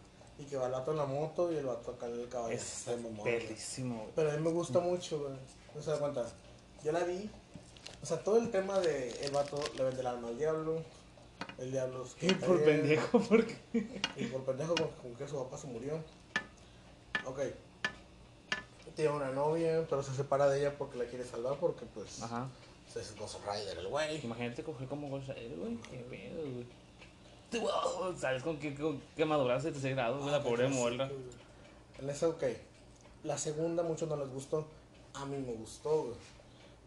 Y 0.40 0.44
que 0.44 0.56
va 0.56 0.66
el 0.66 0.72
vato 0.72 0.92
en 0.92 0.96
la 0.96 1.06
moto 1.06 1.52
y 1.52 1.56
el 1.56 1.66
vato 1.66 1.90
acá 1.92 2.06
en 2.06 2.20
el 2.20 2.28
caballo. 2.28 2.54
Es 2.54 2.86
güey. 2.86 4.12
Pero 4.14 4.30
a 4.30 4.34
mí 4.34 4.42
me 4.42 4.50
gusta 4.50 4.80
mucho, 4.80 5.18
güey. 5.20 5.34
No 5.74 5.82
se 5.82 5.90
da 5.90 5.98
cuenta. 5.98 6.26
Yo 6.82 6.92
la 6.92 7.04
vi. 7.04 7.30
O 8.02 8.06
sea, 8.06 8.18
todo 8.24 8.38
el 8.38 8.50
tema 8.50 8.78
de 8.80 9.10
el 9.24 9.30
vato 9.32 9.62
le 9.76 9.84
vende 9.84 10.00
el 10.00 10.06
alma 10.06 10.28
al 10.28 10.38
diablo. 10.38 10.82
El 11.58 11.72
diablo 11.72 12.04
es 12.04 12.14
que 12.14 12.32
Por 12.46 12.62
cae, 12.64 12.66
pendejo, 12.66 13.20
porque. 13.20 13.56
Y 14.16 14.26
por 14.26 14.44
pendejo 14.44 14.74
con, 14.74 14.88
con 15.02 15.14
que 15.14 15.28
su 15.28 15.36
papá 15.36 15.58
se 15.58 15.66
murió. 15.66 15.98
Ok. 17.26 17.40
Tiene 18.96 19.10
una 19.12 19.30
novia, 19.30 19.86
pero 19.88 20.02
se 20.02 20.14
separa 20.14 20.48
de 20.48 20.60
ella 20.60 20.76
porque 20.76 20.98
la 20.98 21.04
quiere 21.04 21.24
salvar 21.24 21.56
porque 21.58 21.86
pues 21.86 22.22
Ajá. 22.22 22.48
es 22.94 23.16
Ghost 23.16 23.38
Rider 23.46 23.78
el 23.78 23.88
güey. 23.88 24.24
Imagínate 24.24 24.64
coger 24.64 24.88
como 24.88 25.08
Ghost 25.08 25.28
Rider, 25.28 25.58
güey. 25.58 25.76
Qué 25.82 25.98
pedo, 25.98 26.42
güey. 26.42 26.66
¿Sabes 28.18 28.42
con 28.42 28.58
qué, 28.58 28.74
con 28.74 29.00
qué 29.16 29.24
maduraste 29.24 29.68
de 29.68 29.72
tercer 29.72 29.94
grado, 29.94 30.18
güey? 30.20 30.30
La 30.30 30.42
pobre 30.42 30.66
Ah, 30.66 30.70
morra. 30.70 31.10
En 32.00 32.08
esa, 32.10 32.28
ok. 32.28 32.44
La 33.24 33.36
segunda, 33.38 33.82
muchos 33.82 34.08
no 34.08 34.16
les 34.16 34.28
gustó. 34.30 34.66
A 35.14 35.24
mí 35.26 35.36
me 35.36 35.52
gustó, 35.54 36.02
güey. 36.04 36.14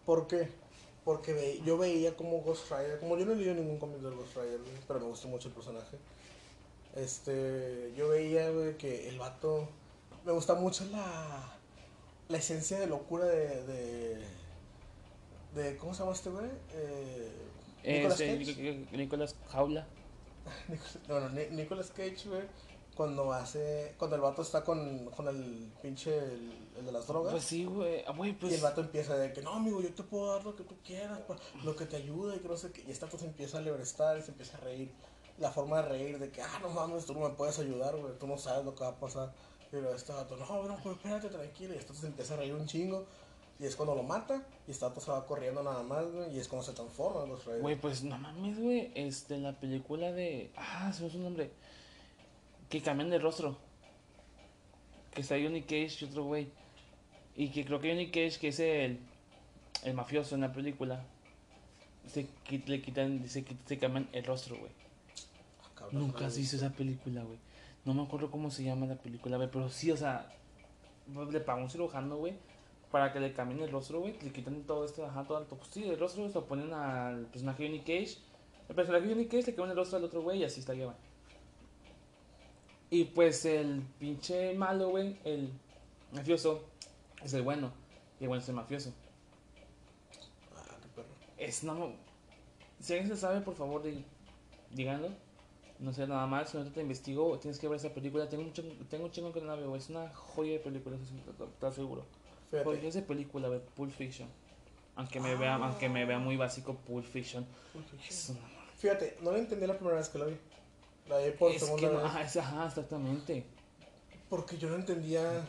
¿Por 0.05 0.27
qué? 0.27 0.47
Porque 1.05 1.33
ve- 1.33 1.61
yo 1.65 1.77
veía 1.77 2.15
como 2.15 2.39
Ghost 2.41 2.71
Rider, 2.71 2.99
como 2.99 3.17
yo 3.17 3.25
no 3.25 3.33
he 3.33 3.35
leído 3.35 3.53
ningún 3.53 3.77
cómic 3.77 3.97
de 3.97 4.09
Ghost 4.09 4.35
Rider, 4.37 4.59
güey, 4.59 4.73
pero 4.87 4.99
me 5.01 5.05
gustó 5.07 5.27
mucho 5.27 5.49
el 5.49 5.53
personaje. 5.53 5.97
Este, 6.95 7.93
yo 7.97 8.09
veía, 8.09 8.49
güey, 8.51 8.77
que 8.77 9.09
el 9.09 9.17
vato. 9.19 9.67
Me 10.25 10.31
gusta 10.31 10.53
mucho 10.55 10.85
la. 10.85 11.49
La 12.29 12.37
esencia 12.37 12.79
de 12.79 12.87
locura 12.87 13.25
de. 13.25 13.63
de, 13.63 14.23
de 15.55 15.77
¿Cómo 15.77 15.93
se 15.93 15.99
llama 15.99 16.13
este 16.13 16.29
güey? 16.29 16.45
Eh, 16.73 17.31
Nicolas. 17.83 18.19
Nic- 18.19 18.91
Nicolas 18.91 19.35
Jaula. 19.51 19.85
Bueno, 21.07 21.29
Ni- 21.29 21.47
Nicolas 21.55 21.89
Cage, 21.91 22.27
güey, 22.27 22.43
cuando 22.95 23.31
hace. 23.33 23.95
Cuando 23.97 24.15
el 24.15 24.21
vato 24.21 24.41
está 24.41 24.63
con, 24.63 25.05
con 25.11 25.27
el 25.27 25.71
pinche. 25.81 26.17
El, 26.17 26.51
el 26.79 26.85
de 26.85 26.91
las 26.91 27.07
drogas. 27.07 27.31
Pues 27.31 27.43
sí, 27.45 27.65
güey. 27.65 28.03
Ah, 28.07 28.11
Güey, 28.15 28.31
y 28.31 28.33
el 28.33 28.39
pues. 28.39 28.61
vato 28.61 28.81
empieza 28.81 29.15
de 29.17 29.31
que 29.33 29.41
no, 29.41 29.53
amigo, 29.53 29.81
yo 29.81 29.93
te 29.93 30.03
puedo 30.03 30.33
dar 30.33 30.43
lo 30.43 30.55
que 30.55 30.63
tú 30.63 30.75
quieras, 30.83 31.19
lo 31.63 31.75
que 31.75 31.85
te 31.85 31.95
ayuda 31.97 32.35
y 32.35 32.39
que 32.39 32.47
no 32.47 32.57
sé 32.57 32.71
qué. 32.71 32.81
Y 32.81 32.93
vato 32.97 33.17
se 33.17 33.25
empieza 33.25 33.57
a 33.57 33.61
lebrestar 33.61 34.17
y 34.17 34.21
se 34.21 34.31
empieza 34.31 34.57
a 34.57 34.61
reír. 34.61 34.91
La 35.39 35.51
forma 35.51 35.81
de 35.81 35.89
reír 35.89 36.19
de 36.19 36.29
que, 36.29 36.41
ah, 36.43 36.59
no 36.61 36.69
mames, 36.69 37.05
tú 37.07 37.13
no 37.15 37.21
me 37.27 37.35
puedes 37.35 37.57
ayudar, 37.57 37.95
güey, 37.95 38.13
tú 38.19 38.27
no 38.27 38.37
sabes 38.37 38.63
lo 38.65 38.75
que 38.75 38.83
va 38.83 38.91
a 38.91 38.99
pasar. 38.99 39.33
Pero 39.71 39.91
este 39.95 40.13
vato, 40.13 40.37
no, 40.37 40.45
bro, 40.63 40.77
pues 40.83 40.95
espérate, 40.97 41.29
tranquilo. 41.29 41.73
Y 41.73 41.77
vato 41.77 41.93
se 41.95 42.05
empieza 42.05 42.35
a 42.35 42.37
reír 42.37 42.53
un 42.53 42.67
chingo. 42.67 43.05
Y 43.63 43.65
es 43.65 43.77
cuando 43.77 43.95
lo 43.95 44.03
mata. 44.03 44.45
Y 44.67 44.73
vato 44.77 44.99
se 44.99 45.09
va 45.09 45.25
corriendo 45.25 45.63
nada 45.63 45.83
más, 45.83 46.05
güey. 46.11 46.35
Y 46.35 46.39
es 46.39 46.49
cuando 46.49 46.65
se 46.65 46.73
transforma 46.73 47.23
en 47.23 47.29
los 47.29 47.45
Rider. 47.45 47.61
Güey, 47.61 47.75
pues 47.79 48.03
no 48.03 48.17
mames, 48.17 48.59
güey. 48.59 48.91
Este, 48.93 49.37
la 49.37 49.53
película 49.53 50.11
de. 50.11 50.51
Ah, 50.57 50.91
se 50.91 51.01
me 51.03 51.09
fue 51.09 51.17
su 51.17 51.23
nombre. 51.23 51.49
Que 52.69 52.81
cambian 52.81 53.09
de 53.09 53.19
rostro. 53.19 53.57
Que 55.13 55.21
está 55.21 55.35
Johnny 55.35 55.61
Cage 55.61 55.99
y 56.01 56.05
otro 56.05 56.25
güey. 56.25 56.49
Y 57.37 57.51
que 57.51 57.63
creo 57.63 57.79
que 57.79 57.89
Johnny 57.89 58.07
Cage, 58.07 58.37
que 58.37 58.49
es 58.49 58.59
el. 58.59 58.99
El 59.85 59.93
mafioso 59.93 60.35
en 60.35 60.41
la 60.41 60.51
película. 60.51 61.01
Se, 62.05 62.27
qui- 62.45 62.65
le 62.65 62.81
quitan, 62.81 63.25
se, 63.29 63.45
qui- 63.45 63.55
se 63.65 63.79
cambian 63.79 64.09
el 64.11 64.25
rostro, 64.25 64.57
güey. 64.57 64.71
Ah, 65.77 65.87
Nunca 65.93 66.27
he 66.27 66.35
visto 66.35 66.57
esa 66.57 66.69
película, 66.69 67.23
güey. 67.23 67.37
No 67.85 67.93
me 67.93 68.03
acuerdo 68.03 68.29
cómo 68.29 68.51
se 68.51 68.63
llama 68.65 68.87
la 68.87 68.95
película, 68.95 69.37
güey. 69.37 69.49
Pero 69.49 69.69
sí, 69.69 69.89
o 69.89 69.95
sea. 69.95 70.29
Le 71.31 71.39
pagó 71.39 71.61
un 71.61 71.69
cirujano, 71.69 72.17
güey. 72.17 72.33
Para 72.93 73.11
que 73.11 73.19
le 73.19 73.33
cambien 73.33 73.59
el 73.61 73.71
rostro, 73.71 73.99
güey. 74.01 74.13
Le 74.21 74.31
quitan 74.31 74.63
todo 74.63 74.85
esto, 74.85 75.05
ajá, 75.05 75.25
todo 75.25 75.39
el 75.39 75.45
pues, 75.47 75.61
sí, 75.71 75.83
el 75.83 75.99
rostro, 75.99 76.27
se 76.29 76.35
lo 76.35 76.45
ponen 76.45 76.71
al 76.73 77.25
personaje 77.25 77.65
Johnny 77.65 77.79
Cage. 77.79 78.19
El 78.69 78.75
personaje 78.75 79.09
Johnny 79.09 79.25
Cage 79.25 79.47
le 79.47 79.55
cambian 79.55 79.71
el 79.71 79.77
rostro 79.77 79.97
al 79.97 80.05
otro 80.05 80.21
güey 80.21 80.39
y 80.41 80.43
así 80.45 80.59
está 80.61 80.73
lleva. 80.75 80.95
Y 82.89 83.05
pues 83.05 83.45
el 83.45 83.81
pinche 83.99 84.53
malo, 84.53 84.89
güey, 84.89 85.17
el 85.23 85.51
mafioso, 86.13 86.63
es 87.23 87.33
el 87.33 87.41
bueno. 87.41 87.71
Y 88.19 88.23
el 88.25 88.29
bueno 88.29 88.43
es 88.43 88.49
el 88.49 88.55
mafioso. 88.55 88.93
Ah, 90.55 90.77
qué 90.81 90.87
perro. 90.95 91.07
Es, 91.37 91.63
no, 91.63 91.93
si 92.79 92.93
alguien 92.93 93.09
se 93.09 93.17
sabe, 93.19 93.41
por 93.41 93.55
favor, 93.55 93.83
di- 93.83 94.05
díganlo. 94.71 95.09
No 95.79 95.93
sé 95.93 96.07
nada 96.07 96.27
más, 96.27 96.49
si 96.51 96.57
no 96.57 96.71
te 96.71 96.81
investigo, 96.81 97.39
tienes 97.39 97.59
que 97.59 97.67
ver 97.67 97.77
esa 97.77 97.93
película. 97.93 98.29
Tengo 98.29 98.43
un 98.43 98.53
chingo, 98.53 98.73
tengo 98.89 99.05
un 99.05 99.11
chingo 99.11 99.33
que 99.33 99.41
no 99.41 99.47
la 99.47 99.55
veo, 99.55 99.75
es 99.75 99.89
una 99.89 100.09
joya 100.13 100.53
de 100.53 100.59
película, 100.59 100.95
eso 100.97 101.05
te- 101.25 101.33
te- 101.45 101.51
te 101.59 101.65
aseguro. 101.65 102.05
Fíjate. 102.53 102.63
Porque 102.65 102.87
es 102.87 102.93
de 102.93 103.01
película, 103.01 103.47
güey, 103.47 103.59
Pulp 103.75 103.91
Fiction. 103.91 104.29
Aunque 104.95 105.19
me 105.19 105.35
vea, 105.35 105.55
aunque 105.55 105.89
me 105.89 106.05
vea 106.05 106.19
muy 106.19 106.37
básico, 106.37 106.75
Pulp 106.75 107.05
Fiction. 107.05 107.45
Es 108.07 108.29
una 108.29 108.39
Fíjate, 108.77 109.17
no 109.21 109.31
la 109.31 109.39
entendí 109.39 109.65
la 109.65 109.75
primera 109.75 109.97
vez 109.97 110.09
que 110.09 110.19
la 110.19 110.25
vi. 110.25 110.37
La 111.09 111.17
vi 111.17 111.31
por 111.31 111.51
es 111.51 111.61
segunda 111.61 111.89
que 111.89 111.95
vez. 111.95 112.05
ajá, 112.05 112.21
es- 112.21 112.37
ajá, 112.37 112.67
exactamente. 112.67 113.45
Porque 114.29 114.57
yo 114.57 114.69
no 114.69 114.75
entendía 114.75 115.45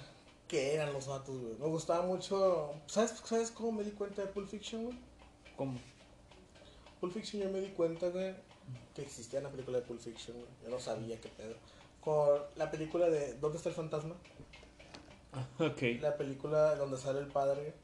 qué 0.49 0.75
eran 0.75 0.93
los 0.93 1.07
vatos, 1.09 1.37
güey. 1.39 1.55
Me 1.59 1.67
gustaba 1.67 2.07
mucho. 2.07 2.73
¿Sabes, 2.87 3.11
¿Sabes 3.25 3.51
cómo 3.51 3.73
me 3.73 3.83
di 3.85 3.91
cuenta 3.91 4.23
de 4.23 4.29
Pulp 4.29 4.49
Fiction, 4.49 4.85
güey? 4.85 4.99
¿Cómo? 5.57 5.79
Pulp 7.01 7.13
Fiction 7.13 7.43
yo 7.43 7.51
me 7.51 7.61
di 7.61 7.69
cuenta, 7.69 8.09
güey, 8.09 8.35
que 8.95 9.03
existía 9.03 9.41
la 9.43 9.51
película 9.51 9.79
de 9.81 9.85
Pulp 9.85 10.01
Fiction, 10.01 10.37
güey. 10.39 10.49
Yo 10.63 10.71
no 10.71 10.79
sabía 10.81 11.21
qué 11.21 11.29
pedo. 11.29 11.55
Con 12.01 12.41
la 12.57 12.71
película 12.71 13.09
de 13.11 13.35
¿Dónde 13.35 13.57
está 13.59 13.69
el 13.69 13.75
fantasma? 13.75 14.15
Ok. 15.59 15.83
La 16.01 16.17
película 16.17 16.75
donde 16.77 16.97
sale 16.99 17.21
el 17.21 17.27
padre 17.29 17.75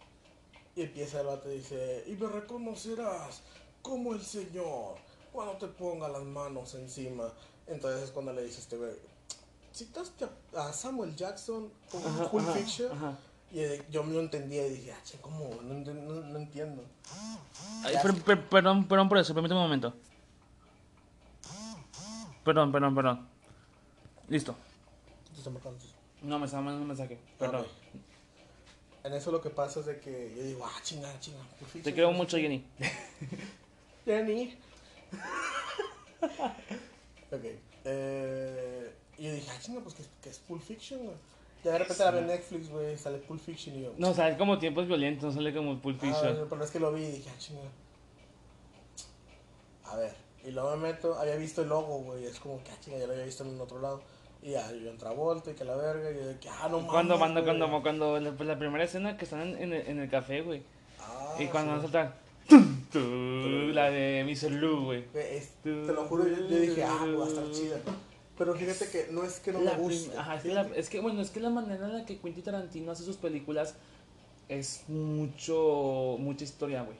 y 0.76 0.82
empieza 0.82 1.20
el 1.20 1.26
vato 1.26 1.50
y 1.50 1.56
dice, 1.58 2.04
y 2.06 2.12
me 2.12 2.26
reconocerás 2.28 3.42
como 3.82 4.12
el 4.14 4.22
Señor 4.22 4.96
cuando 5.32 5.54
te 5.54 5.66
ponga 5.68 6.08
las 6.08 6.22
manos 6.22 6.74
encima. 6.74 7.32
Entonces 7.66 8.02
es 8.04 8.10
cuando 8.10 8.32
le 8.32 8.42
dice 8.44 8.60
este 8.60 8.76
güey, 8.76 8.92
citaste 9.74 10.26
a- 10.56 10.72
Samuel 10.72 11.14
Jackson 11.16 11.70
con 11.90 12.02
Pulp 12.30 12.48
Fiction. 12.52 12.92
ajá. 12.92 13.16
Y 13.52 13.62
yo 13.90 14.04
me 14.04 14.14
lo 14.14 14.20
entendía 14.20 14.64
y 14.66 14.70
dije, 14.70 14.92
ah, 14.92 15.00
che, 15.04 15.18
¿cómo? 15.20 15.50
No, 15.62 15.74
no- 15.74 16.20
no 16.20 16.38
entiendo. 16.38 16.84
Ay, 17.84 17.96
per- 18.00 18.22
per- 18.22 18.48
perdón, 18.48 18.86
perdón 18.86 19.08
por 19.08 19.18
eso, 19.18 19.34
permíteme 19.34 19.58
un 19.60 19.66
momento. 19.66 19.92
Perdón, 22.44 22.72
perdón, 22.72 22.94
perdón. 22.94 23.28
Listo. 24.28 24.54
Te 25.32 25.38
está 25.38 25.50
marcando. 25.50 25.78
No, 26.22 26.38
me 26.38 26.46
estaba 26.46 26.62
mandando 26.62 26.82
un 26.82 26.88
mensaje. 26.88 27.18
Perdón. 27.38 27.62
Ok. 27.62 27.68
En 29.02 29.14
eso 29.14 29.32
lo 29.32 29.40
que 29.40 29.48
pasa 29.48 29.80
es 29.80 29.86
de 29.86 29.98
que 29.98 30.34
yo 30.36 30.42
digo, 30.42 30.66
ah, 30.66 30.78
chinga, 30.82 31.08
chinga. 31.20 31.38
Pulp 31.58 31.70
Fiction, 31.70 31.82
Te 31.82 31.94
quiero 31.94 32.08
no 32.08 32.14
sé 32.14 32.18
mucho, 32.18 32.36
qué". 32.36 32.42
Jenny. 32.42 32.64
Jenny. 34.04 34.58
ok. 37.32 37.44
Eh, 37.84 38.94
y 39.16 39.24
yo 39.24 39.32
dije, 39.32 39.50
ah, 39.50 39.58
chinga, 39.60 39.80
pues 39.80 39.94
que, 39.94 40.04
que 40.22 40.28
es 40.28 40.38
Pulp 40.40 40.62
Fiction, 40.62 41.02
güey. 41.02 41.16
Ya 41.64 41.72
de 41.72 41.78
repente 41.78 42.04
la 42.04 42.10
ve 42.10 42.20
en 42.20 42.26
Netflix, 42.26 42.70
güey, 42.70 42.96
sale 42.96 43.18
Pulp 43.18 43.40
Fiction 43.40 43.76
y 43.76 43.82
yo. 43.82 43.92
No, 43.98 44.10
es 44.10 44.36
como 44.36 44.58
tiempos 44.58 44.86
violentos, 44.86 45.24
no 45.24 45.32
sale 45.32 45.54
como 45.54 45.80
Pulp 45.80 45.98
ah, 46.02 46.06
Fiction. 46.06 46.46
pero 46.48 46.64
es 46.64 46.70
que 46.70 46.80
lo 46.80 46.92
vi 46.92 47.02
y 47.02 47.10
dije, 47.12 47.30
ah, 47.30 47.38
chinga. 47.38 47.60
A 49.84 49.96
ver. 49.96 50.14
Y 50.44 50.52
luego 50.52 50.74
me 50.76 50.88
meto, 50.88 51.18
había 51.18 51.36
visto 51.36 51.62
el 51.62 51.68
logo, 51.68 51.98
güey. 51.98 52.24
Es 52.24 52.40
como 52.40 52.62
que, 52.62 52.70
ah, 52.70 52.76
chinga, 52.80 52.98
ya 52.98 53.06
lo 53.06 53.12
había 53.12 53.24
visto 53.24 53.44
en 53.44 53.60
otro 53.60 53.80
lado. 53.80 54.02
Y 54.42 54.52
ya, 54.52 54.72
yo 54.72 54.90
entra 54.90 55.10
Volta 55.12 55.50
y 55.50 55.54
que 55.54 55.64
la 55.64 55.76
verga. 55.76 56.10
Y 56.10 56.14
yo 56.14 56.26
de 56.26 56.38
que, 56.38 56.48
ah, 56.48 56.68
no 56.70 56.78
mames. 56.78 56.90
Cuando, 56.90 57.18
cuando, 57.18 57.44
cuando, 57.44 57.82
cuando, 57.82 58.20
la, 58.20 58.32
pues, 58.32 58.48
la 58.48 58.58
primera 58.58 58.84
escena 58.84 59.16
que 59.16 59.24
están 59.24 59.42
en, 59.42 59.56
en 59.62 59.72
el, 59.74 59.86
en 59.86 59.98
el 60.00 60.08
café, 60.10 60.40
güey. 60.42 60.62
Ah, 60.98 61.36
y 61.38 61.46
cuando 61.46 61.72
van 61.72 61.80
a 61.80 61.86
sí. 61.86 61.92
saltar. 61.92 62.16
La 63.74 63.90
de 63.90 64.24
Mr. 64.24 64.50
Lou, 64.52 64.84
güey. 64.86 65.04
Es- 65.14 65.50
te 65.62 65.70
lo 65.70 66.04
juro, 66.06 66.26
yo, 66.26 66.36
yo 66.48 66.58
dije, 66.58 66.82
ah, 66.84 67.06
va 67.18 67.24
a 67.24 67.28
estar 67.28 67.50
chida. 67.50 67.76
Pero 68.36 68.54
fíjate 68.54 68.88
que 68.88 69.08
no 69.12 69.22
es 69.22 69.38
que 69.40 69.52
no 69.52 69.60
La 69.60 69.74
me 69.74 69.78
guste. 69.82 70.16
ajá, 70.16 70.36
es, 70.36 70.42
que 70.42 70.54
la- 70.54 70.68
es 70.74 70.88
que, 70.88 71.00
bueno, 71.00 71.20
es 71.20 71.30
que 71.30 71.40
la 71.40 71.50
manera 71.50 71.86
en 71.86 71.98
la 71.98 72.06
que 72.06 72.18
Quentin 72.18 72.42
Tarantino 72.42 72.90
hace 72.90 73.04
sus 73.04 73.16
películas 73.16 73.74
es 74.48 74.84
mucho, 74.88 76.16
mucha 76.18 76.44
historia, 76.44 76.82
güey. 76.82 76.96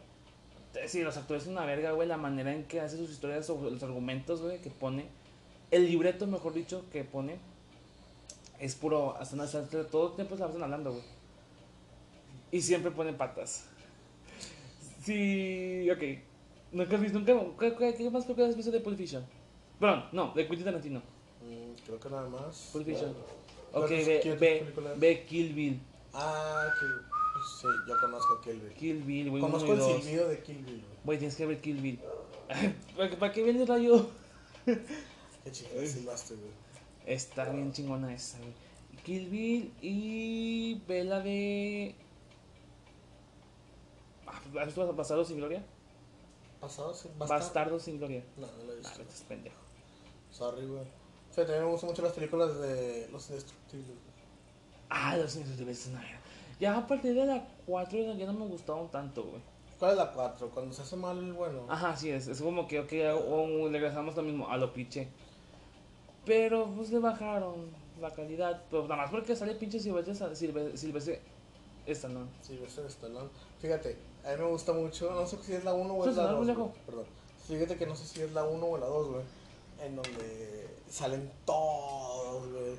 Sí, 0.87 1.03
los 1.03 1.17
actores 1.17 1.43
son 1.45 1.55
una 1.55 1.65
verga, 1.65 1.93
güey. 1.93 2.07
La 2.07 2.17
manera 2.19 2.55
en 2.55 2.65
que 2.65 2.81
hace 2.81 2.97
sus 2.97 3.11
historias, 3.11 3.49
o 3.51 3.59
los 3.71 3.83
argumentos, 3.83 4.41
güey, 4.43 4.61
que 4.61 4.71
pone. 4.71 5.07
El 5.71 5.87
libreto, 5.87 6.27
mejor 6.27 6.53
dicho, 6.55 6.85
que 6.93 7.05
pone. 7.05 7.39
Es 8.59 8.75
puro. 8.75 9.17
Hasta, 9.17 9.41
hasta- 9.43 9.87
todo 9.87 10.09
el 10.11 10.15
tiempo 10.17 10.35
se 10.35 10.41
la 10.41 10.47
pasan 10.49 10.63
hablando, 10.65 10.93
güey. 10.93 11.05
Y 12.53 12.61
siempre 12.61 12.91
pone 12.91 13.13
patas. 13.13 13.65
Sí, 15.05 15.89
ok. 15.91 16.03
Nunca 16.73 16.97
has 16.97 17.01
visto, 17.03 17.19
nunca. 17.19 17.35
¿Qué, 17.79 17.95
qué- 17.97 18.11
más 18.11 18.25
películas 18.25 18.51
has 18.51 18.57
visto 18.57 18.71
de 18.73 18.81
Pulp 18.81 18.97
Fiction? 18.97 19.25
Perdón, 19.79 20.05
no, 20.13 20.33
de 20.35 20.47
Quentin 20.47 20.65
Tarantino. 20.65 20.99
Mm, 21.01 21.73
creo 21.87 21.99
que 22.01 22.11
nada 22.11 22.29
más. 22.29 22.71
Pulp 22.73 22.85
Fiction. 22.87 23.15
¿Cuál 23.73 23.85
Ok, 23.85 23.91
ve, 23.91 24.37
ve, 24.39 24.95
ve 24.97 25.25
Kill 25.27 25.55
Bill. 25.55 25.81
Ah, 26.13 26.67
que. 26.79 26.87
pues, 26.87 27.45
sí, 27.61 27.69
yo 27.89 27.95
conozco 28.01 28.41
Kill 28.43 28.61
Bill. 28.61 28.73
Kill 28.75 29.03
Bill, 29.05 29.31
güey. 29.31 29.41
Conozco 29.41 29.73
el 29.73 29.81
silbido 30.03 30.29
de 30.29 30.43
Kill 30.43 30.59
Bill. 30.65 30.85
güey. 31.05 31.19
Tienes 31.19 31.37
que 31.37 31.47
ver 31.47 31.61
Kill 31.61 31.77
Bill. 31.81 31.99
¿Para, 32.97 33.11
para 33.19 33.33
qué 33.33 33.43
vienes, 33.45 33.67
rayo? 33.69 34.09
Qué 35.45 35.53
chingada 35.53 35.87
silbaste, 35.87 36.35
güey. 36.35 36.51
Está 37.07 37.49
bien 37.51 37.73
chingona 37.73 38.13
esa, 38.15 38.39
güey. 38.39 38.53
Kill 39.05 39.29
Bill 39.31 39.73
y 39.81 40.81
ve 40.87 41.05
la 41.05 41.21
de. 41.21 41.95
Ah, 44.27 44.41
¿Has 44.61 44.67
visto 44.67 44.93
Bastardo 44.93 45.25
sin 45.25 45.39
Gloria? 45.39 45.63
¿Pasado? 46.61 46.93
Sí, 46.95 47.09
Bastardo 47.17 47.79
sin 47.81 47.99
Gloria. 47.99 48.23
No, 48.37 48.47
no 48.47 48.65
lo 48.65 48.73
he 48.73 48.77
Ah, 48.77 48.79
visto. 48.79 49.03
estás 49.03 49.23
pendejo. 49.29 49.57
Sorry, 50.31 50.67
güey. 50.67 50.85
Fíjate, 51.31 51.55
a 51.57 51.61
mí 51.61 51.65
me 51.65 51.71
gustan 51.73 51.91
mucho 51.91 52.03
las 52.03 52.13
películas 52.13 52.59
de 52.61 53.09
Los 53.11 53.29
Indestructibles. 53.31 53.87
güey. 53.87 54.11
Ah, 54.91 55.17
los 55.17 55.35
indestructibles 55.37 55.81
es 55.81 55.87
una 55.93 56.01
verga. 56.01 56.21
Ya 56.59 56.77
a 56.77 56.87
partir 56.87 57.15
de 57.15 57.25
la 57.25 57.49
4 57.65 58.15
ya 58.15 58.27
no 58.27 58.33
me 58.35 58.47
gustaban 58.47 58.91
tanto, 58.91 59.23
güey. 59.25 59.41
¿Cuál 59.79 59.93
es 59.93 59.97
la 59.97 60.13
4? 60.13 60.51
Cuando 60.51 60.75
se 60.75 60.83
hace 60.83 60.97
mal 60.97 61.17
el 61.17 61.33
bueno. 61.33 61.65
Ajá, 61.69 61.97
sí 61.97 62.11
es. 62.11 62.27
Es 62.27 62.43
como 62.43 62.67
que, 62.69 62.81
ok, 62.81 62.93
o- 63.15 63.63
o 63.63 63.69
regresamos 63.71 64.15
lo 64.17 64.23
mismo, 64.23 64.49
a 64.51 64.57
lo 64.59 64.73
piche. 64.75 65.09
Pero 66.25 66.67
pues 66.77 66.91
le 66.91 66.99
bajaron 66.99 67.71
la 68.01 68.11
calidad. 68.11 68.63
Pero 68.71 68.83
nada 68.85 69.03
más 69.03 69.11
porque 69.11 69.35
sale 69.37 69.55
pinche 69.55 69.81
Silvestre, 69.81 70.15
Silvestre, 70.35 70.77
Silvestre 70.77 71.21
Stallone. 71.87 72.29
Sí, 72.43 72.61
ese 72.65 72.83
es 72.83 72.93
Stallone. 72.95 73.29
Fíjate, 73.61 73.97
a 74.25 74.31
mí 74.33 74.37
me 74.39 74.49
gusta 74.51 74.73
mucho, 74.73 75.11
no 75.13 75.27
sé 75.27 75.39
si 75.43 75.55
es 75.55 75.65
la 75.65 75.75
1 75.75 75.95
o 75.95 76.01
es 76.01 76.17
la 76.17 76.23
Stallone, 76.23 76.39
2. 76.39 76.47
viejo. 76.47 76.63
güey, 76.69 76.81
Perdón. 76.87 77.05
Fíjate 77.49 77.77
que 77.77 77.87
no 77.87 77.97
sé 77.97 78.07
si 78.07 78.21
es 78.21 78.33
la 78.33 78.45
1 78.45 78.67
o 78.67 78.79
la 78.79 78.87
2, 78.87 79.09
güey. 79.09 79.23
En 79.83 79.97
donde 79.97 80.69
salen 80.89 81.31
todos, 81.45 82.49
güey. 82.51 82.77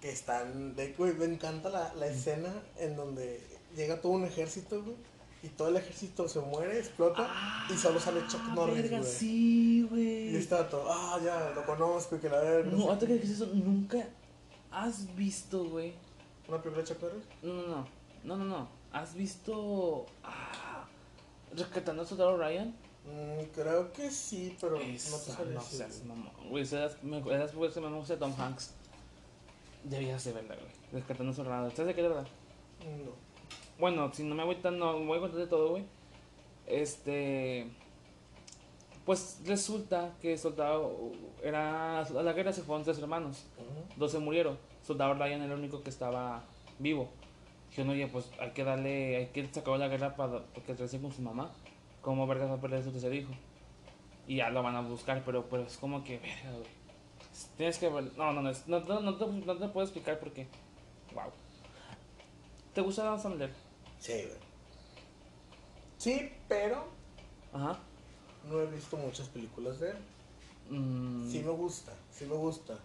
Que 0.00 0.10
están. 0.10 0.74
De, 0.76 0.92
güey, 0.92 1.14
me 1.14 1.26
encanta 1.26 1.70
la, 1.70 1.94
la 1.94 2.06
escena 2.06 2.52
en 2.78 2.96
donde 2.96 3.40
llega 3.76 4.00
todo 4.00 4.12
un 4.12 4.24
ejército, 4.24 4.82
güey. 4.82 4.96
Y 5.44 5.48
todo 5.50 5.68
el 5.68 5.76
ejército 5.76 6.26
se 6.26 6.40
muere, 6.40 6.78
explota. 6.78 7.28
y 7.68 7.74
solo 7.76 8.00
sale 8.00 8.20
Chuck 8.26 8.40
Ah, 8.48 8.54
Norris, 8.54 8.76
verga, 8.90 9.02
sí, 9.02 9.80
Y 9.80 9.82
güey. 9.82 10.36
está 10.36 10.66
todo, 10.68 10.86
ah, 10.90 11.20
ya, 11.22 11.52
lo 11.54 11.66
conozco 11.66 12.16
y 12.16 12.18
que 12.18 12.30
la 12.30 12.40
verga. 12.40 12.70
No, 12.70 12.98
qué. 12.98 13.06
que 13.06 13.14
eso, 13.26 13.46
nunca 13.52 14.08
has 14.70 15.14
visto, 15.14 15.64
güey. 15.68 15.92
¿Una 16.48 16.62
película 16.62 16.82
de 16.82 16.88
Chuck 16.88 17.02
Norris? 17.02 17.24
No, 17.42 17.52
no, 17.52 17.66
no. 17.68 17.86
No, 18.24 18.36
no, 18.38 18.44
no. 18.46 18.68
¿Has 18.90 19.14
visto. 19.14 20.06
Ah, 20.22 20.86
Rescatando 21.54 22.02
a 22.02 22.06
Soldado 22.06 22.36
Ryan? 22.38 22.74
Mm, 23.04 23.44
creo 23.54 23.92
que 23.92 24.10
sí, 24.10 24.56
pero 24.60 24.72
no 24.76 24.78
te 24.78 24.94
Esa, 24.94 25.18
sabría 25.18 25.54
no 25.56 25.60
seas 25.60 25.98
güey. 25.98 26.08
mamón. 26.08 26.32
Güey, 26.48 26.62
esas 26.62 27.02
me 27.02 27.18
esas 27.18 27.52
pues, 27.52 27.76
me 27.76 27.88
gusta 27.90 28.18
Tom 28.18 28.32
Hanks. 28.38 28.72
Debías 29.84 30.24
de 30.24 30.32
verla, 30.32 30.54
güey. 30.54 30.68
Rescatando 30.90 31.32
a 31.32 31.34
Soldado. 31.34 31.70
¿Sabes 31.70 31.88
de 31.88 31.94
qué, 31.94 32.02
verdad? 32.02 32.26
No. 32.80 33.12
Bueno, 33.78 34.10
si 34.12 34.22
no 34.22 34.34
me 34.34 34.44
voy 34.44 34.56
tan, 34.56 34.78
no 34.78 34.98
voy 35.00 35.18
a 35.18 35.20
contar 35.20 35.40
de 35.40 35.46
todo, 35.46 35.70
güey. 35.70 35.84
Este. 36.66 37.66
Pues 39.04 39.40
resulta 39.44 40.14
que 40.22 40.38
soldado 40.38 41.12
era. 41.42 42.00
A 42.00 42.10
la 42.22 42.32
guerra 42.32 42.52
se 42.52 42.62
fueron 42.62 42.84
tres 42.84 42.98
hermanos. 42.98 43.44
Ujú. 43.58 43.98
Dos 44.00 44.12
se 44.12 44.18
murieron. 44.18 44.58
Soldado 44.82 45.14
Ryan 45.14 45.42
era 45.42 45.52
el 45.54 45.58
único 45.58 45.82
que 45.82 45.90
estaba 45.90 46.42
vivo. 46.78 47.08
Dijeron, 47.70 47.90
oye, 47.90 48.06
pues 48.06 48.30
hay 48.40 48.50
que 48.52 48.64
darle. 48.64 49.16
Hay 49.16 49.26
que 49.26 49.46
sacar 49.52 49.78
la 49.78 49.88
guerra 49.88 50.16
para 50.16 50.40
porque 50.54 50.72
regrese 50.72 51.00
con 51.00 51.12
su 51.12 51.20
mamá. 51.22 51.50
¿Cómo 52.00 52.26
vergas 52.26 52.50
va 52.50 52.54
a 52.54 52.60
perder 52.60 52.82
su 52.84 52.92
tercer 52.92 53.12
hijo? 53.14 53.32
Y 54.26 54.36
ya 54.36 54.48
lo 54.50 54.62
van 54.62 54.76
a 54.76 54.80
buscar, 54.80 55.22
pero, 55.26 55.44
pero 55.50 55.64
es 55.64 55.76
como 55.76 56.02
que. 56.04 56.18
Verga, 56.18 56.52
güey. 56.52 56.84
Tienes 57.58 57.78
que 57.78 57.88
ver. 57.90 58.04
No, 58.16 58.32
no, 58.32 58.40
no, 58.40 58.50
es- 58.50 58.66
no, 58.68 58.80
no, 58.80 59.00
no 59.00 59.16
te, 59.16 59.26
no 59.26 59.56
te 59.56 59.68
puedo 59.68 59.84
explicar 59.84 60.18
por 60.18 60.32
qué. 60.32 60.46
Wow. 61.14 61.24
¿Te 62.72 62.80
gusta 62.80 63.02
Adam 63.02 63.18
Sandler? 63.20 63.50
Sí, 64.04 64.12
güey. 64.12 64.38
Sí, 65.96 66.30
pero 66.46 66.84
Ajá. 67.54 67.78
no 68.50 68.60
he 68.60 68.66
visto 68.66 68.98
muchas 68.98 69.28
películas 69.28 69.80
de 69.80 69.92
él. 69.92 69.96
Mm, 70.68 71.30
Sí 71.30 71.42
me 71.42 71.50
gusta, 71.52 71.92
sí 72.12 72.26
me 72.26 72.34
gusta. 72.34 72.78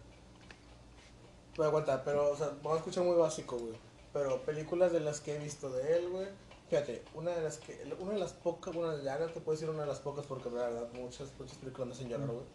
Voy 1.57 1.65
a 1.65 1.67
aguantar, 1.67 2.03
pero, 2.05 2.31
o 2.31 2.37
sea, 2.37 2.47
vamos 2.63 2.75
a 2.75 2.77
escuchar 2.77 3.03
muy 3.03 3.17
básico, 3.17 3.57
güey. 3.57 3.73
Pero 4.13 4.41
películas 4.43 4.93
de 4.93 5.01
las 5.01 5.19
que 5.19 5.35
he 5.35 5.39
visto 5.39 5.69
de 5.69 5.97
él, 5.97 6.07
güey. 6.09 6.27
Fíjate, 6.69 7.03
una 7.13 7.31
de 7.31 7.41
las 7.41 7.57
que, 7.57 7.83
una 7.99 8.13
de 8.13 8.19
las 8.19 8.31
pocas, 8.31 8.73
bueno, 8.73 9.03
ya 9.03 9.19
no 9.19 9.25
te 9.25 9.41
puedo 9.41 9.57
decir 9.57 9.69
una 9.69 9.81
de 9.81 9.87
las 9.87 9.99
pocas 9.99 10.25
porque, 10.25 10.49
la 10.49 10.69
verdad, 10.69 10.87
muchas, 10.93 11.27
muchas 11.37 11.57
películas 11.57 11.87
me 11.89 11.93
hacen 11.95 12.07
llorar, 12.07 12.27
güey. 12.27 12.45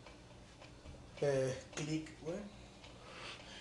Eh, 1.20 1.58
Click, 1.74 2.10
güey. 2.22 2.38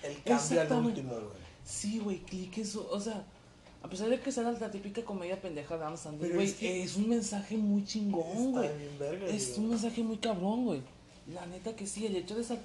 El 0.02 0.24
cambio 0.24 0.62
al 0.62 0.86
último, 0.86 1.14
güey. 1.14 1.44
Sí, 1.66 2.00
güey, 2.00 2.20
click 2.24 2.58
eso. 2.60 2.88
O 2.90 3.00
sea, 3.00 3.26
a 3.84 3.88
pesar 3.90 4.10
de 4.10 4.20
que 4.20 4.32
sea 4.32 4.44
la 4.44 4.72
típica 4.72 5.04
comedia 5.04 5.40
pendeja 5.42 5.78
de 5.78 5.84
Adam 5.84 5.98
Sandler, 5.98 6.34
güey, 6.34 6.48
es 6.48 6.54
que- 6.56 6.84
es 6.84 6.96
un 6.96 7.10
mensaje 7.10 7.58
muy 7.58 7.84
chingón, 7.86 8.54
güey. 8.54 8.70
Es 9.30 9.58
un 9.58 9.70
mensaje 9.70 10.02
muy 10.02 10.18
cabrón, 10.18 10.66
güey. 10.66 10.82
La 11.34 11.46
neta 11.46 11.76
que 11.76 11.86
sí, 11.86 12.06
el 12.06 12.16
hecho 12.16 12.36
de 12.36 12.42
esa. 12.42 12.58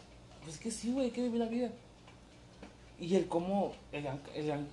Pues 0.44 0.58
que 0.58 0.70
sí, 0.70 0.92
güey, 0.92 1.06
hay 1.06 1.10
que 1.10 1.22
vivir 1.22 1.40
la 1.40 1.46
vida. 1.46 1.70
Y 3.00 3.14
el 3.16 3.26
cómo. 3.26 3.72
El, 3.92 4.06
el 4.34 4.66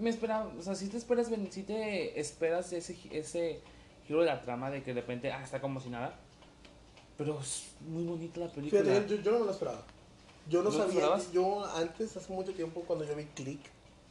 me 0.00 0.10
esperaba. 0.10 0.50
O 0.58 0.62
sea, 0.62 0.74
si 0.74 0.88
te 0.88 0.96
esperas, 0.96 1.28
si 1.50 1.62
te 1.62 2.18
esperas 2.20 2.72
ese, 2.72 2.96
ese 3.12 3.60
giro 4.06 4.20
de 4.20 4.26
la 4.26 4.40
trama 4.42 4.70
de 4.70 4.82
que 4.82 4.92
de 4.92 5.00
repente. 5.00 5.30
Ah, 5.32 5.42
está 5.42 5.60
como 5.60 5.80
si 5.80 5.88
nada. 5.90 6.18
Pero 7.16 7.38
es 7.40 7.68
muy 7.88 8.04
bonita 8.04 8.40
la 8.40 8.48
película. 8.50 8.82
Fíjate, 8.82 9.08
yo, 9.08 9.22
yo 9.22 9.30
no 9.32 9.38
me 9.40 9.44
lo 9.46 9.52
esperaba. 9.52 9.82
Yo 10.48 10.62
no 10.62 10.70
¿No 10.70 10.76
lo 10.76 10.84
sabía. 10.84 11.32
Yo 11.32 11.64
antes, 11.76 12.16
hace 12.16 12.32
mucho 12.32 12.52
tiempo, 12.52 12.82
cuando 12.86 13.04
yo 13.06 13.14
vi 13.16 13.24
Click, 13.34 13.60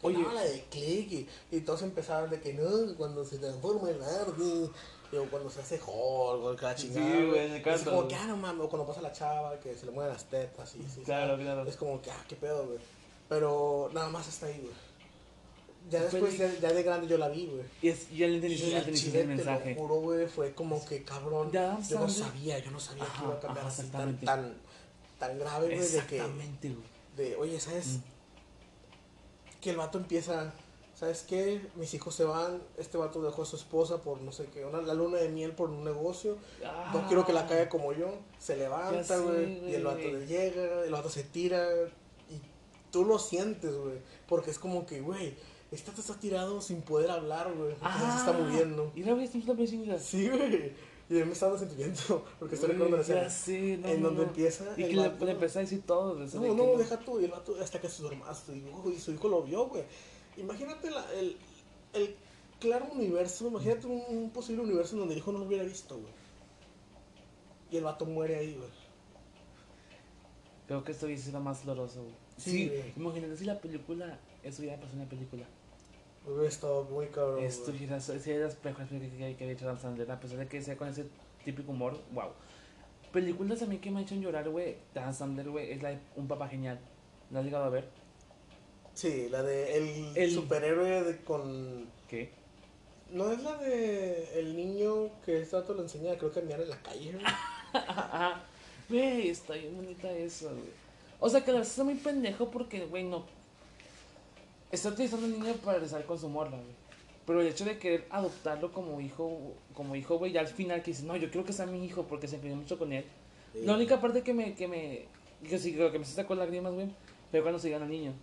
Oye. 0.03 0.17
La 0.33 0.41
de 0.43 0.63
Click 0.69 1.11
y, 1.11 1.27
y 1.51 1.61
todos 1.61 1.81
empezaban 1.81 2.29
de 2.29 2.39
que 2.39 2.53
no, 2.53 2.95
cuando 2.95 3.23
se 3.25 3.37
transforma 3.39 3.89
en 3.89 4.01
Arby, 4.03 4.69
o 5.17 5.23
cuando 5.29 5.49
se 5.49 5.61
hace 5.61 5.79
Hulk, 5.85 6.61
la 6.61 6.75
chingada. 6.75 7.05
Sí, 7.05 7.25
güey, 7.27 7.49
me 7.49 7.55
Es 7.55 7.59
encanta, 7.61 7.85
como 7.85 7.97
güey. 7.97 8.07
que, 8.09 8.15
ah, 8.15 8.25
no 8.27 8.37
mames, 8.37 8.65
o 8.65 8.69
cuando 8.69 8.87
pasa 8.87 9.01
la 9.01 9.11
chava, 9.11 9.59
que 9.59 9.75
se 9.75 9.85
le 9.85 9.91
mueven 9.91 10.11
las 10.13 10.25
tetas, 10.25 10.75
y 10.75 10.79
sí, 10.89 11.01
Claro, 11.05 11.31
¿sabes? 11.33 11.45
claro. 11.45 11.69
Es 11.69 11.75
como 11.77 12.01
que, 12.01 12.11
ah, 12.11 12.25
qué 12.27 12.35
pedo, 12.35 12.65
güey. 12.65 12.79
Pero 13.29 13.89
nada 13.93 14.09
más 14.09 14.27
hasta 14.27 14.47
ahí, 14.47 14.59
güey. 14.61 14.73
Ya 15.89 16.01
después, 16.01 16.37
de- 16.39 16.53
ya, 16.53 16.59
ya 16.69 16.73
de 16.73 16.81
grande 16.83 17.07
yo 17.07 17.17
la 17.17 17.27
vi, 17.29 17.45
güey. 17.45 17.63
Y 17.81 17.89
es, 17.89 18.09
ya 18.09 18.27
le 18.27 18.35
entendí, 18.35 18.55
ya 18.57 18.77
entendí 18.79 19.05
el 19.05 19.11
te 19.11 19.25
mensaje. 19.25 19.75
lo 19.75 19.81
juro, 19.81 19.95
güey, 19.95 20.27
fue 20.27 20.53
como 20.53 20.83
que, 20.85 21.03
cabrón, 21.03 21.49
Adam 21.55 21.83
yo 21.87 21.99
no 21.99 22.09
sabía, 22.09 22.59
yo 22.59 22.71
no 22.71 22.79
sabía 22.79 23.03
Ajá, 23.03 23.19
que 23.19 23.25
iba 23.25 23.33
a 23.35 23.39
cambiar 23.39 23.65
ajá, 23.67 23.73
así 23.81 23.89
tan, 23.89 24.17
tan, 24.21 24.53
tan 25.19 25.39
grave, 25.39 25.65
güey, 25.75 25.79
de 25.79 25.85
que, 26.05 26.15
Exactamente, 26.15 26.69
güey. 26.69 26.83
de, 27.17 27.35
oye, 27.35 27.59
¿sabes? 27.59 27.87
Mm. 27.87 28.01
Que 29.63 29.69
el 29.69 29.77
vato 29.77 29.97
empieza, 29.97 30.53
¿sabes 30.93 31.23
qué? 31.27 31.61
Mis 31.75 31.93
hijos 31.93 32.13
se 32.13 32.25
van, 32.25 32.61
este 32.77 32.97
vato 32.97 33.21
dejó 33.21 33.43
a 33.43 33.45
su 33.45 33.55
esposa 33.55 34.01
por 34.01 34.21
no 34.21 34.31
sé 34.33 34.47
qué, 34.53 34.65
una, 34.65 34.81
la 34.81 34.93
luna 34.93 35.17
de 35.19 35.29
miel 35.29 35.51
por 35.53 35.69
un 35.69 35.83
negocio, 35.85 36.37
no 36.61 36.67
Ah. 36.99 37.05
quiero 37.07 37.25
que 37.25 37.31
la 37.33 37.47
caiga 37.47 37.69
como 37.69 37.93
yo, 37.93 38.13
se 38.39 38.57
levanta, 38.57 39.17
güey, 39.19 39.69
y 39.71 39.75
el 39.75 39.83
vato 39.83 39.99
le 39.99 40.27
llega, 40.27 40.83
el 40.83 40.91
vato 40.91 41.09
se 41.09 41.23
tira, 41.23 41.65
y 42.29 42.39
tú 42.91 43.05
lo 43.05 43.17
sientes, 43.19 43.73
güey, 43.75 43.99
porque 44.27 44.51
es 44.51 44.59
como 44.59 44.85
que, 44.85 44.99
güey, 45.01 45.33
este 45.71 45.91
te 45.91 46.01
está 46.01 46.13
tirado 46.19 46.61
sin 46.61 46.81
poder 46.81 47.09
hablar, 47.09 47.51
güey, 47.53 47.71
se 47.71 48.17
está 48.19 48.33
muriendo. 48.33 48.91
Y 48.95 49.03
la 49.03 49.13
vez 49.15 49.31
película. 49.31 49.97
Sí, 49.97 50.29
güey. 50.29 50.73
Y 51.21 51.25
me 51.25 51.33
está 51.33 51.45
dando 51.47 51.59
sentimiento, 51.59 52.25
porque 52.39 52.55
estoy 52.55 52.69
recordando 52.71 52.97
la 52.97 53.27
escena. 53.27 53.77
no, 53.81 53.87
en 53.89 54.01
no, 54.01 54.07
donde 54.09 54.21
no. 54.23 54.27
empieza 54.29 54.73
Y 54.77 54.83
que 54.87 54.93
le, 54.95 55.01
vato- 55.09 55.25
le 55.25 55.31
empecé 55.31 55.59
a 55.59 55.61
decir 55.61 55.83
todo. 55.85 56.15
de 56.15 56.25
No, 56.39 56.53
no, 56.55 56.77
deja 56.77 56.99
tú. 56.99 57.19
Y 57.19 57.25
el 57.25 57.31
vato 57.31 57.55
hasta 57.61 57.79
que 57.79 57.89
se 57.89 58.01
duermaste. 58.03 58.55
Y, 58.55 58.65
uy, 58.83 58.97
su 58.99 59.11
hijo 59.11 59.27
lo 59.27 59.43
vio, 59.43 59.67
güey. 59.67 59.83
Imagínate 60.37 60.89
la- 60.89 61.13
el, 61.13 61.37
el 61.93 62.15
claro 62.59 62.87
universo. 62.91 63.47
Imagínate 63.47 63.85
un, 63.87 64.01
un 64.09 64.29
posible 64.31 64.63
universo 64.63 64.93
en 64.95 64.99
donde 65.01 65.13
el 65.13 65.19
hijo 65.19 65.31
no 65.31 65.39
lo 65.39 65.45
hubiera 65.45 65.63
visto, 65.63 65.95
güey. 65.97 66.13
Y 67.71 67.77
el 67.77 67.83
vato 67.83 68.05
muere 68.05 68.37
ahí, 68.37 68.55
güey. 68.55 68.69
Creo 70.67 70.83
que 70.83 70.91
esto 70.93 71.05
hubiese 71.05 71.25
sido 71.25 71.39
más 71.41 71.65
doloroso, 71.65 72.01
güey. 72.03 72.15
Sí, 72.37 72.51
Sí, 72.51 72.67
güey. 72.69 72.93
imagínate 72.95 73.37
si 73.37 73.45
la 73.45 73.59
película, 73.59 74.19
eso 74.43 74.61
hubiera 74.61 74.77
pasado 74.77 74.93
en 74.97 75.03
la 75.03 75.09
película. 75.09 75.45
Hubiera 76.25 76.47
estado 76.47 76.83
muy 76.85 77.07
cabrón. 77.07 77.43
si 77.51 77.83
era 77.85 77.97
las 78.45 78.63
mejores 78.63 78.87
películas 78.89 79.11
que, 79.11 79.35
que 79.35 79.43
había 79.43 79.53
hecho 79.55 79.65
Adam 79.65 79.79
Sandler, 79.79 80.11
a 80.11 80.19
pesar 80.19 80.37
de 80.37 80.47
que 80.47 80.61
sea 80.61 80.77
con 80.77 80.87
ese 80.87 81.05
típico 81.43 81.71
humor, 81.71 81.99
wow. 82.13 82.29
Películas 83.11 83.61
a 83.61 83.65
mí 83.65 83.77
que 83.77 83.91
me 83.91 83.99
han 83.99 84.05
hecho 84.05 84.15
llorar, 84.15 84.49
güey, 84.49 84.77
Adam 84.95 85.13
Sandler, 85.13 85.49
güey, 85.49 85.71
es 85.71 85.83
la 85.83 85.89
de 85.89 85.99
Un 86.15 86.27
Papá 86.27 86.47
Genial. 86.47 86.79
¿La 87.29 87.39
has 87.39 87.45
llegado 87.45 87.65
a 87.65 87.69
ver? 87.69 87.87
Sí, 88.93 89.27
la 89.29 89.43
de 89.43 89.77
el, 89.77 90.17
El- 90.17 90.31
superhéroe 90.33 91.03
de 91.03 91.17
con. 91.23 91.87
¿Qué? 92.07 92.31
No 93.11 93.31
es 93.31 93.43
la 93.43 93.57
de 93.57 94.39
el 94.39 94.55
niño 94.55 95.09
que 95.25 95.41
este 95.41 95.55
vato 95.55 95.73
le 95.75 95.81
enseña, 95.81 96.17
creo 96.17 96.31
que 96.31 96.39
a 96.39 96.43
mirar 96.43 96.61
en 96.61 96.69
la 96.69 96.81
calle. 96.81 97.15
Güey, 98.89 99.29
está 99.29 99.53
bien 99.53 99.75
bonita 99.75 100.11
eso, 100.11 100.49
güey. 100.49 100.69
O 101.19 101.29
sea, 101.29 101.41
que 101.41 101.51
la 101.51 101.57
verdad 101.59 101.69
está 101.71 101.83
muy 101.83 101.95
pendejo 101.95 102.49
porque, 102.49 102.85
güey, 102.85 103.03
no. 103.03 103.25
Está 104.73 104.89
utilizando 104.89 105.27
al 105.27 105.33
niño 105.33 105.53
para 105.63 105.73
regresar 105.73 106.03
con 106.03 106.17
su 106.17 106.27
morra, 106.27 106.49
güey. 106.49 106.75
Pero 107.27 107.41
el 107.41 107.47
hecho 107.47 107.63
de 107.63 107.77
querer 107.77 108.07
adoptarlo 108.09 108.71
como 108.71 108.99
hijo, 108.99 109.53
como 109.75 109.95
hijo, 109.95 110.17
güey, 110.17 110.31
ya 110.31 110.39
al 110.39 110.47
final 110.47 110.81
que 110.81 110.89
dice, 110.89 111.03
no, 111.03 111.15
yo 111.15 111.29
quiero 111.29 111.45
que 111.45 111.53
sea 111.53 111.67
mi 111.67 111.85
hijo 111.85 112.07
porque 112.09 112.27
se 112.27 112.37
empeñó 112.37 112.55
mucho 112.55 112.79
con 112.79 112.91
él. 112.91 113.05
La 113.53 113.75
única 113.75 114.01
parte 114.01 114.23
que 114.23 114.33
me, 114.33 114.55
que 114.55 114.67
me, 114.67 115.05
que 115.47 115.59
sí, 115.59 115.73
que 115.73 115.99
me 115.99 116.05
sacó 116.05 116.33
lágrimas, 116.33 116.73
güey, 116.73 116.87
fue 117.29 117.43
cuando 117.43 117.59
se 117.59 117.73
al 117.75 117.87
niño. 117.87 118.13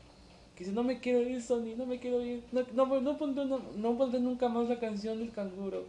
Que 0.56 0.64
dice, 0.64 0.74
no 0.74 0.82
me 0.82 0.98
quiero 0.98 1.20
ir, 1.20 1.40
Sony, 1.40 1.76
no 1.76 1.86
me 1.86 2.00
quiero 2.00 2.20
ir. 2.20 2.42
No, 2.50 2.66
no, 2.74 3.00
no, 3.00 3.16
pondré, 3.16 3.44
no, 3.44 3.62
no 3.76 3.96
pondré 3.96 4.18
nunca 4.18 4.48
más 4.48 4.68
la 4.68 4.80
canción 4.80 5.20
del 5.20 5.30
canguro. 5.30 5.84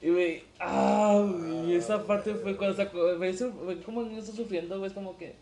Y, 0.00 0.08
güey, 0.08 0.44
ah, 0.60 1.22
güey, 1.22 1.74
esa 1.74 2.06
parte 2.06 2.34
fue 2.36 2.56
cuando 2.56 2.74
sacó, 2.74 3.18
güey, 3.18 3.82
como 3.82 4.00
el 4.00 4.08
niño 4.08 4.20
está 4.20 4.32
sufriendo, 4.32 4.78
güey, 4.78 4.88
es 4.88 4.94
como 4.94 5.18
que, 5.18 5.34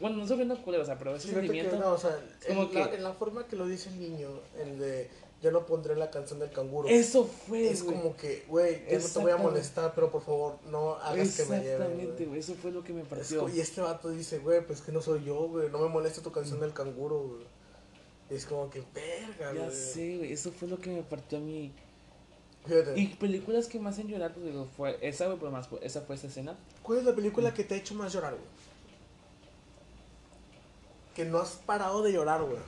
bueno, 0.00 0.16
no 0.16 0.26
sufriendo 0.26 0.56
culero, 0.62 0.82
o 0.82 0.86
sea, 0.86 0.98
pero 0.98 1.14
ese 1.14 1.28
Fíjate 1.28 1.46
que 1.48 1.52
sentimiento. 1.52 1.84
no, 1.86 1.94
o 1.94 1.98
sea, 1.98 2.18
como 2.48 2.62
en, 2.64 2.74
la, 2.74 2.90
que- 2.90 2.96
en 2.96 3.02
la 3.04 3.12
forma 3.12 3.46
que 3.46 3.56
lo 3.56 3.66
dice 3.66 3.90
el 3.90 4.00
niño, 4.00 4.28
el 4.58 4.78
de 4.78 5.10
yo 5.42 5.50
no 5.50 5.64
pondré 5.64 5.96
la 5.96 6.10
canción 6.10 6.38
del 6.38 6.50
canguro. 6.50 6.86
Eso 6.88 7.24
fue, 7.24 7.70
es 7.70 7.82
como 7.82 8.14
que, 8.16 8.44
güey, 8.48 8.82
ya 8.90 8.98
no 8.98 9.04
te 9.08 9.18
voy 9.20 9.30
a 9.32 9.36
molestar, 9.38 9.94
pero 9.94 10.10
por 10.10 10.22
favor 10.22 10.58
no 10.70 10.96
hagas 10.96 11.34
que 11.36 11.44
me 11.46 11.60
lleven. 11.60 11.72
Exactamente, 11.82 12.26
güey. 12.26 12.40
eso 12.40 12.54
fue 12.54 12.70
lo 12.72 12.84
que 12.84 12.92
me 12.92 13.04
pareció. 13.04 13.48
y 13.48 13.58
este 13.60 13.80
vato 13.80 14.10
dice, 14.10 14.38
güey, 14.40 14.60
pues 14.66 14.82
que 14.82 14.92
no 14.92 15.00
soy 15.00 15.24
yo, 15.24 15.48
güey, 15.48 15.70
no 15.70 15.78
me 15.78 15.88
molesta 15.88 16.20
tu 16.22 16.30
canción 16.30 16.60
del 16.60 16.72
canguro, 16.74 17.20
güey. 17.20 17.46
Es 18.28 18.44
como 18.46 18.68
que, 18.70 18.82
verga, 18.94 19.52
Ya 19.54 19.64
güey. 19.64 19.74
sé, 19.76 20.18
güey, 20.18 20.32
eso 20.32 20.52
fue 20.52 20.68
lo 20.68 20.78
que 20.78 20.90
me 20.90 21.02
partió 21.02 21.38
a 21.38 21.40
mí. 21.40 21.72
Fíjate, 22.66 23.00
Y 23.00 23.06
películas 23.14 23.66
que 23.66 23.80
me 23.80 23.88
hacen 23.88 24.06
llorar, 24.08 24.34
pues 24.34 24.44
digo, 24.44 24.68
fue 24.76 24.98
esa, 25.00 25.24
güey, 25.26 25.38
pero 25.38 25.50
más, 25.50 25.68
esa 25.80 26.02
fue 26.02 26.16
esa 26.16 26.26
escena. 26.26 26.58
¿cuál 26.82 26.98
es 26.98 27.04
la 27.06 27.14
película 27.14 27.54
que 27.54 27.64
te 27.64 27.74
ha 27.74 27.78
hecho 27.78 27.94
más 27.94 28.12
llorar, 28.12 28.34
güey? 28.34 28.44
Que 31.14 31.24
no 31.24 31.38
has 31.38 31.50
parado 31.66 32.02
de 32.02 32.12
llorar, 32.12 32.42
güey. 32.42 32.58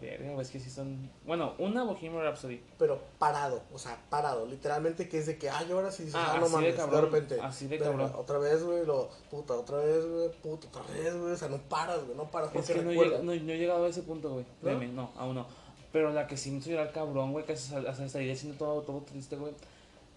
Verga, 0.00 0.40
es 0.40 0.48
que 0.50 0.58
sí 0.58 0.70
son. 0.70 1.10
Bueno, 1.26 1.52
una 1.58 1.82
Bohemian 1.84 2.22
Rhapsody. 2.22 2.62
Pero 2.78 3.02
parado, 3.18 3.60
o 3.74 3.78
sea, 3.78 3.98
parado. 4.08 4.46
Literalmente 4.46 5.10
que 5.10 5.18
es 5.18 5.26
de 5.26 5.36
que, 5.36 5.50
ah, 5.50 5.62
lloras 5.68 6.00
y 6.00 6.04
dices, 6.04 6.18
Ah, 6.18 6.32
ah, 6.32 6.38
no 6.38 6.46
así 6.46 6.54
mames, 6.54 6.72
de, 6.72 6.76
cabrón, 6.78 7.04
repente. 7.04 7.38
así 7.38 7.66
de 7.66 7.76
verga, 7.76 7.90
cabrón. 7.92 8.12
Otra 8.16 8.38
vez, 8.38 8.64
güey, 8.64 8.86
lo, 8.86 9.10
puta, 9.30 9.52
otra 9.52 9.76
vez, 9.76 10.06
güey, 10.06 10.30
puta, 10.42 10.68
otra 10.68 10.82
vez, 10.94 11.14
güey. 11.14 11.32
O 11.34 11.36
sea, 11.36 11.48
no 11.50 11.58
paras, 11.58 12.02
güey, 12.02 12.16
no 12.16 12.30
paras 12.30 12.50
Es 12.54 12.70
que 12.70 12.80
no, 12.82 12.92
llega- 12.92 13.18
no, 13.18 13.24
no 13.24 13.32
he 13.32 13.58
llegado 13.58 13.84
a 13.84 13.88
ese 13.88 14.02
punto, 14.02 14.30
güey. 14.30 14.44
¿No? 14.44 14.60
Créeme, 14.62 14.88
no, 14.88 15.10
aún 15.18 15.34
no. 15.34 15.46
Pero 15.92 16.10
la 16.14 16.26
que 16.26 16.38
sí 16.38 16.50
me 16.50 16.58
hizo 16.58 16.70
llorar 16.70 16.92
cabrón, 16.92 17.32
güey, 17.32 17.44
que 17.44 17.52
hasta 17.52 18.08
salí 18.08 18.30
haciendo 18.30 18.56
todo, 18.56 18.80
todo 18.80 19.00
triste, 19.02 19.36
güey. 19.36 19.52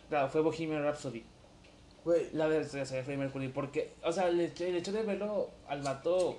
Claro, 0.07 0.29
fue 0.29 0.39
Bohemian 0.39 0.81
Rhapsody. 0.83 1.25
Güey, 2.05 2.29
La 2.33 2.49
de, 2.49 2.65
de, 2.65 2.85
Freddie 2.85 3.17
Mercury. 3.17 3.47
Porque, 3.49 3.91
o 4.03 4.11
sea, 4.11 4.27
el 4.27 4.39
hecho, 4.39 4.65
el 4.65 4.75
hecho 4.75 4.91
de 4.91 5.03
verlo 5.03 5.49
al 5.67 5.81
vato. 5.81 6.37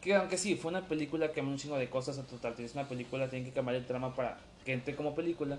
Que 0.00 0.14
aunque 0.14 0.36
sí, 0.36 0.56
fue 0.56 0.70
una 0.70 0.86
película 0.86 1.32
que 1.32 1.40
un 1.40 1.56
chingo 1.56 1.78
de 1.78 1.88
cosas 1.88 2.18
a 2.18 2.24
total. 2.24 2.54
Es 2.58 2.74
una 2.74 2.88
película, 2.88 3.30
tienen 3.30 3.48
que 3.48 3.54
cambiar 3.54 3.76
el 3.76 3.86
trama 3.86 4.14
para 4.14 4.38
que 4.64 4.72
entre 4.72 4.96
como 4.96 5.14
película. 5.14 5.58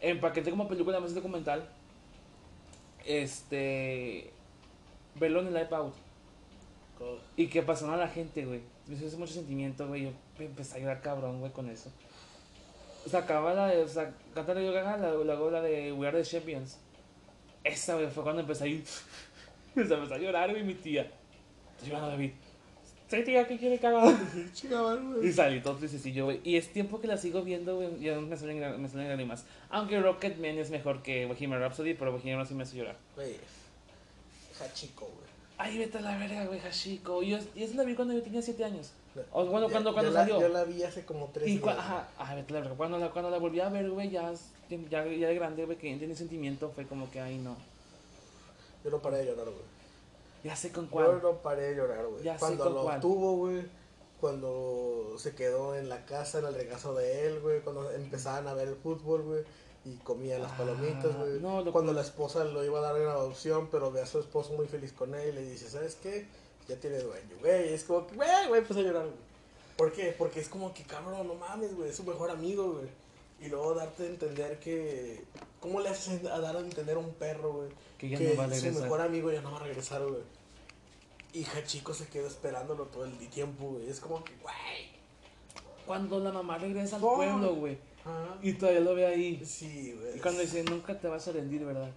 En 0.00 0.20
para 0.20 0.32
que 0.32 0.40
entre 0.40 0.50
como 0.50 0.68
película 0.68 1.00
más 1.00 1.14
documental. 1.14 1.68
Este. 3.06 4.30
Verlo 5.14 5.40
en 5.40 5.48
el 5.48 5.54
live 5.54 5.74
out. 5.74 5.94
Y 7.36 7.46
que 7.46 7.62
pasaron 7.62 7.94
a 7.94 7.96
la 7.98 8.08
gente, 8.08 8.44
güey. 8.44 8.60
Me 8.86 8.96
hizo 8.96 9.18
mucho 9.18 9.34
sentimiento, 9.34 9.86
güey. 9.86 10.04
Yo 10.04 10.10
empecé 10.38 10.76
a 10.76 10.80
llorar 10.80 11.00
cabrón, 11.00 11.38
güey, 11.38 11.52
con 11.52 11.68
eso. 11.70 11.90
O 13.06 13.08
sea, 13.08 13.20
acaba 13.20 13.54
la 13.54 13.68
de. 13.68 13.82
O 13.82 13.88
sea, 13.88 14.12
canta 14.34 14.54
la 14.54 14.60
la, 14.60 15.34
la 15.34 15.62
de 15.62 15.92
We 15.92 16.08
Are 16.08 16.22
the 16.22 16.28
Champions. 16.28 16.78
Esa, 17.64 17.94
güey, 17.94 18.08
fue 18.08 18.22
cuando 18.22 18.40
empecé 18.42 18.64
a 18.64 18.66
ir. 18.68 18.84
empecé 19.76 19.94
a 20.14 20.18
llorar, 20.18 20.50
güey, 20.50 20.62
mi 20.64 20.74
tía. 20.74 21.02
Estoy 21.76 21.88
llorando, 21.90 22.08
David. 22.10 22.30
Sí, 23.08 23.22
tía, 23.24 23.46
¿qué 23.48 23.56
quiere 23.56 23.78
chigaban, 24.52 25.16
Y 25.22 25.32
salí 25.32 25.60
todo 25.62 25.76
tristecillo, 25.76 26.26
güey. 26.26 26.40
Y 26.44 26.56
es 26.56 26.72
tiempo 26.72 27.00
que 27.00 27.06
la 27.06 27.16
sigo 27.16 27.42
viendo, 27.42 27.76
güey. 27.76 27.98
Ya 28.00 28.18
me 28.20 28.36
salen, 28.36 28.82
me 28.82 28.88
salen 28.88 29.08
lágrimas. 29.08 29.44
Aunque 29.70 29.98
Rocketman 29.98 30.58
es 30.58 30.70
mejor 30.70 31.02
que 31.02 31.24
Bohemian 31.24 31.60
Rhapsody, 31.60 31.94
pero 31.94 32.12
Bohemian 32.12 32.38
Rhapsody 32.38 32.56
me 32.58 32.62
hace 32.64 32.76
llorar. 32.76 32.96
Güey, 33.16 33.36
Hachiko, 34.60 35.06
güey. 35.06 35.28
Ay, 35.56 35.78
vete 35.78 35.98
a 35.98 36.00
la 36.02 36.16
verga, 36.18 36.44
güey, 36.46 36.60
Hashiko. 36.60 37.22
Yo, 37.22 37.38
y 37.54 37.62
eso 37.62 37.74
la 37.76 37.84
vi 37.84 37.94
cuando 37.94 38.12
yo 38.14 38.22
tenía 38.22 38.42
7 38.42 38.62
años. 38.64 38.92
O 39.32 39.44
bueno, 39.46 39.66
Ya- 39.68 39.72
cuando, 39.72 39.90
yo 39.90 39.94
cuando 39.94 40.10
la- 40.12 40.20
salió. 40.20 40.40
Yo 40.40 40.48
la 40.48 40.64
vi 40.64 40.82
hace 40.82 41.04
como 41.04 41.26
tres 41.32 41.48
Y 41.48 41.52
días. 41.52 41.62
cua- 41.64 41.78
ajá, 41.78 42.08
ay, 42.18 42.36
vete 42.36 42.52
a 42.52 42.54
la 42.54 42.60
verga. 42.60 42.76
Cuando 42.76 42.98
la, 42.98 43.10
cuando 43.10 43.30
la 43.30 43.38
volví 43.38 43.58
a 43.60 43.68
ver, 43.68 43.88
güey, 43.90 44.10
ya, 44.10 44.32
ya, 44.68 45.04
ya 45.06 45.28
de 45.28 45.34
grande, 45.34 45.64
güey, 45.64 45.78
que 45.78 45.96
tiene 45.96 46.14
sentimiento, 46.14 46.70
fue 46.74 46.86
como 46.86 47.10
que, 47.10 47.20
ay, 47.20 47.38
no. 47.38 47.56
Yo 48.84 48.90
no 48.90 48.98
paré 49.02 49.18
de 49.18 49.26
llorar, 49.26 49.46
güey. 49.46 49.78
Ya 50.44 50.54
sé 50.54 50.70
con 50.72 50.84
Yo 50.86 50.90
cuál. 50.90 51.20
no 51.22 51.32
paré 51.38 51.62
de 51.70 51.76
llorar, 51.76 52.06
güey. 52.06 52.22
Ya 52.22 52.34
sé 52.34 52.40
Cuando 52.40 52.64
con 52.64 52.74
lo 52.74 52.82
cuál. 52.84 53.00
tuvo, 53.00 53.36
güey. 53.36 53.62
Cuando 54.20 55.14
se 55.18 55.34
quedó 55.34 55.76
en 55.76 55.88
la 55.88 56.04
casa, 56.04 56.38
en 56.40 56.46
el 56.46 56.54
regazo 56.54 56.94
de 56.94 57.26
él, 57.26 57.40
güey. 57.40 57.60
Cuando 57.60 57.90
empezaban 57.92 58.46
a 58.48 58.54
ver 58.54 58.68
el 58.68 58.76
fútbol, 58.76 59.22
güey. 59.22 59.42
Y 59.84 59.94
comía 59.98 60.38
las 60.38 60.52
Ah, 60.52 60.56
palomitas, 60.58 61.16
güey. 61.16 61.40
no, 61.40 61.64
Cuando 61.72 61.92
la 61.92 62.02
esposa 62.02 62.44
lo 62.44 62.64
iba 62.64 62.78
a 62.78 62.82
dar 62.82 62.96
en 63.00 63.06
adopción, 63.08 63.68
pero 63.70 63.90
ve 63.90 64.00
a 64.02 64.06
su 64.06 64.18
esposo 64.20 64.52
muy 64.54 64.66
feliz 64.66 64.92
con 64.92 65.14
él 65.14 65.30
y 65.30 65.32
le 65.32 65.42
dice, 65.50 65.70
¿sabes 65.70 65.96
qué? 66.02 66.26
Ya 66.68 66.76
tiene 66.76 66.98
dueño, 66.98 67.36
güey. 67.40 67.72
Es 67.72 67.84
como 67.84 68.06
que, 68.06 68.14
güey, 68.16 68.48
güey, 68.48 68.60
empecé 68.60 68.80
a 68.80 68.82
llorar, 68.82 69.04
güey. 69.04 69.16
¿Por 69.76 69.92
qué? 69.92 70.14
Porque 70.18 70.40
es 70.40 70.48
como 70.48 70.74
que, 70.74 70.82
cabrón, 70.82 71.26
no 71.26 71.34
mames, 71.34 71.74
güey. 71.76 71.88
Es 71.90 71.96
su 71.96 72.04
mejor 72.04 72.30
amigo, 72.30 72.72
güey. 72.72 72.88
Y 73.40 73.48
luego 73.48 73.74
darte 73.74 74.04
a 74.04 74.06
entender 74.06 74.58
que... 74.58 75.24
¿Cómo 75.60 75.80
le 75.80 75.88
haces 75.88 76.24
a 76.24 76.38
dar 76.40 76.56
a 76.56 76.60
entender 76.60 76.96
a 76.96 77.00
un 77.00 77.12
perro, 77.14 77.52
güey? 77.52 77.68
Que 77.98 78.08
ya 78.08 78.18
que 78.18 78.28
no 78.30 78.36
va 78.36 78.44
a 78.44 78.48
su 78.48 78.54
regresar. 78.54 78.82
mejor 78.82 79.00
amigo 79.00 79.32
ya 79.32 79.40
no 79.42 79.50
va 79.52 79.58
a 79.58 79.62
regresar, 79.64 80.02
güey. 80.06 80.22
Y 81.32 81.44
Hachiko 81.44 81.92
se 81.94 82.06
quedó 82.08 82.26
esperándolo 82.26 82.84
todo 82.86 83.04
el 83.04 83.12
tiempo, 83.28 83.66
güey. 83.70 83.88
Es 83.88 84.00
como 84.00 84.22
que, 84.24 84.32
güey. 84.42 84.88
Cuando 85.86 86.18
la 86.20 86.32
mamá 86.32 86.58
regresa 86.58 86.96
al 86.96 87.04
Oh. 87.04 87.16
pueblo, 87.16 87.54
güey. 87.56 87.78
Ajá. 88.04 88.38
Y 88.42 88.52
todavía 88.54 88.80
lo 88.80 88.94
ve 88.94 89.06
ahí. 89.06 89.44
Sí, 89.44 89.94
güey. 89.98 90.16
Y 90.16 90.20
cuando 90.20 90.40
dice, 90.40 90.62
nunca 90.64 90.98
te 90.98 91.08
vas 91.08 91.26
a 91.28 91.32
rendir, 91.32 91.64
¿verdad? 91.64 91.90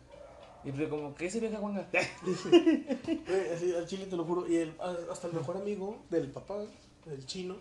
Y 0.64 0.72
pues 0.72 0.90
como, 0.90 1.16
¿qué 1.16 1.30
se 1.30 1.40
vieja 1.40 1.58
guanga? 1.58 1.88
Güey, 2.54 3.50
así, 3.54 3.74
al 3.76 3.88
chile 3.88 4.06
te 4.06 4.16
lo 4.16 4.24
juro. 4.26 4.48
Y 4.48 4.58
el, 4.58 4.74
hasta 5.12 5.28
el 5.28 5.34
mejor 5.34 5.58
amigo 5.58 5.98
del 6.10 6.30
papá, 6.30 6.64
el 7.08 7.26
chino, 7.26 7.56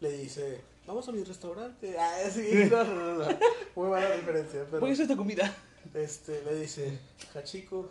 le 0.00 0.10
dice, 0.12 0.60
vamos 0.86 1.08
a 1.08 1.12
mi 1.12 1.22
restaurante. 1.24 1.94
Ah, 1.98 2.18
sí, 2.30 2.68
no, 2.70 2.84
no, 2.84 2.94
no, 2.94 3.14
no. 3.24 3.38
Muy 3.76 3.88
mala 3.90 4.08
referencia, 4.08 4.64
pero... 4.70 4.80
Voy 4.80 4.90
a 4.90 4.92
hacer 4.92 5.04
esta 5.04 5.16
comida. 5.16 5.54
Este, 5.94 6.42
le 6.44 6.54
dice, 6.60 6.98
Hachiko 7.34 7.90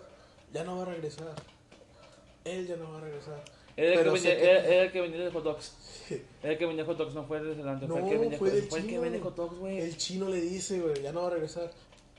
ya 0.53 0.63
no 0.63 0.77
va 0.77 0.83
a 0.83 0.85
regresar. 0.85 1.33
Él 2.43 2.67
ya 2.67 2.75
no 2.77 2.91
va 2.91 2.97
a 2.97 3.01
regresar. 3.01 3.43
Era 3.77 4.01
el, 4.01 4.11
que 4.13 4.19
sé 4.19 4.35
que- 4.35 4.43
era, 4.49 4.65
era 4.65 4.83
el 4.83 4.91
que 4.91 5.01
venía 5.01 5.19
de 5.19 5.31
hot 5.31 5.43
dogs. 5.43 5.73
Era 6.43 6.53
el 6.53 6.57
que 6.57 6.65
vendía 6.65 6.85
hot 6.85 6.97
dogs, 6.97 7.13
no 7.13 7.23
fue 7.25 7.37
el 7.37 7.45
restaurante. 7.47 7.87
fue 7.87 7.99
el 7.99 8.05
que 8.05 8.13
No, 8.15 8.19
vendía, 8.21 8.39
fue 8.39 8.49
el 8.49 8.67
que 8.69 8.81
chino. 8.81 9.01
vende 9.01 9.19
hot 9.19 9.35
dogs, 9.35 9.57
güey. 9.59 9.79
El 9.79 9.97
chino 9.97 10.29
le 10.29 10.41
dice, 10.41 10.79
güey, 10.81 11.01
ya 11.01 11.11
no 11.11 11.21
va 11.21 11.27
a 11.27 11.31
regresar. 11.31 11.71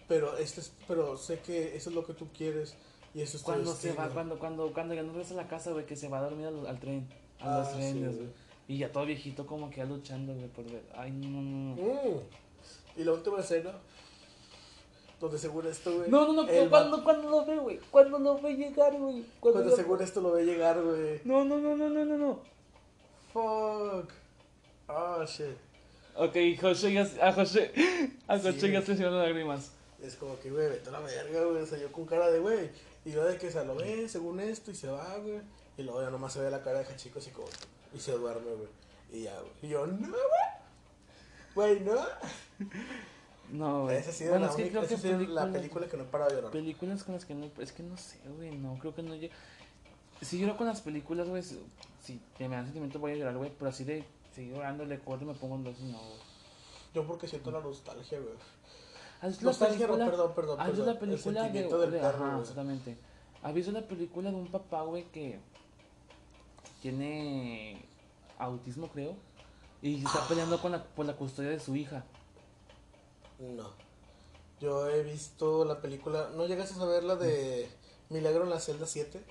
Pero 0.09 0.37
este 0.39 0.61
es, 0.61 0.73
pero 0.89 1.17
sé 1.17 1.39
que 1.41 1.77
eso 1.77 1.91
es 1.91 1.97
lo 1.97 2.05
que 2.07 2.13
tú 2.15 2.29
quieres 2.37 2.75
y 3.15 3.21
eso 3.23 3.37
es 3.37 3.43
Cuando 3.43 3.75
se 3.75 3.93
va, 3.93 4.09
cuando, 4.09 4.39
cuando, 4.39 4.73
cuando 4.73 4.95
ya 4.95 5.03
no 5.03 5.13
regresa 5.13 5.35
a 5.35 5.37
la 5.39 5.49
casa, 5.49 5.71
güey, 5.73 5.87
que 5.87 5.97
se 5.97 6.09
va 6.09 6.19
a 6.19 6.23
dormir 6.23 6.47
al, 6.47 6.67
al 6.67 6.79
tren. 6.81 7.07
A 7.41 7.55
Ah, 7.55 7.59
los 7.61 7.69
sí, 7.69 7.75
trenes, 7.75 8.03
güey. 8.05 8.17
güey. 8.17 8.29
Y 8.69 8.79
ya 8.79 8.91
todo 8.93 9.05
viejito 9.07 9.47
como 9.47 9.69
que 9.71 9.77
ya 9.79 9.85
luchando, 9.85 10.35
güey, 10.35 10.49
por 10.49 10.65
ver. 10.65 10.83
Ay, 10.95 11.11
no, 11.13 11.29
no, 11.29 11.43
no. 11.43 11.83
Mm. 11.83 12.21
Y 12.97 13.05
la 13.05 13.13
última 13.13 13.41
escena, 13.41 13.73
donde 15.21 15.39
según 15.39 15.67
esto, 15.67 15.95
güey. 15.97 16.11
No, 16.11 16.27
no, 16.27 16.33
no, 16.43 16.47
cuando, 16.47 16.71
vato- 16.99 17.05
cuando 17.05 17.31
lo 17.31 17.45
ve, 17.45 17.57
güey. 17.59 17.81
Cuando 17.91 18.19
lo 18.19 18.41
ve 18.41 18.55
llegar, 18.55 18.93
güey. 18.99 19.25
Cuando, 19.41 19.61
cuando 19.61 19.71
lo- 19.71 19.77
según 19.77 20.03
esto 20.03 20.21
lo 20.21 20.33
ve 20.33 20.45
llegar, 20.45 20.81
güey. 20.83 21.21
No, 21.25 21.45
no, 21.45 21.59
no, 21.59 21.77
no, 21.77 21.89
no, 21.89 22.05
no, 22.05 22.19
no. 22.19 22.41
Fuck. 23.33 24.11
Ah, 24.89 25.25
shit. 25.27 25.57
Ok, 26.15 26.37
José 26.61 26.93
ya, 26.93 27.09
a 27.27 27.33
José, 27.33 27.73
a 28.27 28.39
Sí, 28.39 28.47
José 28.53 28.71
ya 28.73 28.83
se 28.83 28.93
hicieron 28.93 29.19
lágrimas. 29.19 29.73
Es 30.03 30.17
como 30.17 30.39
que, 30.41 30.51
güey, 30.51 30.69
vete 30.69 30.89
a 30.89 30.93
la 30.93 31.01
verga, 31.01 31.45
güey. 31.45 31.63
O 31.63 31.67
sea, 31.67 31.79
yo 31.79 31.91
con 31.93 32.05
cara 32.05 32.31
de, 32.31 32.39
güey. 32.41 32.71
Y 33.05 33.13
luego 33.13 33.29
de 33.29 33.39
que 33.39 33.51
se 33.51 33.65
lo 33.65 33.75
ve, 33.75 34.09
según 34.09 34.41
esto, 34.41 34.71
y 34.71 34.75
se 34.75 34.89
va, 34.89 35.17
güey. 35.19 35.41
Y 35.79 35.83
luego 35.83 36.03
ya 36.03 36.11
nomás 36.11 36.33
se 36.35 36.41
ve 36.41 36.51
la 36.51 36.63
cara 36.63 36.81
de 36.81 36.85
Hachiko 36.87 37.19
así 37.21 37.31
como. 37.31 37.49
Y 37.95 37.99
se 37.99 38.13
duerme, 38.13 38.51
güey. 38.53 38.69
Y 39.13 39.23
ya, 39.25 39.39
güey. 39.41 39.53
Y 39.63 39.69
yo, 39.69 39.87
no, 39.87 40.09
güey. 40.09 40.21
Güey, 41.55 41.81
no. 41.81 41.97
No, 43.51 43.83
güey. 43.83 43.97
Esa 43.99 44.11
ha 44.11 44.13
sido, 44.13 44.31
Bueno, 44.31 44.47
la, 44.47 44.51
es 44.51 44.57
que 44.57 44.63
única- 44.63 44.81
creo 44.87 45.01
que 45.19 45.27
la 45.29 45.53
película 45.53 45.87
que 45.87 45.97
no 45.97 46.03
he 46.05 46.07
parado 46.07 46.31
de 46.31 46.37
llorar. 46.37 46.53
Películas 46.53 47.05
con 47.05 47.15
las 47.15 47.25
que 47.25 47.35
no. 47.35 47.51
Es 47.59 47.73
que 47.73 47.83
no 47.83 47.97
sé, 47.97 48.19
güey. 48.37 48.57
No, 48.57 48.79
creo 48.79 48.95
que 48.95 49.03
no. 49.03 49.15
lle- 49.15 49.31
Si 50.23 50.39
lloro 50.39 50.57
con 50.57 50.67
las 50.67 50.81
películas, 50.81 51.29
güey. 51.29 51.43
Si 51.43 51.61
si 52.03 52.21
me 52.41 52.49
dan 52.57 52.65
sentimiento, 52.65 52.99
voy 52.99 53.13
a 53.13 53.17
llorar, 53.17 53.37
güey. 53.37 53.53
Pero 53.59 53.69
así 53.71 53.85
de 53.85 54.05
seguir 54.35 54.55
llorando, 54.55 54.85
le 54.87 54.99
corto 55.01 55.25
y 55.25 55.29
me 55.29 55.35
pongo 55.35 55.57
en 55.57 55.65
dos, 55.65 55.79
no, 55.81 55.99
güey. 55.99 56.21
Yo 56.95 57.07
porque 57.07 57.29
siento 57.29 57.51
la 57.51 57.61
nostalgia, 57.61 58.19
güey. 58.19 58.35
¿Has 59.21 59.37
la 59.41 59.51
Nostalgia, 59.51 59.87
no, 59.87 59.93
película? 59.95 60.11
perdón, 60.11 60.33
perdón. 60.35 60.61
¿Has 60.61 60.69
visto 60.69 60.85
la 60.87 60.99
película 60.99 61.47
El 61.47 61.53
de, 61.53 61.63
del 61.63 61.91
de- 61.93 61.99
perro, 61.99 62.25
ajá, 62.25 62.41
exactamente. 62.41 62.97
¿Has 63.43 63.55
visto 63.55 63.71
la 63.73 63.83
película 63.83 64.31
de 64.31 64.37
un 64.37 64.49
papá, 64.51 64.83
güey, 64.83 65.05
que 65.13 65.39
tiene 66.83 67.81
autismo, 68.39 68.89
creo? 68.89 69.15
Y 69.81 70.05
está 70.05 70.27
peleando 70.29 70.61
con 70.61 70.73
la, 70.73 70.85
por 70.85 71.07
la 71.07 71.15
custodia 71.15 71.51
de 71.51 71.61
su 71.61 71.75
hija. 71.77 72.05
No. 73.39 73.71
Yo 74.61 74.89
he 74.89 75.03
visto 75.03 75.65
la 75.65 75.81
película. 75.81 76.31
¿No 76.37 76.47
llegaste 76.47 76.81
a 76.81 76.85
ver 76.85 77.05
la 77.05 77.17
de 77.17 77.71
Milagro 78.11 78.45
en 78.45 78.51
la 78.51 78.61
celda 78.61 78.87
7? 78.87 79.25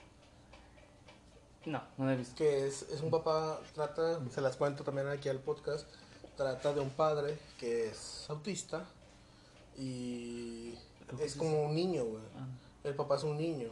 No, 1.66 1.84
no 1.98 2.06
la 2.06 2.14
he 2.14 2.18
visto. 2.18 2.36
Que 2.36 2.68
es, 2.68 2.84
es 2.84 3.02
un 3.02 3.12
papá, 3.12 3.60
trata, 3.74 4.20
se 4.32 4.42
las 4.42 4.56
cuento 4.56 4.84
también 4.84 5.08
aquí 5.08 5.30
al 5.30 5.40
podcast. 5.40 5.88
Trata 6.36 6.74
de 6.74 6.80
un 6.80 6.90
padre 6.90 7.38
que 7.60 7.90
es 7.90 8.26
autista 8.30 8.86
y 9.78 10.74
es 11.20 11.36
como 11.36 11.64
un 11.66 11.76
niño, 11.76 12.06
güey. 12.06 12.24
Ah. 12.38 12.48
El 12.84 12.96
papá 12.96 13.18
es 13.18 13.24
un 13.24 13.38
niño 13.38 13.70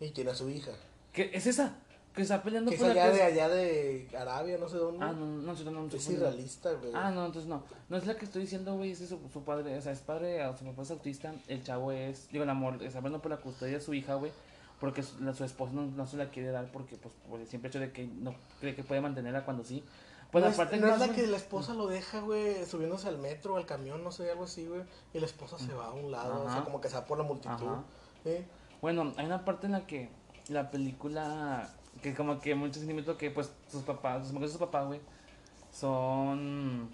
y 0.00 0.10
tiene 0.10 0.30
a 0.30 0.34
su 0.34 0.48
hija. 0.48 0.72
¿Qué 1.12 1.30
es 1.32 1.46
esa? 1.46 1.78
Que 2.18 2.22
está 2.24 2.42
peleando 2.42 2.70
Que 2.70 2.76
es 2.76 2.82
por 2.82 2.94
la 2.94 3.02
allá 3.04 3.12
que 3.12 3.16
de 3.18 3.22
allá 3.24 3.48
de 3.48 4.08
Arabia, 4.18 4.58
no 4.58 4.68
sé 4.68 4.76
dónde. 4.76 5.04
Ah, 5.04 5.12
no, 5.12 5.24
no, 5.24 5.40
no, 5.40 5.54
no, 5.54 5.54
no, 5.54 5.86
es 5.86 6.04
no, 6.06 6.10
no. 6.12 6.16
irrealista, 6.18 6.72
güey. 6.72 6.92
Ah, 6.94 7.10
no, 7.10 7.24
entonces 7.26 7.48
no. 7.48 7.62
No 7.88 7.96
es 7.96 8.06
la 8.06 8.16
que 8.16 8.24
estoy 8.24 8.42
diciendo, 8.42 8.74
güey, 8.76 8.90
es 8.92 9.00
de 9.00 9.06
su, 9.06 9.18
su 9.32 9.42
padre, 9.44 9.76
o 9.78 9.80
sea, 9.80 9.92
es 9.92 10.00
padre, 10.00 10.44
o 10.46 10.56
su 10.56 10.64
papá 10.64 10.82
es 10.82 10.90
autista, 10.90 11.32
el 11.46 11.62
chavo 11.62 11.92
es, 11.92 12.28
digo, 12.30 12.44
el 12.44 12.50
amor, 12.50 12.82
está 12.82 12.98
hablando 12.98 13.22
por 13.22 13.30
la 13.30 13.36
custodia 13.38 13.74
de 13.74 13.80
su 13.80 13.94
hija, 13.94 14.14
güey, 14.16 14.32
porque 14.80 15.02
su, 15.02 15.18
la- 15.22 15.32
su 15.34 15.44
esposo 15.44 15.72
no, 15.72 15.82
no 15.86 16.06
se 16.06 16.16
la 16.16 16.28
quiere 16.30 16.50
dar 16.50 16.70
porque, 16.72 16.96
pues, 16.96 17.14
por 17.30 17.40
el 17.40 17.46
simple 17.46 17.68
hecho 17.68 17.80
de 17.80 17.92
que 17.92 18.06
no 18.06 18.34
cree 18.60 18.74
que 18.74 18.82
puede 18.84 19.00
mantenerla 19.00 19.44
cuando 19.44 19.64
sí. 19.64 19.82
Pues 20.30 20.44
no 20.44 20.50
la 20.50 20.62
es, 20.70 20.80
no 20.80 20.88
es 20.92 20.98
la 21.00 21.08
que 21.14 21.26
la 21.26 21.36
esposa 21.38 21.72
lo 21.72 21.86
deja, 21.86 22.20
güey, 22.20 22.66
subiéndose 22.66 23.08
al 23.08 23.16
metro, 23.18 23.56
al 23.56 23.64
camión, 23.64 24.04
no 24.04 24.12
sé, 24.12 24.30
algo 24.30 24.44
así, 24.44 24.66
güey. 24.66 24.82
Y 25.14 25.20
la 25.20 25.26
esposa 25.26 25.58
se 25.58 25.72
va 25.72 25.86
a 25.86 25.92
un 25.92 26.10
lado, 26.10 26.44
o 26.44 26.50
sea, 26.52 26.64
como 26.64 26.80
que 26.82 26.88
se 26.88 26.96
va 26.96 27.06
por 27.06 27.16
la 27.16 27.24
multitud. 27.24 27.76
¿sí? 28.24 28.44
Bueno, 28.82 29.14
hay 29.16 29.24
una 29.24 29.44
parte 29.46 29.66
en 29.66 29.72
la 29.72 29.86
que 29.86 30.10
la 30.48 30.70
película 30.70 31.70
Que 32.02 32.14
como 32.14 32.38
que 32.40 32.54
mucho 32.54 32.78
sentimiento 32.78 33.16
que 33.16 33.30
pues 33.30 33.52
sus 33.68 33.82
papás, 33.82 34.24
sus 34.24 34.32
mujeres 34.32 34.52
sus 34.52 34.60
papás, 34.60 34.86
güey, 34.86 35.00
son... 35.72 36.88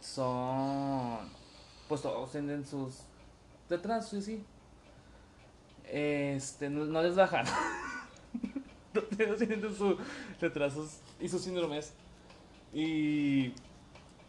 Son... 0.00 1.18
Pues 1.88 2.02
todos 2.02 2.32
tienen 2.32 2.64
sus... 2.64 3.02
Detrás, 3.68 4.08
sí, 4.08 4.22
sí. 4.22 4.44
Este, 5.88 6.68
no, 6.68 7.02
les 7.02 7.14
bajan. 7.16 7.46
Todos 8.92 9.38
tienen 9.38 9.60
sus 9.74 9.96
retrasos 10.40 11.00
y 11.20 11.28
sus 11.28 11.42
síndromes. 11.42 11.92
Y 12.72 13.52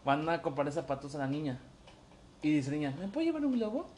van 0.04 0.28
a 0.28 0.40
comprarle 0.42 0.72
zapatos 0.72 1.14
a 1.14 1.18
la 1.18 1.26
niña. 1.26 1.60
Y 2.42 2.52
dice 2.52 2.70
niña, 2.70 2.94
¿me 2.98 3.08
puedo 3.08 3.26
llevar 3.26 3.44
un 3.44 3.52
globo? 3.52 3.88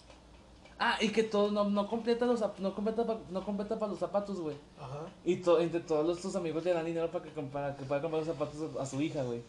Ah, 0.83 0.97
y 0.99 1.11
que 1.11 1.23
todo 1.23 1.51
no, 1.53 1.69
no 1.69 1.87
completa 1.87 2.25
los 2.25 2.41
no 2.59 2.75
completa 2.75 3.07
pa- 3.07 3.21
no 3.31 3.45
completa 3.45 3.79
para 3.79 3.91
los 3.91 3.99
zapatos, 4.01 4.41
güey. 4.41 4.57
Ajá. 4.81 5.01
Y 5.27 5.37
to- 5.37 5.61
entre 5.61 5.81
todos 5.81 6.07
los, 6.07 6.21
sus 6.21 6.35
amigos 6.37 6.65
le 6.65 6.73
dan 6.73 6.87
dinero 6.87 7.11
para 7.11 7.23
que, 7.23 7.31
para 7.43 7.77
que 7.77 7.85
pueda 7.85 8.01
comprar 8.01 8.25
los 8.25 8.35
zapatos 8.35 8.57
a, 8.79 8.83
a 8.83 8.87
su 8.87 9.01
hija, 9.03 9.23
güey. 9.23 9.43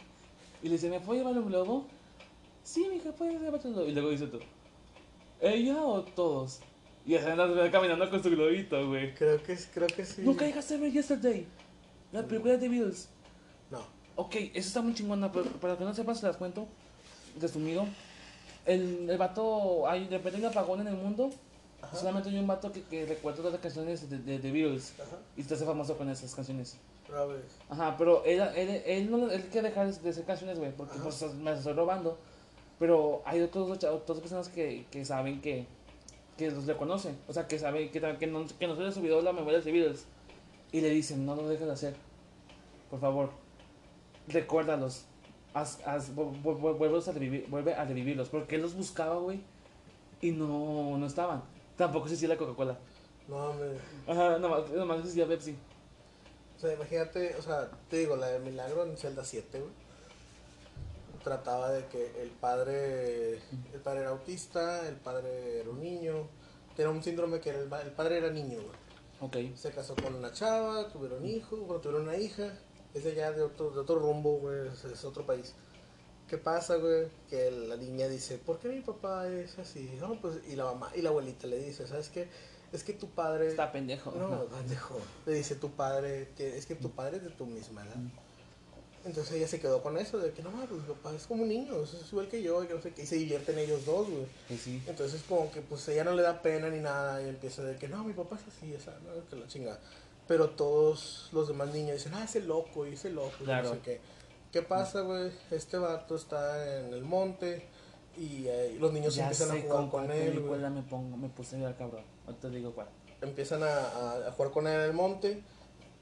Y 0.61 0.65
le 0.67 0.73
dice, 0.73 0.89
¿me 0.89 0.99
puedo 0.99 1.19
llevar 1.19 1.37
un 1.41 1.47
globo? 1.47 1.85
Sí, 2.63 2.85
mi 2.89 2.97
hija, 2.97 3.11
puedes 3.13 3.39
llevarte 3.41 3.69
un 3.69 3.73
globo. 3.75 3.87
Y 3.87 3.93
luego 3.93 4.09
dice 4.09 4.27
tú, 4.27 4.39
¿ella 5.39 5.81
o 5.81 6.01
todos? 6.03 6.59
Y 7.05 7.15
ella 7.15 7.31
anda 7.33 7.71
caminando 7.71 8.09
con 8.09 8.21
su 8.21 8.29
globito, 8.29 8.87
güey. 8.89 9.13
Creo 9.15 9.41
que, 9.41 9.57
creo 9.73 9.87
que 9.87 10.05
sí. 10.05 10.21
Nunca 10.23 10.45
dejaste 10.45 10.75
de 10.75 10.81
ver 10.81 10.91
Yesterday. 10.91 11.47
La 12.11 12.23
película 12.27 12.57
de 12.57 12.67
Beatles. 12.67 13.07
No. 13.71 13.79
Ok, 14.17 14.35
eso 14.35 14.67
está 14.67 14.81
muy 14.81 14.93
chingona, 14.93 15.31
pero 15.31 15.45
para 15.45 15.77
que 15.77 15.83
no 15.85 15.93
sepas, 15.93 16.19
se 16.19 16.27
las 16.27 16.35
cuento. 16.37 16.67
Resumido. 17.39 17.85
El, 18.65 19.09
el 19.09 19.17
vato, 19.17 19.88
hay, 19.88 20.07
de 20.07 20.17
repente 20.17 20.38
hay 20.38 20.43
un 20.43 20.49
apagón 20.49 20.81
en 20.81 20.88
el 20.88 20.95
mundo. 20.95 21.29
Ajá. 21.81 21.97
Solamente 21.97 22.29
hay 22.29 22.38
un 22.38 22.47
vato 22.47 22.71
que, 22.71 22.83
que 22.83 23.05
recuerda 23.05 23.49
las 23.49 23.59
canciones 23.59 24.09
de, 24.09 24.19
de, 24.19 24.39
de 24.39 24.51
Beatles. 24.51 24.93
Ajá. 24.99 25.17
Y 25.35 25.43
se 25.43 25.55
hace 25.55 25.65
famoso 25.65 25.97
con 25.97 26.09
esas 26.09 26.33
canciones. 26.35 26.77
Ajá, 27.69 27.95
pero 27.97 28.23
él, 28.23 28.39
él, 28.55 28.83
él 28.85 29.11
no 29.11 29.29
él 29.29 29.43
quiere 29.51 29.69
dejar 29.69 29.93
de 29.93 30.09
hacer 30.09 30.23
canciones, 30.23 30.59
güey, 30.59 30.71
porque 30.71 30.97
pues, 30.99 31.21
me 31.33 31.51
estoy 31.51 31.73
robando. 31.73 32.17
Pero 32.79 33.21
hay 33.25 33.41
otros, 33.41 33.83
otras 33.83 34.19
personas 34.19 34.49
que, 34.49 34.85
que 34.89 35.03
saben 35.05 35.41
que, 35.41 35.67
que 36.38 36.49
los 36.49 36.65
reconocen. 36.65 37.17
O 37.27 37.33
sea, 37.33 37.47
que 37.47 37.59
saben 37.59 37.91
que, 37.91 37.99
que, 37.99 38.27
no, 38.27 38.47
que 38.47 38.67
no 38.67 38.75
se 38.75 38.81
les 38.81 38.97
olvidó 38.97 39.21
la 39.21 39.33
memoria 39.33 39.59
de 39.59 39.71
Beatles. 39.71 40.05
Y 40.71 40.81
le 40.81 40.89
dicen, 40.89 41.25
no 41.25 41.35
lo 41.35 41.47
dejes 41.47 41.67
de 41.67 41.73
hacer. 41.73 41.95
Por 42.89 42.99
favor, 42.99 43.31
recuérdalos. 44.27 45.05
Haz, 45.53 45.79
haz, 45.85 46.15
vu- 46.15 46.31
vu- 46.43 46.57
vu- 46.57 46.77
vuélvelos 46.77 47.07
a 47.07 47.11
revivir, 47.11 47.45
vuelve 47.49 47.73
a 47.73 47.83
revivirlos. 47.85 48.29
Porque 48.29 48.55
él 48.55 48.61
los 48.61 48.73
buscaba, 48.73 49.15
güey. 49.17 49.41
Y 50.21 50.31
no, 50.31 50.97
no 50.97 51.05
estaban. 51.05 51.43
Tampoco 51.77 52.05
existía 52.05 52.29
la 52.29 52.37
Coca-Cola. 52.37 52.77
No, 53.27 53.53
me. 53.53 54.11
Ajá, 54.11 54.37
nomás, 54.37 54.69
nomás 54.69 54.99
existía 54.99 55.27
Pepsi. 55.27 55.55
O 56.57 56.59
sea, 56.59 56.73
imagínate, 56.73 57.35
o 57.37 57.41
sea, 57.41 57.69
te 57.89 57.97
digo, 57.97 58.15
la 58.15 58.27
de 58.27 58.39
Milagro 58.39 58.85
en 58.85 58.95
Zelda 58.97 59.23
7, 59.25 59.59
güey. 59.59 59.71
Trataba 61.23 61.71
de 61.71 61.85
que 61.85 62.21
el 62.23 62.29
padre, 62.29 63.33
el 63.73 63.79
padre 63.83 64.01
era 64.01 64.09
autista, 64.09 64.87
el 64.87 64.95
padre 64.95 65.59
era 65.59 65.69
un 65.69 65.79
niño, 65.79 66.27
tenía 66.75 66.89
un 66.91 67.03
síndrome 67.03 67.39
que 67.39 67.49
era 67.51 67.59
el, 67.59 67.71
el 67.71 67.91
padre 67.91 68.17
era 68.17 68.31
niño, 68.31 68.57
güey. 68.59 69.51
Ok. 69.51 69.55
Se 69.55 69.71
casó 69.71 69.95
con 69.95 70.15
una 70.15 70.31
chava, 70.31 70.87
tuvieron 70.87 71.23
hijos, 71.25 71.59
bueno, 71.59 71.79
tuvieron 71.79 72.07
una 72.07 72.17
hija, 72.17 72.53
es 72.93 73.03
de 73.03 73.11
allá 73.11 73.31
de 73.31 73.41
otro, 73.41 73.72
de 73.72 73.80
otro 73.80 73.99
rumbo, 73.99 74.38
güey, 74.39 74.68
es, 74.68 74.84
es 74.85 75.03
otro 75.05 75.26
país. 75.26 75.53
¿Qué 76.27 76.38
pasa, 76.38 76.77
güey? 76.77 77.07
Que 77.30 77.51
la 77.51 77.76
niña 77.76 78.07
dice, 78.07 78.38
¿por 78.38 78.59
qué 78.59 78.69
mi 78.69 78.81
papá 78.81 79.27
es 79.27 79.59
así? 79.59 79.91
No, 79.99 80.19
pues, 80.22 80.38
y 80.49 80.55
la 80.55 80.65
mamá, 80.65 80.91
y 80.95 81.01
la 81.01 81.09
abuelita 81.09 81.47
le 81.47 81.57
dice, 81.57 81.88
¿sabes 81.88 82.09
qué? 82.09 82.30
Es 82.72 82.84
que 82.84 82.93
tu 82.93 83.09
padre... 83.09 83.49
Está 83.49 83.72
pendejo. 83.72 84.11
No, 84.11 84.45
pendejo. 84.45 84.97
Le 85.26 85.34
dice 85.34 85.55
tu 85.55 85.72
padre, 85.72 86.30
que 86.38 86.57
es 86.57 86.65
que 86.65 86.76
tu 86.76 86.91
padre 86.91 87.18
es 87.18 87.23
de 87.23 87.31
tu 87.31 87.45
misma 87.45 87.84
edad. 87.84 87.97
Entonces 89.03 89.34
ella 89.34 89.47
se 89.47 89.59
quedó 89.59 89.81
con 89.81 89.97
eso, 89.97 90.19
de 90.19 90.31
que 90.31 90.43
no, 90.43 90.51
pues 90.51 90.81
mi 90.81 90.93
papá 90.93 91.13
es 91.15 91.26
como 91.26 91.43
un 91.43 91.49
niño, 91.49 91.84
es 91.84 91.95
igual 92.11 92.27
que 92.27 92.41
yo, 92.41 92.63
y 92.63 92.68
que 92.68 92.76
no 92.76 92.81
sé 92.81 92.93
qué, 92.93 93.01
y 93.01 93.05
se 93.07 93.15
divierten 93.15 93.57
ellos 93.57 93.85
dos, 93.85 94.07
güey. 94.07 94.26
Sí. 94.57 94.81
Entonces 94.85 95.23
como 95.27 95.51
que 95.51 95.61
pues 95.61 95.88
ella 95.89 96.03
no 96.03 96.13
le 96.13 96.22
da 96.22 96.41
pena 96.41 96.69
ni 96.69 96.80
nada, 96.80 97.22
y 97.22 97.27
empieza 97.27 97.63
de 97.63 97.77
que 97.77 97.88
no, 97.88 98.03
mi 98.03 98.13
papá 98.13 98.38
es 98.38 98.55
así, 98.55 98.73
esa, 98.73 98.91
no, 98.99 99.27
que 99.27 99.35
la 99.35 99.47
chingada. 99.47 99.80
Pero 100.27 100.52
todos 100.52 101.30
los 101.34 101.48
demás 101.48 101.73
niños 101.73 101.95
dicen, 101.98 102.14
ah, 102.14 102.23
ese 102.23 102.41
loco, 102.41 102.85
y 102.88 102.93
ese 102.93 103.10
loco, 103.10 103.31
Claro. 103.43 103.69
no 103.69 103.76
sé 103.76 103.81
qué. 103.81 104.02
¿Qué 104.52 104.61
pasa, 104.61 105.02
güey? 105.02 105.31
Este 105.49 105.77
vato 105.77 106.15
está 106.15 106.80
en 106.80 106.93
el 106.93 107.03
monte, 107.03 107.68
y 108.18 108.48
eh, 108.48 108.76
los 108.80 108.91
niños 108.93 109.15
Ya 109.15 109.23
empiezan 109.23 109.57
a 109.57 109.61
jugar 109.61 109.89
con 109.89 110.11
él, 110.11 110.34
película 110.34 110.69
me 110.69 110.81
pongo, 110.84 111.15
me 111.18 111.30
puse 111.30 111.56
a 111.56 111.60
llorar, 111.60 111.77
cabrón. 111.77 112.03
Ahorita 112.26 112.49
te 112.49 112.56
digo 112.56 112.73
cuál. 112.73 112.88
empiezan 113.22 113.64
a, 113.64 114.27
a- 114.27 114.31
jugar 114.34 114.52
con 114.52 114.68
él 114.68 114.73
en 114.76 114.81
el 114.81 114.93
monte, 114.93 115.43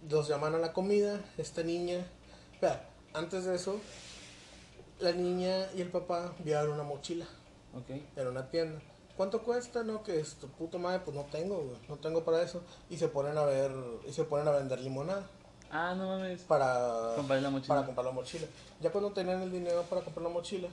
los 0.10 0.28
llaman 0.28 0.56
a 0.56 0.58
la 0.58 0.74
comida, 0.74 1.20
esta 1.38 1.64
niña, 1.64 2.06
vea, 2.62 2.88
antes 3.14 3.46
de 3.46 3.56
eso, 3.56 3.80
la 5.00 5.12
niña 5.12 5.68
y 5.76 5.82
el 5.82 5.90
papá 5.90 6.34
vieron 6.40 6.70
una 6.72 6.84
mochila 6.84 7.26
en 8.16 8.28
una 8.28 8.50
tienda. 8.50 8.82
¿Cuánto 9.20 9.42
cuesta? 9.44 9.84
No, 9.84 10.02
que 10.02 10.18
es 10.18 10.36
tu 10.36 10.48
puta 10.48 10.78
madre, 10.78 11.02
pues 11.04 11.14
no 11.14 11.24
tengo, 11.26 11.58
güey, 11.58 11.78
no 11.90 11.98
tengo 11.98 12.24
para 12.24 12.42
eso. 12.42 12.62
Y 12.90 12.96
se 12.96 13.10
ponen 13.10 13.38
a 13.38 13.44
ver, 13.44 13.70
y 14.08 14.14
se 14.14 14.24
ponen 14.24 14.48
a 14.48 14.52
vender 14.52 14.80
limonada 14.80 15.28
Ah, 15.70 15.94
no 15.94 16.08
mames. 16.08 16.44
para 16.44 17.16
Comprarle 17.18 17.42
la 17.42 17.50
mochila. 17.50 17.68
para 17.76 17.86
comprar 17.86 18.06
la 18.06 18.12
mochila. 18.14 18.48
Ya 18.80 18.94
cuando 18.94 19.12
tenían 19.12 19.42
el 19.42 19.52
dinero 19.52 19.84
para 19.90 20.04
comprar 20.04 20.24
la 20.24 20.30
mochila, 20.30 20.70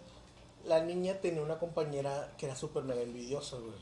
la 0.64 0.78
niña 0.78 1.14
tenía 1.20 1.42
una 1.42 1.58
compañera 1.58 2.32
que 2.38 2.46
era 2.46 2.54
súper 2.54 2.84
mega 2.84 3.02
envidiosa, 3.02 3.56
güey. 3.56 3.74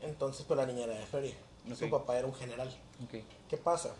Entonces, 0.00 0.46
pues 0.48 0.56
la 0.56 0.64
niña 0.64 0.84
era 0.84 0.94
de 0.94 1.04
feria. 1.04 1.34
Su 1.78 1.84
Ok. 1.84 1.90
papá 1.90 2.16
era 2.16 2.26
un 2.26 2.34
general. 2.34 2.68
Ok. 3.04 3.22
¿Qué 3.46 3.56
pasa? 3.58 3.90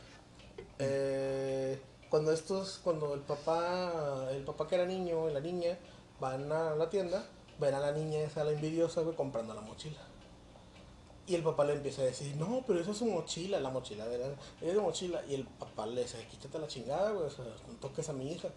Eh, 0.78 1.78
cuando 2.08 2.32
estos, 2.32 2.80
cuando 2.82 3.12
el 3.12 3.20
papá, 3.20 4.28
el 4.30 4.42
papá 4.42 4.66
que 4.66 4.76
era 4.76 4.86
niño 4.86 5.28
y 5.28 5.34
la 5.34 5.40
niña 5.40 5.76
van 6.18 6.50
a 6.50 6.74
la 6.76 6.88
tienda, 6.88 7.26
ven 7.58 7.74
a 7.74 7.80
la 7.80 7.92
niña 7.92 8.20
esa, 8.20 8.44
la 8.44 8.52
envidiosa, 8.52 9.02
güey, 9.02 9.16
comprando 9.16 9.54
la 9.54 9.60
mochila. 9.60 9.98
Y 11.28 11.34
el 11.34 11.42
papá 11.42 11.64
le 11.64 11.72
empieza 11.72 12.02
a 12.02 12.04
decir, 12.04 12.36
no, 12.36 12.62
pero 12.66 12.80
eso 12.80 12.92
es 12.92 12.98
su 12.98 13.06
mochila, 13.06 13.58
la 13.58 13.70
mochila 13.70 14.06
de 14.06 14.18
la, 14.18 14.26
es 14.60 14.74
de 14.74 14.80
mochila. 14.80 15.24
Y 15.28 15.34
el 15.34 15.44
papá 15.44 15.86
le 15.86 16.02
dice, 16.02 16.24
quítate 16.30 16.58
la 16.58 16.68
chingada, 16.68 17.10
güey, 17.10 17.26
o 17.26 17.30
sea, 17.30 17.44
no 17.44 17.74
toques 17.80 18.08
a 18.08 18.12
mi 18.12 18.30
hija. 18.30 18.48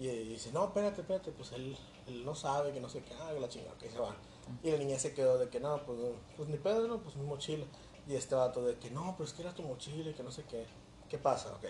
Y, 0.00 0.08
él 0.08 0.28
dice, 0.28 0.50
no, 0.52 0.64
espérate, 0.66 1.02
espérate, 1.02 1.32
pues 1.32 1.52
él, 1.52 1.76
él 2.06 2.24
no 2.24 2.34
sabe 2.34 2.72
que 2.72 2.80
no 2.80 2.88
sé 2.88 3.02
qué, 3.02 3.12
ah, 3.20 3.30
que 3.34 3.40
la 3.40 3.48
chingada, 3.48 3.76
que 3.78 3.90
se 3.90 3.98
van. 3.98 4.14
Y 4.62 4.70
la 4.70 4.78
niña 4.78 4.98
se 4.98 5.12
quedó 5.12 5.36
de 5.36 5.50
que, 5.50 5.60
no, 5.60 5.82
pues, 5.84 5.98
pues 6.36 6.48
ni 6.48 6.56
pedo, 6.56 6.88
no, 6.88 6.98
pues 6.98 7.16
mi 7.16 7.26
mochila. 7.26 7.66
Y 8.06 8.14
este 8.14 8.34
vato 8.34 8.64
de 8.64 8.76
que, 8.78 8.90
no, 8.90 9.14
pero 9.18 9.28
es 9.28 9.34
que 9.34 9.42
era 9.42 9.52
tu 9.52 9.62
mochila 9.62 10.10
y 10.10 10.14
que 10.14 10.22
no 10.22 10.30
sé 10.30 10.44
qué. 10.44 10.66
¿Qué 11.10 11.18
pasa? 11.18 11.50
Ok. 11.56 11.66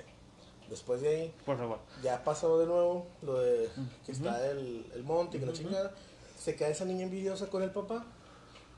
Después 0.69 1.01
de 1.01 1.09
ahí, 1.09 1.35
Por 1.47 1.57
favor. 1.57 1.79
ya 2.03 2.23
pasó 2.23 2.59
de 2.59 2.67
nuevo 2.67 3.07
lo 3.23 3.41
de 3.41 3.71
que 4.05 4.13
está 4.13 4.47
el, 4.51 4.87
el 4.95 5.03
monte 5.03 5.39
y 5.39 5.41
que 5.41 5.47
la 5.47 5.53
Ujú. 5.53 5.63
chingada. 5.63 5.95
Se 6.39 6.55
queda 6.57 6.69
esa 6.69 6.85
niña 6.85 7.03
envidiosa 7.05 7.49
con 7.49 7.63
el 7.63 7.71
papá 7.71 8.05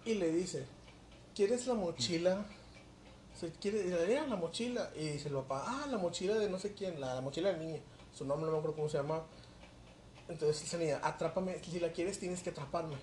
y 0.04 0.14
le 0.14 0.32
dice, 0.32 0.66
¿quieres 1.34 1.66
la 1.66 1.74
mochila? 1.74 2.44
Se 3.38 3.50
quiere, 3.52 3.84
le 3.84 4.06
dice, 4.06 4.18
"Ah, 4.18 4.26
la 4.26 4.36
mochila. 4.36 4.90
Y 4.96 5.08
dice 5.10 5.28
el 5.28 5.34
papá, 5.34 5.64
ah, 5.66 5.86
la 5.90 5.98
mochila 5.98 6.34
de 6.34 6.48
no 6.50 6.58
sé 6.58 6.72
quién, 6.74 7.00
la, 7.00 7.14
la 7.14 7.20
mochila 7.20 7.50
del 7.52 7.60
niño. 7.60 7.80
Su 8.12 8.24
nombre 8.24 8.46
no 8.46 8.52
me 8.52 8.58
acuerdo 8.58 8.76
cómo 8.76 8.88
se 8.88 8.98
llama. 8.98 9.22
Entonces 10.28 10.62
esa 10.62 10.78
niña, 10.78 11.00
atrápame, 11.02 11.58
si 11.62 11.80
la 11.80 11.92
quieres 11.92 12.18
tienes 12.18 12.42
que 12.42 12.50
atraparme. 12.50 12.96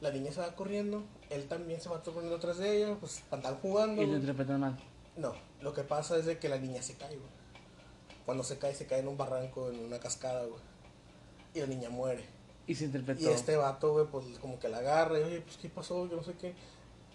La 0.00 0.10
niña 0.10 0.32
se 0.32 0.40
va 0.40 0.54
corriendo, 0.56 1.04
él 1.30 1.46
también 1.46 1.80
se 1.80 1.88
va 1.88 2.02
corriendo 2.02 2.36
atrás 2.36 2.58
de 2.58 2.76
ella, 2.76 2.96
pues 2.98 3.18
están 3.18 3.42
jugando. 3.58 4.02
Y 4.02 4.06
lo 4.06 4.16
interpretan 4.16 4.60
mal. 4.60 4.76
No, 5.16 5.32
lo 5.60 5.72
que 5.74 5.82
pasa 5.84 6.16
es 6.16 6.24
de 6.26 6.38
que 6.38 6.48
la 6.48 6.58
niña 6.58 6.82
se 6.82 6.96
cae, 6.96 7.16
güey. 7.16 7.30
Cuando 8.24 8.42
se 8.42 8.58
cae, 8.58 8.74
se 8.74 8.86
cae 8.86 9.00
en 9.00 9.08
un 9.08 9.16
barranco, 9.16 9.70
en 9.70 9.78
una 9.84 10.00
cascada, 10.00 10.44
güey. 10.44 10.60
Y 11.54 11.60
la 11.60 11.66
niña 11.66 11.88
muere. 11.90 12.24
Y 12.66 12.74
se 12.74 12.84
interpretó. 12.84 13.22
Y 13.22 13.26
este 13.26 13.56
vato, 13.56 13.92
güey, 13.92 14.06
pues 14.06 14.38
como 14.38 14.58
que 14.58 14.68
la 14.68 14.78
agarra 14.78 15.18
y, 15.18 15.22
oye, 15.22 15.40
pues 15.40 15.56
qué 15.56 15.68
pasó, 15.68 16.06
yo 16.08 16.16
no 16.16 16.22
sé 16.22 16.34
qué. 16.34 16.54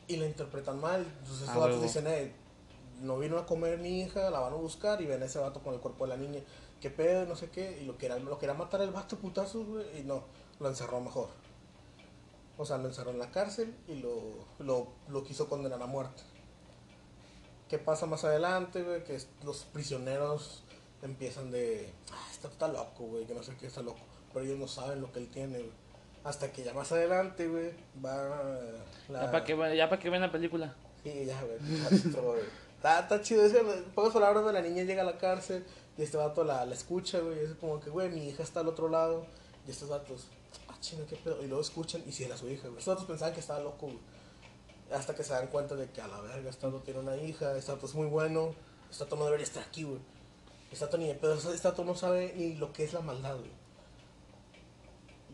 Y 0.07 0.17
la 0.17 0.25
interpretan 0.25 0.79
mal. 0.79 1.01
Entonces 1.01 1.41
estos 1.47 1.55
Ah, 1.55 1.59
vatos 1.59 1.81
dicen, 1.81 2.07
eh, 2.07 2.33
no 3.01 3.17
vino 3.17 3.37
a 3.37 3.45
comer 3.45 3.77
mi 3.77 4.01
hija, 4.01 4.29
la 4.29 4.39
van 4.39 4.53
a 4.53 4.57
buscar 4.57 5.01
y 5.01 5.05
ven 5.05 5.21
a 5.21 5.25
ese 5.25 5.39
vato 5.39 5.61
con 5.61 5.73
el 5.73 5.79
cuerpo 5.79 6.05
de 6.05 6.09
la 6.09 6.17
niña. 6.17 6.41
¿Qué 6.81 6.89
pedo? 6.89 7.25
No 7.25 7.35
sé 7.35 7.49
qué. 7.49 7.79
Y 7.81 7.85
lo 7.85 7.97
quería, 7.97 8.17
lo 8.19 8.37
quería 8.37 8.53
matar 8.55 8.81
el 8.81 8.91
vato 8.91 9.17
putazos, 9.17 9.65
güey. 9.65 9.99
Y 9.99 10.03
no, 10.03 10.23
lo 10.59 10.67
encerró 10.69 10.99
mejor. 11.01 11.29
O 12.57 12.65
sea, 12.65 12.77
lo 12.77 12.87
encerró 12.87 13.11
en 13.11 13.19
la 13.19 13.31
cárcel 13.31 13.75
y 13.87 13.95
lo, 13.95 14.19
lo, 14.59 14.87
lo 15.09 15.23
quiso 15.23 15.47
condenar 15.47 15.81
a 15.81 15.85
muerte. 15.85 16.23
¿Qué 17.69 17.77
pasa 17.77 18.05
más 18.05 18.23
adelante, 18.23 18.81
güey? 18.81 19.03
Que 19.03 19.21
los 19.43 19.63
prisioneros 19.65 20.63
empiezan 21.01 21.51
de, 21.51 21.93
ah, 22.11 22.27
este 22.31 22.47
está 22.47 22.67
loco, 22.67 23.03
güey, 23.03 23.25
que 23.25 23.33
no 23.33 23.43
sé 23.43 23.55
qué 23.57 23.67
está 23.67 23.81
loco. 23.81 23.99
Pero 24.33 24.45
ellos 24.45 24.59
no 24.59 24.67
saben 24.67 25.01
lo 25.01 25.11
que 25.11 25.19
él 25.19 25.27
tiene, 25.29 25.59
güey. 25.59 25.71
Hasta 26.23 26.51
que 26.51 26.63
ya 26.63 26.73
más 26.73 26.91
adelante, 26.91 27.47
güey, 27.47 27.71
va 28.03 28.43
la... 29.07 29.25
Ya 29.25 29.31
para 29.31 29.43
que, 29.43 29.77
ya 29.77 29.89
pa' 29.89 29.99
que 29.99 30.09
vean 30.09 30.21
la 30.21 30.31
película. 30.31 30.75
Sí, 31.03 31.25
ya, 31.25 31.41
güey. 31.41 31.57
Está, 32.77 32.99
está, 32.99 33.21
chido. 33.21 33.45
Ese, 33.45 33.59
en 33.59 33.83
pocas 33.95 34.13
palabras, 34.13 34.43
güey, 34.43 34.53
la 34.53 34.61
niña 34.61 34.83
llega 34.83 35.01
a 35.01 35.05
la 35.05 35.17
cárcel 35.17 35.65
y 35.97 36.03
este 36.03 36.17
vato 36.17 36.43
la, 36.43 36.65
la 36.65 36.75
escucha, 36.75 37.19
güey. 37.19 37.39
Es 37.39 37.53
como 37.55 37.79
que, 37.79 37.89
güey, 37.89 38.09
mi 38.09 38.27
hija 38.27 38.43
está 38.43 38.59
al 38.59 38.67
otro 38.67 38.89
lado. 38.89 39.25
Y 39.67 39.71
estos 39.71 39.89
vatos, 39.89 40.27
ah, 40.67 40.77
chinga, 40.79 41.05
qué 41.05 41.15
pedo. 41.15 41.41
Y 41.41 41.47
luego 41.47 41.61
escuchan 41.61 42.03
y 42.05 42.11
si 42.11 42.23
era 42.23 42.37
su 42.37 42.49
hija, 42.49 42.67
güey. 42.67 42.77
Estos 42.77 42.93
vatos 42.93 43.07
pensaban 43.07 43.33
que 43.33 43.39
estaba 43.39 43.59
loco, 43.59 43.87
güey. 43.87 43.99
Hasta 44.93 45.15
que 45.15 45.23
se 45.23 45.33
dan 45.33 45.47
cuenta 45.47 45.75
de 45.75 45.89
que 45.89 46.01
a 46.01 46.07
la 46.07 46.21
verga, 46.21 46.49
este 46.49 46.65
vato 46.65 46.79
tiene 46.79 46.99
una 46.99 47.17
hija, 47.17 47.57
este 47.57 47.71
vato 47.71 47.87
es 47.87 47.95
muy 47.95 48.07
bueno, 48.07 48.53
este 48.89 49.03
vato 49.03 49.17
no 49.17 49.25
debería 49.25 49.43
estar 49.45 49.63
aquí, 49.63 49.83
güey. 49.83 49.99
Este 50.71 50.85
vato 50.85 50.97
ni 50.97 51.07
de 51.07 51.15
pedo, 51.15 51.33
este 51.33 51.67
vato 51.67 51.83
no 51.83 51.95
sabe 51.95 52.33
ni 52.37 52.55
lo 52.55 52.71
que 52.71 52.83
es 52.83 52.93
la 52.93 53.01
maldad, 53.01 53.37
güey. 53.37 53.51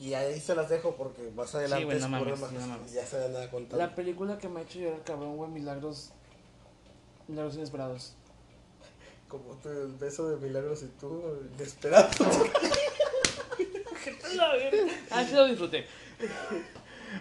Y 0.03 0.13
ahí 0.15 0.37
se 0.41 0.53
las 0.53 0.67
dejo 0.69 0.95
porque 0.97 1.31
más 1.33 1.55
adelante 1.55 1.85
güey, 1.85 1.97
no 1.99 2.05
es 2.05 2.11
mames, 2.11 2.35
sí, 2.35 2.41
más- 2.41 2.51
no 2.53 2.67
mames. 2.67 2.91
ya 2.91 3.05
se 3.05 3.17
van 3.19 3.35
a 3.41 3.49
contar. 3.49 3.79
La 3.79 3.95
película 3.95 4.37
que 4.37 4.49
me 4.49 4.59
ha 4.59 4.63
hecho 4.63 4.79
llorar, 4.79 5.01
cabrón, 5.03 5.37
güey, 5.37 5.49
Milagros. 5.49 6.11
Milagros 7.29 7.55
inesperados. 7.55 8.13
Como 9.29 9.55
tu 9.61 9.69
el 9.69 9.93
beso 9.93 10.27
de 10.29 10.45
milagros 10.45 10.83
y 10.83 10.87
tú, 10.99 11.21
inesperado. 11.55 12.09
Ah, 15.11 15.23
sí 15.27 15.33
lo 15.35 15.45
disfruté. 15.45 15.85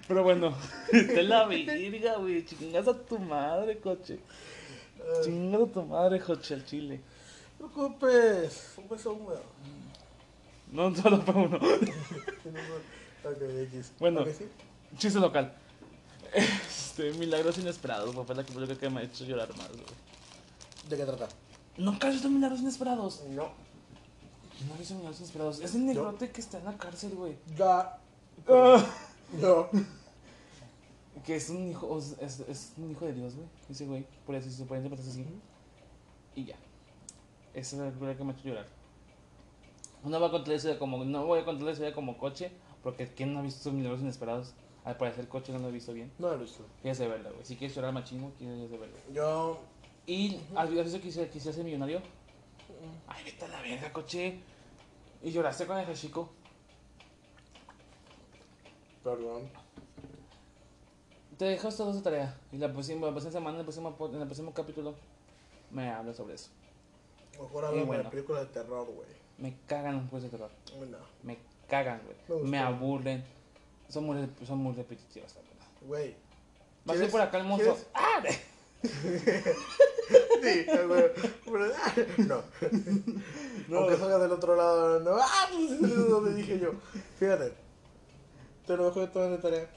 Pero 0.09 0.23
bueno, 0.23 0.57
te 0.91 1.23
la 1.23 1.47
virga, 1.47 2.17
güey. 2.17 2.45
Chingas 2.45 2.89
a 2.89 2.95
tu 2.99 3.19
madre, 3.19 3.79
coche. 3.79 4.19
Chingas 5.23 5.63
a 5.63 5.67
tu 5.67 5.83
madre, 5.83 6.21
coche, 6.21 6.55
al 6.55 6.65
chile. 6.65 7.01
No 7.61 7.67
te 7.69 7.75
preocupes, 7.75 8.73
un 8.79 8.89
beso 8.89 9.13
húmedo. 9.13 9.43
No 10.73 10.95
solo 10.95 11.21
fue 11.23 11.35
uno. 11.35 11.59
Bueno. 14.01 14.25
Chiste 14.99 15.21
local. 15.21 15.55
Este, 16.35 17.13
Milagros 17.15 17.57
inesperados, 17.59 18.15
fue 18.15 18.35
la 18.35 18.43
película 18.43 18.67
que 18.77 18.91
me 18.91 19.01
ha 19.01 19.05
hecho 19.05 19.25
llorar 19.25 19.49
más, 19.57 19.69
güey. 19.69 19.85
¿De 20.89 20.97
qué 20.97 21.05
trata? 21.05 21.29
¿Nunca 21.77 22.09
has 22.09 22.15
visto 22.15 22.29
Milagros 22.29 22.61
inesperados? 22.61 23.23
No. 23.31 23.45
No 24.67 24.75
he 24.75 24.79
visto 24.79 24.95
Milagros 24.95 25.21
inesperados. 25.21 25.61
Es 25.61 25.75
el 25.75 25.87
negrote 25.87 26.31
que 26.31 26.41
está 26.41 26.59
en 26.59 26.65
la 26.65 26.77
cárcel, 26.77 27.15
güey. 27.15 27.37
Ya. 27.57 27.99
Ah. 28.49 28.85
No. 29.41 29.69
Que 31.25 31.37
es 31.37 31.49
un 31.51 31.69
hijo, 31.71 31.97
es, 31.99 32.17
es- 32.21 32.41
es 32.49 32.73
un 32.77 32.91
hijo 32.91 33.07
de 33.07 33.13
Dios, 33.13 33.35
güey. 33.37 33.47
Ese 33.71 33.87
güey, 33.87 34.05
por 34.27 34.35
eso 34.35 34.51
se 34.51 34.65
puede 34.65 34.83
interpretar 34.83 35.09
así. 35.11 35.25
Y 36.35 36.47
ya. 36.47 36.57
Esa 37.55 37.77
es 37.77 37.83
la 37.83 37.85
película 37.87 38.17
que 38.17 38.25
me 38.25 38.33
ha 38.33 38.35
hecho 38.35 38.49
llorar. 38.49 38.67
No 40.05 40.19
voy 40.19 40.29
a 40.29 40.31
contar 40.31 40.55
historia 40.55 40.79
como, 40.79 41.05
no 41.05 41.27
voy 41.27 41.41
a 41.41 41.45
contar 41.45 41.65
la 41.65 41.73
historia 41.73 41.95
como 41.95 42.19
coche, 42.19 42.51
porque 42.83 43.07
¿quién 43.07 43.33
no 43.33 43.41
ha 43.41 43.43
visto 43.43 43.71
Milagros 43.71 44.01
Inesperados? 44.01 44.55
Al 44.85 44.97
parecer 44.97 45.29
coche 45.29 45.53
no 45.53 45.61
lo 45.61 45.69
he 45.69 45.73
visto 45.73 45.93
bien. 45.93 46.13
No 46.19 46.29
lo 46.29 46.35
he 46.35 46.39
visto. 46.39 46.65
De 46.83 46.93
verla, 46.93 47.31
güey. 47.31 47.45
Si 47.45 47.57
quieres 47.57 47.77
llorar 47.77 47.93
machino, 47.93 48.33
quieres 48.37 48.69
de 48.69 48.79
verla. 48.79 48.97
Yo. 49.13 49.59
Y 50.07 50.41
has 50.57 50.69
visto 50.69 51.01
que 51.01 51.29
quisiera 51.29 51.55
ser 51.55 51.65
millonario. 51.65 52.01
Ay, 53.07 53.25
vete 53.25 53.45
a 53.45 53.49
la 53.49 53.63
verga, 53.63 53.93
coche. 53.93 54.41
Y 55.23 55.31
lloraste 55.31 55.67
con 55.67 55.79
el 55.79 55.87
Hashiko. 55.87 56.31
Perdón. 59.05 59.49
Te 61.39 61.45
dejo 61.45 61.69
estas 61.69 61.87
dos 61.87 61.97
de 61.97 62.03
tarea. 62.03 62.37
Y 62.51 62.59
la 62.59 62.73
próxima, 62.73 63.07
la 63.07 63.13
próxima 63.13 63.33
semana, 63.33 63.55
en 63.55 63.61
el 63.61 63.65
próximo, 63.65 63.97
en 64.13 64.21
el 64.21 64.27
próximo 64.27 64.53
capítulo, 64.53 64.95
me 65.71 65.91
hablas 65.91 66.17
sobre 66.17 66.35
eso. 66.35 66.51
Mejor 67.41 67.65
hablamos 67.65 67.87
bueno. 67.87 68.03
de 68.05 68.11
película 68.11 68.41
de 68.41 68.47
terror, 68.47 68.87
güey. 68.87 69.22
Me 69.39 69.57
cagan 69.67 69.97
los 69.97 70.05
juegos 70.11 70.23
de 70.25 70.29
terror. 70.31 70.51
No. 70.91 70.99
Me 71.23 71.39
cagan, 71.69 72.01
güey. 72.29 72.43
Me 72.45 72.59
aburren. 72.59 73.25
Son 73.89 74.05
muy, 74.05 74.29
son 74.47 74.59
muy 74.59 74.75
repetitivas, 74.75 75.35
la 75.35 75.41
verdad. 75.43 75.67
Güey. 75.83 76.15
Va 76.89 76.95
a 76.95 76.97
ser 76.97 77.07
¿Quieres- 77.09 77.13
por 77.13 77.21
acá 77.21 77.39
el 77.39 77.45
monstruo. 77.45 77.77
¡Ah! 77.95 78.23
Sí, 80.43 80.67
güey. 80.87 81.05
Pero- 81.45 82.43
No. 83.69 83.79
Aunque 83.79 83.97
salga 83.97 84.19
del 84.19 84.33
otro 84.33 84.57
lado, 84.57 85.01
no. 85.01 85.17
¡Ah! 85.21 85.49
Pues 85.51 85.71
es 85.93 86.09
donde 86.09 86.35
dije 86.35 86.59
yo. 86.59 86.73
Fíjate. 87.19 87.53
Te 88.67 88.77
lo 88.77 88.87
dejo 88.87 89.01
de 89.01 89.07
toda 89.09 89.29
de 89.31 89.39
tarea. 89.39 89.69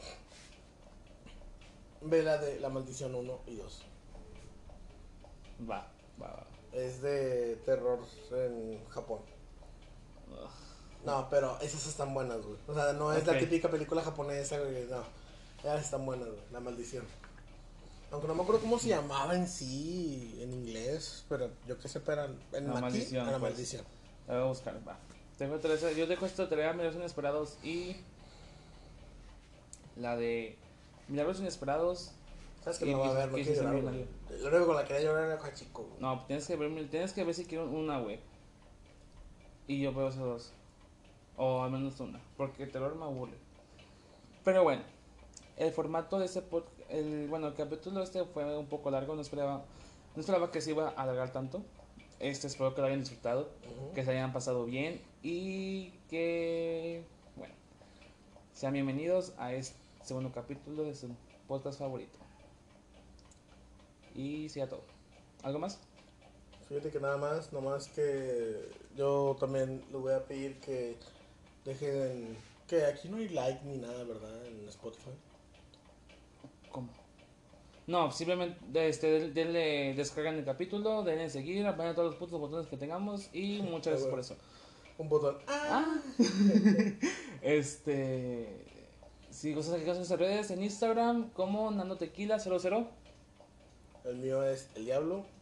Ve 2.02 2.24
la 2.24 2.38
de 2.40 2.60
La 2.60 2.70
Maldición 2.70 3.14
1 3.16 3.40
y 3.48 3.56
2. 3.56 3.84
Va, 5.70 5.88
va, 6.22 6.28
va. 6.28 6.48
Es 6.74 7.02
de 7.02 7.56
terror 7.66 8.00
en 8.32 8.84
Japón. 8.90 9.20
No, 11.06 11.28
pero 11.30 11.58
esas 11.62 11.86
están 11.86 12.14
buenas, 12.14 12.42
güey. 12.42 12.58
O 12.68 12.74
sea, 12.74 12.94
no 12.94 13.14
es 13.14 13.26
la 13.28 13.38
típica 13.38 13.70
película 13.70 14.02
japonesa, 14.02 14.58
güey. 14.60 14.86
No. 14.88 15.04
Esas 15.60 15.86
están 15.86 16.06
buenas, 16.06 16.28
güey. 16.28 16.40
La 16.52 16.60
maldición. 16.60 17.04
Aunque 18.12 18.28
no 18.28 18.36
me 18.36 18.42
acuerdo 18.44 18.62
cómo 18.62 18.80
se 18.80 18.88
llamaba 18.90 19.36
en 19.36 19.48
sí, 19.48 20.38
en 20.42 20.54
inglés, 20.54 21.26
pero 21.28 21.50
yo 21.68 21.78
qué 21.80 21.88
sé, 21.88 22.00
pero 22.00 22.26
en 22.54 22.68
La 22.68 22.80
maldición, 22.80 23.26
la 23.26 23.32
pues. 23.40 23.42
maldición. 23.42 23.84
La 24.28 24.34
voy 24.36 24.44
a 24.44 24.48
buscar, 24.48 24.80
va. 24.88 24.98
Dejo 25.38 25.60
tres- 25.60 25.96
yo 25.98 26.08
dejo 26.08 26.26
esta 26.26 26.48
tarea 26.48 26.72
Milagros 26.74 26.96
Inesperados 26.96 27.58
y. 27.64 27.98
La 29.96 30.16
de. 30.18 30.58
Milagros 31.08 31.40
Inesperados. 31.40 32.12
¿Sabes 32.64 32.80
que 32.80 32.86
no 32.88 33.00
va 33.00 33.10
a 33.12 33.14
ver? 33.14 33.30
No 33.30 33.36
quise 33.38 33.54
quiero 33.54 33.74
llorar. 33.74 33.94
Lo 34.42 34.48
único 34.50 34.66
con 34.68 34.76
la 34.76 34.82
que 34.84 34.88
quería 34.94 35.10
llorar 35.10 35.26
era 35.26 35.38
con 35.38 35.54
chico, 35.54 35.84
güey. 35.84 36.02
No, 36.02 36.24
tienes 36.26 36.48
que 36.48 36.56
ver, 36.56 36.90
tienes 36.90 37.14
que 37.14 37.24
ver 37.24 37.36
si 37.36 37.46
quiero 37.46 37.66
una, 37.70 38.00
güey. 38.00 38.20
Y 39.68 39.82
yo 39.82 39.94
veo 39.94 40.10
esas 40.10 40.22
dos. 40.22 40.54
O 41.38 41.64
al 41.64 41.72
menos 41.72 42.00
una. 42.00 42.22
Porque 42.38 42.64
el 42.64 42.72
terror 42.72 42.96
me 42.96 43.06
aburre. 43.06 43.38
Pero 44.44 44.64
bueno, 44.64 44.84
el 45.58 45.72
formato 45.72 46.20
de 46.20 46.26
este 46.26 46.42
podcast. 46.42 46.74
El, 46.90 47.28
bueno, 47.28 47.48
el 47.48 47.56
capítulo 47.56 48.04
este 48.04 48.24
fue 48.26 48.58
un 48.58 48.68
poco 48.68 48.92
largo. 48.92 49.16
No 49.16 49.22
esperaba, 49.22 49.66
no 50.16 50.20
esperaba 50.20 50.52
que 50.52 50.62
se 50.62 50.72
iba 50.72 50.90
a 50.90 51.02
alargar 51.02 51.32
tanto. 51.32 51.64
Este 52.20 52.48
espero 52.48 52.74
que 52.76 52.82
lo 52.82 52.88
hayan 52.88 53.00
disfrutado. 53.00 53.50
Ujú. 53.66 53.94
Que 53.94 54.06
se 54.06 54.12
hayan 54.12 54.34
pasado 54.34 54.66
bien. 54.66 55.02
Y 55.24 55.92
que. 56.10 57.04
Bueno. 57.36 57.54
Sean 58.54 58.74
bienvenidos 58.74 59.34
a 59.38 59.54
este 59.54 59.78
segundo 60.04 60.32
capítulo 60.32 60.84
de 60.84 60.94
su 60.94 61.10
podcast 61.48 61.80
favorito. 61.80 62.18
Y 64.14 64.48
sea 64.50 64.70
todo. 64.70 64.84
¿Algo 65.44 65.60
más? 65.60 65.80
Fíjate 66.68 66.90
que 66.90 67.00
nada 67.00 67.18
más, 67.18 67.54
nomás 67.54 67.90
que 67.90 68.70
yo 68.96 69.36
también 69.40 69.84
le 69.92 69.98
voy 69.98 70.14
a 70.14 70.24
pedir 70.24 70.60
que 70.60 70.96
dejen. 71.64 72.38
Que 72.68 72.86
aquí 72.86 73.08
no 73.10 73.18
hay 73.18 73.30
like 73.30 73.64
ni 73.64 73.78
nada, 73.78 74.04
¿verdad? 74.04 74.46
En 74.48 74.68
Spotify. 74.68 75.12
¿Cómo? 76.72 76.90
No, 77.86 78.12
simplemente 78.12 78.58
este, 78.88 79.30
denle, 79.30 79.94
descargan 79.94 80.36
el 80.36 80.46
capítulo, 80.46 81.04
denle 81.04 81.30
seguir, 81.30 81.68
apagan 81.68 81.94
todos 81.94 82.10
los 82.10 82.16
putos 82.18 82.40
botones 82.40 82.68
que 82.68 82.78
tengamos 82.78 83.30
y 83.32 83.62
muchas 83.62 83.94
gracias 83.94 84.10
por 84.10 84.20
eso. 84.20 84.36
Un 84.98 85.10
botón. 85.10 85.38
¡Ah! 85.48 85.86
Ah, 85.86 86.02
este. 87.42 88.66
Si 89.30 89.54
gustas 89.54 89.76
seguir 89.76 89.90
en 89.90 90.20
redes 90.20 90.50
en 90.50 90.64
Instagram 90.64 91.30
como 91.32 91.70
Nando 91.70 91.98
Tequila 91.98 92.40
00, 92.40 92.88
El 94.06 94.16
mío 94.16 94.44
es 94.44 94.70
El 94.76 94.86
Diablo. 94.86 95.35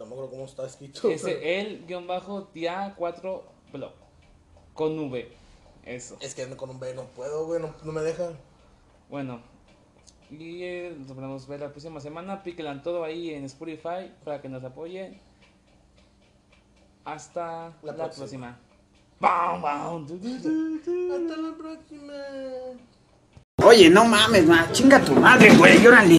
No 0.00 0.06
me 0.06 0.12
acuerdo 0.12 0.30
cómo 0.30 0.44
está 0.46 0.64
escrito. 0.66 0.98
pero- 1.02 1.14
ese 1.14 1.60
el 1.60 1.86
guion 1.86 2.06
bajo 2.06 2.48
dia 2.54 2.94
4 2.96 3.44
blog 3.70 3.92
con 4.74 4.98
V. 4.98 5.30
Eso. 5.84 6.16
Es 6.20 6.34
que 6.34 6.48
con 6.56 6.70
un 6.70 6.80
B 6.80 6.94
no 6.94 7.04
puedo, 7.04 7.44
güey. 7.46 7.60
No, 7.60 7.74
no 7.84 7.92
me 7.92 8.00
deja. 8.00 8.30
Bueno, 9.10 9.42
y 10.30 10.62
eh, 10.62 10.96
nos 10.98 11.12
podemos 11.12 11.46
ver 11.46 11.60
la 11.60 11.68
próxima 11.68 12.00
semana. 12.00 12.42
Píquelan 12.42 12.82
todo 12.82 13.04
ahí 13.04 13.34
en 13.34 13.44
Spotify 13.44 14.10
para 14.24 14.40
que 14.40 14.48
nos 14.48 14.64
apoyen. 14.64 15.20
Hasta 17.04 17.72
La 17.82 17.92
la, 17.92 17.94
próxima. 17.94 18.16
próxima. 18.16 18.58
¡Bam, 19.20 19.60
bam! 19.62 20.06
Du, 20.06 20.16
du, 20.18 20.38
du, 20.38 20.78
du. 20.80 21.12
Hasta 21.14 21.36
la 21.42 21.54
próxima. 21.56 22.12
Oye, 23.62 23.90
no 23.90 24.06
mames, 24.06 24.46
ma, 24.46 24.66
chinga 24.72 25.04
tu 25.04 25.12
madre, 25.14 25.54
güey, 25.56 25.86
órale. 25.86 26.18